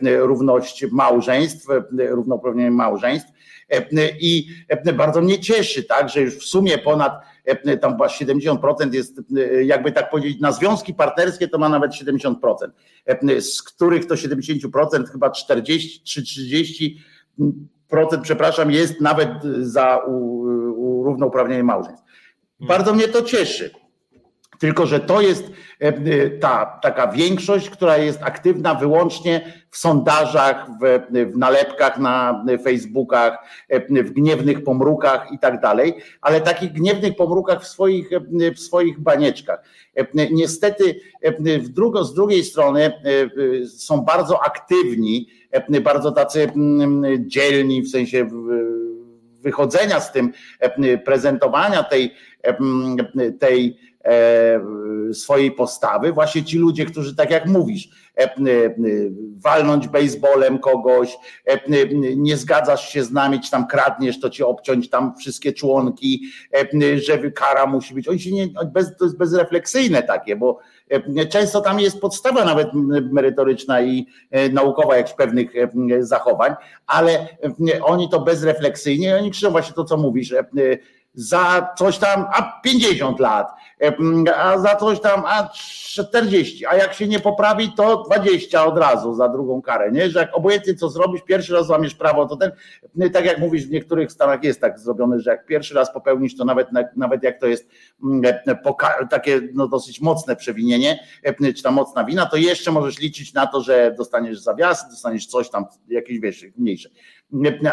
równość 0.01 0.85
małżeństw, 0.91 1.67
równouprawnienie 2.09 2.71
małżeństw 2.71 3.31
i 4.19 4.47
bardzo 4.93 5.21
mnie 5.21 5.39
cieszy, 5.39 5.83
tak, 5.83 6.09
że 6.09 6.21
już 6.21 6.35
w 6.35 6.43
sumie 6.43 6.77
ponad 6.77 7.13
tam 7.81 7.91
chyba 7.91 8.07
70% 8.07 8.93
jest, 8.93 9.21
jakby 9.63 9.91
tak 9.91 10.09
powiedzieć, 10.09 10.39
na 10.39 10.51
związki 10.51 10.93
partnerskie 10.93 11.47
to 11.47 11.57
ma 11.57 11.69
nawet 11.69 11.91
70%, 11.91 12.35
e, 13.05 13.41
z 13.41 13.63
których 13.63 14.05
to 14.05 14.15
70% 14.15 15.09
chyba 15.11 15.29
40 15.29 16.03
czy 16.03 16.23
30 16.23 16.99
procent, 17.87 18.23
przepraszam, 18.23 18.71
jest 18.71 19.01
nawet 19.01 19.29
za 19.61 20.01
równouprawnienie 21.03 21.63
małżeństw. 21.63 22.03
Bardzo 22.59 22.93
mnie 22.93 23.07
to 23.07 23.21
cieszy. 23.21 23.71
Tylko, 24.59 24.85
że 24.85 24.99
to 24.99 25.21
jest 25.21 25.43
e, 25.81 25.87
e, 25.87 26.29
ta 26.29 26.79
taka 26.81 27.07
większość, 27.07 27.69
która 27.69 27.97
jest 27.97 28.23
aktywna 28.23 28.75
wyłącznie 28.75 29.53
w 29.69 29.77
sondażach, 29.77 30.67
w, 30.81 31.01
w 31.33 31.37
nalepkach 31.37 31.99
na 31.99 32.45
Facebookach, 32.63 33.37
e, 33.69 34.03
w 34.03 34.11
gniewnych 34.11 34.63
pomrukach 34.63 35.31
i 35.31 35.39
tak 35.39 35.61
dalej, 35.61 35.93
ale 36.21 36.41
takich 36.41 36.71
gniewnych 36.71 37.15
pomrukach 37.15 37.63
w 37.63 37.67
swoich, 37.67 38.09
w 38.55 38.59
swoich 38.59 38.99
banieczkach. 38.99 39.63
Niestety 40.31 40.99
w 41.59 41.69
drugo, 41.69 42.03
z 42.03 42.13
drugiej 42.13 42.43
strony 42.43 42.91
są 43.77 44.01
bardzo 44.01 44.43
aktywni, 44.45 45.27
bardzo 45.83 46.11
tacy 46.11 46.51
dzielni 47.19 47.81
w 47.81 47.89
sensie 47.89 48.29
wychodzenia 49.41 49.99
z 49.99 50.11
tym, 50.11 50.31
prezentowania 51.05 51.83
tej, 51.83 52.13
tej 53.39 53.77
swojej 55.13 55.51
postawy, 55.51 56.13
właśnie 56.13 56.43
ci 56.43 56.57
ludzie, 56.57 56.85
którzy 56.85 57.15
tak 57.15 57.31
jak 57.31 57.45
mówisz, 57.45 57.89
e, 58.17 58.23
e, 58.23 58.29
walnąć 59.37 59.87
baseballem 59.87 60.59
kogoś, 60.59 61.17
nie 62.15 62.37
zgadzasz 62.37 62.89
się 62.89 63.03
z 63.03 63.11
nami, 63.11 63.39
czy 63.39 63.51
tam 63.51 63.67
kradniesz, 63.67 64.19
to 64.19 64.29
ci 64.29 64.43
obciąć 64.43 64.89
tam 64.89 65.15
wszystkie 65.15 65.53
członki, 65.53 66.21
że 66.95 67.31
kara 67.31 67.65
musi 67.65 67.93
być. 67.93 68.07
Oni 68.07 68.19
się 68.19 68.31
nie, 68.31 68.47
bez, 68.73 68.97
to 68.97 69.05
jest 69.05 69.17
bezrefleksyjne 69.17 70.03
takie, 70.03 70.35
bo 70.35 70.59
często 71.29 71.61
tam 71.61 71.79
jest 71.79 71.99
podstawa 71.99 72.45
nawet 72.45 72.67
merytoryczna 73.11 73.81
i 73.81 74.07
naukowa 74.53 74.97
jakichś 74.97 75.15
pewnych 75.15 75.51
zachowań, 75.99 76.55
ale 76.87 77.27
oni 77.81 78.09
to 78.09 78.19
bezrefleksyjnie, 78.19 79.17
oni 79.17 79.31
krzyczą 79.31 79.51
właśnie 79.51 79.73
to, 79.73 79.83
co 79.83 79.97
mówisz, 79.97 80.33
za 81.13 81.73
coś 81.77 81.97
tam, 81.97 82.25
a 82.33 82.61
50 82.63 83.19
lat, 83.19 83.51
a 84.35 84.57
za 84.57 84.75
coś 84.75 84.99
tam, 85.01 85.23
a 85.25 85.49
40, 85.53 86.65
a 86.65 86.75
jak 86.75 86.93
się 86.93 87.07
nie 87.07 87.19
poprawi, 87.19 87.71
to 87.71 88.03
20 88.03 88.65
od 88.65 88.77
razu 88.77 89.13
za 89.13 89.29
drugą 89.29 89.61
karę, 89.61 89.91
nie? 89.91 90.09
Że 90.09 90.19
jak 90.19 90.37
obojętnie 90.37 90.75
co 90.75 90.89
zrobisz, 90.89 91.21
pierwszy 91.21 91.53
raz 91.53 91.67
złamiesz 91.67 91.95
prawo, 91.95 92.25
to 92.25 92.37
ten, 92.37 92.51
tak 93.13 93.25
jak 93.25 93.39
mówisz, 93.39 93.65
w 93.65 93.71
niektórych 93.71 94.11
stanach 94.11 94.43
jest 94.43 94.61
tak 94.61 94.79
zrobione, 94.79 95.19
że 95.19 95.31
jak 95.31 95.45
pierwszy 95.45 95.75
raz 95.75 95.93
popełnisz, 95.93 96.37
to 96.37 96.45
nawet, 96.45 96.67
nawet 96.95 97.23
jak 97.23 97.39
to 97.39 97.47
jest 97.47 97.69
takie 99.09 99.41
no, 99.53 99.67
dosyć 99.67 100.01
mocne 100.01 100.35
przewinienie, 100.35 100.99
czy 101.55 101.63
ta 101.63 101.71
mocna 101.71 102.03
wina, 102.03 102.25
to 102.25 102.37
jeszcze 102.37 102.71
możesz 102.71 102.99
liczyć 102.99 103.33
na 103.33 103.47
to, 103.47 103.61
że 103.61 103.95
dostaniesz 103.97 104.39
zawias, 104.39 104.89
dostaniesz 104.89 105.27
coś 105.27 105.49
tam, 105.49 105.65
jakieś 105.87 106.19
wiesz, 106.19 106.45
mniejsze 106.57 106.89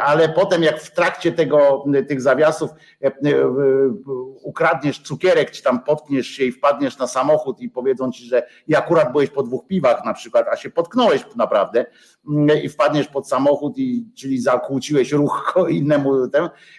ale 0.02 0.28
potem 0.28 0.62
jak 0.62 0.80
w 0.80 0.94
trakcie 0.94 1.32
tego, 1.32 1.84
tych 2.08 2.20
zawiasów 2.20 2.70
e, 3.02 3.06
e, 3.06 3.12
ukradniesz 4.42 4.98
cukierek, 4.98 5.50
czy 5.50 5.62
tam 5.62 5.82
potkniesz 5.82 6.26
się 6.26 6.44
i 6.44 6.52
wpadniesz 6.52 6.98
na 6.98 7.06
samochód 7.06 7.60
i 7.60 7.70
powiedzą 7.70 8.12
ci, 8.12 8.24
że 8.24 8.46
i 8.68 8.74
akurat 8.74 9.12
byłeś 9.12 9.30
po 9.30 9.42
dwóch 9.42 9.66
piwach 9.66 10.04
na 10.04 10.14
przykład, 10.14 10.46
a 10.52 10.56
się 10.56 10.70
potknąłeś 10.70 11.24
naprawdę 11.36 11.86
i 12.62 12.68
wpadniesz 12.68 13.08
pod 13.08 13.28
samochód, 13.28 13.78
i, 13.78 14.06
czyli 14.16 14.40
zakłóciłeś 14.40 15.12
ruch 15.12 15.54
innemu, 15.68 16.14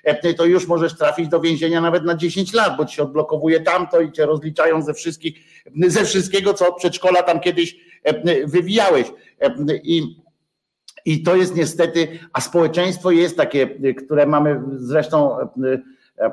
e, 0.04 0.34
to 0.34 0.46
już 0.46 0.68
możesz 0.68 0.98
trafić 0.98 1.28
do 1.28 1.40
więzienia 1.40 1.82
nawet 1.82 2.04
na 2.04 2.16
10 2.16 2.54
lat, 2.54 2.78
bo 2.78 2.86
ci 2.86 2.96
się 2.96 3.04
odblokowuje 3.04 3.60
tamto 3.60 4.02
i 4.02 4.12
cię 4.12 4.26
rozliczają 4.26 4.82
ze 4.82 4.94
wszystkich, 4.94 5.40
ze 5.88 6.06
wszystkiego, 6.06 6.54
co 6.54 6.68
od 6.68 6.78
przedszkola 6.78 7.24
tam 7.24 7.40
kiedyś 7.40 7.76
wywijałeś. 8.46 9.12
I 9.84 10.27
i 11.08 11.24
to 11.24 11.36
jest 11.36 11.56
niestety, 11.56 12.20
a 12.34 12.42
społeczeństwo 12.42 13.12
jest 13.12 13.38
takie, 13.38 13.94
które 13.94 14.26
mamy 14.26 14.62
zresztą, 14.76 15.40
e, 15.40 15.48
e, 16.20 16.32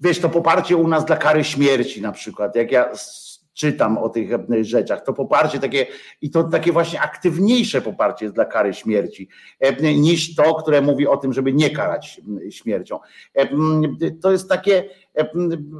wiesz, 0.00 0.18
to 0.18 0.28
poparcie 0.28 0.76
u 0.76 0.88
nas 0.88 1.04
dla 1.04 1.16
kary 1.16 1.44
śmierci 1.44 2.02
na 2.02 2.12
przykład. 2.12 2.56
Jak 2.56 2.72
ja 2.72 2.92
czytam 3.54 3.98
o 3.98 4.08
tych 4.08 4.30
rzeczach, 4.60 5.04
to 5.04 5.12
poparcie 5.12 5.58
takie 5.58 5.86
i 6.22 6.30
to 6.30 6.44
takie 6.44 6.72
właśnie 6.72 7.00
aktywniejsze 7.00 7.80
poparcie 7.80 8.24
jest 8.24 8.34
dla 8.34 8.44
kary 8.44 8.74
śmierci 8.74 9.28
niż 9.80 10.34
to, 10.34 10.54
które 10.54 10.80
mówi 10.80 11.06
o 11.06 11.16
tym, 11.16 11.32
żeby 11.32 11.52
nie 11.52 11.70
karać 11.70 12.20
śmiercią. 12.50 12.98
To 14.22 14.32
jest 14.32 14.48
takie, 14.48 14.84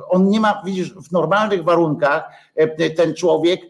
on 0.09 0.28
nie 0.28 0.40
ma, 0.40 0.62
widzisz, 0.64 0.94
w 0.94 1.12
normalnych 1.12 1.64
warunkach 1.64 2.24
ten 2.97 3.14
człowiek 3.14 3.60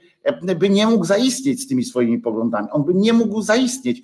by 0.56 0.70
nie 0.70 0.86
mógł 0.86 1.04
zaistnieć 1.04 1.62
z 1.62 1.68
tymi 1.68 1.84
swoimi 1.84 2.18
poglądami. 2.18 2.68
On 2.72 2.84
by 2.84 2.94
nie 2.94 3.12
mógł 3.12 3.42
zaistnieć. 3.42 4.02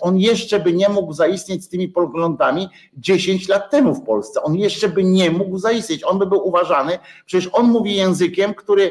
On 0.00 0.18
jeszcze 0.18 0.60
by 0.60 0.72
nie 0.72 0.88
mógł 0.88 1.12
zaistnieć 1.12 1.64
z 1.64 1.68
tymi 1.68 1.88
poglądami 1.88 2.68
10 2.96 3.48
lat 3.48 3.70
temu 3.70 3.94
w 3.94 4.02
Polsce. 4.02 4.42
On 4.42 4.56
jeszcze 4.56 4.88
by 4.88 5.04
nie 5.04 5.30
mógł 5.30 5.58
zaistnieć. 5.58 6.04
On 6.04 6.18
by 6.18 6.26
był 6.26 6.48
uważany, 6.48 6.98
przecież 7.26 7.50
on 7.52 7.66
mówi 7.66 7.96
językiem, 7.96 8.54
który 8.54 8.90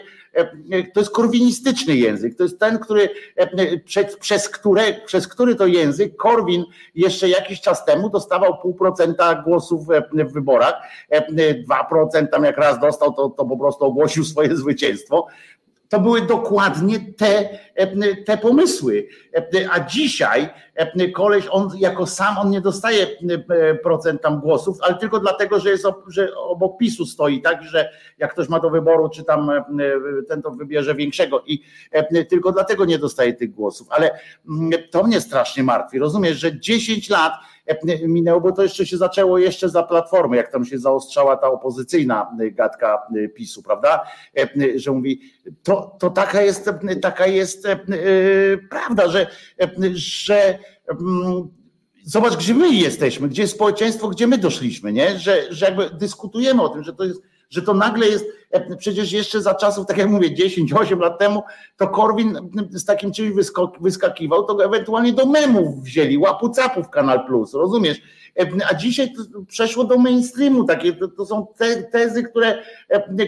to 0.93 0.99
jest 0.99 1.11
korwinistyczny 1.11 1.95
język. 1.95 2.37
To 2.37 2.43
jest 2.43 2.59
ten, 2.59 2.79
który, 2.79 3.09
przez, 3.85 4.17
przez, 4.17 4.49
które, 4.49 4.93
przez 5.05 5.27
który 5.27 5.55
to 5.55 5.65
język 5.65 6.15
Korwin 6.15 6.63
jeszcze 6.95 7.29
jakiś 7.29 7.61
czas 7.61 7.85
temu 7.85 8.09
dostawał 8.09 8.57
pół 8.61 8.73
procenta 8.73 9.35
głosów 9.35 9.87
w 10.13 10.33
wyborach. 10.33 10.73
2% 11.11 12.27
tam 12.31 12.43
jak 12.43 12.57
raz 12.57 12.79
dostał, 12.79 13.13
to, 13.13 13.29
to 13.29 13.45
po 13.45 13.57
prostu 13.57 13.85
ogłosił 13.85 14.23
swoje 14.23 14.55
zwycięstwo. 14.55 15.27
To 15.93 15.99
były 15.99 16.21
dokładnie 16.21 16.99
te, 17.17 17.59
te 18.25 18.37
pomysły. 18.37 19.07
A 19.71 19.79
dzisiaj 19.79 20.49
koleś, 21.13 21.45
on 21.49 21.69
jako 21.77 22.05
sam, 22.05 22.37
on 22.37 22.49
nie 22.49 22.61
dostaje 22.61 23.07
procent 23.83 24.21
tam 24.21 24.39
głosów, 24.39 24.77
ale 24.81 24.95
tylko 24.95 25.19
dlatego, 25.19 25.59
że 25.59 25.69
jest 25.69 25.85
że 26.07 26.35
obok 26.35 26.77
PiSu 26.77 27.05
stoi, 27.05 27.41
tak, 27.41 27.63
że 27.63 27.89
jak 28.17 28.33
ktoś 28.33 28.49
ma 28.49 28.59
do 28.59 28.69
wyboru, 28.69 29.09
czy 29.09 29.23
tam 29.23 29.51
ten 30.27 30.41
to 30.41 30.51
wybierze 30.51 30.95
większego 30.95 31.43
i 31.45 31.63
tylko 32.29 32.51
dlatego 32.51 32.85
nie 32.85 32.99
dostaje 32.99 33.33
tych 33.33 33.51
głosów. 33.51 33.87
Ale 33.89 34.19
to 34.91 35.03
mnie 35.03 35.21
strasznie 35.21 35.63
martwi. 35.63 35.99
Rozumiesz, 35.99 36.37
że 36.37 36.59
10 36.59 37.09
lat 37.09 37.33
minęło, 38.07 38.41
bo 38.41 38.51
to 38.51 38.63
jeszcze 38.63 38.85
się 38.85 38.97
zaczęło 38.97 39.37
jeszcze 39.37 39.69
za 39.69 39.83
platformy, 39.83 40.37
jak 40.37 40.51
tam 40.51 40.65
się 40.65 40.79
zaostrzała 40.79 41.37
ta 41.37 41.51
opozycyjna 41.51 42.37
gadka 42.51 43.01
PiSu, 43.35 43.63
prawda? 43.63 44.01
Że 44.75 44.91
mówi, 44.91 45.21
to, 45.63 45.95
to 45.99 46.09
taka 46.09 46.41
jest, 46.41 46.69
taka 47.01 47.27
jest 47.27 47.67
prawda, 48.69 49.09
że, 49.09 49.27
że 49.93 50.59
zobacz, 52.03 52.35
gdzie 52.35 52.53
my 52.53 52.69
jesteśmy, 52.69 53.29
gdzie 53.29 53.41
jest 53.41 53.55
społeczeństwo, 53.55 54.09
gdzie 54.09 54.27
my 54.27 54.37
doszliśmy, 54.37 54.93
nie? 54.93 55.19
Że, 55.19 55.53
że 55.53 55.65
jakby 55.65 55.89
dyskutujemy 55.89 56.61
o 56.61 56.69
tym, 56.69 56.83
że 56.83 56.93
to 56.93 57.03
jest 57.03 57.21
że 57.53 57.61
to 57.61 57.73
nagle 57.73 58.07
jest, 58.07 58.25
przecież 58.77 59.11
jeszcze 59.11 59.41
za 59.41 59.55
czasów, 59.55 59.87
tak 59.87 59.97
jak 59.97 60.09
mówię, 60.09 60.33
10, 60.33 60.73
8 60.73 60.99
lat 60.99 61.19
temu, 61.19 61.43
to 61.77 61.87
Korwin 61.87 62.37
z 62.71 62.85
takim 62.85 63.11
czymś 63.11 63.31
wyskakiwał, 63.81 64.43
to 64.43 64.65
ewentualnie 64.65 65.13
do 65.13 65.25
memów 65.25 65.83
wzięli, 65.83 66.17
łapu 66.17 66.49
capów 66.49 66.89
Kanal 66.89 67.25
Plus, 67.25 67.53
rozumiesz? 67.53 68.01
A 68.71 68.73
dzisiaj 68.73 69.13
przeszło 69.47 69.83
do 69.83 69.97
mainstreamu, 69.97 70.63
takie 70.63 70.93
to, 70.93 71.07
to 71.07 71.25
są 71.25 71.47
te, 71.57 71.83
tezy, 71.83 72.23
które, 72.23 72.63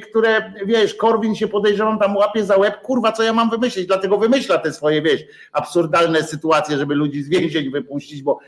które 0.10 0.54
wiesz, 0.66 0.94
Korwin 0.96 1.36
się 1.36 1.48
podejrzewam 1.48 2.00
tam 2.00 2.16
łapie 2.16 2.46
za 2.46 2.58
łeb, 2.58 2.82
kurwa, 2.82 3.12
co 3.12 3.24
ja 3.24 3.34
mam 3.34 3.50
wymyślić, 3.50 3.88
dlatego 3.88 4.18
wymyśla 4.18 4.58
te 4.58 4.74
swoje, 4.74 5.02
wiesz, 5.02 5.22
absurdalne 5.54 6.24
sytuacje, 6.24 6.78
żeby 6.78 6.96
ludzi 6.96 7.24
z 7.24 7.30
więzień 7.30 7.72
wypuścić, 7.72 8.22
bo 8.22 8.40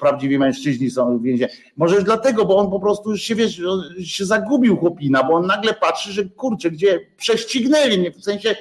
prawdziwi 0.00 0.38
mężczyźni 0.38 0.90
są 0.90 1.18
w 1.18 1.22
więzieniu. 1.22 1.52
Może 1.76 1.94
już 1.94 2.04
dlatego, 2.04 2.44
bo 2.44 2.56
on 2.56 2.70
po 2.70 2.80
prostu 2.80 3.10
już 3.10 3.22
się, 3.22 3.34
wiesz, 3.34 3.62
się 4.04 4.24
zagubił 4.24 4.76
chłopina, 4.92 5.22
bo 5.24 5.34
on 5.34 5.46
nagle 5.46 5.74
patrzy, 5.74 6.12
że 6.12 6.24
kurczę, 6.24 6.70
gdzie 6.70 7.00
prześcignęli 7.16 7.98
mnie, 7.98 8.10
w 8.10 8.24
sensie 8.24 8.56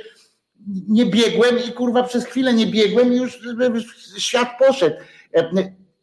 nie 0.88 1.06
biegłem 1.06 1.56
i 1.70 1.72
kurwa 1.72 2.04
przez 2.04 2.26
chwilę 2.26 2.54
nie 2.54 2.68
biegłem 2.68 3.14
i 3.14 3.18
już 3.18 3.40
świat 4.18 4.50
poszedł. 4.60 4.96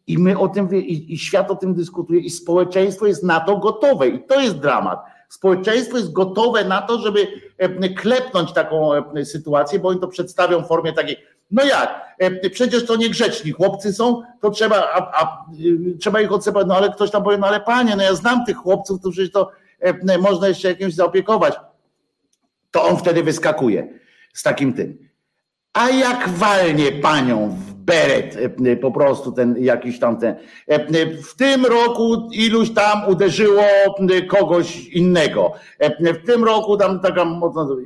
I 0.07 0.19
my 0.19 0.39
o 0.39 0.49
tym, 0.49 0.69
i, 0.75 1.19
świat 1.19 1.51
o 1.51 1.57
tym 1.57 1.75
dyskutuje, 1.75 2.21
i 2.21 2.31
społeczeństwo 2.31 3.07
jest 3.07 3.23
na 3.23 3.41
to 3.41 3.57
gotowe. 3.57 4.09
I 4.09 4.25
to 4.25 4.41
jest 4.41 4.59
dramat. 4.59 5.01
Społeczeństwo 5.29 5.97
jest 5.97 6.13
gotowe 6.13 6.65
na 6.65 6.83
to, 6.83 6.99
żeby 6.99 7.27
e, 7.59 7.89
klepnąć 7.89 8.53
taką 8.53 8.95
e, 8.95 9.25
sytuację, 9.25 9.79
bo 9.79 9.89
oni 9.89 10.01
to 10.01 10.09
przedstawią 10.09 10.63
w 10.63 10.69
formie 10.69 10.93
takiej, 10.93 11.17
no 11.51 11.65
jak, 11.65 12.17
e, 12.19 12.51
przecież 12.51 12.87
to 12.87 12.97
niegrzeczni 12.97 13.53
chłopcy 13.53 13.93
są, 13.93 14.23
to 14.41 14.51
trzeba, 14.51 14.77
a, 14.77 15.23
a, 15.23 15.45
trzeba 16.01 16.21
ich 16.21 16.33
odsypać, 16.33 16.67
no 16.69 16.77
ale 16.77 16.93
ktoś 16.93 17.11
tam 17.11 17.25
powie, 17.25 17.39
no 17.39 17.47
ale 17.47 17.61
panie, 17.61 17.97
no 17.97 18.03
ja 18.03 18.15
znam 18.15 18.45
tych 18.45 18.57
chłopców, 18.57 19.01
to 19.03 19.11
przecież 19.11 19.33
to 19.33 19.51
można 20.21 20.49
jeszcze 20.49 20.69
jakimś 20.69 20.95
zaopiekować. 20.95 21.55
To 22.71 22.85
on 22.85 22.97
wtedy 22.97 23.23
wyskakuje 23.23 23.99
z 24.33 24.43
takim 24.43 24.73
tym. 24.73 25.09
A 25.73 25.91
jak 25.91 26.29
walnie 26.29 26.93
panią 26.93 27.49
w 27.49 27.75
beret, 27.75 28.37
e, 28.67 28.77
po 28.77 28.93
prostu 28.93 29.33
ten 29.33 29.57
jakiś 29.59 29.99
tam 29.99 30.21
ten. 30.21 30.37
E, 30.67 31.07
w 31.23 31.37
tym 31.37 31.67
roku 31.67 32.29
iluś 32.33 32.75
tam 32.75 33.09
uderzyło 33.09 33.63
kogoś 34.29 34.87
innego. 34.87 35.53
E, 35.79 36.15
w 36.15 36.27
tym 36.27 36.45
roku 36.45 36.77
tam 36.77 37.01
taka, 37.01 37.27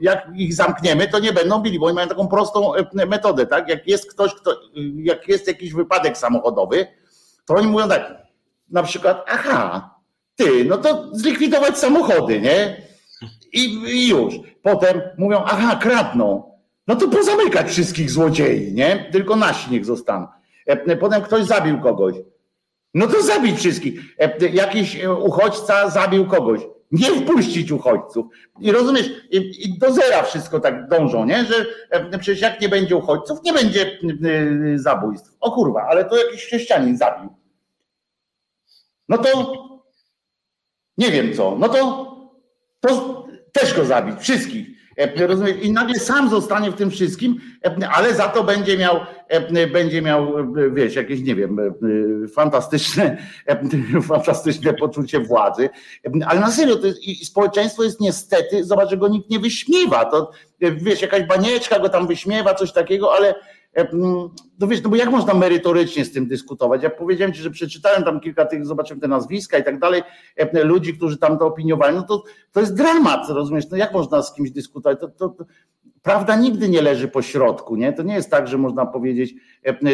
jak 0.01 0.28
ich 0.35 0.55
zamkniemy, 0.55 1.09
to 1.09 1.19
nie 1.19 1.32
będą 1.32 1.62
bili, 1.62 1.78
bo 1.78 1.86
oni 1.86 1.94
mają 1.94 2.09
taką 2.09 2.28
prostą 2.28 2.73
metodę, 3.06 3.47
tak? 3.47 3.69
Jak 3.69 3.89
jest 3.89 4.10
ktoś, 4.10 4.35
kto, 4.35 4.60
jak 4.97 5.28
jest 5.28 5.47
jakiś 5.47 5.73
wypadek 5.73 6.19
samochodowy, 6.19 6.86
to 7.47 7.55
oni 7.55 7.66
mówią 7.66 7.89
tak, 7.89 8.16
na 8.70 8.82
przykład, 8.82 9.24
aha, 9.28 9.94
ty, 10.36 10.64
no 10.64 10.78
to 10.78 11.09
zlikwidować 11.12 11.78
samochody, 11.78 12.40
nie? 12.40 12.82
I, 13.52 13.64
i 13.74 14.09
już. 14.09 14.34
Potem 14.62 15.00
mówią, 15.18 15.42
aha, 15.46 15.76
kradną 15.82 16.52
no 16.86 16.96
to 16.96 17.09
pozamykać 17.09 17.68
wszystkich 17.68 18.10
złodziei, 18.10 18.72
nie? 18.72 19.09
Tylko 19.12 19.36
nasi 19.36 19.70
niech 19.70 19.84
zostaną. 19.84 20.26
E, 20.66 20.96
potem 20.96 21.22
ktoś 21.22 21.44
zabił 21.44 21.80
kogoś. 21.80 22.14
No 22.94 23.06
to 23.06 23.22
zabić 23.22 23.59
wszystkich. 23.59 24.00
E, 24.18 24.48
jakiś 24.48 25.04
e, 25.04 25.12
uchodźca 25.12 25.90
zabił 25.90 26.26
kogoś. 26.26 26.60
Nie 26.90 27.06
wpuścić 27.06 27.72
uchodźców. 27.72 28.26
I 28.60 28.72
rozumiesz, 28.72 29.10
i, 29.30 29.78
do 29.78 29.92
zera 29.92 30.22
wszystko 30.22 30.60
tak 30.60 30.88
dążą, 30.88 31.24
nie? 31.24 31.44
Że 31.44 31.66
przecież 32.18 32.40
jak 32.40 32.60
nie 32.60 32.68
będzie 32.68 32.96
uchodźców, 32.96 33.38
nie 33.44 33.52
będzie 33.52 33.98
zabójstw. 34.74 35.36
O 35.40 35.52
kurwa, 35.52 35.82
ale 35.82 36.04
to 36.04 36.16
jakiś 36.16 36.46
chrześcijanin 36.46 36.96
zabił. 36.96 37.30
No 39.09 39.18
to 39.18 39.54
nie 40.98 41.10
wiem 41.10 41.35
co. 41.35 41.56
No 41.59 41.69
to, 41.69 42.12
to 42.81 43.23
też 43.52 43.74
go 43.74 43.85
zabić. 43.85 44.20
Wszystkich. 44.20 44.66
E? 44.98 45.51
I 45.62 45.73
nagle 45.73 45.98
sam 45.98 46.31
zostanie 46.31 46.70
w 46.70 46.74
tym 46.74 46.90
wszystkim, 46.90 47.40
e, 47.64 47.89
ale 47.89 48.14
za 48.14 48.28
to 48.28 48.44
będzie 48.44 48.78
miał, 48.78 49.01
e, 49.28 49.66
będzie 49.66 50.02
miał, 50.02 50.32
wiesz, 50.73 50.94
jakieś, 50.94 51.20
nie 51.20 51.35
wiem, 51.35 51.59
fantastyczne, 52.35 53.16
fantastyczne 54.09 54.74
poczucie 54.74 55.20
władzy. 55.20 55.70
Ale 56.27 56.40
na 56.40 56.51
serio, 56.51 56.77
to 56.77 56.86
jest, 56.86 57.02
i 57.02 57.24
społeczeństwo 57.24 57.82
jest 57.82 58.01
niestety, 58.01 58.64
zobacz, 58.64 58.90
że 58.90 58.97
go 58.97 59.09
nikt 59.09 59.31
nie 59.31 59.39
wyśmiewa. 59.39 60.05
To 60.05 60.31
wiesz, 60.60 61.02
jakaś 61.02 61.23
banieczka 61.23 61.78
go 61.78 61.89
tam 61.89 62.06
wyśmiewa, 62.06 62.55
coś 62.55 62.73
takiego, 62.73 63.12
ale 63.14 63.35
no 64.59 64.66
wiesz, 64.66 64.82
no 64.82 64.90
bo 64.90 64.97
jak 64.97 65.11
można 65.11 65.35
merytorycznie 65.35 66.05
z 66.05 66.12
tym 66.12 66.27
dyskutować? 66.27 66.82
Ja 66.82 66.90
powiedziałem 66.90 67.35
ci, 67.35 67.43
że 67.43 67.51
przeczytałem 67.51 68.05
tam 68.05 68.20
kilka 68.20 68.44
tych, 68.44 68.66
zobaczyłem 68.66 69.01
te 69.01 69.09
nazwiska 69.09 69.59
i 69.59 69.65
tak 69.65 69.78
dalej, 69.78 70.03
ludzi, 70.65 70.94
którzy 70.97 71.19
tam 71.19 71.39
to 71.39 71.47
opiniowali, 71.47 71.97
no 71.97 72.03
to, 72.03 72.23
to 72.53 72.61
jest 72.61 72.74
dramat, 72.74 73.28
rozumiesz? 73.28 73.70
No 73.70 73.77
jak 73.77 73.93
można 73.93 74.23
z 74.23 74.35
kimś 74.35 74.51
dyskutować? 74.51 75.01
To, 75.01 75.09
to, 75.09 75.28
to, 75.28 75.44
prawda 76.03 76.36
nigdy 76.36 76.69
nie 76.69 76.82
leży 76.82 77.09
po 77.09 77.23
środku, 77.23 77.77
nie? 77.77 77.93
To 77.93 78.03
nie 78.03 78.15
jest 78.15 78.31
tak, 78.31 78.49
że 78.49 78.59
można 78.59 78.86
powiedzieć, 78.86 79.35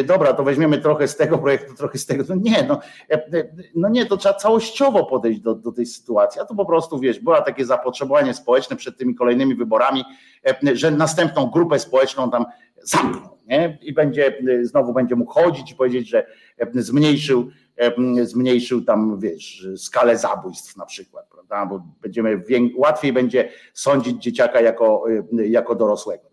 dobra, 0.05 0.33
to 0.33 0.43
weźmiemy 0.43 0.77
trochę 0.77 1.07
z 1.07 1.17
tego 1.17 1.37
projektu, 1.37 1.75
trochę 1.75 1.97
z 1.97 2.05
tego. 2.05 2.23
No 2.29 2.35
nie, 2.35 2.65
no, 2.67 2.79
no 3.75 3.89
nie, 3.89 4.05
to 4.05 4.17
trzeba 4.17 4.35
całościowo 4.35 5.05
podejść 5.05 5.39
do, 5.39 5.55
do 5.55 5.71
tej 5.71 5.85
sytuacji, 5.85 6.41
a 6.41 6.45
to 6.45 6.55
po 6.55 6.65
prostu, 6.65 6.99
wiesz, 6.99 7.19
było 7.19 7.41
takie 7.41 7.65
zapotrzebowanie 7.65 8.33
społeczne 8.33 8.75
przed 8.75 8.97
tymi 8.97 9.15
kolejnymi 9.15 9.55
wyborami, 9.55 10.03
że 10.73 10.91
następną 10.91 11.45
grupę 11.45 11.79
społeczną 11.79 12.31
tam 12.31 12.45
nie? 13.47 13.77
i 13.81 13.93
będzie, 13.93 14.37
znowu 14.61 14.93
będzie 14.93 15.15
mógł 15.15 15.31
chodzić 15.31 15.71
i 15.71 15.75
powiedzieć, 15.75 16.09
że 16.09 16.25
zmniejszył, 16.73 17.49
zmniejszył 18.23 18.81
tam, 18.81 19.19
wiesz, 19.19 19.67
skalę 19.77 20.17
zabójstw 20.17 20.77
na 20.77 20.85
przykład, 20.85 21.27
prawda? 21.31 21.65
Bo 21.65 21.83
będziemy, 22.01 22.43
łatwiej 22.75 23.13
będzie 23.13 23.49
sądzić 23.73 24.23
dzieciaka 24.23 24.61
jako, 24.61 25.03
jako 25.31 25.75
dorosłego. 25.75 26.28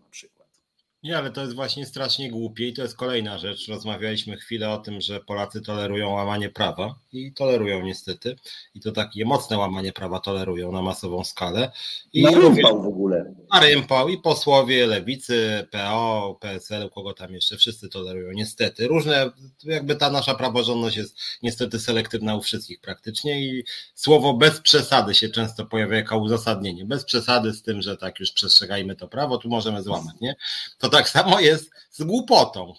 Nie, 1.07 1.17
ale 1.17 1.31
to 1.31 1.41
jest 1.41 1.53
właśnie 1.55 1.85
strasznie 1.85 2.31
głupie 2.31 2.67
i 2.67 2.73
to 2.73 2.81
jest 2.81 2.95
kolejna 2.95 3.37
rzecz. 3.37 3.67
Rozmawialiśmy 3.67 4.37
chwilę 4.37 4.69
o 4.69 4.77
tym, 4.77 5.01
że 5.01 5.19
Polacy 5.19 5.61
tolerują 5.61 6.09
łamanie 6.09 6.49
prawa 6.49 6.95
i 7.13 7.33
tolerują 7.33 7.81
niestety. 7.81 8.35
I 8.75 8.79
to 8.79 8.91
takie 8.91 9.25
mocne 9.25 9.57
łamanie 9.57 9.93
prawa 9.93 10.19
tolerują 10.19 10.71
na 10.71 10.81
masową 10.81 11.23
skalę. 11.23 11.71
I 12.13 12.23
Na 12.23 12.31
rympał 12.31 12.83
w 12.83 12.87
ogóle. 12.87 13.33
na 13.53 13.59
rympał 13.59 14.09
i 14.09 14.17
posłowie 14.17 14.87
lewicy, 14.87 15.67
PO, 15.71 16.37
PSL, 16.41 16.89
kogo 16.89 17.13
tam 17.13 17.33
jeszcze, 17.33 17.57
wszyscy 17.57 17.89
tolerują 17.89 18.31
niestety. 18.31 18.87
Różne, 18.87 19.31
jakby 19.63 19.95
ta 19.95 20.09
nasza 20.11 20.35
praworządność 20.35 20.97
jest 20.97 21.17
niestety 21.43 21.79
selektywna 21.79 22.35
u 22.35 22.41
wszystkich 22.41 22.81
praktycznie 22.81 23.41
i 23.45 23.63
słowo 23.95 24.33
bez 24.33 24.59
przesady 24.61 25.13
się 25.15 25.29
często 25.29 25.65
pojawia 25.65 25.95
jako 25.97 26.17
uzasadnienie. 26.17 26.85
Bez 26.85 27.05
przesady 27.05 27.53
z 27.53 27.61
tym, 27.61 27.81
że 27.81 27.97
tak 27.97 28.19
już 28.19 28.31
przestrzegajmy 28.31 28.95
to 28.95 29.07
prawo, 29.07 29.37
tu 29.37 29.49
możemy 29.49 29.83
złamać, 29.83 30.15
nie? 30.21 30.35
To 30.77 30.89
tak 30.97 31.09
samo 31.09 31.39
jest 31.39 31.69
z 31.91 32.03
głupotą. 32.03 32.73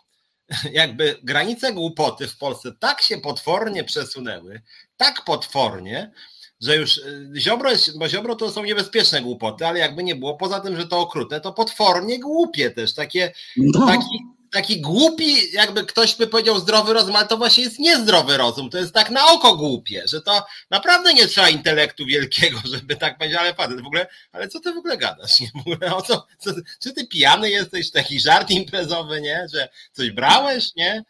Jakby 0.73 1.19
granice 1.23 1.73
głupoty 1.73 2.29
w 2.29 2.39
Polsce 2.39 2.73
tak 2.81 3.03
się 3.03 3.19
potwornie 3.19 3.85
przesunęły, 3.85 4.63
tak 4.97 5.25
potwornie, 5.25 6.13
że 6.61 6.77
już 6.77 6.97
y, 6.97 7.31
Ziobro, 7.37 7.71
jest, 7.71 7.99
bo 7.99 8.09
Ziobro 8.09 8.37
to 8.37 8.51
są 8.51 8.65
niebezpieczne 8.65 9.23
głupoty, 9.23 9.67
ale 9.67 9.79
jakby 9.79 10.03
nie 10.05 10.17
było, 10.17 10.37
poza 10.37 10.61
tym, 10.61 10.77
że 10.77 10.87
to 10.87 10.99
okrutne, 11.01 11.41
to 11.41 11.53
potwornie 11.53 12.21
głupie 12.21 12.71
też, 12.71 12.95
takie, 12.95 13.33
No. 13.57 13.87
taki, 13.87 14.19
taki 14.53 14.81
głupi, 14.81 15.53
jakby 15.53 15.85
ktoś 15.85 16.17
by 16.17 16.27
powiedział 16.27 16.59
zdrowy 16.59 16.93
rozum, 16.93 17.17
ale 17.17 17.27
to 17.27 17.37
właśnie 17.37 17.65
jest 17.65 17.79
niezdrowy 17.79 18.37
rozum, 18.37 18.71
to 18.71 18.79
jest 18.79 18.95
tak 18.95 19.11
na 19.11 19.27
oko 19.27 19.57
głupie, 19.57 20.03
że 20.07 20.23
to 20.23 20.43
naprawdę 20.71 21.15
nie 21.15 21.27
trzeba 21.27 21.49
intelektu 21.49 22.07
wielkiego, 22.07 22.59
żeby 22.75 22.97
tak 22.97 23.19
powiedzieć, 23.19 23.39
ale 23.39 23.55
facet 23.55 23.81
w 23.81 23.87
ogóle, 23.87 24.07
ale 24.33 24.49
co 24.49 24.61
ty 24.61 24.73
w 24.73 24.79
ogóle 24.79 24.99
gadasz, 24.99 25.41
nie? 25.41 25.51
W 25.55 25.69
ogóle 25.69 25.97
o 25.97 26.03
co, 26.03 26.27
co, 26.39 26.51
czy 26.81 26.93
ty 26.93 27.07
pijany 27.07 27.51
jesteś, 27.51 27.91
taki 27.91 28.21
żart 28.21 28.51
imprezowy, 28.51 29.21
nie, 29.21 29.47
że 29.55 29.69
coś 29.93 30.11
brałeś, 30.11 30.75
nie? 30.77 31.05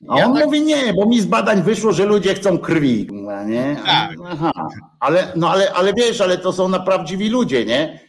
Ja 0.00 0.26
on 0.26 0.34
tak- 0.34 0.44
mówi 0.44 0.62
nie, 0.62 0.94
bo 0.94 1.06
mi 1.06 1.20
z 1.20 1.26
badań 1.26 1.62
wyszło, 1.62 1.92
że 1.92 2.04
ludzie 2.04 2.34
chcą 2.34 2.58
krwi. 2.58 3.08
Nie? 3.46 3.76
Tak. 3.86 4.10
Aha. 4.26 4.52
Ale, 5.00 5.32
no 5.36 5.50
ale, 5.50 5.72
ale 5.72 5.94
wiesz, 5.94 6.20
ale 6.20 6.38
to 6.38 6.52
są 6.52 6.68
na 6.68 6.80
prawdziwi 6.80 7.28
ludzie, 7.28 7.64
nie? 7.64 8.00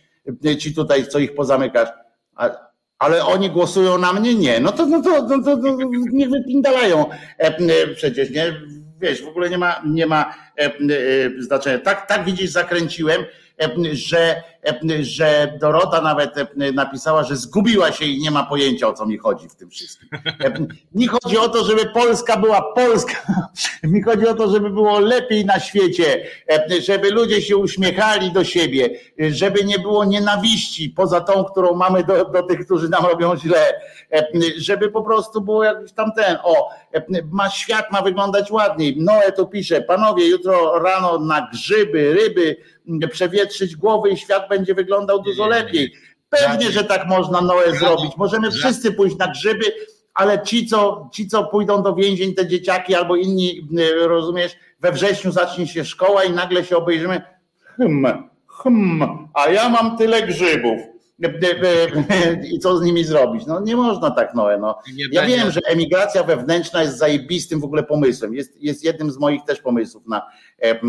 Ci 0.59 0.75
tutaj, 0.75 1.07
co 1.07 1.19
ich 1.19 1.35
pozamykasz. 1.35 1.89
A, 2.35 2.70
ale 3.01 3.25
oni 3.25 3.49
głosują 3.49 3.97
na 3.97 4.13
mnie? 4.13 4.35
Nie. 4.35 4.59
No 4.59 4.71
to, 4.71 4.85
no 4.85 5.01
to, 5.01 5.27
no 5.27 5.43
to, 5.43 5.55
no, 5.57 5.77
niech 6.11 6.29
wypindalają. 6.29 7.09
E, 7.39 7.57
e, 7.57 7.87
przecież, 7.95 8.29
nie? 8.29 8.61
Wiesz, 8.99 9.23
w 9.23 9.27
ogóle 9.27 9.49
nie 9.49 9.57
ma, 9.57 9.81
nie 9.85 10.05
ma 10.05 10.33
e, 10.57 10.71
znaczenia. 11.39 11.79
Tak, 11.79 12.07
tak 12.07 12.25
widzisz, 12.25 12.49
zakręciłem, 12.49 13.25
że, 13.91 14.43
e, 14.65 15.03
że 15.03 15.57
Dorota 15.59 16.01
nawet 16.01 16.37
e, 16.37 16.47
napisała, 16.73 17.23
że 17.23 17.35
zgubiła 17.35 17.91
się 17.91 18.05
i 18.05 18.19
nie 18.19 18.31
ma 18.31 18.43
pojęcia 18.43 18.87
o 18.87 18.93
co 18.93 19.05
mi 19.05 19.17
chodzi 19.17 19.49
w 19.49 19.55
tym 19.55 19.69
wszystkim. 19.69 20.09
E, 20.13 20.53
Mi 20.95 21.07
chodzi 21.07 21.37
o 21.37 21.49
to, 21.49 21.63
żeby 21.63 21.85
Polska 21.85 22.37
była 22.37 22.73
Polska. 22.73 23.13
Mi 23.83 24.01
chodzi 24.01 24.27
o 24.27 24.33
to, 24.33 24.51
żeby 24.51 24.69
było 24.69 24.99
lepiej 24.99 25.45
na 25.45 25.59
świecie, 25.59 26.25
e, 26.51 26.81
żeby 26.81 27.09
ludzie 27.09 27.41
się 27.41 27.57
uśmiechali 27.57 28.31
do 28.31 28.43
siebie, 28.43 28.89
e, 29.21 29.31
żeby 29.33 29.63
nie 29.65 29.79
było 29.79 30.05
nienawiści 30.05 30.89
poza 30.89 31.21
tą, 31.21 31.43
którą 31.43 31.73
mamy 31.75 32.03
do, 32.03 32.25
do 32.25 32.43
tych, 32.43 32.65
którzy 32.65 32.89
nam 32.89 33.05
robią 33.05 33.37
źle, 33.37 33.73
e, 34.13 34.27
żeby 34.57 34.89
po 34.89 35.01
prostu 35.01 35.41
było 35.41 35.63
jakiś 35.63 35.91
tam 35.91 36.11
ten, 36.11 36.37
o, 36.43 36.69
e, 36.93 37.03
ma 37.31 37.49
świat 37.49 37.91
ma 37.91 38.01
wyglądać 38.01 38.51
ładniej. 38.51 38.97
Noe 38.99 39.31
tu 39.31 39.47
pisze, 39.47 39.81
panowie, 39.81 40.29
jutro 40.29 40.79
rano 40.79 41.19
na 41.19 41.49
grzyby, 41.51 42.13
ryby, 42.13 42.57
przewietrzyć 43.07 43.75
głowy 43.75 44.09
i 44.09 44.17
świat 44.17 44.49
będzie 44.49 44.73
wyglądał 44.73 45.21
dużo 45.21 45.47
lepiej. 45.47 45.93
Pewnie, 46.29 46.71
że 46.71 46.83
tak 46.83 47.07
można 47.07 47.41
Noe 47.41 47.75
zrobić. 47.79 48.17
Możemy 48.17 48.51
wszyscy 48.51 48.91
pójść 48.91 49.17
na 49.17 49.27
grzyby, 49.27 49.65
ale 50.13 50.43
ci 50.43 50.67
co, 50.67 51.09
ci, 51.13 51.27
co 51.27 51.43
pójdą 51.43 51.83
do 51.83 51.95
więzień, 51.95 52.33
te 52.33 52.47
dzieciaki 52.47 52.95
albo 52.95 53.15
inni, 53.15 53.67
y, 53.79 54.07
rozumiesz, 54.07 54.55
we 54.79 54.91
wrześniu 54.91 55.31
zacznie 55.31 55.67
się 55.67 55.85
szkoła 55.85 56.23
i 56.23 56.31
nagle 56.31 56.65
się 56.65 56.77
obejrzymy, 56.77 57.21
hmm, 57.77 58.29
hmm, 58.47 59.27
a 59.33 59.49
ja 59.49 59.69
mam 59.69 59.97
tyle 59.97 60.21
grzybów. 60.21 60.90
Y, 61.23 61.27
y, 61.27 62.43
y, 62.43 62.47
I 62.47 62.59
co 62.59 62.77
z 62.77 62.81
nimi 62.81 63.03
zrobić? 63.03 63.45
No 63.45 63.59
nie 63.59 63.75
można 63.75 64.11
tak, 64.11 64.35
Noe. 64.35 64.57
No. 64.57 64.79
Ja 65.11 65.25
wiem, 65.25 65.51
że 65.51 65.59
emigracja 65.67 66.23
wewnętrzna 66.23 66.83
jest 66.83 66.97
zajebistym 66.97 67.59
w 67.59 67.63
ogóle 67.63 67.83
pomysłem. 67.83 68.33
Jest, 68.33 68.61
jest 68.61 68.83
jednym 68.83 69.11
z 69.11 69.17
moich 69.17 69.43
też 69.43 69.61
pomysłów 69.61 70.07
na, 70.07 70.27
e, 70.61 70.63
e, 70.63 70.73
e, 70.73 70.79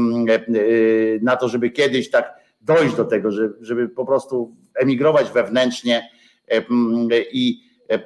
na 1.23 1.37
to, 1.37 1.49
żeby 1.49 1.71
kiedyś 1.71 2.11
tak 2.11 2.35
dojść 2.61 2.95
do 2.97 3.05
tego, 3.05 3.31
że, 3.31 3.49
żeby 3.61 3.89
po 3.89 4.07
prostu 4.07 4.57
emigrować 4.75 5.31
wewnętrznie 5.31 6.11
e, 6.49 6.63
i 7.33 7.63
e, 7.91 7.99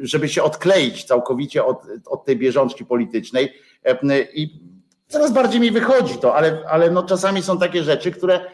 żeby 0.00 0.28
się 0.28 0.42
odkleić 0.42 1.04
całkowicie 1.04 1.64
od, 1.64 1.82
od 2.06 2.24
tej 2.24 2.36
bieżączki 2.36 2.84
politycznej. 2.84 3.52
E, 3.84 4.20
I 4.34 4.60
coraz 5.08 5.32
bardziej 5.32 5.60
mi 5.60 5.70
wychodzi 5.70 6.18
to, 6.18 6.34
ale, 6.34 6.62
ale 6.68 6.90
no 6.90 7.02
czasami 7.02 7.42
są 7.42 7.58
takie 7.58 7.82
rzeczy, 7.82 8.10
które, 8.10 8.34
e, 8.34 8.46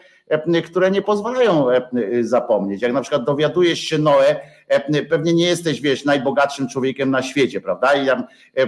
które 0.65 0.91
nie 0.91 1.01
pozwalają 1.01 1.69
e, 1.69 1.81
zapomnieć. 2.21 2.81
Jak 2.81 2.93
na 2.93 3.01
przykład 3.01 3.25
dowiadujesz 3.25 3.79
się 3.79 3.97
Noe, 3.97 4.35
e, 4.67 5.05
pewnie 5.05 5.33
nie 5.33 5.45
jesteś, 5.45 5.81
wiesz, 5.81 6.05
najbogatszym 6.05 6.67
człowiekiem 6.67 7.11
na 7.11 7.21
świecie, 7.21 7.61
prawda? 7.61 7.93
I 7.93 8.07
tam 8.07 8.23
e, 8.57 8.61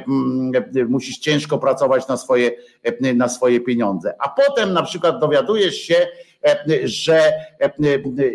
e, 0.81 0.85
musisz 0.85 1.17
ciężko 1.17 1.57
pracować 1.57 2.07
na 2.07 2.17
swoje, 2.17 2.51
e, 2.83 3.13
na 3.13 3.29
swoje 3.29 3.59
pieniądze. 3.59 4.15
A 4.19 4.29
potem 4.29 4.73
na 4.73 4.83
przykład 4.83 5.19
dowiadujesz 5.19 5.75
się, 5.75 6.07
e, 6.45 6.87
że 6.87 7.33
e, 7.59 7.71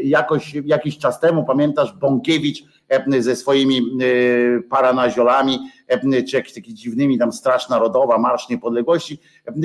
jakoś, 0.03 0.55
jakiś 0.65 0.99
czas 0.99 1.21
temu, 1.21 1.45
pamiętasz, 1.45 1.93
Bąkiewicz 1.93 2.65
e, 2.89 3.23
ze 3.23 3.37
swoimi 3.37 3.79
e, 3.79 4.63
paranaziolami, 4.63 5.55
e, 5.55 5.80
czy 5.99 6.37
jakimiś 6.37 6.53
takimi 6.55 6.77
dziwnymi, 6.77 7.19
tam 7.19 7.33
Straż 7.33 7.69
Narodowa, 7.69 8.19
Marsz 8.19 8.49
Niepodległości, 8.49 9.21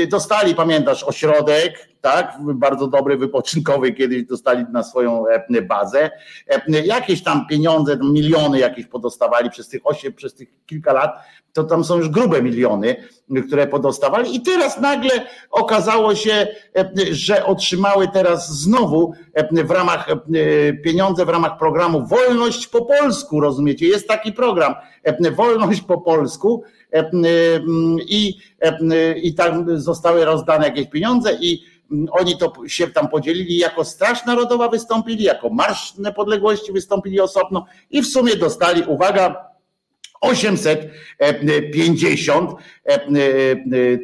dostali, 0.10 0.56
pamiętasz, 0.56 1.04
ośrodek, 1.04 1.90
tak, 2.02 2.38
bardzo 2.42 2.88
dobry, 2.88 3.18
wypoczynkowy, 3.18 3.92
kiedyś 3.92 4.24
dostali 4.24 4.66
na 4.72 4.84
swoją 4.84 5.24
bazę, 5.68 6.12
jakieś 6.68 7.24
tam 7.24 7.48
pieniądze, 7.48 7.98
miliony 7.98 8.60
jakieś 8.60 8.86
podostawali 8.86 9.50
przez 9.50 9.68
tych 9.68 9.82
osiem, 9.84 10.14
przez 10.14 10.36
tych 10.36 10.50
kilka 10.66 10.94
lat, 10.94 11.20
to 11.54 11.64
tam 11.64 11.84
są 11.84 11.98
już 11.98 12.10
grube 12.10 12.42
miliony, 12.42 12.96
które 13.48 13.68
podostawali. 13.68 14.36
I 14.36 14.42
teraz 14.42 14.80
nagle 14.82 15.12
okazało 15.52 16.16
się, 16.16 16.48
że 17.12 17.46
otrzymały 17.46 18.08
teraz 18.08 18.62
znowu 18.62 19.14
w 19.52 19.72
ramach 19.72 20.08
pieniądze 20.84 21.26
w 21.26 21.30
ramach 21.30 21.58
programu 21.58 22.08
Wolność 22.08 22.68
po 22.68 22.86
polsku, 22.86 23.40
rozumiecie? 23.40 23.88
Jest 23.88 24.08
taki 24.08 24.34
program 24.34 24.76
Wolność 25.32 25.82
po 25.82 26.02
polsku 26.02 26.64
e, 26.94 27.10
i, 28.08 28.38
e, 28.62 29.20
i 29.20 29.34
tam 29.34 29.80
zostały 29.80 30.26
rozdane 30.26 30.66
jakieś 30.66 30.88
pieniądze 30.88 31.38
i 31.42 31.64
oni 32.12 32.38
to 32.38 32.54
się 32.68 32.88
tam 32.88 33.08
podzielili, 33.08 33.58
jako 33.58 33.86
Straż 33.86 34.26
Narodowa 34.26 34.70
wystąpili, 34.70 35.24
jako 35.24 35.50
Marsz 35.50 35.98
Niepodległości 35.98 36.72
wystąpili 36.72 37.20
osobno 37.20 37.66
i 37.90 38.02
w 38.02 38.08
sumie 38.08 38.36
dostali, 38.36 38.84
uwaga, 38.88 39.56
850 40.22 42.52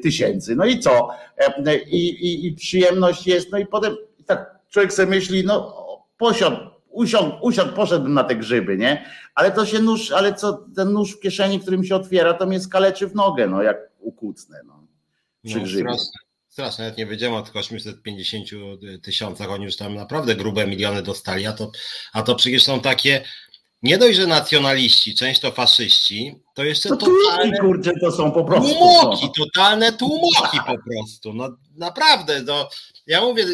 tysięcy. 0.03 0.56
No 0.56 0.65
i 0.65 0.80
co? 0.80 1.10
E, 1.38 1.78
I, 1.78 2.10
i, 2.10 2.48
I 2.48 2.56
przyjemność 2.56 3.28
jest, 3.28 3.52
no 3.52 3.57
i 3.57 3.65
potem 3.65 3.95
tak 4.26 4.56
człowiek 4.69 4.94
sobie 4.94 5.10
myśli, 5.10 5.44
no 5.45 5.76
posiadł, 6.18 6.57
usiądł, 6.90 7.36
usiadł, 7.41 7.76
poszedłbym 7.76 8.14
na 8.14 8.23
te 8.23 8.36
grzyby, 8.36 8.78
nie? 8.78 9.06
Ale 9.36 9.52
to 9.52 9.66
się 9.66 9.80
nóż, 9.80 10.12
ale 10.12 10.34
co, 10.34 10.66
ten 10.76 10.91
nóż 10.91 11.12
w 11.12 11.20
kieszeni, 11.20 11.60
którym 11.60 11.84
się 11.84 11.95
otwiera, 11.95 12.34
to 12.34 12.45
mnie 12.45 12.60
skaleczy 12.60 13.08
w 13.08 13.16
nogę, 13.16 13.48
no 13.48 13.62
jak 13.64 13.78
ukucnę, 13.99 14.62
no. 14.66 14.88
Przy 15.45 15.60
No, 15.60 15.68
straszne, 15.68 16.20
straszne, 16.49 16.84
nawet 16.84 16.98
nie 16.98 17.06
wiedziałem 17.06 17.36
o 17.36 17.41
tych 17.41 17.56
850 17.56 18.49
tysiącach, 19.03 19.49
oni 19.49 19.66
już 19.66 19.78
tam 19.78 19.95
naprawdę 19.95 20.36
grube 20.36 20.68
miliony 20.68 21.02
dostali, 21.02 21.48
a 21.48 21.53
to, 21.53 21.72
a 22.14 22.24
to 22.24 22.36
przecież 22.36 22.64
są 22.64 22.80
takie, 22.80 23.24
nie 23.84 23.98
dość, 23.98 24.18
że 24.18 24.28
nacjonaliści, 24.28 25.16
część 25.16 25.40
to 25.40 25.52
faszyści, 25.52 26.36
to 26.56 26.64
jeszcze 26.64 26.90
To 26.90 26.98
totalne 26.98 27.58
kurczę, 27.58 27.91
to 28.02 28.12
są 28.12 28.32
po 28.32 28.44
prostu. 28.44 28.70
tłumoki, 28.74 29.26
no. 29.26 29.45
totalne 29.45 29.94
tłumoki 29.94 30.58
po 30.68 30.76
prostu, 30.90 31.34
no 31.34 31.49
naprawdę, 31.76 32.41
no, 32.41 32.70
ja 33.08 33.22
mówię, 33.22 33.45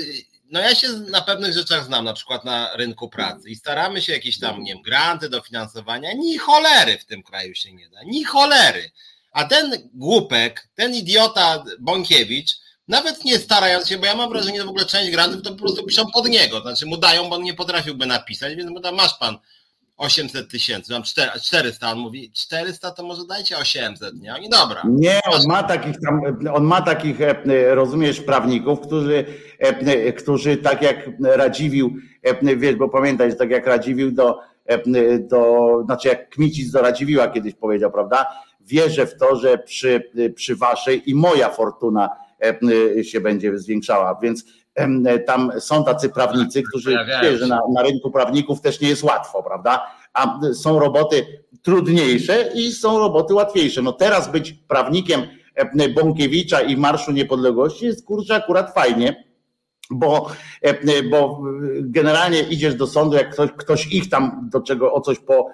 no 0.51 0.59
ja 0.59 0.75
się 0.75 0.87
na 0.87 1.21
pewnych 1.21 1.53
rzeczach 1.53 1.85
znam, 1.85 2.05
na 2.05 2.13
przykład 2.13 2.45
na 2.45 2.75
rynku 2.75 3.09
pracy 3.09 3.49
i 3.49 3.55
staramy 3.55 4.01
się 4.01 4.13
jakieś 4.13 4.39
tam, 4.39 4.63
nie 4.63 4.73
wiem, 4.73 4.83
granty, 4.83 5.29
dofinansowania, 5.29 6.13
ni 6.13 6.37
cholery 6.37 6.97
w 6.97 7.05
tym 7.05 7.23
kraju 7.23 7.55
się 7.55 7.73
nie 7.73 7.89
da, 7.89 8.03
ni 8.03 8.23
cholery. 8.23 8.91
A 9.31 9.45
ten 9.45 9.89
głupek, 9.93 10.69
ten 10.75 10.95
idiota 10.95 11.63
Bąkiewicz, 11.79 12.51
nawet 12.87 13.25
nie 13.25 13.39
starając 13.39 13.89
się, 13.89 13.97
bo 13.97 14.05
ja 14.05 14.15
mam 14.15 14.29
wrażenie, 14.29 14.59
że 14.59 14.65
w 14.65 14.69
ogóle 14.69 14.85
część 14.85 15.11
grantów 15.11 15.41
to 15.41 15.51
po 15.51 15.57
prostu 15.57 15.85
piszą 15.85 16.11
pod 16.13 16.29
niego, 16.29 16.61
znaczy 16.61 16.85
mu 16.85 16.97
dają, 16.97 17.29
bo 17.29 17.35
on 17.35 17.43
nie 17.43 17.53
potrafiłby 17.53 18.05
napisać, 18.05 18.55
więc 18.55 18.69
mu 18.69 18.79
tam 18.79 18.95
masz 18.95 19.13
pan 19.13 19.37
800 19.97 20.49
tysięcy, 20.49 20.93
mam 20.93 21.03
400, 21.43 21.91
on 21.91 21.99
mówi 21.99 22.31
400 22.31 22.91
to 22.91 23.03
może 23.03 23.25
dajcie 23.25 23.57
800, 23.57 24.21
nie? 24.21 24.35
Oni 24.35 24.49
dobra. 24.49 24.83
Nie, 24.85 25.19
on 25.31 25.41
ma 25.47 25.63
takich 25.63 25.95
tam, 26.05 26.21
on 26.53 26.63
ma 26.63 26.81
takich, 26.81 27.21
e, 27.21 27.75
rozumiesz, 27.75 28.21
prawników, 28.21 28.79
którzy, 28.79 29.25
e, 29.59 30.13
którzy 30.13 30.57
tak 30.57 30.81
jak 30.81 31.09
Radziwił, 31.21 31.95
e, 32.23 32.55
wiesz, 32.55 32.75
bo 32.75 32.89
pamiętaj, 32.89 33.29
że 33.29 33.35
tak 33.35 33.49
jak 33.49 33.67
Radziwił 33.67 34.11
do, 34.11 34.39
do, 35.19 35.81
znaczy 35.85 36.07
jak 36.07 36.29
Kmicic 36.29 36.71
do 36.71 36.81
Radziwiła 36.81 37.27
kiedyś 37.27 37.53
powiedział, 37.53 37.91
prawda? 37.91 38.27
Wierzę 38.61 39.07
w 39.07 39.17
to, 39.17 39.35
że 39.35 39.57
przy, 39.57 40.11
przy 40.35 40.55
waszej 40.55 41.09
i 41.09 41.15
moja 41.15 41.49
fortuna 41.49 42.09
się 43.03 43.21
będzie 43.21 43.57
zwiększała, 43.57 44.19
więc 44.21 44.45
tam 45.25 45.51
są 45.59 45.83
tacy 45.83 46.09
prawnicy, 46.09 46.63
którzy 46.63 46.97
wie, 47.21 47.37
że 47.37 47.47
na, 47.47 47.61
na 47.73 47.81
rynku 47.81 48.11
prawników 48.11 48.61
też 48.61 48.81
nie 48.81 48.89
jest 48.89 49.03
łatwo, 49.03 49.43
prawda? 49.43 49.87
A 50.13 50.39
są 50.53 50.79
roboty 50.79 51.25
trudniejsze 51.61 52.49
i 52.55 52.71
są 52.71 52.99
roboty 52.99 53.33
łatwiejsze. 53.33 53.81
No 53.81 53.91
teraz 53.93 54.31
być 54.31 54.53
prawnikiem 54.53 55.21
Bąkiewicza 55.95 56.61
i 56.61 56.77
Marszu 56.77 57.11
Niepodległości 57.11 57.85
jest 57.85 58.05
kurczę 58.05 58.35
akurat 58.35 58.73
fajnie, 58.73 59.23
bo, 59.91 60.31
bo 61.09 61.41
generalnie 61.81 62.41
idziesz 62.41 62.75
do 62.75 62.87
sądu, 62.87 63.15
jak 63.17 63.33
ktoś, 63.33 63.49
ktoś 63.51 63.87
ich 63.87 64.09
tam 64.09 64.49
do 64.51 64.61
czego 64.61 64.93
o 64.93 65.01
coś 65.01 65.19
po, 65.19 65.49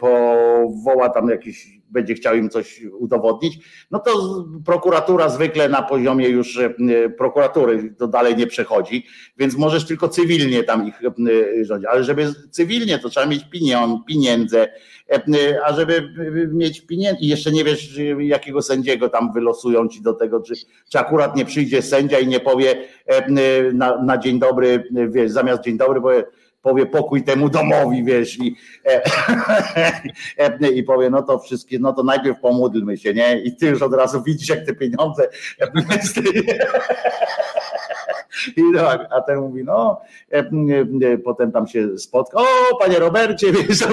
powoła 0.00 1.08
tam 1.08 1.28
jakiś 1.28 1.75
będzie 1.96 2.14
chciał 2.14 2.36
im 2.36 2.50
coś 2.50 2.82
udowodnić, 2.98 3.58
no 3.90 3.98
to 3.98 4.44
prokuratura 4.64 5.28
zwykle 5.28 5.68
na 5.68 5.82
poziomie 5.82 6.28
już 6.28 6.58
e, 6.58 6.70
prokuratury 7.10 7.94
to 7.98 8.08
dalej 8.08 8.36
nie 8.36 8.46
przechodzi, 8.46 9.06
więc 9.38 9.56
możesz 9.56 9.86
tylko 9.86 10.08
cywilnie 10.08 10.64
tam 10.64 10.88
ich 10.88 10.94
e, 11.04 11.64
rządzić, 11.64 11.88
ale 11.90 12.04
żeby 12.04 12.32
cywilnie 12.50 12.98
to 12.98 13.08
trzeba 13.08 13.26
mieć 13.26 13.44
pieniądze, 14.06 14.68
e, 15.08 15.58
a 15.64 15.72
żeby 15.72 16.08
mieć 16.52 16.80
pieniądze 16.80 17.20
i 17.20 17.28
jeszcze 17.28 17.52
nie 17.52 17.64
wiesz 17.64 18.00
jakiego 18.18 18.62
sędziego 18.62 19.08
tam 19.08 19.32
wylosują 19.32 19.88
ci 19.88 20.02
do 20.02 20.12
tego, 20.12 20.40
czy, 20.40 20.54
czy 20.88 20.98
akurat 20.98 21.36
nie 21.36 21.44
przyjdzie 21.44 21.82
sędzia 21.82 22.18
i 22.18 22.26
nie 22.26 22.40
powie 22.40 22.88
na, 23.72 24.02
na 24.02 24.18
dzień 24.18 24.38
dobry, 24.38 24.88
wiesz, 25.08 25.30
zamiast 25.30 25.62
dzień 25.62 25.78
dobry 25.78 26.00
powie 26.00 26.24
powie 26.66 26.86
pokój 26.86 27.22
temu 27.22 27.48
domowi, 27.48 28.04
wiesz, 28.04 28.38
i, 28.38 28.56
e, 28.86 29.02
e, 30.38 30.70
i 30.70 30.82
powie, 30.82 31.10
no 31.10 31.22
to 31.22 31.38
wszystkie, 31.38 31.78
no 31.78 31.92
to 31.92 32.02
najpierw 32.02 32.40
pomódlmy 32.40 32.96
się, 32.96 33.14
nie? 33.14 33.40
I 33.40 33.56
ty 33.56 33.66
już 33.66 33.82
od 33.82 33.94
razu 33.94 34.22
widzisz, 34.22 34.48
jak 34.48 34.66
te 34.66 34.74
pieniądze 34.74 35.28
I 38.56 38.62
tak, 38.76 39.08
a 39.10 39.20
ten 39.20 39.38
mówi, 39.38 39.64
no, 39.64 40.00
e, 40.32 40.38
e, 40.38 41.18
potem 41.18 41.52
tam 41.52 41.66
się 41.66 41.98
spotka, 41.98 42.40
o, 42.40 42.76
panie 42.80 42.98
Robercie, 42.98 43.52
wiesz, 43.52 43.84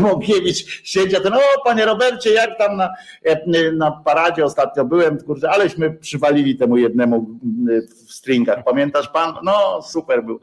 Mogiewicz 0.00 0.82
siedzi, 0.84 1.16
a 1.16 1.20
ten, 1.20 1.34
o, 1.34 1.38
panie 1.64 1.84
Robercie, 1.84 2.32
jak 2.32 2.58
tam 2.58 2.76
na, 2.76 2.90
e, 3.24 3.72
na 3.72 3.90
paradzie 3.90 4.44
ostatnio 4.44 4.84
byłem, 4.84 5.18
kurczę, 5.18 5.50
aleśmy 5.50 5.90
przywalili 5.90 6.56
temu 6.56 6.76
jednemu 6.76 7.26
w 8.06 8.12
stringach, 8.12 8.64
pamiętasz 8.64 9.08
pan? 9.08 9.34
No, 9.42 9.82
super 9.82 10.24
był. 10.24 10.40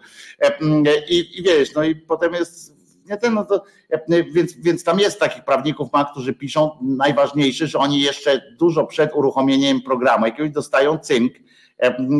I, 1.09 1.39
i 1.39 1.43
wiesz, 1.43 1.73
no 1.75 1.83
i 1.83 1.95
potem 1.95 2.33
jest 2.33 2.77
nie 3.09 3.17
ten, 3.17 3.33
no 3.33 3.45
to, 3.45 3.63
więc, 4.33 4.53
więc 4.53 4.83
tam 4.83 4.99
jest 4.99 5.19
takich 5.19 5.45
prawników 5.45 5.93
ma, 5.93 6.05
którzy 6.05 6.33
piszą 6.33 6.71
najważniejsze, 6.81 7.67
że 7.67 7.79
oni 7.79 8.01
jeszcze 8.01 8.41
dużo 8.59 8.85
przed 8.85 9.15
uruchomieniem 9.15 9.81
programu 9.81 10.25
jakiegoś 10.25 10.51
dostają 10.51 10.99
cynk, 10.99 11.33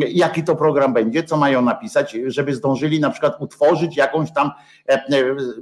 jaki 0.08 0.44
to 0.44 0.56
program 0.56 0.92
będzie, 0.94 1.22
co 1.22 1.36
mają 1.36 1.62
napisać, 1.62 2.16
żeby 2.26 2.54
zdążyli 2.54 3.00
na 3.00 3.10
przykład 3.10 3.40
utworzyć 3.40 3.96
jakąś 3.96 4.32
tam 4.32 4.50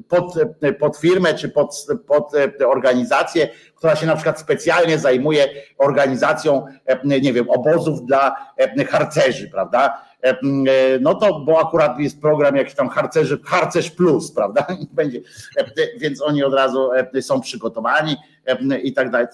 pod, 0.08 0.34
pod 0.78 0.96
firmę 0.96 1.34
czy 1.34 1.48
pod, 1.48 1.86
pod 2.06 2.32
organizację, 2.66 3.48
która 3.74 3.96
się 3.96 4.06
na 4.06 4.14
przykład 4.14 4.40
specjalnie 4.40 4.98
zajmuje 4.98 5.48
organizacją, 5.78 6.66
nie 7.04 7.32
wiem, 7.32 7.50
obozów 7.50 8.06
dla 8.06 8.36
harcerzy, 8.88 9.48
prawda? 9.48 10.02
No 11.00 11.14
to, 11.14 11.40
bo 11.40 11.60
akurat 11.60 11.98
jest 11.98 12.20
program 12.20 12.56
jakiś 12.56 12.74
tam 12.74 12.88
harcerzy, 12.88 13.40
harcerz 13.44 13.90
plus, 13.90 14.32
prawda? 14.32 14.66
Będzie, 14.92 15.20
więc 15.98 16.22
oni 16.22 16.44
od 16.44 16.54
razu 16.54 16.90
są 17.20 17.40
przygotowani 17.40 18.16
i 18.82 18.92
tak 18.92 19.10
dalej. 19.10 19.26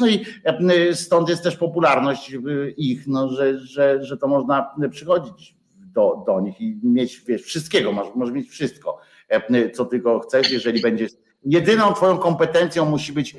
No 0.00 0.08
i 0.08 0.24
e, 0.44 0.94
stąd 0.94 1.28
jest 1.28 1.42
też 1.42 1.56
popularność 1.56 2.34
e, 2.34 2.38
ich, 2.76 3.06
no, 3.06 3.28
że, 3.28 3.58
że, 3.58 4.04
że 4.04 4.16
to 4.16 4.28
można 4.28 4.74
przychodzić 4.90 5.56
do, 5.76 6.22
do 6.26 6.40
nich 6.40 6.60
i 6.60 6.78
mieć 6.82 7.20
wiesz, 7.26 7.42
wszystkiego, 7.42 7.92
masz, 7.92 8.06
możesz 8.14 8.34
mieć 8.34 8.50
wszystko, 8.50 8.98
e, 9.28 9.70
co 9.70 9.84
tylko 9.84 10.20
chcesz, 10.20 10.50
jeżeli 10.50 10.80
będziesz. 10.80 11.12
Jedyną 11.46 11.94
twoją 11.94 12.18
kompetencją 12.18 12.84
musi 12.84 13.12
być 13.12 13.36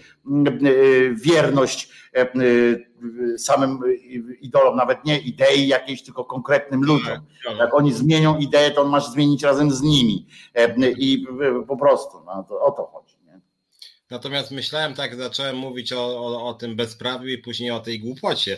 wierność 1.13 1.89
samym 3.37 3.79
idolom, 4.41 4.75
nawet 4.75 5.05
nie 5.05 5.19
idei 5.19 5.67
jakiejś, 5.67 6.03
tylko 6.03 6.25
konkretnym 6.25 6.83
ludziom. 6.83 7.17
Jak 7.59 7.73
oni 7.73 7.93
zmienią 7.93 8.37
ideę, 8.37 8.71
to 8.71 8.81
on 8.81 8.89
masz 8.89 9.07
zmienić 9.07 9.43
razem 9.43 9.71
z 9.71 9.81
nimi. 9.81 10.27
I 10.97 11.27
po 11.67 11.77
prostu, 11.77 12.17
no, 12.25 12.43
to, 12.49 12.61
o 12.61 12.71
to 12.71 12.83
chodzi. 12.83 13.04
Natomiast 14.09 14.51
myślałem 14.51 14.93
tak, 14.93 15.15
zacząłem 15.15 15.57
mówić 15.57 15.93
o, 15.93 16.05
o, 16.05 16.47
o 16.47 16.53
tym 16.53 16.75
bezprawiu 16.75 17.27
i 17.27 17.37
później 17.37 17.71
o 17.71 17.79
tej 17.79 17.99
głupocie. 17.99 18.57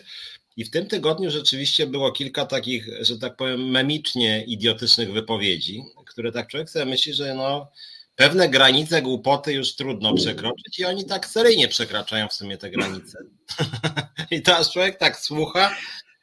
I 0.58 0.66
w 0.66 0.70
tym 0.70 0.88
tygodniu 0.88 1.32
rzeczywiście 1.32 1.88
było 1.88 2.12
kilka 2.12 2.46
takich, 2.46 2.88
że 3.02 3.20
tak 3.20 3.36
powiem, 3.36 3.70
memicznie 3.70 4.44
idiotycznych 4.44 5.14
wypowiedzi, 5.14 5.84
które 6.06 6.32
tak 6.32 6.48
człowiek 6.48 6.70
sobie 6.70 6.86
myśli, 6.86 7.14
że 7.14 7.34
no, 7.34 7.72
pewne 8.16 8.50
granice 8.50 9.02
głupoty 9.02 9.54
już 9.54 9.76
trudno 9.76 10.14
przekroczyć 10.14 10.80
i 10.80 10.86
oni 10.86 11.06
tak 11.06 11.26
seryjnie 11.26 11.68
przekraczają 11.68 12.28
w 12.28 12.34
sumie 12.34 12.58
te 12.58 12.70
granice. 12.70 13.18
I 14.32 14.42
teraz 14.42 14.72
człowiek 14.72 14.98
tak 14.98 15.20
słucha 15.20 15.76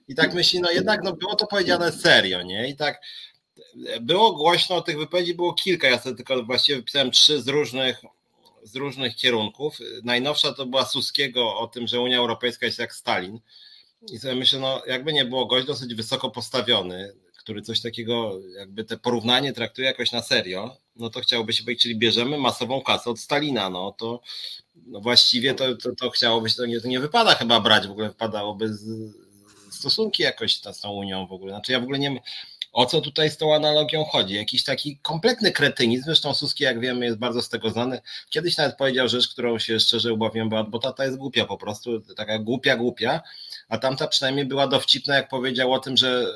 i 0.09 0.14
tak 0.14 0.34
myśli, 0.34 0.60
no 0.60 0.70
jednak 0.70 1.02
no 1.02 1.12
było 1.12 1.36
to 1.36 1.46
powiedziane 1.46 1.92
serio, 1.92 2.42
nie? 2.42 2.68
I 2.68 2.76
tak 2.76 3.01
było 4.01 4.32
głośno, 4.32 4.80
tych 4.80 4.98
wypowiedzi 4.98 5.34
było 5.34 5.55
kilka, 5.55 5.88
ja 5.88 5.98
sobie 5.98 6.16
tylko 6.16 6.42
właściwie 6.42 6.78
wypisałem 6.78 7.10
trzy 7.10 7.42
z 7.42 7.48
różnych 7.48 8.02
z 8.65 8.77
różnych 8.77 9.16
kierunków. 9.16 9.78
Najnowsza 10.03 10.53
to 10.53 10.66
była 10.66 10.85
Suskiego 10.85 11.59
o 11.59 11.66
tym, 11.66 11.86
że 11.86 12.01
Unia 12.01 12.19
Europejska 12.19 12.66
jest 12.66 12.78
jak 12.78 12.95
Stalin. 12.95 13.41
I 14.12 14.19
sobie 14.19 14.35
myślę, 14.35 14.59
no 14.59 14.82
jakby 14.86 15.12
nie 15.12 15.24
było 15.24 15.47
gość 15.47 15.66
dosyć 15.66 15.95
wysoko 15.95 16.31
postawiony, 16.31 17.15
który 17.39 17.62
coś 17.62 17.81
takiego, 17.81 18.41
jakby 18.59 18.85
te 18.85 18.97
porównanie 18.97 19.53
traktuje 19.53 19.86
jakoś 19.86 20.12
na 20.12 20.23
serio, 20.23 20.77
no 20.97 21.11
to 21.11 21.20
chciałoby 21.20 21.53
się 21.53 21.65
powiedzieć, 21.65 21.82
czyli 21.82 21.97
bierzemy 21.97 22.39
masową 22.39 22.82
kasę 22.82 23.11
od 23.11 23.20
Stalina, 23.20 23.70
no 23.70 23.93
to 23.93 24.20
no 24.86 25.01
właściwie 25.01 25.55
to, 25.55 25.77
to, 25.77 25.95
to 25.95 26.11
chciałoby 26.11 26.51
się, 26.51 26.57
to 26.57 26.66
nie, 26.66 26.81
to 26.81 26.89
nie 26.89 27.01
wypada 27.01 27.35
chyba 27.35 27.61
brać, 27.61 27.86
w 27.86 27.91
ogóle 27.91 28.09
wypadałoby 28.09 28.74
z, 28.74 29.12
stosunki 29.70 30.23
jakoś 30.23 30.57
z 30.57 30.81
tą 30.81 30.93
Unią 30.93 31.27
w 31.27 31.32
ogóle. 31.32 31.53
Znaczy 31.53 31.73
ja 31.73 31.81
w 31.81 31.82
ogóle 31.82 31.99
nie, 31.99 32.20
o 32.74 32.86
co 32.86 33.01
tutaj 33.01 33.30
z 33.30 33.36
tą 33.36 33.55
analogią 33.55 34.05
chodzi? 34.05 34.34
Jakiś 34.34 34.64
taki 34.64 34.98
kompletny 34.98 35.52
kretynizm, 35.52 36.05
zresztą 36.05 36.34
Suski, 36.34 36.64
jak 36.64 36.80
wiemy, 36.80 37.05
jest 37.05 37.18
bardzo 37.18 37.42
z 37.42 37.48
tego 37.48 37.70
znany. 37.70 38.01
Kiedyś 38.30 38.56
nawet 38.56 38.76
powiedział 38.76 39.09
rzecz, 39.09 39.28
którą 39.28 39.59
się 39.59 39.80
szczerze 39.80 40.12
ubawiam, 40.12 40.51
bo 40.68 40.78
tata 40.78 41.05
jest 41.05 41.16
głupia 41.16 41.44
po 41.44 41.56
prostu, 41.56 42.01
taka 42.01 42.38
głupia, 42.38 42.76
głupia, 42.76 43.20
a 43.68 43.78
tamta 43.78 44.09
przynajmniej 44.09 44.46
była 44.46 44.66
dowcipna, 44.66 45.14
jak 45.14 45.28
powiedział 45.28 45.72
o 45.72 45.78
tym, 45.78 45.96
że 45.96 46.26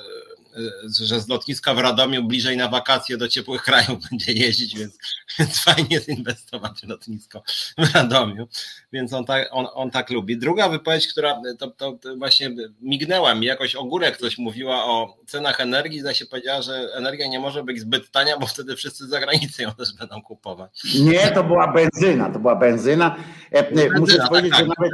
że 1.02 1.20
z 1.20 1.28
lotniska 1.28 1.74
w 1.74 1.78
Radomiu 1.78 2.24
bliżej 2.24 2.56
na 2.56 2.68
wakacje 2.68 3.16
do 3.16 3.28
ciepłych 3.28 3.62
krajów 3.62 3.98
będzie 4.10 4.32
jeździć, 4.32 4.76
więc, 4.76 4.98
więc 5.38 5.62
fajnie 5.62 6.00
zinwestować 6.00 6.80
w 6.80 6.88
lotnisko 6.88 7.42
w 7.78 7.94
Radomiu, 7.94 8.48
więc 8.92 9.12
on 9.12 9.24
tak, 9.24 9.48
on, 9.50 9.66
on 9.74 9.90
tak 9.90 10.10
lubi. 10.10 10.38
Druga 10.38 10.68
wypowiedź, 10.68 11.08
która 11.08 11.40
to, 11.58 11.70
to, 11.70 11.92
to 11.92 12.16
właśnie 12.16 12.50
mignęła 12.80 13.34
mi, 13.34 13.46
jakoś 13.46 13.74
Ogórek 13.74 14.16
coś 14.16 14.38
mówiła 14.38 14.84
o 14.84 15.16
cenach 15.26 15.60
energii, 15.60 16.00
zaś 16.00 16.18
się 16.18 16.26
powiedziała, 16.26 16.62
że 16.62 16.88
energia 16.94 17.26
nie 17.26 17.40
może 17.40 17.64
być 17.64 17.80
zbyt 17.80 18.10
tania, 18.10 18.38
bo 18.38 18.46
wtedy 18.46 18.76
wszyscy 18.76 19.06
z 19.06 19.08
zagranicy 19.08 19.62
ją 19.62 19.74
też 19.74 19.92
będą 19.92 20.22
kupować. 20.22 20.82
Nie, 21.00 21.30
to 21.30 21.44
była 21.44 21.72
benzyna, 21.72 22.30
to 22.30 22.38
była 22.38 22.56
benzyna. 22.56 23.16
E, 23.50 23.62
benzyna 23.62 24.00
Muszę 24.00 24.18
tak, 24.18 24.28
powiedzieć, 24.28 24.50
tak, 24.50 24.60
że 24.60 24.66
nawet 24.66 24.92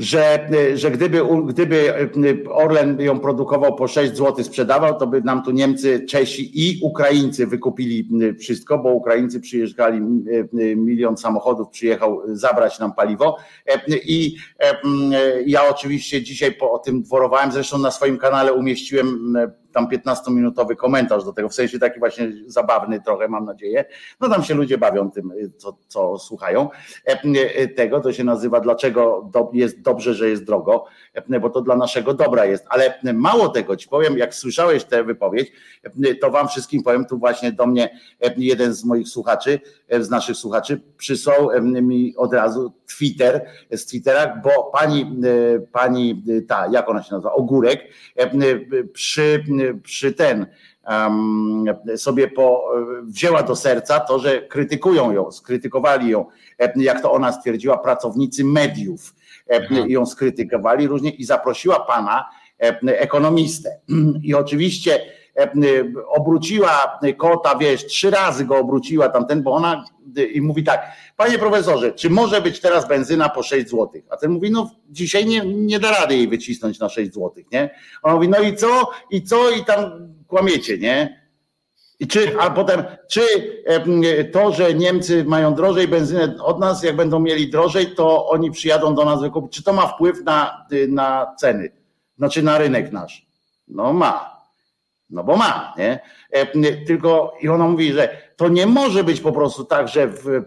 że, 0.00 0.50
że 0.74 0.90
gdyby, 0.90 1.22
gdyby 1.46 1.94
Orlen 2.50 3.00
ją 3.00 3.20
produkował 3.20 3.74
po 3.74 3.88
6 3.88 4.16
zł, 4.16 4.44
sprzedawał, 4.44 4.98
to 4.98 5.06
by 5.06 5.20
nam 5.20 5.42
tu 5.42 5.50
Niemcy, 5.50 6.06
Czesi 6.08 6.50
i 6.54 6.80
Ukraińcy 6.82 7.46
wykupili 7.46 8.08
wszystko, 8.40 8.78
bo 8.78 8.92
Ukraińcy 8.92 9.40
przyjeżdżali, 9.40 10.00
milion 10.76 11.16
samochodów 11.16 11.68
przyjechał 11.68 12.22
zabrać 12.26 12.78
nam 12.78 12.94
paliwo. 12.94 13.36
I 14.04 14.36
ja 15.46 15.68
oczywiście 15.68 16.22
dzisiaj 16.22 16.52
po 16.52 16.72
o 16.72 16.78
tym 16.78 17.02
dworowałem, 17.02 17.52
zresztą 17.52 17.78
na 17.78 17.90
swoim 17.90 18.18
kanale 18.18 18.52
umieściłem 18.52 19.34
tam 19.72 19.88
15-minutowy 19.88 20.76
komentarz 20.76 21.24
do 21.24 21.32
tego, 21.32 21.48
w 21.48 21.54
sensie 21.54 21.78
taki 21.78 21.98
właśnie 21.98 22.32
zabawny 22.46 23.00
trochę, 23.00 23.28
mam 23.28 23.44
nadzieję. 23.44 23.84
No 24.20 24.28
tam 24.28 24.44
się 24.44 24.54
ludzie 24.54 24.78
bawią 24.78 25.10
tym, 25.10 25.32
co, 25.56 25.76
co 25.88 26.18
słuchają 26.18 26.68
e, 27.06 27.20
e, 27.54 27.68
tego. 27.68 28.00
To 28.00 28.12
się 28.12 28.24
nazywa 28.24 28.60
Dlaczego 28.60 29.30
jest 29.52 29.80
dobrze, 29.80 30.14
że 30.14 30.28
jest 30.28 30.44
drogo, 30.44 30.84
e, 31.14 31.40
bo 31.40 31.50
to 31.50 31.60
dla 31.60 31.76
naszego 31.76 32.14
dobra 32.14 32.44
jest. 32.44 32.66
Ale 32.68 32.98
mało 33.14 33.48
tego 33.48 33.76
ci 33.76 33.88
powiem, 33.88 34.18
jak 34.18 34.34
słyszałeś 34.34 34.84
tę 34.84 35.04
wypowiedź, 35.04 35.52
to 36.20 36.30
wam 36.30 36.48
wszystkim 36.48 36.82
powiem, 36.82 37.04
tu 37.04 37.18
właśnie 37.18 37.52
do 37.52 37.66
mnie 37.66 37.98
jeden 38.36 38.74
z 38.74 38.84
moich 38.84 39.08
słuchaczy, 39.08 39.60
z 40.00 40.10
naszych 40.10 40.36
słuchaczy, 40.36 40.80
przysłał 40.96 41.48
mi 41.62 42.16
od 42.16 42.34
razu 42.34 42.72
Twitter, 42.96 43.46
z 43.70 43.86
Twittera, 43.86 44.40
bo 44.44 44.70
pani, 44.78 45.16
pani 45.72 46.24
ta, 46.48 46.66
jak 46.72 46.88
ona 46.88 47.02
się 47.02 47.14
nazywa, 47.14 47.32
Ogórek, 47.32 47.80
przy 48.92 49.44
przy 49.82 50.12
ten 50.12 50.46
um, 50.88 51.64
sobie 51.96 52.28
po, 52.28 52.64
wzięła 53.02 53.42
do 53.42 53.56
serca 53.56 54.00
to, 54.00 54.18
że 54.18 54.42
krytykują 54.42 55.12
ją, 55.12 55.30
skrytykowali 55.30 56.08
ją, 56.08 56.26
jak 56.76 57.02
to 57.02 57.12
ona 57.12 57.32
stwierdziła, 57.32 57.78
pracownicy 57.78 58.44
mediów 58.44 59.14
ją 59.86 60.06
skrytykowali 60.06 60.86
różnie 60.86 61.10
i 61.10 61.24
zaprosiła 61.24 61.80
pana 61.80 62.24
ekonomistę. 62.86 63.80
I 64.22 64.34
oczywiście 64.34 65.00
obróciła 66.08 66.98
kota, 67.18 67.54
wiesz, 67.58 67.86
trzy 67.86 68.10
razy 68.10 68.44
go 68.44 68.58
obróciła 68.58 69.08
tamten, 69.08 69.42
bo 69.42 69.52
ona 69.52 69.84
i 70.32 70.40
mówi 70.40 70.64
tak, 70.64 70.92
panie 71.16 71.38
profesorze, 71.38 71.92
czy 71.92 72.10
może 72.10 72.40
być 72.40 72.60
teraz 72.60 72.88
benzyna 72.88 73.28
po 73.28 73.42
6 73.42 73.68
zł? 73.68 73.88
A 74.10 74.16
ten 74.16 74.30
mówi, 74.30 74.50
no 74.50 74.70
dzisiaj 74.88 75.26
nie, 75.26 75.40
nie 75.46 75.80
da 75.80 75.90
rady 75.90 76.16
jej 76.16 76.28
wycisnąć 76.28 76.78
na 76.78 76.88
6 76.88 77.14
zł, 77.14 77.32
nie? 77.52 77.70
On 78.02 78.14
mówi, 78.14 78.28
no 78.28 78.40
i 78.40 78.56
co? 78.56 78.90
I 79.10 79.22
co? 79.22 79.50
I 79.50 79.64
tam 79.64 79.78
kłamiecie, 80.26 80.78
nie? 80.78 81.20
I 82.00 82.06
czy, 82.06 82.40
a 82.40 82.50
potem, 82.50 82.82
czy 83.10 83.22
to, 84.32 84.52
że 84.52 84.74
Niemcy 84.74 85.24
mają 85.24 85.54
drożej 85.54 85.88
benzynę 85.88 86.36
od 86.42 86.60
nas, 86.60 86.82
jak 86.82 86.96
będą 86.96 87.20
mieli 87.20 87.50
drożej, 87.50 87.94
to 87.94 88.28
oni 88.28 88.50
przyjadą 88.50 88.94
do 88.94 89.04
nas 89.04 89.20
wykupić. 89.20 89.52
Czy 89.52 89.62
to 89.62 89.72
ma 89.72 89.86
wpływ 89.86 90.24
na, 90.24 90.66
na 90.88 91.34
ceny? 91.38 91.70
Znaczy 92.18 92.42
na 92.42 92.58
rynek 92.58 92.92
nasz? 92.92 93.26
No 93.68 93.92
ma. 93.92 94.39
No 95.10 95.24
bo 95.24 95.36
ma, 95.36 95.74
nie? 95.78 96.00
Tylko 96.86 97.34
i 97.40 97.48
ona 97.48 97.68
mówi, 97.68 97.92
że 97.92 98.16
to 98.36 98.48
nie 98.48 98.66
może 98.66 99.04
być 99.04 99.20
po 99.20 99.32
prostu 99.32 99.64
tak, 99.64 99.88
że 99.88 100.08
w, 100.08 100.42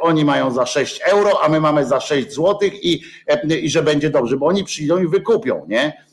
oni 0.00 0.24
mają 0.24 0.50
za 0.50 0.66
6 0.66 1.00
euro, 1.04 1.44
a 1.44 1.48
my 1.48 1.60
mamy 1.60 1.84
za 1.84 2.00
6 2.00 2.32
złotych 2.32 2.84
i, 2.84 3.02
i 3.62 3.70
że 3.70 3.82
będzie 3.82 4.10
dobrze, 4.10 4.36
bo 4.36 4.46
oni 4.46 4.64
przyjdą 4.64 4.98
i 4.98 5.08
wykupią, 5.08 5.66
nie? 5.68 6.04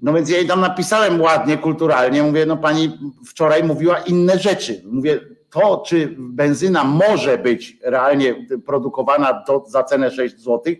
No 0.00 0.12
więc 0.12 0.30
ja 0.30 0.36
jej 0.36 0.46
tam 0.46 0.60
napisałem 0.60 1.20
ładnie, 1.20 1.58
kulturalnie, 1.58 2.22
mówię, 2.22 2.46
no 2.46 2.56
pani 2.56 2.98
wczoraj 3.26 3.64
mówiła 3.64 3.98
inne 3.98 4.38
rzeczy. 4.38 4.82
Mówię, 4.84 5.20
to 5.50 5.82
czy 5.86 6.14
benzyna 6.18 6.84
może 6.84 7.38
być 7.38 7.76
realnie 7.82 8.46
produkowana 8.66 9.44
do, 9.46 9.64
za 9.66 9.82
cenę 9.82 10.10
6 10.10 10.36
zł, 10.38 10.74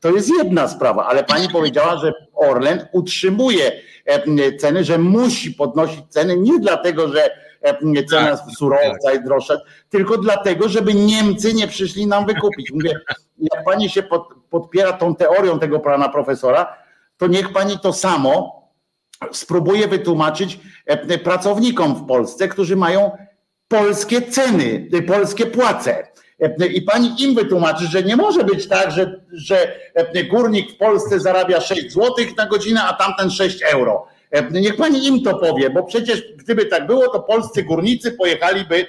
to 0.00 0.10
jest 0.10 0.28
jedna 0.38 0.68
sprawa, 0.68 1.06
ale 1.06 1.24
pani 1.24 1.48
powiedziała, 1.48 1.96
że 1.96 2.12
Orlen 2.34 2.86
utrzymuje 2.92 3.72
ceny, 4.58 4.84
że 4.84 4.98
musi 4.98 5.50
podnosić 5.50 6.00
ceny 6.08 6.36
nie 6.36 6.58
dlatego, 6.58 7.08
że 7.08 7.30
cena 8.10 8.36
surowca 8.58 9.12
jest 9.12 9.24
droższa, 9.24 9.56
tylko 9.88 10.18
dlatego, 10.18 10.68
żeby 10.68 10.94
Niemcy 10.94 11.54
nie 11.54 11.68
przyszli 11.68 12.06
nam 12.06 12.26
wykupić. 12.26 12.72
Mówię, 12.72 13.00
jak 13.38 13.64
pani 13.64 13.90
się 13.90 14.02
pod, 14.02 14.28
podpiera 14.50 14.92
tą 14.92 15.14
teorią 15.14 15.58
tego 15.58 15.80
pana 15.80 16.08
profesora, 16.08 16.76
to 17.16 17.26
niech 17.26 17.52
pani 17.52 17.78
to 17.78 17.92
samo 17.92 18.62
spróbuje 19.32 19.88
wytłumaczyć 19.88 20.60
pracownikom 21.24 21.94
w 21.94 22.06
Polsce, 22.06 22.48
którzy 22.48 22.76
mają 22.76 23.10
polskie 23.68 24.22
ceny, 24.22 24.88
polskie 25.06 25.46
płace. 25.46 26.08
I 26.74 26.82
pani 26.82 27.22
im 27.22 27.34
wytłumaczy, 27.34 27.86
że 27.86 28.02
nie 28.02 28.16
może 28.16 28.44
być 28.44 28.68
tak, 28.68 28.90
że, 28.90 29.20
że 29.32 29.80
górnik 30.30 30.72
w 30.72 30.76
Polsce 30.76 31.20
zarabia 31.20 31.60
6 31.60 31.92
zł 31.92 32.12
na 32.36 32.46
godzinę, 32.46 32.84
a 32.84 32.92
tamten 32.92 33.30
6 33.30 33.62
euro. 33.62 34.06
Niech 34.50 34.76
pani 34.76 35.06
im 35.06 35.22
to 35.22 35.38
powie, 35.38 35.70
bo 35.70 35.82
przecież 35.82 36.22
gdyby 36.36 36.66
tak 36.66 36.86
było, 36.86 37.08
to 37.08 37.20
polscy 37.20 37.62
górnicy 37.62 38.12
pojechaliby 38.12 38.86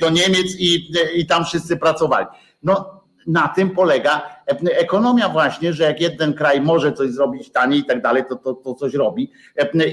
do 0.00 0.10
Niemiec 0.10 0.56
i, 0.58 0.92
i 1.14 1.26
tam 1.26 1.44
wszyscy 1.44 1.76
pracowali. 1.76 2.26
No 2.62 2.96
na 3.26 3.48
tym 3.48 3.70
polega 3.70 4.36
ekonomia 4.70 5.28
właśnie, 5.28 5.72
że 5.72 5.84
jak 5.84 6.00
jeden 6.00 6.34
kraj 6.34 6.60
może 6.60 6.92
coś 6.92 7.10
zrobić 7.10 7.50
taniej 7.50 7.80
i 7.80 7.84
tak 7.84 8.02
dalej, 8.02 8.22
to, 8.28 8.36
to, 8.36 8.54
to 8.54 8.74
coś 8.74 8.94
robi. 8.94 9.32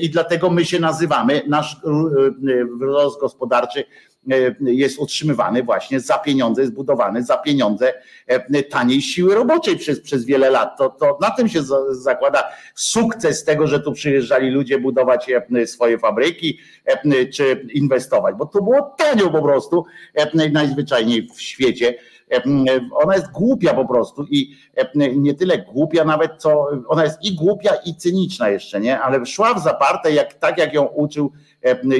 I 0.01 0.09
dlatego 0.09 0.49
my 0.49 0.65
się 0.65 0.79
nazywamy, 0.79 1.41
nasz 1.47 1.77
wzrost 2.75 3.19
gospodarczy 3.19 3.83
jest 4.61 4.99
utrzymywany 4.99 5.63
właśnie 5.63 5.99
za 5.99 6.17
pieniądze, 6.17 6.61
jest 6.61 6.73
budowany 6.73 7.23
za 7.23 7.37
pieniądze 7.37 7.93
taniej 8.69 9.01
siły 9.01 9.35
roboczej 9.35 9.77
przez, 9.77 10.01
przez 10.01 10.25
wiele 10.25 10.49
lat. 10.49 10.77
To, 10.77 10.89
to 10.89 11.17
na 11.21 11.31
tym 11.31 11.49
się 11.49 11.59
zakłada 11.89 12.43
sukces 12.75 13.43
tego, 13.43 13.67
że 13.67 13.79
tu 13.79 13.91
przyjeżdżali 13.91 14.49
ludzie 14.49 14.79
budować 14.79 15.31
swoje 15.65 15.97
fabryki 15.99 16.59
czy 17.33 17.67
inwestować, 17.73 18.35
bo 18.35 18.45
to 18.45 18.61
było 18.61 18.95
tanio 18.97 19.29
po 19.29 19.41
prostu 19.41 19.85
najzwyczajniej 20.51 21.27
w 21.35 21.41
świecie 21.41 21.95
ona 22.91 23.15
jest 23.15 23.31
głupia 23.31 23.73
po 23.73 23.85
prostu 23.85 24.25
i 24.29 24.55
nie 25.15 25.33
tyle 25.33 25.57
głupia 25.57 26.05
nawet, 26.05 26.31
co 26.37 26.67
ona 26.87 27.03
jest 27.03 27.23
i 27.23 27.35
głupia 27.35 27.71
i 27.85 27.95
cyniczna 27.95 28.49
jeszcze, 28.49 28.79
nie? 28.79 28.99
Ale 28.99 29.25
szła 29.25 29.53
w 29.53 29.63
zaparte, 29.63 30.11
jak, 30.11 30.33
tak 30.33 30.57
jak 30.57 30.73
ją 30.73 30.83
uczył 30.85 31.31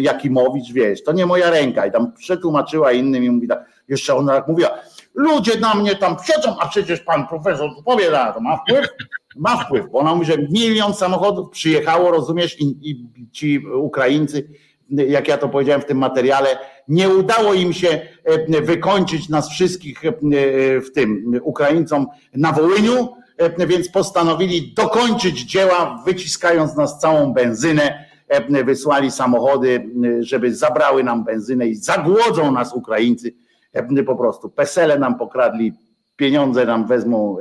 Jakimowicz, 0.02 0.72
wiesz, 0.74 1.04
to 1.04 1.12
nie 1.12 1.26
moja 1.26 1.50
ręka 1.50 1.86
i 1.86 1.92
tam 1.92 2.14
przetłumaczyła 2.14 2.92
innym 2.92 3.24
i 3.24 3.30
mówi 3.30 3.48
tak, 3.48 3.66
jeszcze 3.88 4.16
ona 4.16 4.34
tak 4.34 4.48
mówiła, 4.48 4.70
ludzie 5.14 5.60
na 5.60 5.74
mnie 5.74 5.96
tam 5.96 6.16
siedzą, 6.24 6.56
a 6.60 6.68
przecież 6.68 7.00
pan 7.00 7.28
profesor 7.28 7.70
powie, 7.86 8.06
to 8.34 8.40
ma 8.42 8.58
wpływ? 8.58 8.88
Ma 9.36 9.58
wpływ, 9.58 9.86
bo 9.92 10.00
ona 10.00 10.16
mówi, 10.16 10.26
że 10.26 10.38
milion 10.38 10.94
samochodów 10.94 11.50
przyjechało, 11.50 12.12
rozumiesz, 12.12 12.62
i, 12.62 12.90
i 12.90 13.08
ci 13.32 13.68
Ukraińcy, 13.68 14.50
jak 14.90 15.28
ja 15.28 15.38
to 15.38 15.50
powiedziałem 15.50 15.82
w 15.82 15.86
tym 15.86 15.98
materiale, 15.98 16.58
nie 16.88 17.10
udało 17.10 17.54
im 17.54 17.74
się 17.74 18.02
wykończyć 18.48 19.30
nas 19.30 19.50
wszystkich 19.50 20.02
w 20.86 20.92
tym 20.94 21.40
Ukraińcom 21.44 22.08
na 22.34 22.52
Wołyniu, 22.52 23.10
więc 23.68 23.90
postanowili 23.90 24.74
dokończyć 24.74 25.42
dzieła, 25.42 26.04
wyciskając 26.06 26.76
nas 26.76 27.00
całą 27.00 27.34
benzynę. 27.34 28.06
Wysłali 28.66 29.12
samochody, 29.12 29.90
żeby 30.20 30.56
zabrały 30.56 31.04
nam 31.04 31.24
benzynę 31.24 31.68
i 31.68 31.76
zagłodzą 31.76 32.52
nas 32.52 32.74
Ukraińcy. 32.74 33.34
Po 34.06 34.16
prostu 34.16 34.50
pesele 34.50 35.00
nam 35.00 35.18
pokradli, 35.18 35.74
pieniądze 36.16 36.66
nam 36.66 36.88
wezmą, 36.88 37.38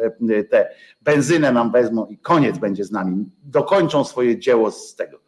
te 0.50 0.68
benzynę 1.00 1.52
nam 1.52 1.72
wezmą 1.72 2.06
i 2.06 2.18
koniec 2.18 2.58
będzie 2.58 2.84
z 2.84 2.90
nami. 2.90 3.24
Dokończą 3.42 4.04
swoje 4.04 4.38
dzieło 4.38 4.70
z 4.70 4.94
tego 4.94 5.22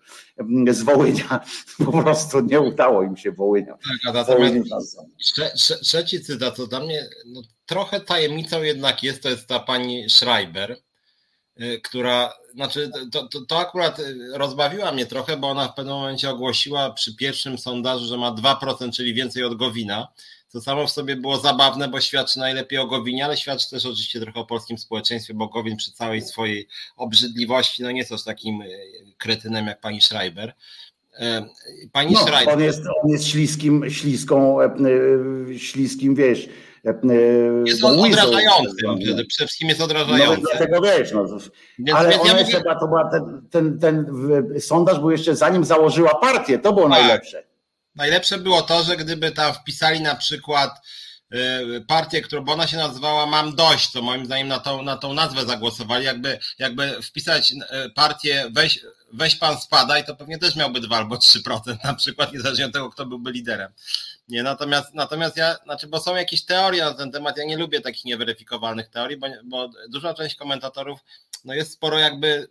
z 0.70 0.82
Wołynia. 0.82 1.41
Po 1.85 2.03
prostu 2.03 2.41
nie 2.41 2.61
udało 2.61 3.03
im 3.03 3.16
się 3.16 3.32
Wołynia. 3.32 3.73
Tak, 3.73 4.15
natomiast 4.15 4.57
trzeci 5.82 6.20
cytat, 6.20 6.57
to 6.57 6.66
dla 6.66 6.81
mnie 6.81 7.07
no, 7.27 7.43
trochę 7.66 8.01
tajemnicą 8.01 8.62
jednak 8.62 9.03
jest, 9.03 9.23
to 9.23 9.28
jest 9.28 9.47
ta 9.47 9.61
pani 9.61 10.11
Schreiber, 10.11 10.77
która, 11.82 12.32
znaczy 12.55 12.90
to, 13.12 13.28
to, 13.28 13.40
to, 13.40 13.59
akurat 13.59 14.01
rozbawiła 14.32 14.93
mnie 14.93 15.06
trochę, 15.06 15.36
bo 15.36 15.48
ona 15.48 15.68
w 15.68 15.74
pewnym 15.74 15.94
momencie 15.94 16.31
ogłosiła 16.31 16.90
przy 16.90 17.16
pierwszym 17.16 17.59
sondażu, 17.59 18.06
że 18.06 18.16
ma 18.16 18.32
2%, 18.32 18.93
czyli 18.93 19.14
więcej 19.14 19.44
od 19.44 19.55
Gowina. 19.55 20.09
To 20.52 20.60
samo 20.60 20.86
w 20.86 20.90
sobie 20.90 21.16
było 21.16 21.36
zabawne, 21.36 21.89
bo 21.89 22.01
świadczy 22.01 22.39
najlepiej 22.39 22.78
o 22.78 22.86
Gowinie, 22.86 23.24
ale 23.24 23.36
świadczy 23.36 23.70
też 23.70 23.86
oczywiście 23.86 24.20
trochę 24.20 24.40
o 24.40 24.47
polskim 24.47 24.78
społeczeństwie, 24.78 25.35
bo 25.35 25.48
Gowin 25.48 25.76
przy 25.76 25.93
całej 25.93 26.22
swojej 26.22 26.68
obrzydliwości 26.97 27.82
no 27.82 27.90
nie 27.90 27.98
jest 27.98 28.12
aż 28.12 28.24
takim 28.24 28.62
kretynem 29.18 29.66
jak 29.66 29.81
pani 29.81 30.01
Schreiber. 30.01 30.55
Pani 31.93 32.14
no, 32.14 32.20
Schreiber. 32.20 32.55
On 32.55 32.62
jest, 32.62 32.82
on 33.02 33.10
jest 33.10 33.26
śliskim, 33.26 33.90
śliską, 33.90 34.59
śliskim, 35.59 36.14
wiesz. 36.14 36.48
Jest 37.65 37.85
on 37.85 38.01
odrażający, 38.01 38.77
przede 39.28 39.47
wszystkim 39.47 39.69
jest 39.69 39.81
odrażający. 39.81 40.43
No, 40.43 40.48
dlatego 40.51 40.81
wiesz, 40.81 41.12
no, 41.12 41.27
więc, 41.78 41.98
ale 41.98 42.11
więc 42.11 42.24
ja 42.24 42.39
jeszcze 42.39 42.59
mówię... 42.59 42.77
to 42.81 42.89
była 42.89 43.11
ten, 43.11 43.48
ten, 43.51 43.78
ten, 43.78 44.06
sondaż 44.61 44.98
był 44.98 45.11
jeszcze 45.11 45.36
zanim 45.36 45.65
założyła 45.65 46.15
partię, 46.15 46.59
to 46.59 46.73
było 46.73 46.89
tak. 46.89 46.98
najlepsze. 46.98 47.44
Najlepsze 47.94 48.39
było 48.39 48.62
to, 48.62 48.82
że 48.82 48.97
gdyby 48.97 49.31
tam 49.31 49.55
wpisali 49.55 50.01
na 50.01 50.15
przykład 50.15 50.70
partię, 51.86 52.23
którą, 52.23 52.44
bo 52.44 52.52
ona 52.52 52.66
się 52.66 52.77
nazywała 52.77 53.27
Mam 53.27 53.55
Dość, 53.55 53.93
to 53.93 54.02
moim 54.02 54.27
zdaniem 54.27 54.48
na 54.48 54.59
tą, 54.59 54.82
na 54.82 54.97
tą 54.97 55.12
nazwę 55.12 55.47
zagłosowali, 55.47 56.05
jakby, 56.05 56.39
jakby 56.59 57.02
wpisać 57.02 57.55
partię 57.94 58.51
weź, 58.52 58.81
weź 59.12 59.36
pan 59.36 59.61
spadaj, 59.61 60.05
to 60.05 60.16
pewnie 60.16 60.39
też 60.39 60.56
miałby 60.56 60.81
2 60.81 60.97
albo 60.97 61.16
3% 61.16 61.85
na 61.85 61.94
przykład, 61.94 62.32
niezależnie 62.32 62.66
od 62.66 62.73
tego, 62.73 62.90
kto 62.90 63.06
byłby 63.06 63.32
liderem. 63.32 63.73
Nie, 64.29 64.43
natomiast, 64.43 64.95
natomiast 64.95 65.37
ja, 65.37 65.57
znaczy, 65.65 65.87
bo 65.87 66.01
są 66.01 66.17
jakieś 66.17 66.45
teorie 66.45 66.85
na 66.85 66.95
ten 66.95 67.13
temat, 67.13 67.37
ja 67.37 67.45
nie 67.45 67.57
lubię 67.57 67.81
takich 67.81 68.05
nieweryfikowalnych 68.05 68.89
teorii, 68.89 69.17
bo, 69.17 69.27
bo 69.45 69.71
duża 69.89 70.15
część 70.15 70.37
komentatorów, 70.37 71.01
no 71.45 71.55
jest 71.55 71.73
sporo 71.73 71.99
jakby, 71.99 72.49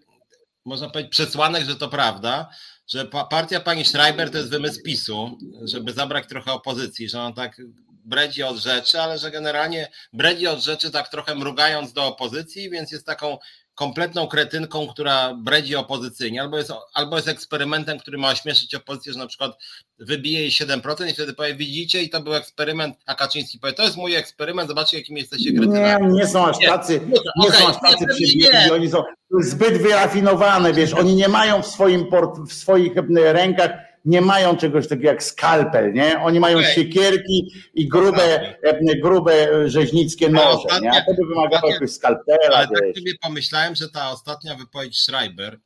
można 0.65 0.89
powiedzieć, 0.89 1.11
przesłanek, 1.11 1.65
że 1.65 1.75
to 1.75 1.89
prawda, 1.89 2.49
że 2.87 3.05
partia 3.05 3.59
pani 3.59 3.85
Schreiber 3.85 4.31
to 4.31 4.37
jest 4.37 4.49
wymysł 4.49 4.81
PiSu, 4.83 5.37
żeby 5.61 5.93
zabrać 5.93 6.27
trochę 6.27 6.51
opozycji, 6.51 7.09
że 7.09 7.21
on 7.21 7.33
tak 7.33 7.61
bredzi 8.05 8.43
od 8.43 8.57
rzeczy, 8.57 9.01
ale 9.01 9.17
że 9.17 9.31
generalnie 9.31 9.91
bredzi 10.13 10.47
od 10.47 10.59
rzeczy 10.59 10.91
tak 10.91 11.09
trochę 11.09 11.35
mrugając 11.35 11.93
do 11.93 12.07
opozycji, 12.07 12.69
więc 12.69 12.91
jest 12.91 13.05
taką 13.05 13.37
kompletną 13.75 14.27
kretynką, 14.27 14.87
która 14.87 15.33
bredzi 15.33 15.75
opozycyjnie, 15.75 16.41
albo 16.41 16.57
jest, 16.57 16.71
albo 16.93 17.15
jest 17.15 17.27
eksperymentem, 17.27 17.99
który 17.99 18.17
ma 18.17 18.29
ośmieszyć 18.29 18.75
opozycję, 18.75 19.13
że 19.13 19.19
na 19.19 19.27
przykład 19.27 19.51
wybije 19.99 20.39
jej 20.39 20.51
7% 20.51 21.09
i 21.09 21.13
wtedy 21.13 21.33
powie, 21.33 21.55
widzicie, 21.55 22.03
i 22.03 22.09
to 22.09 22.21
był 22.21 22.35
eksperyment, 22.35 22.95
a 23.05 23.15
Kaczyński 23.15 23.59
powie, 23.59 23.73
to 23.73 23.83
jest 23.83 23.97
mój 23.97 24.15
eksperyment, 24.15 24.69
zobaczcie, 24.69 24.97
jakim 24.97 25.17
jesteście 25.17 25.53
kretynami. 25.53 26.07
Nie, 26.07 26.13
nie 26.13 26.27
są 26.27 26.47
aż 26.47 26.57
tacy, 26.65 27.01
nie, 27.07 27.45
nie 27.45 27.51
są 27.51 27.67
aż 27.67 27.75
tacy 27.81 28.05
przebiegli, 28.05 28.71
oni 28.71 28.89
są 28.89 29.03
zbyt 29.41 29.77
wyrafinowane, 29.77 30.73
wiesz, 30.73 30.93
oni 30.93 31.15
nie 31.15 31.27
mają 31.27 31.61
w 31.61 31.67
swoim 31.67 32.05
port, 32.05 32.39
w 32.49 32.53
swoich 32.53 32.93
rękach 33.15 33.71
nie 34.05 34.21
mają 34.21 34.57
czegoś 34.57 34.87
takiego 34.87 35.07
jak 35.07 35.23
skalpel, 35.23 35.93
nie? 35.93 36.19
Oni 36.19 36.39
mają 36.39 36.57
okay. 36.57 36.73
siekierki 36.73 37.51
i 37.73 37.87
grube, 37.87 38.55
grube 39.03 39.47
rzeźnickie 39.69 40.29
noże, 40.29 40.81
nie? 40.81 40.91
A 40.91 41.05
to 41.05 41.13
by 41.13 41.27
wymagało 41.27 41.67
jakiegoś 41.67 41.91
skalpela. 41.91 42.55
Ale 42.55 42.67
tak 42.67 42.97
sobie 42.97 43.11
pomyślałem, 43.21 43.75
że 43.75 43.89
ta 43.89 44.11
ostatnia 44.11 44.55
wypowiedź 44.55 44.99
Schreiber 44.99 45.59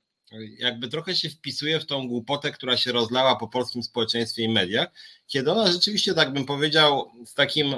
jakby 0.60 0.88
trochę 0.88 1.16
się 1.16 1.30
wpisuje 1.30 1.80
w 1.80 1.86
tą 1.86 2.08
głupotę, 2.08 2.52
która 2.52 2.78
się 2.78 2.92
rozlała 2.92 3.36
po 3.36 3.48
polskim 3.48 3.84
społeczeństwie 3.84 4.44
i 4.44 4.50
mediach, 4.50 4.88
kiedy 5.28 5.52
ona 5.52 5.72
rzeczywiście, 5.72 6.14
tak 6.14 6.34
bym 6.34 6.46
powiedział, 6.46 7.12
z 7.26 7.34
takim 7.34 7.76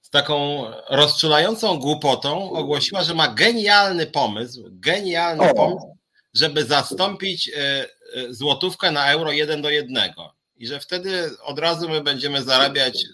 z 0.00 0.10
taką 0.10 0.64
rozczulającą 0.90 1.78
głupotą 1.78 2.50
ogłosiła, 2.50 3.02
że 3.02 3.14
ma 3.14 3.28
genialny 3.28 4.06
pomysł, 4.06 4.64
genialny 4.70 5.50
o. 5.50 5.54
pomysł, 5.54 5.95
żeby 6.36 6.64
zastąpić 6.64 7.48
e, 7.48 7.86
Y, 8.16 8.34
złotówkę 8.34 8.90
na 8.92 9.12
euro 9.12 9.32
jeden 9.32 9.62
do 9.62 9.70
jednego. 9.70 10.34
I 10.56 10.66
że 10.66 10.80
wtedy 10.80 11.30
od 11.42 11.58
razu 11.58 11.88
my 11.88 12.00
będziemy 12.00 12.42
zarabiać, 12.42 13.04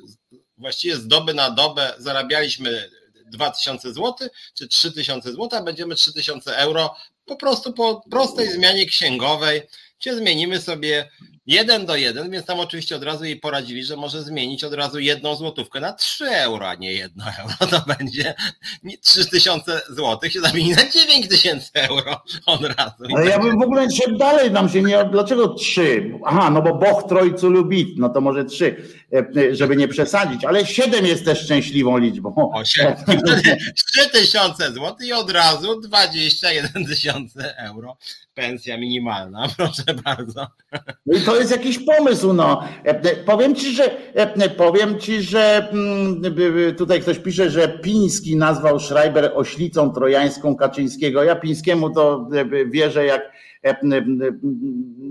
właściwie 0.58 0.96
z 0.96 1.06
doby 1.06 1.34
na 1.34 1.50
dobę 1.50 1.94
zarabialiśmy 1.98 2.90
2000 3.26 3.92
zł 3.92 4.28
czy 4.54 4.68
3000 4.68 5.30
zł, 5.30 5.48
a 5.52 5.62
będziemy 5.62 5.94
3000 5.94 6.56
euro 6.56 6.94
po 7.24 7.36
prostu 7.36 7.72
po 7.72 8.02
prostej 8.10 8.52
zmianie 8.52 8.86
księgowej, 8.86 9.62
gdzie 10.00 10.16
zmienimy 10.16 10.60
sobie 10.60 11.10
jeden 11.46 11.86
do 11.86 11.96
jeden, 11.96 12.30
więc 12.30 12.46
tam 12.46 12.60
oczywiście 12.60 12.96
od 12.96 13.02
razu 13.02 13.24
jej 13.24 13.36
poradzili, 13.36 13.84
że 13.84 13.96
może 13.96 14.22
zmienić 14.22 14.64
od 14.64 14.74
razu 14.74 14.98
jedną 14.98 15.36
złotówkę 15.36 15.80
na 15.80 15.92
3 15.92 16.24
euro, 16.24 16.68
a 16.68 16.74
nie 16.74 16.92
jedno 16.92 17.24
euro. 17.40 17.54
To 17.70 17.94
będzie 17.98 18.34
3000 19.00 19.80
złotych 19.90 20.32
się 20.32 20.40
zamieni 20.40 20.70
na 20.70 20.90
9000 20.90 21.70
euro 21.74 22.22
od 22.46 22.62
razu. 22.62 23.04
Ale 23.16 23.26
ja 23.26 23.38
bym 23.38 23.58
w 23.58 23.62
ogóle 23.62 23.90
szedł 23.90 24.16
dalej, 24.16 24.50
nam 24.50 24.68
się 24.68 24.82
nie. 24.82 25.04
Dlaczego 25.04 25.48
3? 25.48 26.10
Aha, 26.26 26.50
no 26.50 26.62
bo 26.62 26.74
Boch 26.74 27.08
Trojcu 27.08 27.50
lubi, 27.50 27.94
no 27.98 28.08
to 28.08 28.20
może 28.20 28.44
3, 28.44 28.76
e, 29.12 29.54
żeby 29.54 29.76
nie 29.76 29.88
przesadzić, 29.88 30.44
ale 30.44 30.66
7 30.66 31.06
jest 31.06 31.24
też 31.24 31.44
szczęśliwą 31.44 31.98
liczbą. 31.98 32.34
O, 32.54 32.64
7. 32.64 32.94
3000 33.74 34.72
złotych 34.74 35.06
i 35.06 35.12
od 35.12 35.30
razu 35.30 35.80
21 35.80 36.86
tysiące 36.86 37.56
euro 37.56 37.96
pensja 38.34 38.78
minimalna, 38.78 39.48
proszę 39.56 39.94
bardzo. 40.04 40.46
No 41.06 41.18
i 41.18 41.20
to 41.20 41.31
jest 41.36 41.50
jakiś 41.50 41.78
pomysł, 41.78 42.32
no. 42.32 42.62
Powiem 43.26 43.54
ci, 43.54 43.74
że 43.74 43.90
powiem 44.56 44.98
ci, 44.98 45.22
że 45.22 45.68
mm, 45.72 46.22
tutaj 46.76 47.00
ktoś 47.00 47.18
pisze, 47.18 47.50
że 47.50 47.68
Piński 47.68 48.36
nazwał 48.36 48.80
Schreiber 48.80 49.32
oślicą 49.34 49.92
trojańską 49.92 50.56
Kaczyńskiego. 50.56 51.24
Ja 51.24 51.36
Pińskiemu 51.36 51.90
to 51.90 52.28
wierzę 52.66 53.06
jak 53.06 53.32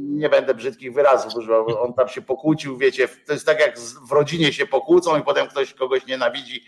nie 0.10 0.30
będę 0.30 0.54
brzydkich 0.54 0.94
wyrazów 0.94 1.36
używał, 1.36 1.84
on 1.84 1.94
tam 1.94 2.08
się 2.08 2.22
pokłócił, 2.22 2.78
wiecie, 2.78 3.08
to 3.26 3.34
jest 3.34 3.46
tak 3.46 3.60
jak 3.60 3.80
w 3.80 4.12
rodzinie 4.12 4.54
się 4.54 4.66
pokłócą 4.66 5.20
i 5.20 5.22
potem 5.22 5.48
ktoś 5.48 5.74
kogoś 5.74 6.06
nienawidzi 6.06 6.64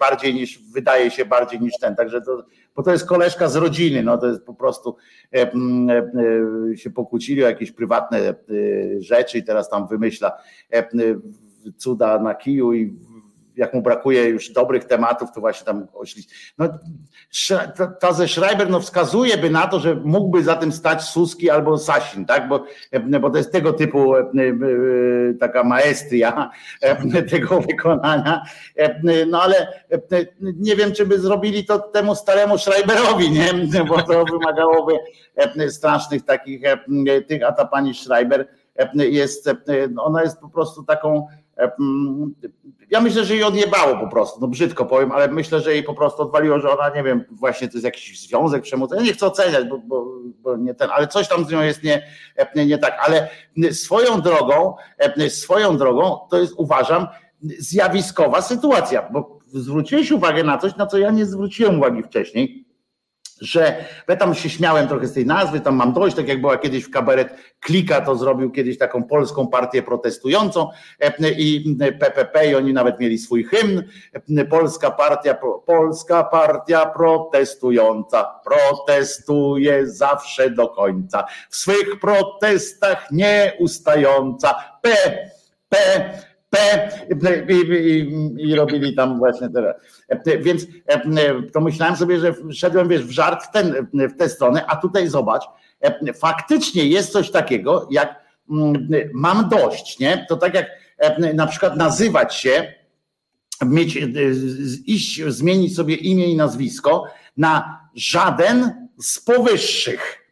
bardziej 0.00 0.34
niż, 0.34 0.58
wydaje 0.58 1.10
się 1.10 1.24
bardziej 1.24 1.60
niż 1.60 1.72
ten, 1.80 1.96
także 1.96 2.20
to, 2.20 2.44
bo 2.78 2.82
to 2.82 2.92
jest 2.92 3.06
koleżka 3.06 3.48
z 3.48 3.56
rodziny, 3.56 4.02
no 4.02 4.18
to 4.18 4.26
jest 4.26 4.42
po 4.44 4.54
prostu 4.54 4.96
się 6.76 6.90
pokłócili 6.90 7.44
o 7.44 7.48
jakieś 7.48 7.72
prywatne 7.72 8.34
rzeczy 8.98 9.38
i 9.38 9.42
teraz 9.42 9.68
tam 9.68 9.88
wymyśla 9.88 10.32
cuda 11.76 12.18
na 12.18 12.34
kiju 12.34 12.72
i 12.72 12.94
jak 13.58 13.74
mu 13.74 13.82
brakuje 13.82 14.24
już 14.24 14.52
dobrych 14.52 14.84
tematów, 14.84 15.32
to 15.32 15.40
właśnie 15.40 15.66
tam 15.66 15.86
oślić. 15.94 16.54
No, 16.58 16.68
ta 18.00 18.12
ze 18.12 18.28
Schreiber 18.28 18.70
no, 18.70 18.80
wskazuje 18.80 19.38
by 19.38 19.50
na 19.50 19.66
to, 19.66 19.80
że 19.80 19.94
mógłby 19.94 20.42
za 20.42 20.56
tym 20.56 20.72
stać 20.72 21.02
Suski 21.02 21.50
albo 21.50 21.78
Sasin, 21.78 22.26
tak? 22.26 22.48
Bo, 22.48 22.64
bo 23.20 23.30
to 23.30 23.38
jest 23.38 23.52
tego 23.52 23.72
typu 23.72 24.16
e, 24.16 24.20
e, 24.20 24.24
taka 25.40 25.64
maestria 25.64 26.50
e, 26.80 27.22
tego 27.22 27.60
wykonania. 27.60 28.42
No 29.26 29.42
ale 29.42 29.82
nie 30.38 30.76
wiem, 30.76 30.92
czy 30.92 31.06
by 31.06 31.20
zrobili 31.20 31.64
to 31.64 31.78
temu 31.78 32.14
staremu 32.14 32.58
Schreiberowi, 32.58 33.30
nie? 33.30 33.84
Bo 33.88 34.02
to 34.02 34.24
wymagałoby 34.24 34.92
strasznych 35.68 36.24
takich 36.24 36.62
tych, 37.28 37.42
a 37.42 37.52
ta 37.52 37.64
pani 37.64 37.94
Schreiber 37.94 38.48
jest, 38.94 39.50
ona 39.98 40.22
jest 40.22 40.40
po 40.40 40.48
prostu 40.48 40.84
taką 40.84 41.26
ja 42.90 43.00
myślę, 43.00 43.24
że 43.24 43.34
jej 43.34 43.44
odjebało 43.44 43.96
po 43.96 44.08
prostu, 44.08 44.40
no 44.40 44.48
brzydko 44.48 44.84
powiem, 44.84 45.12
ale 45.12 45.28
myślę, 45.28 45.60
że 45.60 45.72
jej 45.72 45.82
po 45.82 45.94
prostu 45.94 46.22
odwaliło, 46.22 46.60
że 46.60 46.70
ona, 46.70 46.88
nie 46.96 47.02
wiem, 47.02 47.24
właśnie 47.30 47.68
to 47.68 47.72
jest 47.72 47.84
jakiś 47.84 48.20
związek 48.20 48.62
przemocy. 48.62 48.96
Ja 48.96 49.02
nie 49.02 49.12
chcę 49.12 49.26
oceniać, 49.26 49.64
bo, 49.68 49.78
bo, 49.78 50.06
bo 50.42 50.56
nie 50.56 50.74
ten, 50.74 50.90
ale 50.92 51.08
coś 51.08 51.28
tam 51.28 51.44
z 51.44 51.50
nią 51.50 51.62
jest 51.62 51.82
nie, 51.82 52.06
nie, 52.54 52.66
nie 52.66 52.78
tak. 52.78 52.98
Ale 53.06 53.28
swoją 53.72 54.20
drogą, 54.20 54.74
swoją 55.28 55.76
drogą, 55.76 56.18
to 56.30 56.38
jest 56.38 56.54
uważam 56.56 57.06
zjawiskowa 57.58 58.42
sytuacja, 58.42 59.08
bo 59.12 59.38
zwróciłeś 59.46 60.12
uwagę 60.12 60.44
na 60.44 60.58
coś, 60.58 60.76
na 60.76 60.86
co 60.86 60.98
ja 60.98 61.10
nie 61.10 61.26
zwróciłem 61.26 61.78
uwagi 61.78 62.02
wcześniej 62.02 62.67
że 63.40 63.84
ja 64.08 64.16
tam 64.16 64.34
się 64.34 64.50
śmiałem 64.50 64.88
trochę 64.88 65.06
z 65.06 65.12
tej 65.12 65.26
nazwy, 65.26 65.60
tam 65.60 65.74
mam 65.74 65.92
dość, 65.92 66.16
tak 66.16 66.28
jak 66.28 66.40
była 66.40 66.58
kiedyś 66.58 66.84
w 66.84 66.90
kabaret 66.90 67.34
Klika, 67.60 68.00
to 68.00 68.16
zrobił 68.16 68.50
kiedyś 68.50 68.78
taką 68.78 69.04
polską 69.04 69.48
partię 69.48 69.82
protestującą 69.82 70.68
i 71.38 71.76
PPP 72.00 72.50
i 72.50 72.54
oni 72.54 72.72
nawet 72.72 73.00
mieli 73.00 73.18
swój 73.18 73.44
hymn, 73.44 73.82
Polska 74.50 74.90
Partia, 74.90 75.38
Polska 75.66 76.24
Partia 76.24 76.86
protestująca, 76.86 78.40
protestuje 78.44 79.86
zawsze 79.86 80.50
do 80.50 80.68
końca, 80.68 81.24
w 81.50 81.56
swych 81.56 82.00
protestach 82.00 83.08
nieustająca, 83.10 84.54
P, 84.82 84.90
P, 85.68 85.78
P 86.50 86.58
i, 88.38 88.54
robili 88.54 88.94
tam 88.94 89.18
właśnie 89.18 89.48
teraz. 89.48 89.76
Więc 90.40 90.66
to 91.52 91.60
myślałem 91.60 91.96
sobie, 91.96 92.20
że 92.20 92.34
szedłem 92.52 92.88
wiesz, 92.88 93.04
w 93.04 93.10
żart 93.10 93.44
w, 93.44 93.50
ten, 93.50 93.88
w 93.92 94.16
tę 94.16 94.28
stronę, 94.28 94.66
a 94.66 94.76
tutaj 94.76 95.08
zobacz, 95.08 95.44
faktycznie 96.14 96.86
jest 96.86 97.12
coś 97.12 97.30
takiego, 97.30 97.88
jak 97.90 98.24
mm, 98.50 98.88
mam 99.14 99.48
dość, 99.48 99.98
nie? 99.98 100.26
To 100.28 100.36
tak 100.36 100.54
jak 100.54 100.66
na 101.34 101.46
przykład 101.46 101.76
nazywać 101.76 102.34
się, 102.34 102.74
mieć, 103.66 103.98
iść, 104.86 105.22
zmienić 105.24 105.76
sobie 105.76 105.94
imię 105.94 106.26
i 106.26 106.36
nazwisko 106.36 107.04
na 107.36 107.80
żaden 107.94 108.88
z 109.00 109.20
powyższych. 109.20 110.27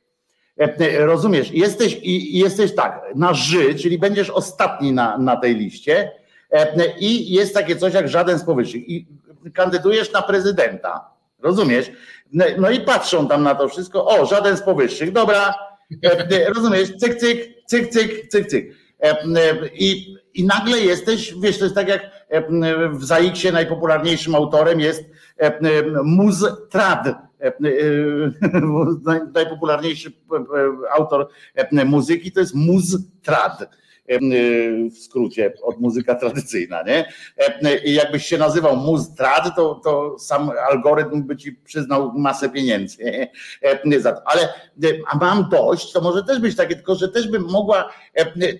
E, 0.58 1.06
rozumiesz, 1.06 1.50
jesteś, 1.50 2.00
jesteś 2.30 2.74
tak, 2.74 3.02
na 3.14 3.34
ży, 3.34 3.74
czyli 3.74 3.98
będziesz 3.98 4.30
ostatni 4.30 4.92
na, 4.92 5.18
na 5.18 5.36
tej 5.36 5.54
liście. 5.54 6.12
E, 6.52 6.98
i 6.98 7.32
jest 7.32 7.54
takie 7.54 7.76
coś 7.76 7.94
jak 7.94 8.08
żaden 8.08 8.38
z 8.38 8.44
powyższych. 8.44 8.88
I 8.88 9.06
kandydujesz 9.54 10.12
na 10.12 10.22
prezydenta, 10.22 11.10
rozumiesz? 11.42 11.90
No 12.58 12.70
i 12.70 12.80
patrzą 12.80 13.28
tam 13.28 13.42
na 13.42 13.54
to 13.54 13.68
wszystko, 13.68 14.06
o, 14.06 14.26
żaden 14.26 14.56
z 14.56 14.62
powyższych, 14.62 15.12
dobra, 15.12 15.54
e, 16.04 16.52
rozumiesz, 16.54 16.96
cyk, 16.96 17.14
cyk, 17.16 17.48
cyk, 17.66 17.88
cyk, 17.88 18.28
cyk, 18.28 18.46
cyk. 18.46 18.74
I, 19.74 20.16
I 20.34 20.46
nagle 20.46 20.80
jesteś, 20.80 21.34
wiesz, 21.42 21.58
to 21.58 21.64
jest 21.64 21.74
tak 21.74 21.88
jak 21.88 22.10
w 22.92 23.04
Zaiksie 23.04 23.52
najpopularniejszym 23.52 24.34
autorem 24.34 24.80
jest 24.80 25.04
Muz 26.04 26.44
Trad, 26.70 27.08
najpopularniejszy 29.34 30.08
e, 30.08 30.92
autor 30.98 31.28
muzyki 31.84 32.32
to 32.32 32.40
jest 32.40 32.54
Muz 32.54 32.96
Trad 33.22 33.68
w 34.90 34.98
skrócie 34.98 35.52
od 35.62 35.80
muzyka 35.80 36.14
tradycyjna, 36.14 36.82
nie? 36.82 37.12
I 37.84 37.94
jakbyś 37.94 38.26
się 38.26 38.38
nazywał 38.38 38.76
Muztrad, 38.76 39.56
to, 39.56 39.74
to 39.84 40.18
sam 40.18 40.50
algorytm 40.70 41.22
by 41.22 41.36
ci 41.36 41.52
przyznał 41.52 42.12
masę 42.16 42.48
pieniędzy 42.48 43.28
za. 43.98 44.22
Ale 44.24 44.48
a 45.10 45.16
mam 45.16 45.48
dość, 45.48 45.92
to 45.92 46.00
może 46.00 46.22
też 46.22 46.38
być 46.38 46.56
takie, 46.56 46.74
tylko 46.74 46.94
że 46.94 47.08
też 47.08 47.28
by 47.28 47.40
mogła, 47.40 47.90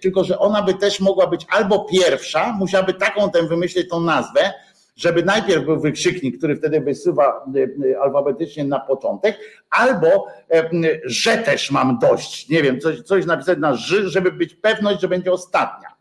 tylko 0.03 0.25
że 0.25 0.39
ona 0.39 0.63
by 0.63 0.75
też 0.75 1.01
mogła 1.01 1.27
być 1.27 1.47
albo 1.49 1.85
pierwsza, 1.85 2.53
musiałaby 2.53 2.95
taką 2.95 3.31
tę 3.31 3.43
wymyślić 3.43 3.89
tą 3.89 4.01
nazwę, 4.01 4.53
żeby 4.97 5.23
najpierw 5.23 5.64
był 5.64 5.81
wykrzyknik, 5.81 6.39
który 6.39 6.56
wtedy 6.56 6.81
wysuwa 6.81 7.24
e, 7.27 7.90
e, 7.90 8.01
alfabetycznie 8.01 8.64
na 8.64 8.81
początek, 8.81 9.39
albo 9.70 10.27
e, 10.51 10.70
że 11.05 11.39
też 11.39 11.70
mam 11.70 11.98
dość, 11.98 12.48
nie 12.48 12.62
wiem, 12.62 12.81
coś, 12.81 13.01
coś 13.01 13.27
napisać 13.27 13.59
na 13.59 13.74
ży, 13.74 14.09
żeby 14.09 14.32
być 14.32 14.55
pewność, 14.55 15.01
że 15.01 15.09
będzie 15.09 15.32
ostatnia. 15.32 15.97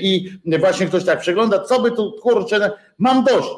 I 0.00 0.30
właśnie 0.60 0.86
ktoś 0.86 1.04
tak 1.04 1.20
przegląda, 1.20 1.58
co 1.58 1.82
by 1.82 1.90
tu, 1.90 2.12
kurczę, 2.22 2.70
mam 2.98 3.24
dość. 3.24 3.48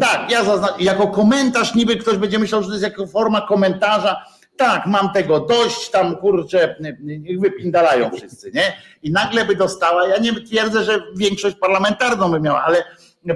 Tak, 0.00 0.30
ja 0.30 0.44
zaznaczam, 0.44 0.80
jako 0.80 1.08
komentarz 1.08 1.74
niby 1.74 1.96
ktoś 1.96 2.16
będzie 2.16 2.38
myślał, 2.38 2.62
że 2.62 2.68
to 2.68 2.74
jest 2.74 2.84
jako 2.84 3.06
forma 3.06 3.46
komentarza, 3.48 4.24
tak, 4.56 4.86
mam 4.86 5.12
tego 5.12 5.40
dość, 5.40 5.90
tam 5.90 6.16
kurczę, 6.16 6.76
niech 7.00 7.40
wypindalają 7.40 8.10
wszyscy, 8.10 8.50
nie? 8.54 8.76
I 9.02 9.10
nagle 9.10 9.44
by 9.44 9.56
dostała, 9.56 10.08
ja 10.08 10.18
nie 10.18 10.32
twierdzę, 10.32 10.84
że 10.84 11.02
większość 11.16 11.56
parlamentarną 11.56 12.30
by 12.30 12.40
miała, 12.40 12.64
ale 12.64 12.84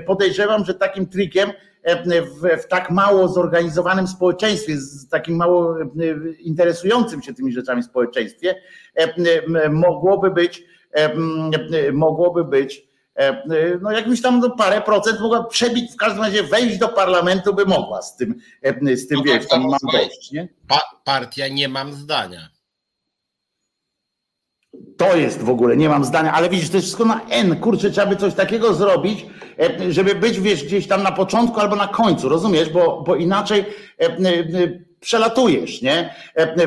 podejrzewam, 0.06 0.64
że 0.64 0.74
takim 0.74 1.06
trikiem 1.06 1.50
w, 1.84 2.62
w, 2.62 2.68
tak 2.68 2.90
mało 2.90 3.28
zorganizowanym 3.28 4.08
społeczeństwie, 4.08 4.76
z 4.76 5.08
takim 5.08 5.36
mało 5.36 5.76
interesującym 6.40 7.22
się 7.22 7.34
tymi 7.34 7.52
rzeczami 7.52 7.82
społeczeństwie, 7.82 8.54
mogłoby 9.70 10.30
być, 10.30 10.64
mogłoby 11.92 12.44
być 12.44 12.92
no 13.80 13.90
jakimś 13.90 14.22
tam 14.22 14.40
no 14.40 14.50
parę 14.50 14.80
procent 14.80 15.20
mogła 15.20 15.44
przebić, 15.44 15.92
w 15.92 15.96
każdym 15.96 16.22
razie 16.22 16.42
wejść 16.42 16.78
do 16.78 16.88
parlamentu 16.88 17.54
by 17.54 17.66
mogła 17.66 18.02
z 18.02 18.16
tym, 18.16 18.34
z 18.94 19.08
tym 19.08 19.18
no 19.18 19.24
wiesz, 19.24 19.48
tam 19.48 19.62
mam 19.62 19.78
dość, 19.92 20.32
nie? 20.32 20.48
Pa, 20.68 20.80
partia 21.04 21.48
nie 21.48 21.68
mam 21.68 21.92
zdania. 21.92 22.48
To 24.96 25.16
jest 25.16 25.42
w 25.42 25.50
ogóle, 25.50 25.76
nie 25.76 25.88
mam 25.88 26.04
zdania, 26.04 26.32
ale 26.32 26.48
widzisz, 26.48 26.70
to 26.70 26.76
jest 26.76 26.86
wszystko 26.86 27.04
na 27.04 27.20
N, 27.30 27.56
kurczę, 27.56 27.90
trzeba 27.90 28.06
by 28.06 28.16
coś 28.16 28.34
takiego 28.34 28.74
zrobić, 28.74 29.26
żeby 29.88 30.14
być, 30.14 30.40
wiesz, 30.40 30.64
gdzieś 30.64 30.86
tam 30.86 31.02
na 31.02 31.12
początku 31.12 31.60
albo 31.60 31.76
na 31.76 31.88
końcu, 31.88 32.28
rozumiesz, 32.28 32.68
bo, 32.68 33.02
bo 33.06 33.16
inaczej 33.16 33.64
przelatujesz, 35.00 35.82
nie? 35.82 36.14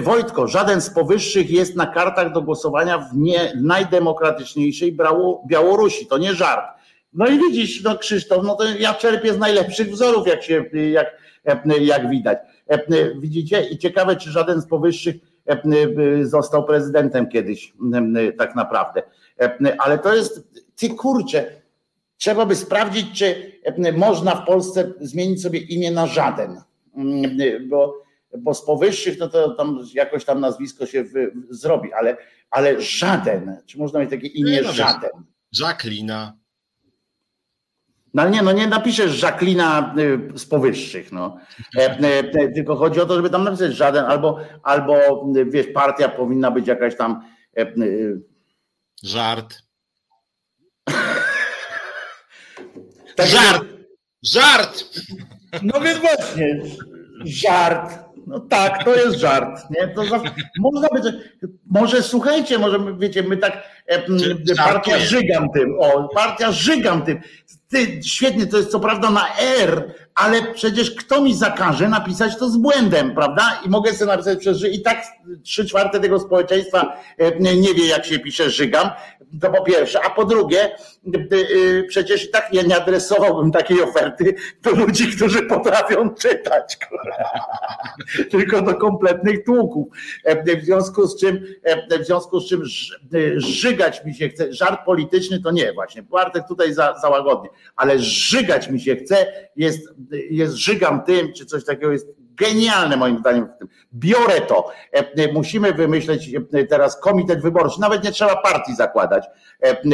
Wojtko, 0.02 0.48
żaden 0.48 0.82
z 0.82 0.90
powyższych 0.90 1.52
jest 1.52 1.76
na 1.76 1.86
kartach 1.86 2.34
do 2.34 2.42
głosowania 2.42 2.98
w 2.98 3.18
nie 3.18 3.54
najdemokratyczniejszej 3.62 4.98
Białorusi, 5.48 6.08
to 6.08 6.18
nie 6.18 6.34
żart. 6.34 6.66
No 7.14 7.28
i 7.28 7.40
widzisz, 7.40 7.84
no 7.84 7.98
Krzysztof, 7.98 8.44
no 8.44 8.56
to 8.56 8.64
ja 8.80 8.94
czerpię 8.94 9.34
z 9.34 9.38
najlepszych 9.38 9.92
wzorów, 9.92 10.28
jak 10.28 10.44
się, 10.44 10.66
jak, 10.92 11.08
jak 11.82 12.10
widać. 12.10 12.38
Widzicie? 13.20 13.62
I 13.62 13.78
ciekawe, 13.78 14.16
czy 14.16 14.32
żaden 14.32 14.62
z 14.62 14.68
powyższych 14.68 15.16
został 16.22 16.66
prezydentem 16.66 17.30
kiedyś, 17.30 17.74
tak 18.38 18.56
naprawdę. 18.56 19.04
Ale 19.78 19.98
to 19.98 20.16
jest, 20.16 20.64
ty 20.76 20.90
kurczę, 20.90 21.62
trzeba 22.18 22.46
by 22.46 22.56
sprawdzić, 22.56 23.20
czy 23.20 23.52
można 23.98 24.36
w 24.36 24.46
Polsce 24.46 24.94
zmienić 25.02 25.42
sobie 25.42 25.60
imię 25.60 25.92
na 25.92 26.08
żaden. 26.08 26.62
Bo 27.70 28.06
bo 28.38 28.54
z 28.54 28.66
powyższych, 28.66 29.20
no 29.20 29.30
to 29.30 29.50
tam 29.50 29.80
jakoś 29.94 30.26
tam 30.26 30.40
nazwisko 30.40 30.86
się 30.86 31.06
zrobi, 31.50 31.94
ale, 31.94 32.18
ale 32.50 32.82
żaden, 32.82 33.58
czy 33.66 33.78
można 33.78 34.00
mieć 34.00 34.10
takie 34.10 34.28
imię 34.28 34.62
no, 34.64 34.72
żaden? 34.72 35.10
Jacqueline. 35.60 36.32
No 38.16 38.22
ale 38.22 38.32
nie, 38.32 38.42
no 38.42 38.52
nie 38.52 38.68
napiszesz 38.68 39.22
Jacqueline 39.22 39.62
y, 40.00 40.38
z 40.40 40.46
powyższych, 40.46 41.12
no. 41.12 41.38
E, 41.78 42.00
e, 42.00 42.52
tylko 42.52 42.76
chodzi 42.76 43.02
o 43.02 43.06
to, 43.06 43.16
żeby 43.16 43.30
tam 43.30 43.44
napisać 43.44 43.76
żaden, 43.76 44.06
albo, 44.06 44.40
albo 44.64 45.26
wiesz, 45.46 45.68
partia 45.68 46.10
powinna 46.10 46.52
być 46.52 46.68
jakaś 46.68 46.98
tam. 46.98 47.22
E, 47.58 47.66
Żart. 49.04 49.58
tak 53.16 53.28
Żart! 53.28 53.66
Żart! 54.24 54.84
No 55.62 55.82
więc 55.82 56.00
właśnie, 56.00 56.62
żart. 57.26 58.06
No 58.28 58.40
tak, 58.40 58.84
to 58.84 58.96
jest 58.96 59.18
żart. 59.18 59.62
Nie? 59.70 59.88
To 59.88 60.06
za, 60.06 60.22
można 60.60 60.88
być, 60.90 61.04
może 61.72 62.04
słuchajcie, 62.04 62.60
może 62.60 62.80
wiecie, 63.00 63.24
my 63.24 63.38
tak 63.38 63.64
e, 63.88 64.02
partia 64.58 65.00
żygam 65.00 65.50
tym. 65.50 65.76
O, 65.80 66.10
partia 66.16 66.52
żygam 66.52 67.02
tym. 67.02 67.22
Ty, 67.76 68.04
świetnie, 68.04 68.48
to 68.48 68.58
jest 68.58 68.70
co 68.70 68.80
prawda 68.80 69.10
na 69.10 69.38
R, 69.38 69.94
ale 70.16 70.42
przecież 70.54 70.92
kto 70.92 71.22
mi 71.22 71.36
zakaże 71.36 71.90
napisać 71.90 72.38
to 72.38 72.50
z 72.50 72.58
błędem, 72.58 73.16
prawda? 73.16 73.62
I 73.66 73.70
mogę 73.70 73.94
sobie 73.94 74.12
napisać 74.12 74.40
przez 74.40 74.64
i 74.64 74.82
tak 74.82 75.04
trzy 75.44 75.66
czwarte 75.66 76.00
tego 76.00 76.20
społeczeństwa 76.20 76.98
nie 77.42 77.74
wie, 77.74 77.88
jak 77.88 78.06
się 78.06 78.20
pisze 78.20 78.50
żygam. 78.50 78.90
To 79.42 79.52
po 79.52 79.64
pierwsze, 79.64 80.00
a 80.06 80.10
po 80.10 80.26
drugie, 80.26 80.76
y, 81.34 81.86
przecież 81.90 82.26
i 82.26 82.30
tak 82.30 82.54
nie, 82.54 82.64
nie 82.64 82.76
adresowałbym 82.76 83.52
takiej 83.52 83.82
oferty 83.82 84.36
do 84.62 84.72
ludzi, 84.72 85.16
którzy 85.16 85.42
potrafią 85.42 86.10
czytać, 86.10 86.78
tylko 88.32 88.62
do 88.62 88.76
kompletnych 88.76 89.44
tłuków. 89.44 89.88
W 90.62 90.66
związku 90.66 91.08
z 91.08 91.20
czym, 91.20 91.46
w 92.02 92.06
związku 92.06 92.40
z 92.40 92.50
czym 92.50 92.62
żygać 93.36 94.06
mi 94.06 94.14
się 94.14 94.30
chce, 94.30 94.54
żart 94.54 94.86
polityczny 94.86 95.42
to 95.42 95.52
nie 95.52 95.74
właśnie, 95.74 96.04
Bartek 96.04 96.48
tutaj 96.48 96.74
za, 96.74 96.96
ale 97.76 98.00
żygać 98.00 98.70
mi 98.70 98.82
się 98.82 98.96
chce, 98.96 99.28
jest, 99.56 99.94
jest 100.30 100.54
żygam 100.54 101.04
tym, 101.04 101.34
czy 101.34 101.46
coś 101.46 101.66
takiego 101.66 101.92
jest 101.92 102.08
genialne 102.20 102.98
moim 102.98 103.20
zdaniem 103.20 103.48
w 103.56 103.60
tym. 103.60 103.68
Biorę 103.94 104.42
to. 104.42 104.72
Musimy 105.34 105.74
wymyśleć 105.74 106.32
teraz 106.70 107.00
komitet 107.00 107.42
wyborczy. 107.42 107.82
Nawet 107.82 108.04
nie 108.04 108.12
trzeba 108.12 108.36
partii 108.36 108.76
zakładać. 108.76 109.26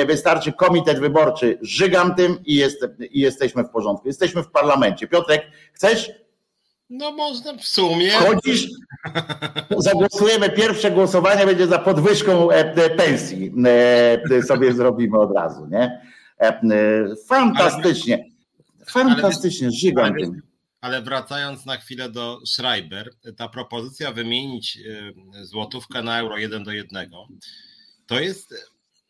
Wystarczy 0.07 0.53
komitet 0.53 0.99
wyborczy. 0.99 1.57
Żygam 1.61 2.15
tym 2.15 2.37
i, 2.45 2.55
jest, 2.55 2.87
i 3.11 3.19
jesteśmy 3.19 3.63
w 3.63 3.69
porządku. 3.69 4.07
Jesteśmy 4.07 4.43
w 4.43 4.51
parlamencie. 4.51 5.07
Piotrek, 5.07 5.41
chcesz? 5.73 6.11
No 6.89 7.11
można 7.11 7.53
w 7.53 7.63
sumie. 7.63 8.11
Chodzisz, 8.11 8.67
zagłosujemy, 9.77 10.49
pierwsze 10.49 10.91
głosowanie 10.91 11.45
będzie 11.45 11.67
za 11.67 11.79
podwyżką 11.79 12.47
pensji. 12.97 13.53
Sobie 14.47 14.73
zrobimy 14.73 15.19
od 15.19 15.35
razu, 15.35 15.67
nie? 15.67 16.01
Fantastycznie. 17.27 18.30
Fantastycznie, 18.87 19.71
żygam 19.71 20.15
tym. 20.15 20.41
Ale 20.81 21.01
wracając 21.01 21.65
na 21.65 21.77
chwilę 21.77 22.09
do 22.09 22.39
Schreiber, 22.45 23.13
ta 23.37 23.49
propozycja 23.49 24.11
wymienić 24.11 24.77
e, 24.77 25.45
złotówkę 25.45 26.03
na 26.03 26.19
euro 26.19 26.37
jeden 26.37 26.63
do 26.63 26.71
jednego, 26.71 27.27
to 28.07 28.19
jest, 28.19 28.53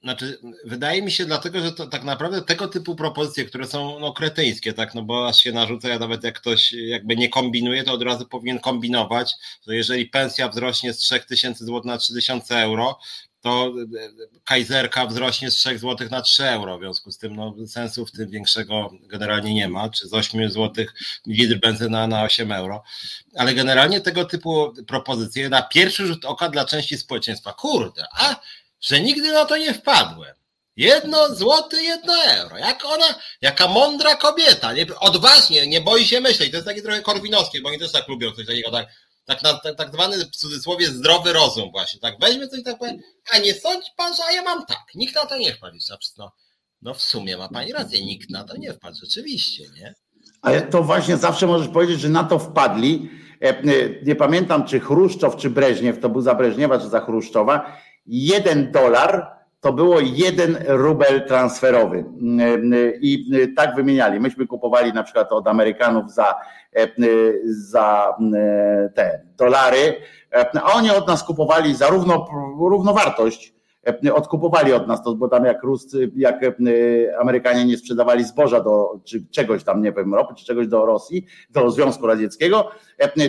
znaczy, 0.04 0.40
wydaje 0.66 1.02
mi 1.02 1.12
się 1.12 1.26
dlatego, 1.26 1.60
że 1.60 1.72
to 1.72 1.88
tak 1.88 2.04
naprawdę 2.04 2.42
tego 2.42 2.68
typu 2.68 2.96
propozycje, 2.96 3.46
które 3.46 3.68
są 3.68 4.00
no, 4.00 4.14
kretyńskie, 4.14 4.74
tak, 4.74 4.96
no 4.96 5.04
bo 5.04 5.28
aż 5.28 5.44
się 5.44 5.52
narzuca, 5.52 5.90
ja 5.90 6.00
nawet 6.00 6.24
jak 6.24 6.40
ktoś 6.40 6.74
jakby 6.74 7.16
nie 7.16 7.30
kombinuje, 7.30 7.84
to 7.84 7.94
od 7.94 8.04
razu 8.04 8.26
powinien 8.28 8.60
kombinować, 8.60 9.34
że 9.68 9.76
jeżeli 9.76 10.06
pensja 10.06 10.50
wzrośnie 10.50 10.94
z 10.94 10.98
3000 10.98 11.66
zł 11.66 11.82
na 11.86 11.98
3000 11.98 12.58
euro, 12.58 13.00
to 13.42 13.74
kajzerka 14.44 15.06
wzrośnie 15.06 15.52
z 15.52 15.56
3 15.56 15.80
zł 15.80 16.08
na 16.12 16.22
3 16.22 16.44
euro. 16.44 16.78
W 16.78 16.82
związku 16.82 17.12
z 17.12 17.18
tym 17.18 17.36
no, 17.36 17.56
sensu 17.68 18.06
w 18.06 18.12
tym 18.12 18.30
większego 18.30 18.92
generalnie 19.02 19.54
nie 19.54 19.70
ma, 19.70 19.90
czy 19.90 20.08
z 20.08 20.14
8 20.14 20.52
zł 20.52 20.86
litr 21.26 21.60
benzyna 21.60 22.08
na 22.08 22.24
8 22.24 22.52
euro. 22.52 22.84
Ale 23.36 23.54
generalnie 23.54 24.02
tego 24.02 24.26
typu 24.26 24.74
propozycje 24.88 25.50
na 25.50 25.62
pierwszy 25.62 26.08
rzut 26.08 26.26
oka 26.26 26.50
dla 26.50 26.66
części 26.66 26.98
społeczeństwa, 26.98 27.54
kurde, 27.54 28.06
a 28.12 28.36
że 28.82 29.00
nigdy 29.00 29.32
na 29.32 29.46
to 29.46 29.58
nie 29.58 29.74
wpadłem. 29.74 30.36
Jedno 30.76 31.36
złoty, 31.36 31.84
jedno 31.84 32.24
euro. 32.24 32.58
Jak 32.58 32.86
ona, 32.86 33.16
jaka 33.42 33.68
mądra 33.68 34.16
kobieta, 34.16 34.74
nie, 34.74 34.86
odważnie, 35.00 35.68
nie 35.68 35.82
boi 35.82 36.06
się 36.06 36.22
myśleć. 36.22 36.52
To 36.52 36.58
jest 36.58 36.68
takie 36.68 36.82
trochę 36.82 37.02
korwinowskie, 37.02 37.62
bo 37.62 37.70
oni 37.70 37.80
też 37.80 37.92
tak 37.92 38.08
lubią 38.08 38.32
coś 38.32 38.46
takiego, 38.46 38.72
tak 38.72 38.88
tak, 39.26 39.44
na, 39.44 39.54
tak, 39.54 39.76
tak 39.76 39.94
zwany 39.94 40.18
w 40.26 40.30
cudzysłowie 40.30 40.88
zdrowy 40.88 41.34
rozum 41.34 41.72
właśnie, 41.72 42.00
tak 42.00 42.20
weźmy 42.20 42.48
coś 42.48 42.64
tak 42.64 42.78
powiem, 42.80 42.98
a 43.34 43.38
nie 43.38 43.54
sądzi 43.54 43.90
pan, 43.98 44.14
że 44.16 44.36
ja 44.36 44.42
mam 44.42 44.66
tak, 44.66 44.86
nikt 44.96 45.16
na 45.16 45.26
to 45.26 45.38
nie 45.38 45.54
wpadł, 45.54 45.78
no, 46.18 46.32
no 46.82 46.94
w 46.94 47.02
sumie 47.02 47.38
ma 47.38 47.50
pani 47.50 47.72
rację, 47.72 48.06
nikt 48.06 48.30
na 48.30 48.44
to 48.44 48.58
nie 48.58 48.74
wpadł, 48.74 48.98
rzeczywiście, 49.04 49.64
nie? 49.76 49.96
Ale 50.42 50.62
to 50.62 50.84
właśnie 50.84 51.18
zawsze 51.18 51.48
możesz 51.48 51.68
powiedzieć, 51.68 52.00
że 52.00 52.10
na 52.10 52.24
to 52.24 52.40
wpadli, 52.40 53.10
e, 53.42 53.50
e, 53.50 53.64
nie 54.04 54.16
pamiętam 54.16 54.68
czy 54.68 54.80
Chruszczow, 54.80 55.36
czy 55.36 55.50
Breżniew, 55.50 56.00
to 56.00 56.10
był 56.10 56.22
za 56.22 56.36
Breżniewa, 56.36 56.80
czy 56.80 56.88
za 56.88 57.00
Chruszczowa, 57.00 57.78
jeden 58.06 58.72
dolar 58.72 59.41
to 59.62 59.74
było 59.74 60.00
jeden 60.00 60.58
rubel 60.68 61.28
transferowy. 61.28 62.06
I 63.02 63.32
tak 63.56 63.76
wymieniali. 63.76 64.20
Myśmy 64.20 64.48
kupowali 64.48 64.94
na 64.94 65.04
przykład 65.04 65.32
od 65.32 65.48
Amerykanów 65.48 66.12
za, 66.14 66.36
za 67.46 68.16
te 68.96 69.22
dolary, 69.38 69.96
a 70.64 70.74
oni 70.74 70.92
od 70.92 71.08
nas 71.08 71.24
kupowali 71.24 71.76
za 71.76 71.88
równo, 71.88 72.28
równowartość 72.60 73.54
odkupowali 74.14 74.74
od 74.74 74.88
nas 74.88 75.04
to, 75.04 75.16
bo 75.16 75.28
tam 75.28 75.46
jak 75.46 75.64
Ruscy, 75.64 76.12
jak 76.16 76.42
Amerykanie 77.22 77.66
nie 77.66 77.78
sprzedawali 77.78 78.24
zboża 78.24 78.60
do, 78.60 79.00
czy 79.04 79.26
czegoś 79.32 79.64
tam, 79.64 79.82
nie 79.82 79.92
wiem, 79.92 80.16
ropy, 80.16 80.34
czy 80.36 80.46
czegoś 80.46 80.68
do 80.68 80.86
Rosji, 80.86 81.26
do 81.50 81.72
Związku 81.72 82.08
Radzieckiego, 82.08 82.72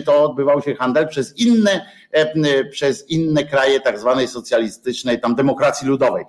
to 0.05 0.23
odbywał 0.23 0.61
się 0.61 0.75
handel 0.75 1.07
przez 1.07 1.37
inne, 1.37 1.85
przez 2.71 3.09
inne 3.09 3.43
kraje 3.43 3.79
tak 3.79 3.99
zwanej 3.99 4.27
socjalistycznej, 4.27 5.21
tam 5.21 5.35
demokracji 5.35 5.87
ludowej. 5.87 6.25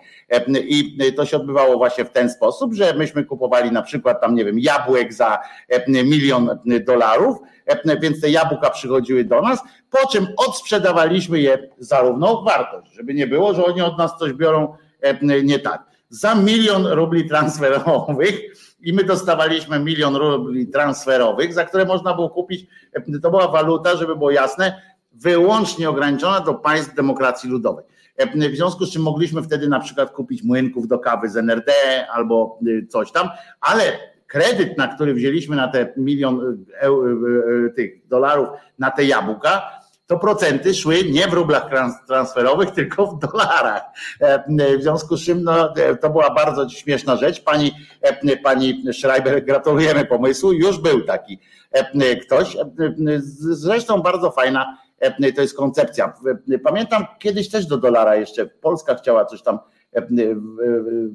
I 0.54 1.12
to 1.16 1.26
się 1.26 1.36
odbywało 1.36 1.76
właśnie 1.76 2.04
w 2.04 2.10
ten 2.10 2.30
sposób, 2.30 2.74
że 2.74 2.94
myśmy 2.94 3.24
kupowali 3.24 3.72
na 3.72 3.82
przykład 3.82 4.20
tam, 4.20 4.34
nie 4.34 4.44
wiem, 4.44 4.58
jabłek 4.58 5.12
za 5.12 5.38
milion 6.04 6.58
dolarów, 6.86 7.36
więc 8.00 8.20
te 8.20 8.30
jabłka 8.30 8.70
przychodziły 8.70 9.24
do 9.24 9.40
nas, 9.40 9.60
po 9.90 10.08
czym 10.08 10.26
odsprzedawaliśmy 10.36 11.40
je 11.40 11.68
za 11.78 12.00
równą 12.00 12.44
wartość, 12.44 12.92
żeby 12.92 13.14
nie 13.14 13.26
było, 13.26 13.54
że 13.54 13.64
oni 13.64 13.82
od 13.82 13.98
nas 13.98 14.18
coś 14.18 14.32
biorą 14.32 14.74
nie 15.44 15.58
tak. 15.58 15.84
Za 16.08 16.34
milion 16.34 16.86
rubli 16.86 17.28
transferowych 17.28 18.40
i 18.84 18.92
my 18.92 19.04
dostawaliśmy 19.04 19.80
milion 19.80 20.16
rubli 20.16 20.66
transferowych, 20.66 21.54
za 21.54 21.64
które 21.64 21.84
można 21.84 22.14
było 22.14 22.30
kupić, 22.30 22.66
to 23.22 23.30
była 23.30 23.48
waluta, 23.48 23.96
żeby 23.96 24.16
było 24.16 24.30
jasne, 24.30 24.82
wyłącznie 25.12 25.90
ograniczona 25.90 26.40
do 26.40 26.54
państw 26.54 26.94
demokracji 26.94 27.50
ludowej. 27.50 27.84
W 28.52 28.56
związku 28.56 28.86
z 28.86 28.92
czym 28.92 29.02
mogliśmy 29.02 29.42
wtedy 29.42 29.68
na 29.68 29.80
przykład 29.80 30.10
kupić 30.10 30.42
młynków 30.42 30.88
do 30.88 30.98
kawy 30.98 31.28
z 31.28 31.36
NRD 31.36 31.72
albo 32.12 32.58
coś 32.88 33.12
tam, 33.12 33.28
ale 33.60 33.82
kredyt, 34.26 34.78
na 34.78 34.88
który 34.88 35.14
wzięliśmy 35.14 35.56
na 35.56 35.68
te 35.68 35.92
milion 35.96 36.64
tych 37.76 38.08
dolarów 38.08 38.48
na 38.78 38.90
te 38.90 39.04
jabłka, 39.04 39.62
to 40.14 40.20
procenty 40.20 40.74
szły 40.74 41.04
nie 41.10 41.28
w 41.28 41.32
rublach 41.32 41.70
transferowych, 42.06 42.70
tylko 42.80 43.06
w 43.06 43.18
dolarach. 43.18 43.82
W 44.78 44.82
związku 44.82 45.16
z 45.16 45.24
czym 45.24 45.42
no, 45.42 45.74
to 46.00 46.10
była 46.10 46.30
bardzo 46.30 46.68
śmieszna 46.68 47.16
rzecz. 47.16 47.44
Pani, 47.44 47.72
pani 48.42 48.84
Schreiber, 48.92 49.44
gratulujemy 49.44 50.04
pomysłu. 50.04 50.52
Już 50.52 50.78
był 50.78 51.04
taki 51.04 51.38
ktoś. 52.22 52.56
Zresztą 53.50 54.02
bardzo 54.02 54.30
fajna 54.30 54.78
to 55.34 55.40
jest 55.40 55.56
koncepcja. 55.56 56.12
Pamiętam 56.64 57.06
kiedyś 57.18 57.50
też 57.50 57.66
do 57.66 57.76
dolara 57.76 58.16
jeszcze 58.16 58.46
Polska 58.46 58.94
chciała 58.94 59.24
coś 59.24 59.42
tam 59.42 59.58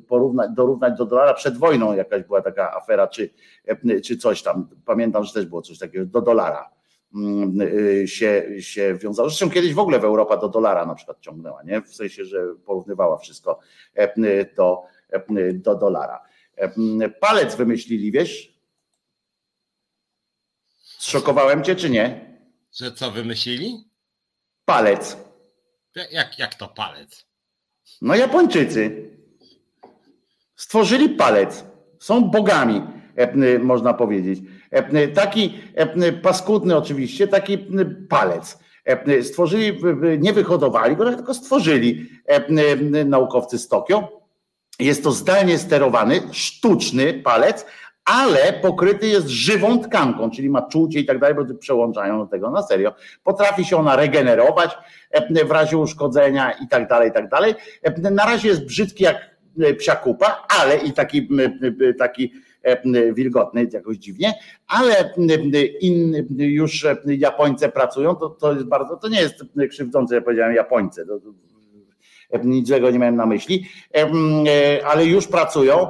porównać, 0.08 0.50
dorównać 0.52 0.98
do 0.98 1.06
dolara 1.06 1.34
przed 1.34 1.58
wojną 1.58 1.94
jakaś 1.94 2.24
była 2.24 2.42
taka 2.42 2.76
afera, 2.76 3.08
czy, 3.08 3.30
czy 4.06 4.18
coś 4.18 4.44
tam. 4.44 4.68
Pamiętam, 4.86 5.24
że 5.24 5.34
też 5.34 5.46
było 5.46 5.62
coś 5.62 5.80
takiego 5.80 6.06
do 6.06 6.22
dolara 6.22 6.79
się, 8.06 8.46
się 8.60 8.96
wiązało. 8.96 9.30
Zresztą 9.30 9.50
kiedyś 9.50 9.74
w 9.74 9.80
ogóle 9.80 10.00
w 10.00 10.04
Europa 10.04 10.38
do 10.38 10.50
dolara 10.50 10.86
na 10.86 10.96
przykład 10.96 11.20
ciągnęła, 11.20 11.64
nie? 11.64 11.82
W 11.82 11.96
sensie, 11.96 12.26
że 12.26 12.40
porównywała 12.66 13.18
wszystko 13.18 13.60
do, 14.58 14.84
do 15.54 15.76
dolara. 15.76 16.22
Palec 17.20 17.56
wymyślili, 17.56 18.12
wiesz? 18.12 18.60
Zszokowałem 20.98 21.64
cię, 21.64 21.76
czy 21.76 21.90
nie? 21.90 22.38
Że 22.74 22.92
co 22.92 23.12
wymyślili? 23.12 23.90
Palec. 24.66 25.18
Jak, 26.12 26.40
jak 26.40 26.56
to 26.56 26.68
palec? 26.68 27.26
No 28.02 28.16
Japończycy 28.16 29.10
stworzyli 30.56 31.10
palec. 31.10 31.66
Są 32.00 32.22
bogami, 32.22 32.82
można 33.60 33.94
powiedzieć. 33.94 34.40
Taki 35.14 35.60
paskudny 36.22 36.78
oczywiście, 36.78 37.28
taki 37.28 37.58
palec. 38.10 38.60
Stworzyli, 39.22 39.80
nie 40.20 40.34
wyhodowali 40.34 40.96
go, 40.96 41.16
tylko 41.16 41.34
stworzyli 41.34 42.10
naukowcy 43.06 43.60
z 43.60 43.68
Tokio. 43.68 44.22
Jest 44.80 45.04
to 45.04 45.12
zdalnie 45.12 45.58
sterowany, 45.58 46.22
sztuczny 46.32 47.14
palec, 47.14 47.66
ale 48.06 48.54
pokryty 48.54 49.08
jest 49.08 49.28
żywą 49.28 49.80
tkanką, 49.80 50.32
czyli 50.32 50.50
ma 50.50 50.62
czucie 50.62 51.00
i 51.00 51.06
tak 51.06 51.20
dalej, 51.20 51.36
bo 51.36 51.54
przełączają 51.56 52.20
do 52.20 52.26
tego 52.26 52.52
na 52.52 52.64
serio. 52.64 52.94
Potrafi 53.24 53.66
się 53.66 53.78
ona 53.78 53.96
regenerować 53.96 54.78
w 55.46 55.52
razie 55.52 55.78
uszkodzenia 55.78 56.52
i 56.52 56.68
tak 56.68 56.88
dalej, 56.88 57.10
i 57.10 57.14
tak 57.14 57.30
dalej. 57.30 57.56
Na 58.12 58.26
razie 58.26 58.48
jest 58.48 58.66
brzydki 58.66 59.04
jak 59.04 59.30
psia 59.78 59.96
kupa, 59.96 60.46
ale 60.60 60.78
i 60.78 60.94
taki, 60.94 61.30
taki 62.00 62.34
wilgotny 63.14 63.68
jakoś 63.74 63.98
dziwnie, 63.98 64.34
ale 64.68 65.14
in, 65.82 66.28
już 66.38 66.88
Japońcy 67.06 67.70
pracują, 67.70 68.16
to, 68.16 68.30
to 68.30 68.54
jest 68.54 68.66
bardzo, 68.66 68.98
to 68.98 69.08
nie 69.08 69.22
jest 69.22 69.36
krzywdzące, 69.70 70.16
ja 70.16 70.22
powiedziałem 70.22 70.56
Japońcy, 70.56 71.06
to, 71.06 71.20
niczego 72.44 72.92
nie 72.92 73.00
miałem 73.00 73.16
na 73.16 73.26
myśli, 73.26 73.66
ale 74.86 75.06
już 75.06 75.28
pracują 75.28 75.88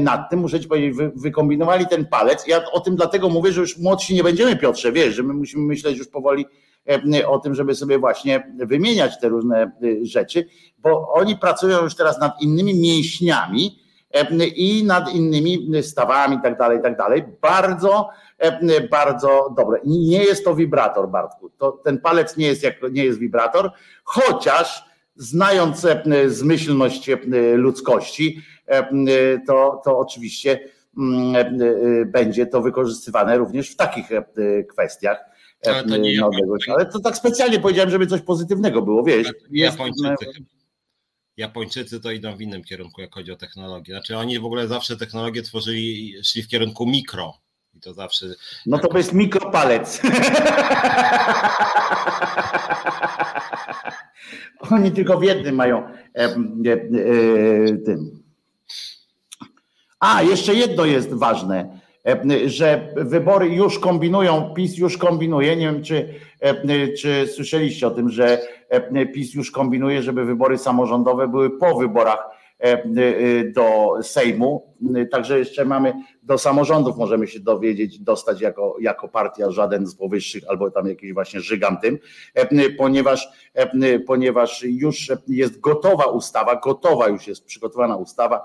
nad 0.00 0.30
tym, 0.30 0.40
muszę 0.40 0.60
ci 0.60 0.68
powiedzieć, 0.68 0.96
wy, 0.96 1.12
wykombinowali 1.16 1.86
ten 1.86 2.06
palec. 2.06 2.46
Ja 2.46 2.70
o 2.72 2.80
tym 2.80 2.96
dlatego 2.96 3.28
mówię, 3.28 3.52
że 3.52 3.60
już 3.60 3.78
młodsi 3.78 4.14
nie 4.14 4.22
będziemy, 4.22 4.56
Piotrze, 4.56 4.92
wiesz, 4.92 5.14
że 5.14 5.22
my 5.22 5.34
musimy 5.34 5.66
myśleć 5.66 5.98
już 5.98 6.08
powoli 6.08 6.46
o 7.26 7.38
tym, 7.38 7.54
żeby 7.54 7.74
sobie 7.74 7.98
właśnie 7.98 8.52
wymieniać 8.66 9.20
te 9.20 9.28
różne 9.28 9.70
rzeczy, 10.02 10.46
bo 10.78 11.12
oni 11.12 11.36
pracują 11.36 11.82
już 11.82 11.94
teraz 11.94 12.20
nad 12.20 12.42
innymi 12.42 12.80
mięśniami 12.80 13.78
i 14.56 14.84
nad 14.84 15.14
innymi 15.14 15.82
stawami 15.82 16.36
i 16.36 16.42
tak 16.42 16.58
dalej, 16.58 16.78
i 16.78 16.82
tak 16.82 16.96
dalej. 16.96 17.24
Bardzo, 17.40 18.08
bardzo 18.90 19.54
dobre. 19.56 19.80
Nie 19.84 20.24
jest 20.24 20.44
to 20.44 20.54
wibrator, 20.54 21.08
Bartku. 21.08 21.50
To, 21.58 21.72
ten 21.72 21.98
palec 21.98 22.36
nie 22.36 22.46
jest, 22.46 22.62
jak, 22.62 22.74
nie 22.92 23.04
jest 23.04 23.18
wibrator, 23.18 23.70
chociaż 24.04 24.84
znając 25.16 25.86
zmyślność 26.26 27.10
ludzkości, 27.54 28.42
to, 29.46 29.80
to 29.84 29.98
oczywiście 29.98 30.60
będzie 32.06 32.46
to 32.46 32.60
wykorzystywane 32.60 33.38
również 33.38 33.70
w 33.70 33.76
takich 33.76 34.08
kwestiach. 34.68 35.24
Ale 35.66 35.84
to, 35.84 35.96
nie 35.96 36.24
ale 36.74 36.86
to 36.86 37.00
tak 37.00 37.16
specjalnie 37.16 37.60
powiedziałem, 37.60 37.90
żeby 37.90 38.06
coś 38.06 38.20
pozytywnego 38.20 38.82
było, 38.82 39.02
wiesz. 39.02 39.32
Jest, 39.50 39.78
Japończycy, 39.78 40.26
Japończycy 41.40 42.00
to 42.00 42.10
idą 42.10 42.36
w 42.36 42.40
innym 42.40 42.64
kierunku, 42.64 43.00
jak 43.00 43.14
chodzi 43.14 43.32
o 43.32 43.36
technologię. 43.36 43.94
Znaczy 43.94 44.18
oni 44.18 44.38
w 44.38 44.44
ogóle 44.44 44.68
zawsze 44.68 44.96
technologię 44.96 45.42
tworzyli, 45.42 46.14
szli 46.24 46.42
w 46.42 46.48
kierunku 46.48 46.86
mikro. 46.86 47.38
I 47.74 47.80
to 47.80 47.94
zawsze. 47.94 48.26
No 48.66 48.78
to 48.78 48.98
jest 48.98 49.12
mikropalec. 49.12 50.00
Oni 54.70 54.92
tylko 54.92 55.18
w 55.18 55.22
jednym 55.22 55.54
mają 55.54 55.88
e, 55.88 55.94
e, 56.14 56.26
e, 56.26 57.76
tym. 57.76 58.22
A, 60.00 60.22
jeszcze 60.22 60.54
jedno 60.54 60.84
jest 60.84 61.14
ważne, 61.14 61.79
że 62.46 62.94
wybory 62.96 63.48
już 63.48 63.78
kombinują, 63.78 64.54
PiS 64.54 64.78
już 64.78 64.98
kombinuje. 64.98 65.56
Nie 65.56 65.66
wiem, 65.66 65.82
czy, 65.82 66.14
e, 66.40 66.88
czy 66.88 67.26
słyszeliście 67.26 67.86
o 67.86 67.90
tym, 67.90 68.08
że 68.08 68.42
e, 68.68 69.06
PiS 69.06 69.34
już 69.34 69.50
kombinuje, 69.50 70.02
żeby 70.02 70.24
wybory 70.24 70.58
samorządowe 70.58 71.28
były 71.28 71.58
po 71.58 71.78
wyborach 71.78 72.39
do 73.54 73.94
Sejmu. 74.02 74.70
Także 75.10 75.38
jeszcze 75.38 75.64
mamy 75.64 75.92
do 76.22 76.38
samorządów 76.38 76.96
możemy 76.96 77.26
się 77.26 77.40
dowiedzieć, 77.40 77.98
dostać 77.98 78.40
jako, 78.40 78.76
jako 78.80 79.08
partia 79.08 79.50
żaden 79.50 79.86
z 79.86 79.94
powyższych, 79.94 80.42
albo 80.48 80.70
tam 80.70 80.88
jakiś 80.88 81.12
właśnie 81.12 81.40
żygantym, 81.40 81.98
ponieważ, 82.78 83.28
ponieważ 84.06 84.62
już 84.62 85.12
jest 85.28 85.60
gotowa 85.60 86.04
ustawa, 86.04 86.56
gotowa 86.56 87.08
już 87.08 87.26
jest 87.26 87.44
przygotowana 87.44 87.96
ustawa 87.96 88.44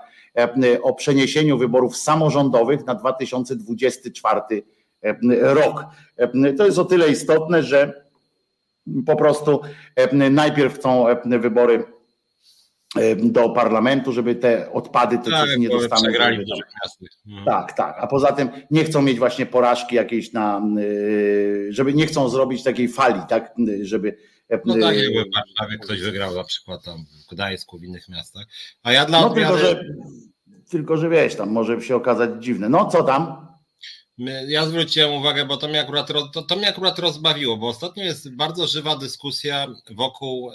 o 0.81 0.93
przeniesieniu 0.93 1.57
wyborów 1.57 1.97
samorządowych 1.97 2.85
na 2.85 2.95
2024 2.95 4.41
rok. 5.41 5.85
To 6.57 6.65
jest 6.65 6.79
o 6.79 6.85
tyle 6.85 7.09
istotne, 7.09 7.63
że 7.63 8.05
po 9.05 9.15
prostu 9.15 9.61
najpierw 10.31 10.75
chcą 10.75 11.05
wybory 11.25 11.94
do 13.15 13.49
parlamentu, 13.49 14.11
żeby 14.11 14.35
te 14.35 14.71
odpady 14.71 15.17
te 15.17 15.31
tak, 15.31 15.57
nie 15.57 15.69
dostaną. 15.69 16.07
Mhm. 17.27 17.45
Tak, 17.45 17.73
tak. 17.73 17.95
A 17.99 18.07
poza 18.07 18.31
tym 18.31 18.49
nie 18.71 18.83
chcą 18.83 19.01
mieć 19.01 19.19
właśnie 19.19 19.45
porażki 19.45 19.95
jakiejś 19.95 20.33
na, 20.33 20.61
żeby 21.69 21.93
nie 21.93 22.07
chcą 22.07 22.29
zrobić 22.29 22.63
takiej 22.63 22.87
fali, 22.87 23.21
tak, 23.29 23.55
żeby. 23.81 24.17
No 24.65 24.73
tak, 24.73 24.97
jakby 24.97 25.23
w 25.23 25.33
Warszawie 25.33 25.77
ktoś 25.79 26.01
wygrał 26.01 26.35
na 26.35 26.43
przykład 26.43 26.83
tam 26.83 27.05
w 27.27 27.33
Gdańsku, 27.35 27.79
w 27.79 27.83
innych 27.83 28.09
miastach. 28.09 28.45
A 28.83 28.91
ja 28.91 29.05
dla 29.05 29.21
no, 29.21 29.31
odmiany... 29.31 29.47
tylko, 29.47 29.65
że, 29.65 29.83
tylko, 30.69 30.97
że 30.97 31.09
wiesz, 31.09 31.35
tam 31.35 31.49
może 31.49 31.81
się 31.81 31.95
okazać 31.95 32.29
dziwne. 32.39 32.69
No 32.69 32.85
co 32.85 33.03
tam? 33.03 33.44
Ja 34.47 34.65
zwróciłem 34.65 35.13
uwagę, 35.13 35.45
bo 35.45 35.57
to 35.57 35.67
mnie, 35.67 35.81
akurat, 35.81 36.07
to, 36.33 36.41
to 36.41 36.55
mnie 36.55 36.67
akurat 36.67 36.99
rozbawiło, 36.99 37.57
bo 37.57 37.67
ostatnio 37.67 38.03
jest 38.03 38.35
bardzo 38.35 38.67
żywa 38.67 38.95
dyskusja 38.95 39.67
wokół 39.91 40.51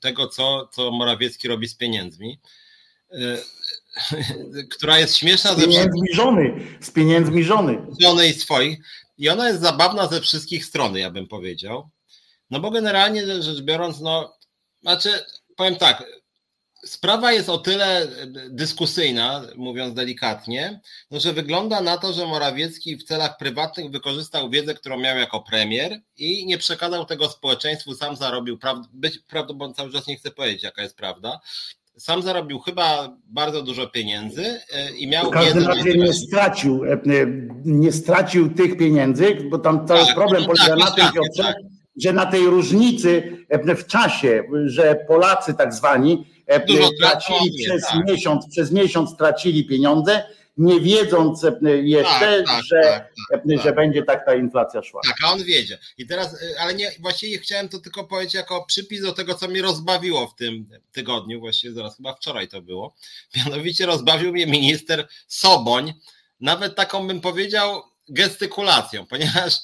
tego, 0.00 0.28
co, 0.28 0.68
co 0.72 0.90
Morawiecki 0.90 1.48
robi 1.48 1.68
z 1.68 1.76
pieniędzmi, 1.76 2.40
która 4.76 4.98
jest 4.98 5.16
śmieszna. 5.16 5.54
Z 5.54 5.60
pieniędzmi 5.60 6.08
ze 6.10 6.16
żony, 6.16 6.54
z 6.80 6.90
pieniędzmi 6.90 7.44
żony. 7.44 7.86
Żony 8.00 8.28
i 8.28 8.32
swoich. 8.32 8.78
I 9.18 9.28
ona 9.28 9.48
jest 9.48 9.60
zabawna 9.60 10.06
ze 10.06 10.20
wszystkich 10.20 10.64
stron, 10.64 10.96
ja 10.96 11.10
bym 11.10 11.28
powiedział. 11.28 11.90
No 12.50 12.60
bo 12.60 12.70
generalnie 12.70 13.42
rzecz 13.42 13.60
biorąc, 13.60 14.00
no, 14.00 14.38
znaczy, 14.82 15.10
powiem 15.56 15.76
tak, 15.76 16.04
Sprawa 16.84 17.32
jest 17.32 17.48
o 17.48 17.58
tyle 17.58 18.08
dyskusyjna, 18.50 19.42
mówiąc 19.56 19.94
delikatnie, 19.94 20.80
no, 21.10 21.20
że 21.20 21.32
wygląda 21.32 21.80
na 21.80 21.98
to, 21.98 22.12
że 22.12 22.26
Morawiecki 22.26 22.96
w 22.96 23.04
celach 23.04 23.36
prywatnych 23.36 23.90
wykorzystał 23.90 24.50
wiedzę, 24.50 24.74
którą 24.74 24.98
miał 24.98 25.18
jako 25.18 25.40
premier 25.40 26.00
i 26.16 26.46
nie 26.46 26.58
przekazał 26.58 27.04
tego 27.04 27.28
społeczeństwu, 27.28 27.94
sam 27.94 28.16
zarobił, 28.16 28.58
być 28.92 29.18
prawdą, 29.18 29.72
cały 29.72 29.92
czas 29.92 30.06
nie 30.06 30.16
chcę 30.16 30.30
powiedzieć, 30.30 30.62
jaka 30.62 30.82
jest 30.82 30.96
prawda, 30.96 31.40
sam 31.96 32.22
zarobił 32.22 32.58
chyba 32.58 33.16
bardzo 33.24 33.62
dużo 33.62 33.86
pieniędzy 33.86 34.60
i 34.98 35.08
miał. 35.08 35.26
W 35.26 35.30
każdym 35.30 35.66
razie 35.66 35.94
nie 35.94 36.12
stracił, 36.12 36.82
nie 37.64 37.92
stracił 37.92 38.54
tych 38.54 38.76
pieniędzy, 38.76 39.36
bo 39.50 39.58
tam 39.58 39.86
cały 39.86 40.06
tak, 40.06 40.14
problem 40.14 40.42
no 40.42 40.46
polega 40.46 40.76
tak, 40.76 40.78
na 40.78 40.90
tym, 40.90 41.04
tak, 41.04 41.44
tak. 41.46 41.56
że 41.96 42.12
na 42.12 42.26
tej 42.26 42.46
różnicy 42.46 43.36
w 43.76 43.86
czasie, 43.86 44.42
że 44.66 45.04
Polacy 45.08 45.54
tak 45.54 45.74
zwani 45.74 46.33
Dużo 46.66 46.90
tracili 47.00 47.64
przez 47.64 47.82
tak. 47.82 48.08
miesiąc, 48.08 48.48
przez 48.50 48.72
miesiąc 48.72 49.16
tracili 49.16 49.64
pieniądze 49.64 50.24
nie 50.58 50.80
wiedząc 50.80 51.46
jeszcze, 51.82 52.44
Tak, 52.44 52.46
tak, 52.46 52.64
że, 52.64 52.82
tak, 52.82 53.12
tak, 53.30 53.58
że 53.58 53.64
tak. 53.64 53.74
będzie 53.74 54.02
tak 54.02 54.26
ta 54.26 54.34
inflacja 54.34 54.82
szła. 54.82 55.00
Tak, 55.06 55.16
a 55.24 55.32
on 55.32 55.44
wiedzie. 55.44 55.78
I 55.98 56.06
teraz, 56.06 56.36
ale 56.58 56.74
nie, 56.74 56.90
właściwie 57.00 57.38
chciałem 57.38 57.68
to 57.68 57.78
tylko 57.78 58.04
powiedzieć 58.04 58.34
jako 58.34 58.64
przypis 58.66 59.02
do 59.02 59.12
tego, 59.12 59.34
co 59.34 59.48
mnie 59.48 59.62
rozbawiło 59.62 60.26
w 60.26 60.34
tym 60.34 60.68
tygodniu, 60.92 61.40
właściwie 61.40 61.74
zaraz 61.74 61.96
chyba 61.96 62.14
wczoraj 62.14 62.48
to 62.48 62.62
było. 62.62 62.94
Mianowicie 63.36 63.86
rozbawił 63.86 64.32
mnie 64.32 64.46
minister 64.46 65.08
Soboń, 65.28 65.92
nawet 66.40 66.74
taką 66.74 67.06
bym 67.06 67.20
powiedział 67.20 67.82
gestykulacją, 68.08 69.06
ponieważ, 69.06 69.54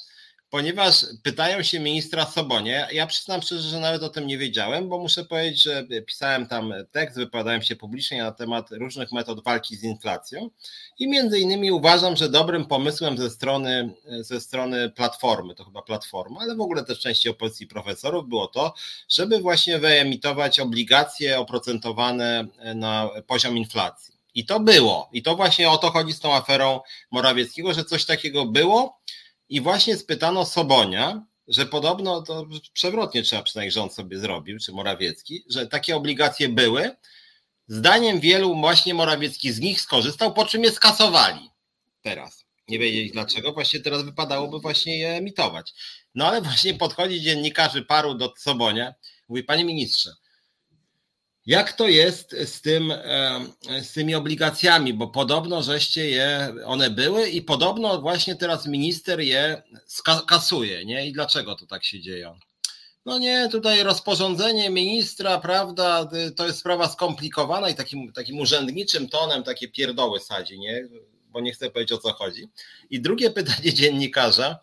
ponieważ 0.50 1.06
pytają 1.22 1.62
się 1.62 1.80
ministra 1.80 2.26
Sobonie. 2.26 2.88
Ja 2.92 3.06
przyznam 3.06 3.42
szczerze, 3.42 3.68
że 3.68 3.80
nawet 3.80 4.02
o 4.02 4.08
tym 4.08 4.26
nie 4.26 4.38
wiedziałem, 4.38 4.88
bo 4.88 4.98
muszę 4.98 5.24
powiedzieć, 5.24 5.62
że 5.62 5.84
pisałem 6.06 6.46
tam 6.46 6.74
tekst, 6.90 7.16
wypowiadałem 7.16 7.62
się 7.62 7.76
publicznie 7.76 8.22
na 8.22 8.32
temat 8.32 8.70
różnych 8.70 9.12
metod 9.12 9.44
walki 9.44 9.76
z 9.76 9.82
inflacją 9.82 10.50
i 10.98 11.08
między 11.08 11.38
innymi 11.38 11.72
uważam, 11.72 12.16
że 12.16 12.28
dobrym 12.28 12.66
pomysłem 12.66 13.18
ze 13.18 13.30
strony, 13.30 13.94
ze 14.20 14.40
strony 14.40 14.90
Platformy, 14.90 15.54
to 15.54 15.64
chyba 15.64 15.82
Platforma, 15.82 16.40
ale 16.40 16.56
w 16.56 16.60
ogóle 16.60 16.84
też 16.84 17.00
części 17.00 17.28
opozycji 17.28 17.66
profesorów 17.66 18.28
było 18.28 18.46
to, 18.46 18.74
żeby 19.08 19.38
właśnie 19.38 19.78
wyemitować 19.78 20.60
obligacje 20.60 21.38
oprocentowane 21.38 22.46
na 22.74 23.10
poziom 23.26 23.56
inflacji. 23.56 24.14
I 24.34 24.44
to 24.46 24.60
było. 24.60 25.08
I 25.12 25.22
to 25.22 25.36
właśnie 25.36 25.70
o 25.70 25.78
to 25.78 25.90
chodzi 25.90 26.12
z 26.12 26.20
tą 26.20 26.34
aferą 26.34 26.80
Morawieckiego, 27.10 27.74
że 27.74 27.84
coś 27.84 28.04
takiego 28.04 28.46
było 28.46 29.00
i 29.50 29.60
właśnie 29.60 29.96
spytano 29.96 30.46
Sobonia, 30.46 31.26
że 31.48 31.66
podobno 31.66 32.22
to 32.22 32.46
przewrotnie 32.72 33.22
trzeba 33.22 33.42
przynajmniej 33.42 33.72
rząd 33.72 33.94
sobie 33.94 34.18
zrobił, 34.18 34.58
czy 34.58 34.72
Morawiecki, 34.72 35.44
że 35.48 35.66
takie 35.66 35.96
obligacje 35.96 36.48
były. 36.48 36.96
Zdaniem 37.68 38.20
wielu 38.20 38.60
właśnie 38.60 38.94
Morawiecki 38.94 39.52
z 39.52 39.60
nich 39.60 39.80
skorzystał, 39.80 40.34
po 40.34 40.46
czym 40.46 40.64
je 40.64 40.72
skasowali. 40.72 41.50
Teraz. 42.02 42.44
Nie 42.68 42.78
wiedzieć 42.78 43.12
dlaczego, 43.12 43.52
właśnie 43.52 43.80
teraz 43.80 44.02
wypadałoby 44.02 44.58
właśnie 44.58 44.98
je 44.98 45.08
emitować. 45.08 45.72
No 46.14 46.26
ale 46.26 46.42
właśnie 46.42 46.74
podchodzi 46.74 47.20
dziennikarzy 47.20 47.82
paru 47.82 48.14
do 48.14 48.32
Sobonia, 48.38 48.94
mówi, 49.28 49.44
panie 49.44 49.64
ministrze, 49.64 50.10
jak 51.50 51.72
to 51.72 51.88
jest 51.88 52.36
z, 52.44 52.60
tym, 52.60 52.92
z 53.82 53.92
tymi 53.92 54.14
obligacjami? 54.14 54.94
Bo 54.94 55.08
podobno 55.08 55.62
żeście 55.62 56.10
je, 56.10 56.54
one 56.66 56.90
były 56.90 57.28
i 57.28 57.42
podobno 57.42 58.00
właśnie 58.00 58.36
teraz 58.36 58.66
minister 58.66 59.20
je 59.20 59.62
kasuje, 60.26 60.84
nie? 60.84 61.06
I 61.06 61.12
dlaczego 61.12 61.54
to 61.54 61.66
tak 61.66 61.84
się 61.84 62.00
dzieje? 62.00 62.34
No 63.06 63.18
nie, 63.18 63.48
tutaj 63.52 63.82
rozporządzenie 63.82 64.70
ministra, 64.70 65.38
prawda, 65.38 66.08
to 66.36 66.46
jest 66.46 66.58
sprawa 66.58 66.88
skomplikowana 66.88 67.68
i 67.68 67.74
takim, 67.74 68.12
takim 68.12 68.38
urzędniczym 68.38 69.08
tonem 69.08 69.42
takie 69.42 69.68
pierdoły 69.68 70.20
sadzi, 70.20 70.58
nie? 70.58 70.88
Bo 71.28 71.40
nie 71.40 71.52
chcę 71.52 71.70
powiedzieć 71.70 71.92
o 71.92 71.98
co 71.98 72.12
chodzi. 72.12 72.48
I 72.90 73.00
drugie 73.00 73.30
pytanie 73.30 73.74
dziennikarza, 73.74 74.58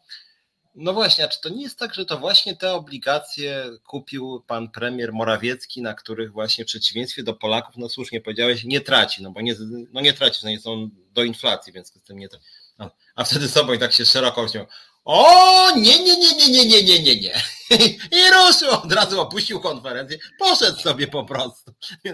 no 0.77 0.93
właśnie, 0.93 1.25
a 1.25 1.27
czy 1.27 1.41
to 1.41 1.49
nie 1.49 1.61
jest 1.61 1.79
tak, 1.79 1.93
że 1.93 2.05
to 2.05 2.17
właśnie 2.17 2.55
te 2.55 2.73
obligacje 2.73 3.65
kupił 3.85 4.43
pan 4.47 4.69
premier 4.69 5.13
Morawiecki, 5.13 5.81
na 5.81 5.93
których 5.93 6.31
właśnie 6.31 6.63
w 6.63 6.67
przeciwieństwie 6.67 7.23
do 7.23 7.33
Polaków, 7.33 7.77
no 7.77 7.89
słusznie 7.89 8.21
powiedziałeś, 8.21 8.63
nie 8.63 8.81
traci, 8.81 9.23
no 9.23 9.31
bo 9.31 9.41
nie, 9.41 9.55
no 9.93 10.01
nie 10.01 10.13
traci, 10.13 10.39
no 10.43 10.49
nie 10.49 10.59
są 10.59 10.89
do 11.13 11.23
inflacji, 11.23 11.73
więc 11.73 11.87
z 11.87 11.91
tym 11.91 12.17
nie 12.17 12.29
traci. 12.29 12.45
No, 12.79 12.91
a 13.15 13.23
wtedy 13.23 13.49
sobą 13.49 13.73
i 13.73 13.79
tak 13.79 13.93
się 13.93 14.05
szeroko 14.05 14.47
śmiał. 14.47 14.65
O, 15.09 15.71
nie, 15.75 16.03
nie, 16.03 16.17
nie, 16.17 16.35
nie, 16.35 16.49
nie, 16.49 16.65
nie, 16.65 16.83
nie, 16.83 17.03
nie, 17.03 17.21
nie. 17.21 17.33
I 18.17 18.31
ruszył, 18.33 18.79
od 18.83 18.93
razu 18.93 19.21
opuścił 19.21 19.59
konferencję, 19.59 20.17
poszedł 20.39 20.77
sobie 20.77 21.07
po 21.07 21.23
prostu. 21.23 21.71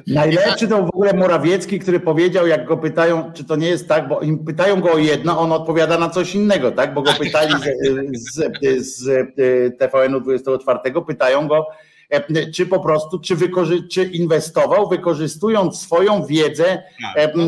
Najlepszy 0.08 0.68
to 0.68 0.84
w 0.84 0.90
ogóle 0.90 1.14
Morawiecki, 1.14 1.80
który 1.80 2.00
powiedział, 2.00 2.48
jak 2.48 2.66
go 2.66 2.78
pytają, 2.78 3.34
czy 3.34 3.44
to 3.44 3.56
nie 3.56 3.68
jest 3.68 3.88
tak, 3.88 4.08
bo 4.08 4.22
im 4.22 4.46
pytają 4.46 4.82
go 4.82 4.92
o 4.92 4.98
jedno, 4.98 5.40
on 5.40 5.52
odpowiada 5.52 5.98
na 5.98 6.10
coś 6.10 6.36
innego, 6.36 6.72
tak? 6.72 6.94
Bo 6.94 7.02
go 7.02 7.14
pytali 7.14 7.54
z, 8.14 8.34
z, 8.36 8.96
z 8.96 9.38
TVN-u 9.80 10.22
24, 10.22 10.80
pytają 11.08 11.48
go, 11.48 11.66
czy 12.56 12.66
po 12.66 12.80
prostu, 12.80 13.20
czy, 13.20 13.36
wykorzy- 13.36 13.88
czy 13.88 14.04
inwestował, 14.04 14.90
wykorzystując 14.90 15.82
swoją 15.82 16.26
wiedzę, 16.26 16.84
Tak, 17.16 17.32
no. 17.36 17.44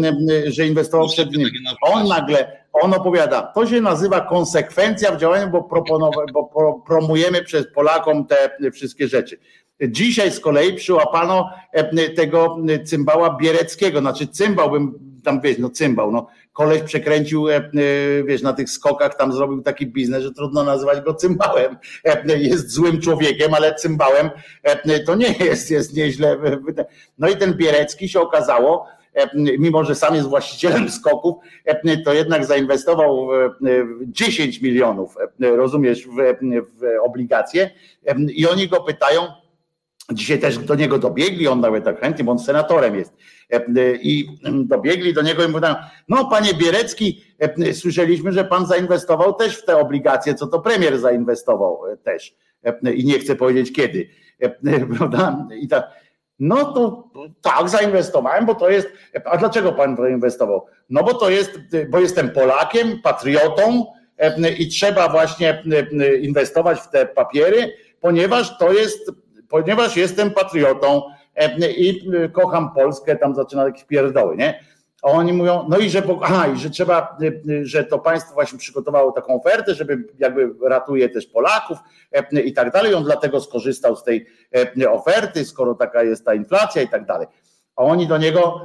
że 0.47 0.67
inwestował 0.67 1.07
przed 1.07 1.31
nim. 1.37 1.49
On 1.81 2.07
nagle, 2.07 2.57
on 2.73 2.93
opowiada, 2.93 3.41
to 3.41 3.67
się 3.67 3.81
nazywa 3.81 4.21
konsekwencja 4.21 5.11
w 5.11 5.17
działaniu, 5.19 5.47
bo, 5.51 5.61
proponowa- 5.61 6.31
bo 6.33 6.43
pro- 6.43 6.73
promujemy 6.87 7.43
przez 7.43 7.67
Polakom 7.75 8.25
te 8.27 8.71
wszystkie 8.71 9.07
rzeczy. 9.07 9.39
Dzisiaj 9.87 10.31
z 10.31 10.39
kolei 10.39 10.73
przyłapano 10.73 11.49
e, 11.71 12.09
tego 12.09 12.57
cymbała 12.85 13.37
Biereckiego, 13.37 13.99
znaczy 13.99 14.27
cymbał 14.27 14.71
bym 14.71 14.93
tam 15.23 15.41
wiesz, 15.41 15.57
no 15.57 15.69
cymbał, 15.69 16.11
no 16.11 16.27
koleś 16.55 16.81
przekręcił, 16.81 17.49
e, 17.49 17.55
e, 17.55 17.61
wiesz, 18.23 18.41
na 18.41 18.53
tych 18.53 18.69
skokach 18.69 19.17
tam 19.17 19.33
zrobił 19.33 19.61
taki 19.61 19.87
biznes, 19.87 20.23
że 20.23 20.31
trudno 20.31 20.63
nazywać 20.63 21.01
go 21.01 21.13
cymbałem. 21.13 21.77
E, 22.03 22.37
Jest 22.37 22.71
złym 22.71 23.01
człowiekiem, 23.01 23.53
ale 23.53 23.75
cymbałem 23.75 24.29
to 25.05 25.15
nie 25.15 25.31
jest, 25.39 25.71
jest 25.71 25.95
nieźle. 25.95 26.37
No 27.17 27.29
i 27.29 27.37
ten 27.37 27.53
Bierecki 27.53 28.09
się 28.09 28.19
okazało, 28.19 28.87
mimo 29.35 29.83
że 29.83 29.95
sam 29.95 30.15
jest 30.15 30.27
właścicielem 30.27 30.89
skoków, 30.89 31.35
to 32.05 32.13
jednak 32.13 32.45
zainwestował 32.45 33.27
w 33.27 33.55
w 33.61 34.11
10 34.11 34.61
milionów, 34.61 35.15
rozumiesz, 35.39 36.07
w, 36.07 36.11
w 36.79 37.03
obligacje 37.03 37.69
i 38.35 38.47
oni 38.47 38.67
go 38.67 38.81
pytają, 38.81 39.21
Dzisiaj 40.11 40.39
też 40.39 40.57
do 40.57 40.75
niego 40.75 40.99
dobiegli, 40.99 41.47
on 41.47 41.59
nawet 41.59 41.83
tak 41.83 41.99
chętnie, 41.99 42.23
bo 42.23 42.31
on 42.31 42.39
senatorem 42.39 42.95
jest. 42.95 43.13
E, 43.49 43.65
I 43.95 44.27
dobiegli 44.45 45.13
do 45.13 45.21
niego 45.21 45.43
i 45.43 45.47
mówią, 45.47 45.67
no 46.09 46.29
panie 46.29 46.53
Bierecki, 46.53 47.21
e, 47.39 47.73
słyszeliśmy, 47.73 48.31
że 48.31 48.45
pan 48.45 48.65
zainwestował 48.65 49.33
też 49.33 49.57
w 49.57 49.65
te 49.65 49.77
obligacje, 49.77 50.35
co 50.35 50.47
to 50.47 50.59
premier 50.59 50.99
zainwestował 50.99 51.79
e, 51.87 51.97
też. 51.97 52.35
I 52.95 53.05
nie 53.05 53.19
chcę 53.19 53.35
powiedzieć 53.35 53.73
kiedy. 53.73 54.09
I 55.61 55.67
tak, 55.67 55.89
no 56.39 56.73
to 56.73 57.09
tak, 57.41 57.69
zainwestowałem, 57.69 58.45
bo 58.45 58.55
to 58.55 58.69
jest. 58.69 58.87
A 59.25 59.37
dlaczego 59.37 59.71
pan 59.71 59.95
zainwestował? 59.95 60.65
No 60.89 61.03
bo 61.03 61.13
to 61.13 61.29
jest, 61.29 61.59
bo 61.89 61.99
jestem 61.99 62.29
Polakiem, 62.29 63.01
patriotą 63.01 63.85
i 64.59 64.67
trzeba 64.67 65.09
właśnie 65.09 65.63
inwestować 66.21 66.79
w 66.79 66.89
te 66.89 67.05
papiery, 67.05 67.73
ponieważ 68.01 68.57
to 68.57 68.73
jest 68.73 69.11
ponieważ 69.49 69.97
jestem 69.97 70.31
patriotą 70.31 71.01
e, 71.35 71.71
i 71.71 72.09
e, 72.15 72.29
kocham 72.29 72.73
Polskę, 72.73 73.15
tam 73.15 73.35
zaczyna 73.35 73.65
jakieś 73.65 73.83
pierdoły, 73.83 74.37
nie? 74.37 74.59
A 75.03 75.07
oni 75.07 75.33
mówią, 75.33 75.65
no 75.69 75.77
i 75.77 75.89
że, 75.89 76.03
aha, 76.21 76.47
i 76.47 76.57
że 76.57 76.69
trzeba, 76.69 77.17
e, 77.21 77.65
że 77.65 77.83
to 77.83 77.99
państwo 77.99 78.33
właśnie 78.33 78.59
przygotowało 78.59 79.11
taką 79.11 79.35
ofertę, 79.35 79.75
żeby 79.75 80.03
jakby 80.19 80.49
ratuje 80.69 81.09
też 81.09 81.27
Polaków 81.27 81.77
i 82.45 82.53
tak 82.53 82.71
dalej. 82.71 82.93
On 82.93 83.03
dlatego 83.03 83.41
skorzystał 83.41 83.95
z 83.95 84.03
tej 84.03 84.25
oferty, 84.89 85.45
skoro 85.45 85.75
taka 85.75 86.03
jest 86.03 86.25
ta 86.25 86.33
inflacja 86.33 86.81
i 86.81 86.87
tak 86.87 87.05
dalej. 87.05 87.27
A 87.75 87.83
oni 87.83 88.07
do 88.07 88.17
niego, 88.17 88.61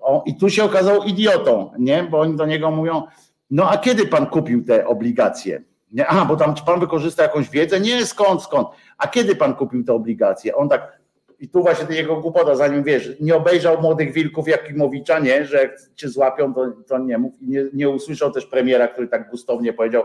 o, 0.00 0.22
i 0.26 0.36
tu 0.36 0.50
się 0.50 0.64
okazał 0.64 1.02
idiotą, 1.02 1.70
nie? 1.78 2.02
Bo 2.02 2.20
oni 2.20 2.36
do 2.36 2.46
niego 2.46 2.70
mówią, 2.70 3.02
no 3.50 3.70
a 3.70 3.78
kiedy 3.78 4.06
pan 4.06 4.26
kupił 4.26 4.64
te 4.64 4.86
obligacje? 4.86 5.62
Nie, 5.94 6.06
aha, 6.06 6.24
bo 6.24 6.36
tam 6.36 6.54
czy 6.54 6.64
pan 6.64 6.80
wykorzysta 6.80 7.22
jakąś 7.22 7.50
wiedzę? 7.50 7.80
Nie, 7.80 8.06
skąd, 8.06 8.42
skąd? 8.42 8.68
A 8.98 9.08
kiedy 9.08 9.36
pan 9.36 9.54
kupił 9.54 9.84
te 9.84 9.92
obligacje? 9.92 10.54
On 10.54 10.68
tak, 10.68 10.98
i 11.40 11.48
tu 11.48 11.62
właśnie 11.62 11.96
jego 11.96 12.16
głupota, 12.16 12.56
zanim 12.56 12.84
wiesz, 12.84 13.10
nie 13.20 13.36
obejrzał 13.36 13.80
młodych 13.80 14.12
wilków 14.12 14.48
Jakimowicza, 14.48 15.18
nie, 15.18 15.46
że 15.46 15.56
jak 15.56 15.76
cię 15.94 16.08
złapią, 16.08 16.54
to, 16.54 16.72
to 16.86 16.98
nie 16.98 17.18
mów. 17.18 17.42
I 17.42 17.48
nie, 17.48 17.64
nie 17.72 17.88
usłyszał 17.88 18.32
też 18.32 18.46
premiera, 18.46 18.88
który 18.88 19.08
tak 19.08 19.30
gustownie 19.30 19.72
powiedział, 19.72 20.04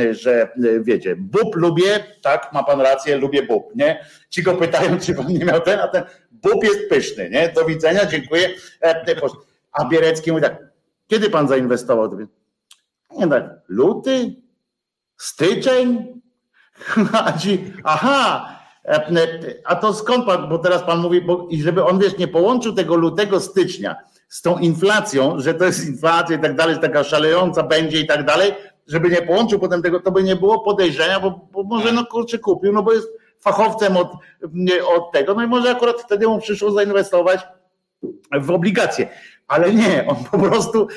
e, 0.00 0.14
że 0.14 0.42
e, 0.42 0.48
wiecie, 0.80 1.16
bób 1.16 1.56
lubię, 1.56 2.04
tak, 2.22 2.52
ma 2.52 2.62
pan 2.62 2.80
rację, 2.80 3.16
lubię 3.16 3.42
bób, 3.42 3.76
nie? 3.76 4.04
Ci 4.30 4.42
go 4.42 4.54
pytają, 4.54 4.98
czy 4.98 5.14
pan 5.14 5.26
nie 5.26 5.44
miał 5.44 5.60
ten, 5.60 5.80
a 5.80 5.88
ten 5.88 6.02
bób 6.30 6.64
jest 6.64 6.88
pyszny, 6.88 7.30
nie? 7.30 7.48
Do 7.48 7.64
widzenia, 7.64 8.06
dziękuję. 8.06 8.48
E, 8.82 9.04
A 9.72 9.84
Bierecki 9.84 10.32
mówi 10.32 10.42
tak, 10.42 10.64
kiedy 11.06 11.30
pan 11.30 11.48
zainwestował? 11.48 12.18
Nie 13.18 13.28
tak, 13.28 13.44
luty, 13.68 14.43
styczeń, 15.24 16.06
a 17.26 17.32
ci, 17.38 17.72
aha, 17.84 18.48
a 19.64 19.76
to 19.76 19.94
skąd 19.94 20.26
pan, 20.26 20.48
bo 20.48 20.58
teraz 20.58 20.82
pan 20.82 21.00
mówi, 21.00 21.20
bo, 21.20 21.46
i 21.50 21.62
żeby 21.62 21.84
on 21.84 21.98
wiesz, 21.98 22.18
nie 22.18 22.28
połączył 22.28 22.72
tego 22.72 22.94
lutego 22.94 23.40
stycznia 23.40 23.96
z 24.28 24.42
tą 24.42 24.58
inflacją, 24.58 25.40
że 25.40 25.54
to 25.54 25.64
jest 25.64 25.88
inflacja 25.88 26.36
i 26.36 26.40
tak 26.40 26.56
dalej, 26.56 26.74
że 26.74 26.80
taka 26.80 27.04
szalejąca 27.04 27.62
będzie 27.62 28.00
i 28.00 28.06
tak 28.06 28.24
dalej, 28.24 28.54
żeby 28.86 29.10
nie 29.10 29.22
połączył 29.22 29.58
potem 29.58 29.82
tego, 29.82 30.00
to 30.00 30.10
by 30.10 30.22
nie 30.22 30.36
było 30.36 30.60
podejrzenia, 30.60 31.20
bo, 31.20 31.48
bo 31.52 31.62
może 31.62 31.92
no 31.92 32.06
kurczę 32.06 32.38
kupił, 32.38 32.72
no 32.72 32.82
bo 32.82 32.92
jest 32.92 33.08
fachowcem 33.40 33.96
od, 33.96 34.12
od 34.96 35.12
tego, 35.12 35.34
no 35.34 35.42
i 35.42 35.46
może 35.46 35.70
akurat 35.70 36.00
wtedy 36.00 36.26
mu 36.26 36.38
przyszło 36.38 36.70
zainwestować 36.70 37.40
w 38.40 38.50
obligacje. 38.50 39.08
Ale 39.48 39.74
nie, 39.74 40.06
on 40.06 40.16
po 40.30 40.38
prostu 40.38 40.88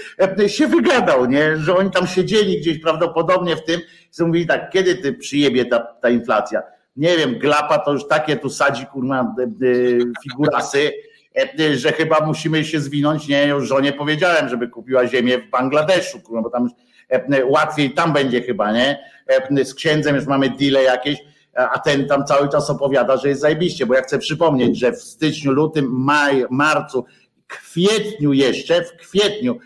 się 0.47 0.67
wygadał, 0.67 1.25
nie? 1.25 1.57
że 1.57 1.75
oni 1.75 1.91
tam 1.91 2.07
siedzieli 2.07 2.59
gdzieś 2.59 2.79
prawdopodobnie 2.79 3.55
w 3.55 3.63
tym 3.63 3.81
i 4.19 4.23
mówili 4.23 4.47
tak, 4.47 4.69
kiedy 4.69 4.95
ty 4.95 5.13
przyjebie 5.13 5.65
ta, 5.65 5.79
ta 5.79 6.09
inflacja? 6.09 6.63
Nie 6.95 7.17
wiem, 7.17 7.39
glapa 7.39 7.79
to 7.79 7.93
już 7.93 8.07
takie 8.07 8.37
tu 8.37 8.49
sadzi 8.49 8.85
kurwa 8.85 9.35
figurasy 10.23 10.91
że 11.75 11.91
chyba 11.91 12.25
musimy 12.25 12.65
się 12.65 12.79
zwinąć. 12.79 13.27
Nie, 13.27 13.47
już 13.47 13.67
żonie 13.67 13.93
powiedziałem, 13.93 14.49
żeby 14.49 14.67
kupiła 14.67 15.07
ziemię 15.07 15.37
w 15.37 15.49
Bangladeszu, 15.49 16.19
bo 16.43 16.49
tam 16.49 16.69
łatwiej 17.45 17.91
tam 17.91 18.13
będzie 18.13 18.41
chyba, 18.41 18.71
nie? 18.71 18.99
Z 19.63 19.73
księdzem 19.73 20.15
już 20.15 20.25
mamy 20.25 20.49
deale 20.49 20.83
jakieś 20.83 21.17
a 21.57 21.79
ten 21.79 22.07
tam 22.07 22.25
cały 22.25 22.49
czas 22.49 22.69
opowiada, 22.69 23.17
że 23.17 23.29
jest 23.29 23.41
zajebiście, 23.41 23.85
bo 23.85 23.93
ja 23.93 24.01
chcę 24.01 24.19
przypomnieć, 24.19 24.79
że 24.79 24.91
w 24.91 25.01
styczniu, 25.01 25.51
lutym, 25.51 25.85
maj, 25.91 26.45
marcu, 26.49 27.05
kwietniu 27.47 28.33
jeszcze, 28.33 28.83
w 28.83 28.91
kwietniu 28.91 29.59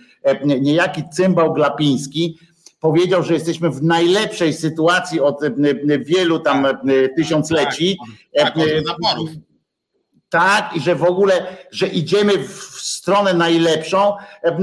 niejaki 0.45 1.03
cymbał 1.13 1.53
Glapiński 1.53 2.39
powiedział, 2.79 3.23
że 3.23 3.33
jesteśmy 3.33 3.69
w 3.69 3.83
najlepszej 3.83 4.53
sytuacji 4.53 5.19
od 5.19 5.39
wielu 5.99 6.39
tam 6.39 6.67
tysiącleci. 7.15 7.97
Tak, 8.35 8.55
tak, 8.55 8.63
zaporów. 8.87 9.29
Tak, 10.29 10.75
i 10.75 10.79
że 10.79 10.95
w 10.95 11.03
ogóle, 11.03 11.57
że 11.71 11.87
idziemy 11.87 12.37
w 12.37 12.70
stronę 13.01 13.33
najlepszą, 13.33 14.15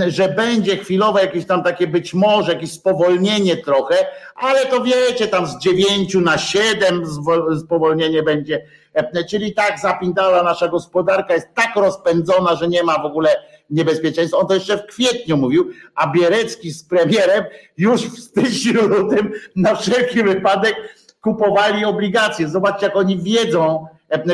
że 0.07 0.29
będzie 0.29 0.77
chwilowe 0.77 1.21
jakieś 1.21 1.47
tam 1.47 1.63
takie 1.63 1.87
być 1.87 2.15
może, 2.15 2.53
jakieś 2.53 2.73
spowolnienie 2.73 3.57
trochę, 3.57 3.97
ale 4.35 4.67
to 4.67 4.83
wiecie, 4.83 5.29
tam 5.29 5.47
z 5.47 5.59
dziewięciu 5.59 6.21
na 6.21 6.39
siedem 6.39 7.03
spowolnienie 7.61 8.23
będzie. 8.23 8.65
Czyli 9.31 9.55
tak 9.55 9.81
zapindala 9.81 10.43
nasza 10.43 10.69
gospodarka 10.69 11.35
jest 11.35 11.49
tak 11.55 11.77
rozpędzona, 11.77 12.57
że 12.57 12.69
nie 12.69 12.83
ma 12.83 13.03
w 13.03 13.07
ogóle 13.07 13.31
niebezpieczeństwa. 13.71 14.39
On 14.39 14.47
to 14.47 14.55
jeszcze 14.55 14.79
w 14.79 14.87
kwietniu 14.87 15.37
mówił, 15.37 15.71
a 15.95 16.07
Bierecki 16.07 16.71
z 16.71 16.85
premierem 16.85 17.45
już 17.79 18.03
w 18.03 18.19
styczniu, 18.19 18.89
lutym 18.89 19.33
na 19.57 19.75
wszelki 19.75 20.23
wypadek 20.23 20.75
kupowali 21.21 21.85
obligacje. 21.85 22.49
Zobaczcie, 22.49 22.87
jak 22.87 22.97
oni 22.97 23.19
wiedzą, 23.19 23.87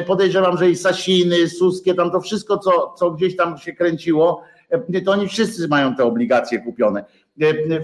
Podejrzewam, 0.06 0.58
że 0.58 0.70
i 0.70 0.76
Sasiny, 0.76 1.48
Suskie, 1.48 1.94
tam 1.94 2.10
to 2.10 2.20
wszystko, 2.20 2.58
co, 2.58 2.94
co 2.98 3.10
gdzieś 3.10 3.36
tam 3.36 3.58
się 3.58 3.72
kręciło, 3.72 4.42
to 5.04 5.12
oni 5.12 5.28
wszyscy 5.28 5.68
mają 5.68 5.94
te 5.94 6.04
obligacje 6.04 6.60
kupione. 6.60 7.04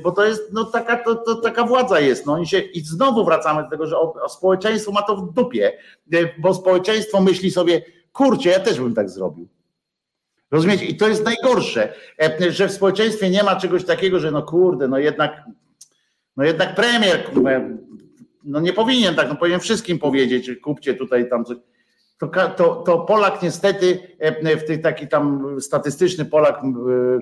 Bo 0.03 0.13
to 0.13 0.25
jest, 0.25 0.53
no 0.53 0.65
taka, 0.65 0.97
to, 0.97 1.15
to 1.15 1.35
taka 1.35 1.65
władza 1.65 2.01
jest. 2.01 2.27
No, 2.27 2.33
oni 2.33 2.47
się, 2.47 2.59
I 2.59 2.81
znowu 2.81 3.25
wracamy 3.25 3.63
do 3.63 3.71
tego, 3.71 3.87
że 3.87 3.99
o, 3.99 4.13
o 4.23 4.29
społeczeństwo 4.29 4.93
ma 4.93 5.03
to 5.03 5.17
w 5.17 5.33
dupie, 5.33 5.73
bo 6.39 6.55
społeczeństwo 6.55 7.21
myśli 7.21 7.51
sobie, 7.51 7.83
kurczę, 8.13 8.49
ja 8.49 8.61
też 8.61 8.81
bym 8.81 8.95
tak 8.95 9.11
zrobił. 9.11 9.49
Rozumiecie? 10.51 10.85
I 10.85 10.97
to 10.97 11.09
jest 11.09 11.25
najgorsze, 11.25 11.95
że 12.51 12.69
w 12.69 12.73
społeczeństwie 12.73 13.31
nie 13.31 13.43
ma 13.43 13.57
czegoś 13.57 13.85
takiego, 13.85 14.21
że 14.21 14.31
no 14.31 14.43
kurde, 14.43 14.89
no 14.89 14.99
jednak, 14.99 15.43
no 16.37 16.45
jednak 16.45 16.75
premier, 16.75 17.31
no 18.45 18.61
nie 18.61 18.73
powinien 18.73 19.15
tak, 19.15 19.29
no 19.29 19.37
powinien 19.37 19.61
wszystkim 19.61 19.99
powiedzieć, 19.99 20.51
kupcie 20.63 20.95
tutaj 20.95 21.29
tam 21.29 21.45
coś 21.45 21.57
to, 22.21 22.29
to, 22.57 22.75
to 22.75 22.99
Polak 22.99 23.43
niestety, 23.43 24.17
e, 24.19 24.57
w 24.57 24.65
tej 24.65 24.81
taki 24.81 25.09
tam 25.09 25.57
statystyczny 25.61 26.25
Polak, 26.25 26.63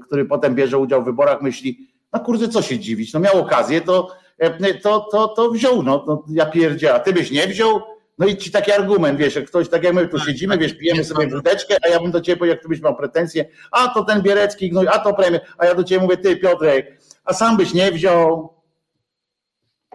który 0.06 0.24
potem 0.24 0.54
bierze 0.54 0.78
udział 0.78 1.02
w 1.02 1.04
wyborach, 1.04 1.42
myśli, 1.42 1.88
no 2.12 2.20
kurde, 2.20 2.48
co 2.48 2.62
się 2.62 2.78
dziwić, 2.78 3.12
no 3.12 3.20
miał 3.20 3.40
okazję, 3.40 3.80
to, 3.80 4.08
e, 4.38 4.74
to, 4.74 5.08
to, 5.12 5.28
to 5.28 5.50
wziął, 5.50 5.82
no, 5.82 6.04
no 6.06 6.24
ja 6.28 6.46
pierdzie, 6.46 6.94
a 6.94 7.00
ty 7.00 7.12
byś 7.12 7.30
nie 7.30 7.46
wziął, 7.46 7.80
no 8.18 8.26
i 8.26 8.36
ci 8.36 8.50
taki 8.50 8.72
argument, 8.72 9.18
wiesz, 9.18 9.34
jak 9.34 9.46
ktoś, 9.46 9.68
tak 9.68 9.84
jak 9.84 9.94
my 9.94 10.08
tu 10.08 10.18
siedzimy, 10.18 10.58
wiesz, 10.58 10.74
pijemy 10.74 11.04
sobie 11.04 11.26
wódeczkę, 11.26 11.76
a 11.86 11.88
ja 11.88 12.00
bym 12.00 12.10
do 12.10 12.20
ciebie 12.20 12.36
powiedział, 12.36 12.56
jak 12.56 12.68
byś 12.68 12.82
miał 12.82 12.96
pretensje, 12.96 13.44
a 13.70 13.88
to 13.88 14.04
ten 14.04 14.22
Bierecki, 14.22 14.72
no, 14.72 14.80
a 14.90 14.98
to 14.98 15.14
premier, 15.14 15.40
a 15.58 15.66
ja 15.66 15.74
do 15.74 15.84
ciebie 15.84 16.02
mówię, 16.02 16.16
ty 16.16 16.36
Piotrek, 16.36 17.00
a 17.24 17.32
sam 17.32 17.56
byś 17.56 17.74
nie 17.74 17.92
wziął, 17.92 18.57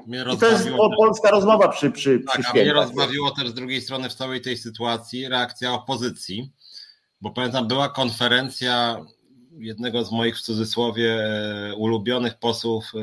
i 0.08 0.38
to 0.38 0.50
jest 0.50 0.70
polska 0.98 1.32
rozmowa 1.32 1.68
przy, 1.68 1.92
przy, 1.92 2.20
tak, 2.20 2.42
przy 2.42 2.50
a 2.50 2.54
mnie 2.54 2.74
rozbawiło 2.74 3.32
też 3.32 3.50
z 3.50 3.54
drugiej 3.54 3.82
strony 3.82 4.10
w 4.10 4.14
całej 4.14 4.42
tej 4.42 4.58
sytuacji 4.58 5.30
reakcja 5.30 5.74
opozycji, 5.74 6.52
bo 7.22 7.32
pamiętam 7.32 7.68
była 7.68 7.90
konferencja 7.90 9.06
jednego 9.58 10.04
z 10.04 10.12
moich 10.12 10.38
w 10.38 10.42
cudzysłowie 10.42 11.14
e, 11.14 11.76
ulubionych 11.76 12.40
posłów 12.40 12.92
e, 12.96 13.00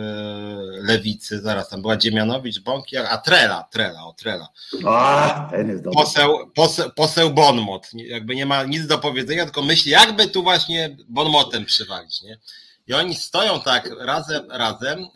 lewicy, 0.83 1.41
zaraz 1.41 1.69
tam 1.69 1.83
była 1.83 1.97
Dziemianowicz, 1.97 2.61
Bąki, 2.61 2.97
a 2.97 3.19
Trela, 3.19 3.69
Trela, 3.71 4.05
o 4.05 4.13
Trela. 4.13 4.49
A, 4.87 5.49
ten 5.51 5.69
jest 5.69 5.83
dobry. 5.85 6.03
Poseł, 6.03 6.51
poseł, 6.55 6.91
poseł 6.97 7.31
Bonmot, 7.31 7.91
jakby 7.95 8.37
nie 8.37 8.47
ma 8.47 8.65
nic 8.65 8.87
do 8.87 8.99
powiedzenia, 8.99 9.45
tylko 9.45 9.63
myśli, 9.63 9.91
jakby 9.91 10.29
tu 10.29 10.43
właśnie 10.43 10.97
Bonmotem 11.09 11.65
przywalić, 11.65 12.23
nie? 12.23 12.39
I 12.91 12.95
oni 12.95 13.15
stoją 13.15 13.61
tak 13.61 13.91
razem, 13.99 14.51
razem 14.51 15.07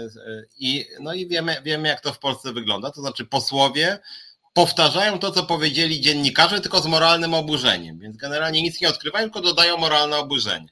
i, 0.58 0.86
no 1.00 1.14
i 1.14 1.28
wiemy, 1.28 1.56
wiemy, 1.64 1.88
jak 1.88 2.00
to 2.00 2.12
w 2.12 2.18
Polsce 2.18 2.52
wygląda. 2.52 2.90
To 2.90 3.00
znaczy 3.00 3.24
posłowie 3.24 3.98
powtarzają 4.52 5.18
to, 5.18 5.30
co 5.30 5.42
powiedzieli 5.42 6.00
dziennikarze, 6.00 6.60
tylko 6.60 6.80
z 6.80 6.86
moralnym 6.86 7.34
oburzeniem. 7.34 7.98
Więc 7.98 8.16
generalnie 8.16 8.62
nic 8.62 8.80
nie 8.80 8.88
odkrywają, 8.88 9.24
tylko 9.24 9.40
dodają 9.40 9.76
moralne 9.76 10.16
oburzenie. 10.16 10.68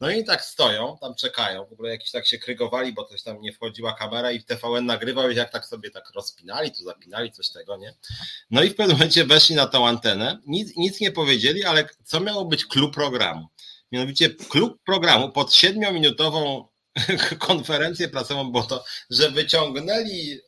No 0.00 0.10
i 0.10 0.24
tak 0.24 0.44
stoją, 0.44 0.96
tam 1.00 1.14
czekają, 1.14 1.66
w 1.66 1.72
ogóle 1.72 1.90
jakiś 1.90 2.10
tak 2.10 2.26
się 2.26 2.38
krygowali, 2.38 2.92
bo 2.92 3.04
coś 3.04 3.22
tam 3.22 3.40
nie 3.40 3.52
wchodziła 3.52 3.94
kamera 3.94 4.32
i 4.32 4.44
TVN 4.44 4.86
nagrywał, 4.86 5.30
jak 5.30 5.52
tak 5.52 5.66
sobie 5.66 5.90
tak 5.90 6.10
rozpinali, 6.14 6.72
tu 6.72 6.84
zapinali, 6.84 7.32
coś 7.32 7.50
tego, 7.50 7.76
nie? 7.76 7.94
No 8.50 8.62
i 8.62 8.70
w 8.70 8.74
pewnym 8.74 8.96
momencie 8.96 9.24
weszli 9.24 9.56
na 9.56 9.66
tą 9.66 9.88
antenę, 9.88 10.38
nic, 10.46 10.76
nic 10.76 11.00
nie 11.00 11.12
powiedzieli, 11.12 11.64
ale 11.64 11.88
co 12.04 12.20
miało 12.20 12.44
być 12.44 12.66
klub 12.66 12.94
programu? 12.94 13.48
Mianowicie 13.92 14.30
klub 14.30 14.78
programu 14.84 15.32
pod 15.32 15.54
siedmiominutową 15.54 16.68
konferencję 17.38 18.08
prasową 18.08 18.52
było 18.52 18.64
to, 18.64 18.84
że 19.10 19.30
wyciągnęli 19.30 20.32
e, 20.32 20.40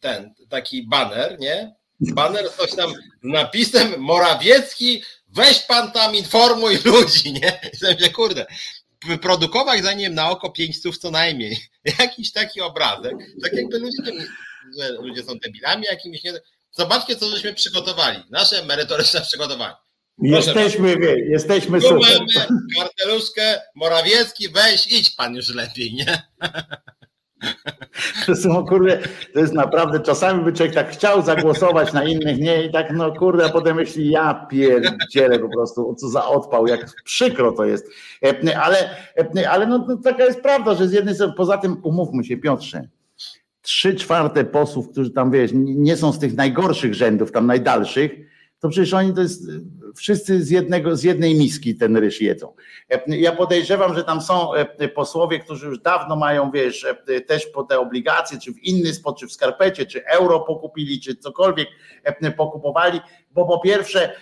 ten 0.00 0.34
taki 0.48 0.88
baner, 0.88 1.40
nie? 1.40 1.74
Baner 2.00 2.50
coś 2.56 2.74
tam 2.74 2.92
z 2.92 2.96
napisem 3.22 4.00
Morawiecki, 4.00 5.02
weź 5.28 5.58
pan 5.58 5.92
tam 5.92 6.16
informuj 6.16 6.78
ludzi, 6.84 7.32
nie? 7.32 7.60
I 7.98 8.02
się, 8.02 8.10
kurde, 8.10 8.46
wyprodukować 9.06 9.82
zanim 9.82 10.14
na 10.14 10.30
oko 10.30 10.50
pięć 10.50 10.82
słów 10.82 10.98
co 10.98 11.10
najmniej. 11.10 11.58
Jakiś 11.98 12.32
taki 12.32 12.60
obrazek, 12.60 13.16
tak 13.42 13.52
jakby 13.52 13.78
ludzie, 13.78 14.02
że 14.78 14.92
ludzie 14.92 15.22
są 15.22 15.38
debilami 15.38 15.84
jakimiś, 15.90 16.24
nie? 16.24 16.32
Zobaczcie, 16.70 17.16
co 17.16 17.30
żeśmy 17.30 17.54
przygotowali. 17.54 18.22
Nasze 18.30 18.64
merytoryczne 18.64 19.20
przygotowanie. 19.20 19.74
Jesteśmy, 20.18 20.96
wie, 20.96 21.18
jesteśmy 21.18 21.80
tu 21.80 21.88
super. 21.88 22.18
mamy 22.18 22.60
karteluszkę, 22.78 23.60
Morawiecki, 23.74 24.48
weź, 24.48 24.86
idź 24.86 25.10
pan 25.10 25.34
już 25.34 25.54
lepiej, 25.54 25.94
nie? 25.94 26.22
To 28.26 28.36
są, 28.36 28.66
kurde, 28.66 28.98
to 29.34 29.40
jest 29.40 29.52
naprawdę, 29.52 30.00
czasami 30.00 30.44
by 30.44 30.52
człowiek 30.52 30.74
tak 30.74 30.90
chciał 30.90 31.22
zagłosować 31.22 31.92
na 31.92 32.04
innych, 32.04 32.38
nie, 32.38 32.64
i 32.64 32.72
tak, 32.72 32.92
no 32.92 33.12
kurde, 33.12 33.44
a 33.44 33.48
potem 33.48 33.76
myśli, 33.76 34.10
ja 34.10 34.46
pierdzielę 34.50 35.38
po 35.38 35.48
prostu, 35.48 35.94
co 35.94 36.08
za 36.08 36.26
odpał, 36.26 36.66
jak 36.66 36.86
przykro 37.04 37.52
to 37.52 37.64
jest. 37.64 37.86
Ale, 38.62 38.96
ale 39.50 39.66
no, 39.66 39.84
no 39.88 39.96
taka 39.96 40.24
jest 40.24 40.40
prawda, 40.40 40.74
że 40.74 40.88
z 40.88 40.92
jednej 40.92 41.14
strony, 41.14 41.32
poza 41.36 41.58
tym, 41.58 41.76
umówmy 41.82 42.24
się, 42.24 42.36
Piotrze, 42.36 42.88
trzy 43.62 43.94
czwarte 43.94 44.44
posłów, 44.44 44.88
którzy 44.88 45.10
tam, 45.10 45.30
wiesz, 45.30 45.50
nie 45.54 45.96
są 45.96 46.12
z 46.12 46.18
tych 46.18 46.34
najgorszych 46.34 46.94
rzędów, 46.94 47.32
tam 47.32 47.46
najdalszych, 47.46 48.31
to 48.62 48.68
przecież 48.68 48.94
oni 48.94 49.14
to 49.14 49.20
jest 49.20 49.42
wszyscy 49.96 50.44
z, 50.44 50.50
jednego, 50.50 50.96
z 50.96 51.02
jednej 51.02 51.34
miski 51.34 51.74
ten 51.74 51.96
ryż 51.96 52.20
jedzą. 52.20 52.54
Ja 53.06 53.36
podejrzewam, 53.36 53.94
że 53.94 54.04
tam 54.04 54.20
są 54.20 54.54
e, 54.54 54.88
posłowie, 54.88 55.38
którzy 55.38 55.66
już 55.66 55.78
dawno 55.78 56.16
mają, 56.16 56.50
wiesz, 56.50 56.84
e, 56.84 57.20
też 57.20 57.46
po 57.46 57.64
te 57.64 57.80
obligacje, 57.80 58.38
czy 58.38 58.52
w 58.52 58.58
inny 58.58 58.94
sposób, 58.94 59.18
czy 59.18 59.26
w 59.26 59.32
skarpecie, 59.32 59.86
czy 59.86 60.06
euro 60.06 60.40
pokupili, 60.40 61.00
czy 61.00 61.16
cokolwiek 61.16 61.68
pokupowali, 62.36 63.00
bo 63.30 63.46
po 63.46 63.60
pierwsze 63.60 64.14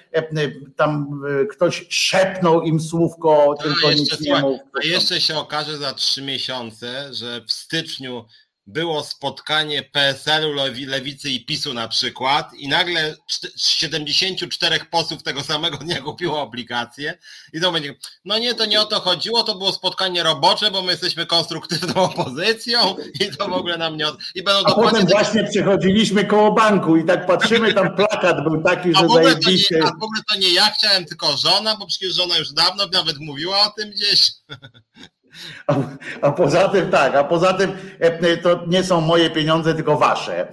tam 0.77 1.23
e, 1.43 1.47
ktoś 1.47 1.87
szepnął 1.89 2.63
im 2.63 2.81
słówko, 2.81 3.55
a 3.59 3.63
tylko 3.63 3.93
nic 3.93 4.21
nie 4.21 4.41
mów. 4.41 4.61
A 4.83 4.87
jeszcze 4.87 5.21
się 5.21 5.37
okaże 5.37 5.77
za 5.77 5.93
trzy 5.93 6.23
miesiące, 6.23 7.15
że 7.15 7.41
w 7.49 7.53
styczniu 7.53 8.25
było 8.73 9.05
spotkanie 9.05 9.83
PSL-u, 9.83 10.55
Lewicy 10.87 11.31
i 11.31 11.45
PiSu 11.45 11.75
na 11.75 11.89
przykład 11.89 12.55
i 12.55 12.69
nagle 12.69 13.17
74 13.57 14.81
posłów 14.91 15.23
tego 15.23 15.43
samego 15.43 15.77
dnia 15.77 16.01
kupiło 16.03 16.43
obligacje 16.43 17.19
i 17.53 17.61
to 17.61 17.73
będzie, 17.73 17.95
no 18.25 18.39
nie, 18.39 18.55
to 18.55 18.67
nie 18.67 18.81
o 18.81 18.85
to 18.85 19.01
chodziło, 19.01 19.43
to 19.43 19.55
było 19.55 19.73
spotkanie 19.73 20.23
robocze, 20.23 20.71
bo 20.71 20.83
my 20.83 20.93
jesteśmy 20.93 21.27
konstruktywną 21.27 21.95
opozycją 22.11 22.97
i 23.21 23.37
to 23.37 23.49
w 23.49 23.53
ogóle 23.53 23.79
nam 23.79 23.97
nie... 23.97 24.09
Od... 24.09 24.19
I 24.35 24.43
będą 24.43 24.61
a 24.65 24.75
potem 24.75 24.93
takie... 24.93 25.13
właśnie 25.13 25.45
przechodziliśmy 25.45 26.25
koło 26.25 26.53
banku 26.53 26.97
i 26.97 27.05
tak 27.05 27.27
patrzymy, 27.27 27.75
tam 27.75 27.97
plakat 27.97 28.45
był 28.45 28.63
taki, 28.63 28.95
że 28.95 29.09
zajebiście... 29.09 29.81
A 29.85 29.87
w 29.87 30.03
ogóle 30.03 30.21
to 30.33 30.39
nie 30.39 30.53
ja 30.53 30.71
chciałem, 30.71 31.05
tylko 31.05 31.37
żona, 31.37 31.77
bo 31.77 31.87
przecież 31.87 32.15
żona 32.15 32.39
już 32.39 32.53
dawno 32.53 32.87
nawet 32.93 33.19
mówiła 33.19 33.67
o 33.67 33.71
tym 33.71 33.91
gdzieś. 33.91 34.31
A, 35.67 35.75
a, 36.23 36.33
poza 36.33 36.69
tym 36.69 36.91
tak, 36.91 37.15
a 37.15 37.25
poza 37.25 37.53
tym 37.53 37.73
e, 37.99 38.37
to 38.37 38.61
nie 38.67 38.85
są 38.85 39.01
moje 39.01 39.31
pieniądze, 39.31 39.75
tylko 39.75 39.97
wasze. 39.97 40.49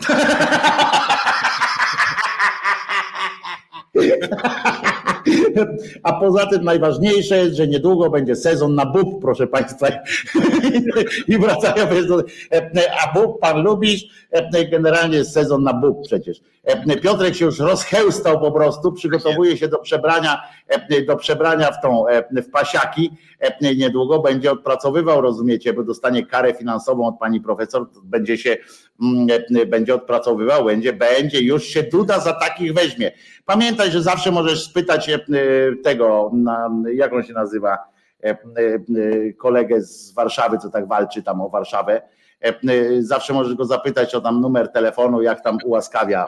A 6.03 6.13
poza 6.13 6.45
tym 6.45 6.63
najważniejsze 6.63 7.37
jest, 7.37 7.55
że 7.55 7.67
niedługo 7.67 8.09
będzie 8.09 8.35
sezon 8.35 8.75
na 8.75 8.85
bób, 8.85 9.21
proszę 9.21 9.47
Państwa. 9.47 9.87
I 11.27 11.37
wracają 11.37 11.87
do. 12.07 12.23
A 13.05 13.13
bób 13.13 13.39
pan 13.39 13.63
lubisz? 13.63 14.27
Generalnie 14.71 15.17
jest 15.17 15.33
sezon 15.33 15.63
na 15.63 15.73
bób 15.73 16.03
przecież. 16.05 16.41
Piotrek 17.03 17.35
się 17.35 17.45
już 17.45 17.59
rozchełstał 17.59 18.39
po 18.39 18.51
prostu, 18.51 18.91
przygotowuje 18.91 19.57
się 19.57 19.67
do 19.67 19.77
przebrania 19.77 20.41
do 21.07 21.15
przebrania 21.15 21.71
w 21.71 21.81
tą 21.81 22.05
w 22.31 22.49
pasiaki, 22.51 23.11
niedługo 23.61 24.19
będzie 24.19 24.51
odpracowywał, 24.51 25.21
rozumiecie, 25.21 25.73
bo 25.73 25.83
dostanie 25.83 26.25
karę 26.25 26.53
finansową 26.53 27.07
od 27.07 27.19
pani 27.19 27.41
profesor, 27.41 27.89
będzie 28.03 28.37
się 28.37 28.57
będzie 29.67 29.95
odpracowywał, 29.95 30.65
będzie, 30.65 30.93
będzie, 30.93 31.41
już 31.41 31.63
się 31.63 31.83
Duda 31.83 32.19
za 32.19 32.33
takich 32.33 32.73
weźmie. 32.73 33.11
Pamiętaj, 33.45 33.91
że 33.91 34.01
zawsze 34.01 34.31
możesz 34.31 34.63
spytać 34.63 35.11
tego, 35.83 36.31
jak 36.93 37.13
on 37.13 37.23
się 37.23 37.33
nazywa, 37.33 37.77
kolegę 39.37 39.81
z 39.81 40.13
Warszawy, 40.13 40.57
co 40.57 40.69
tak 40.69 40.87
walczy 40.87 41.23
tam 41.23 41.41
o 41.41 41.49
Warszawę, 41.49 42.01
zawsze 42.99 43.33
możesz 43.33 43.55
go 43.55 43.65
zapytać 43.65 44.15
o 44.15 44.21
tam 44.21 44.41
numer 44.41 44.71
telefonu, 44.71 45.21
jak 45.21 45.43
tam 45.43 45.57
ułaskawia 45.65 46.25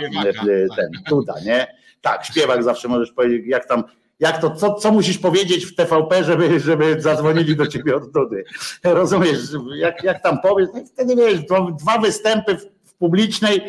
ten 0.77 0.91
Duda, 1.09 1.33
nie? 1.45 1.67
Tak, 2.01 2.25
śpiewak 2.25 2.63
zawsze 2.63 2.87
możesz 2.87 3.11
powiedzieć, 3.11 3.47
jak 3.47 3.65
tam, 3.65 3.83
jak 4.19 4.41
to, 4.41 4.51
co, 4.51 4.73
co 4.73 4.91
musisz 4.91 5.17
powiedzieć 5.17 5.65
w 5.65 5.75
TVP, 5.75 6.23
żeby, 6.23 6.59
żeby 6.59 7.01
zadzwonili 7.01 7.55
do 7.55 7.67
ciebie 7.67 7.95
od 7.95 8.11
Dudy. 8.11 8.43
Rozumiesz, 8.83 9.39
jak, 9.75 10.03
jak 10.03 10.23
tam 10.23 10.41
powiesz, 10.41 10.69
no 10.73 10.81
wtedy 10.93 11.15
wiesz, 11.15 11.39
dwa 11.79 11.97
występy 11.97 12.57
w, 12.57 12.79
publicznej 12.99 13.61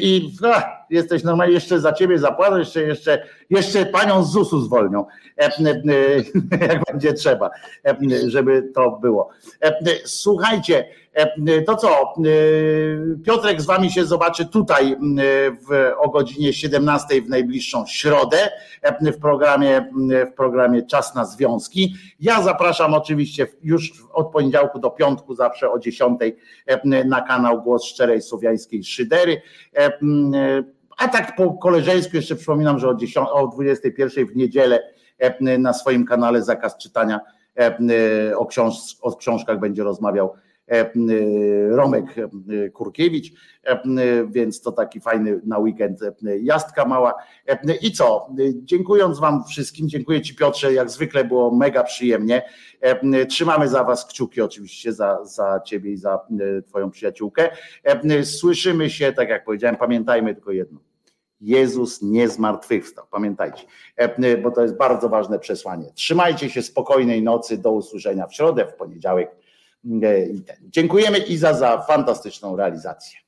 i 0.00 0.36
ach, 0.54 0.64
jesteś 0.90 1.24
normalnie, 1.24 1.54
jeszcze 1.54 1.80
za 1.80 1.92
ciebie 1.92 2.18
zapłacą, 2.18 2.58
jeszcze, 2.58 2.82
jeszcze, 2.82 3.26
jeszcze 3.50 3.86
panią 3.86 4.24
z 4.24 4.32
ZUS-u 4.32 4.60
zwolnią, 4.60 5.06
jak 5.36 5.52
będzie 6.92 7.12
trzeba, 7.12 7.50
żeby 8.26 8.70
to 8.74 8.90
było. 8.90 9.30
Słuchajcie, 10.04 10.84
E, 10.84 11.01
to 11.66 11.76
co, 11.76 11.88
e, 11.88 12.14
Piotrek 13.24 13.60
z 13.60 13.66
wami 13.66 13.90
się 13.90 14.04
zobaczy 14.04 14.46
tutaj 14.46 14.96
w, 15.68 15.92
o 15.98 16.10
godzinie 16.10 16.52
17 16.52 17.22
w 17.22 17.28
najbliższą 17.28 17.86
środę 17.86 18.50
w 19.00 19.20
programie, 19.20 19.90
w 20.32 20.34
programie 20.34 20.82
Czas 20.82 21.14
na 21.14 21.24
Związki. 21.24 21.94
Ja 22.20 22.42
zapraszam 22.42 22.94
oczywiście 22.94 23.46
już 23.62 23.92
od 24.12 24.30
poniedziałku 24.30 24.78
do 24.78 24.90
piątku, 24.90 25.34
zawsze 25.34 25.70
o 25.70 25.78
10 25.78 26.18
na 27.04 27.20
kanał 27.20 27.62
Głos 27.62 27.84
Szczerej 27.84 28.22
Słowiańskiej 28.22 28.84
Szydery. 28.84 29.42
A 30.98 31.08
tak 31.08 31.36
po 31.36 31.52
koleżeńsku 31.52 32.16
jeszcze 32.16 32.36
przypominam, 32.36 32.78
że 32.78 32.88
o, 32.88 32.94
10, 32.94 33.28
o 33.32 33.46
21 33.46 34.26
w 34.26 34.36
niedzielę 34.36 34.80
na 35.58 35.72
swoim 35.72 36.04
kanale 36.04 36.42
Zakaz 36.42 36.78
Czytania 36.78 37.20
o, 38.36 38.46
książ 38.46 38.74
o 39.02 39.16
książkach 39.16 39.60
będzie 39.60 39.82
rozmawiał 39.82 40.34
E, 40.34 40.51
Romek 41.70 42.04
e, 42.18 42.70
Kurkiewicz, 42.70 43.32
e, 43.64 43.80
więc 44.30 44.60
to 44.60 44.72
taki 44.72 45.00
fajny 45.00 45.40
na 45.44 45.58
weekend 45.58 46.00
jazdka 46.42 46.84
mała. 46.84 47.14
I 47.82 47.92
co? 47.92 48.28
Dziękując 48.54 49.18
Wam 49.18 49.44
wszystkim, 49.44 49.88
dziękuję 49.88 50.22
Ci 50.22 50.34
Piotrze, 50.34 50.72
jak 50.72 50.90
zwykle 50.90 51.24
było 51.24 51.54
mega 51.54 51.84
przyjemnie. 51.84 52.42
Trzymamy 53.28 53.68
za 53.68 53.84
Was 53.84 54.06
kciuki 54.06 54.40
oczywiście, 54.40 54.92
za, 54.92 55.24
za 55.24 55.60
Ciebie 55.64 55.92
i 55.92 55.96
za 55.96 56.20
Twoją 56.66 56.90
przyjaciółkę. 56.90 57.50
Słyszymy 58.22 58.90
się, 58.90 59.12
tak 59.12 59.28
jak 59.28 59.44
powiedziałem, 59.44 59.76
pamiętajmy 59.76 60.34
tylko 60.34 60.52
jedno. 60.52 60.80
Jezus 61.40 62.02
nie 62.02 62.28
zmartwychwstał. 62.28 63.04
Pamiętajcie, 63.10 63.62
bo 64.42 64.50
to 64.50 64.62
jest 64.62 64.76
bardzo 64.76 65.08
ważne 65.08 65.38
przesłanie. 65.38 65.92
Trzymajcie 65.94 66.50
się 66.50 66.62
spokojnej 66.62 67.22
nocy, 67.22 67.58
do 67.58 67.72
usłyszenia 67.72 68.26
w 68.26 68.34
środę, 68.34 68.66
w 68.66 68.74
poniedziałek. 68.74 69.41
Dziękujemy 70.62 71.18
Iza 71.18 71.54
za 71.54 71.82
fantastyczną 71.82 72.56
realizację. 72.56 73.21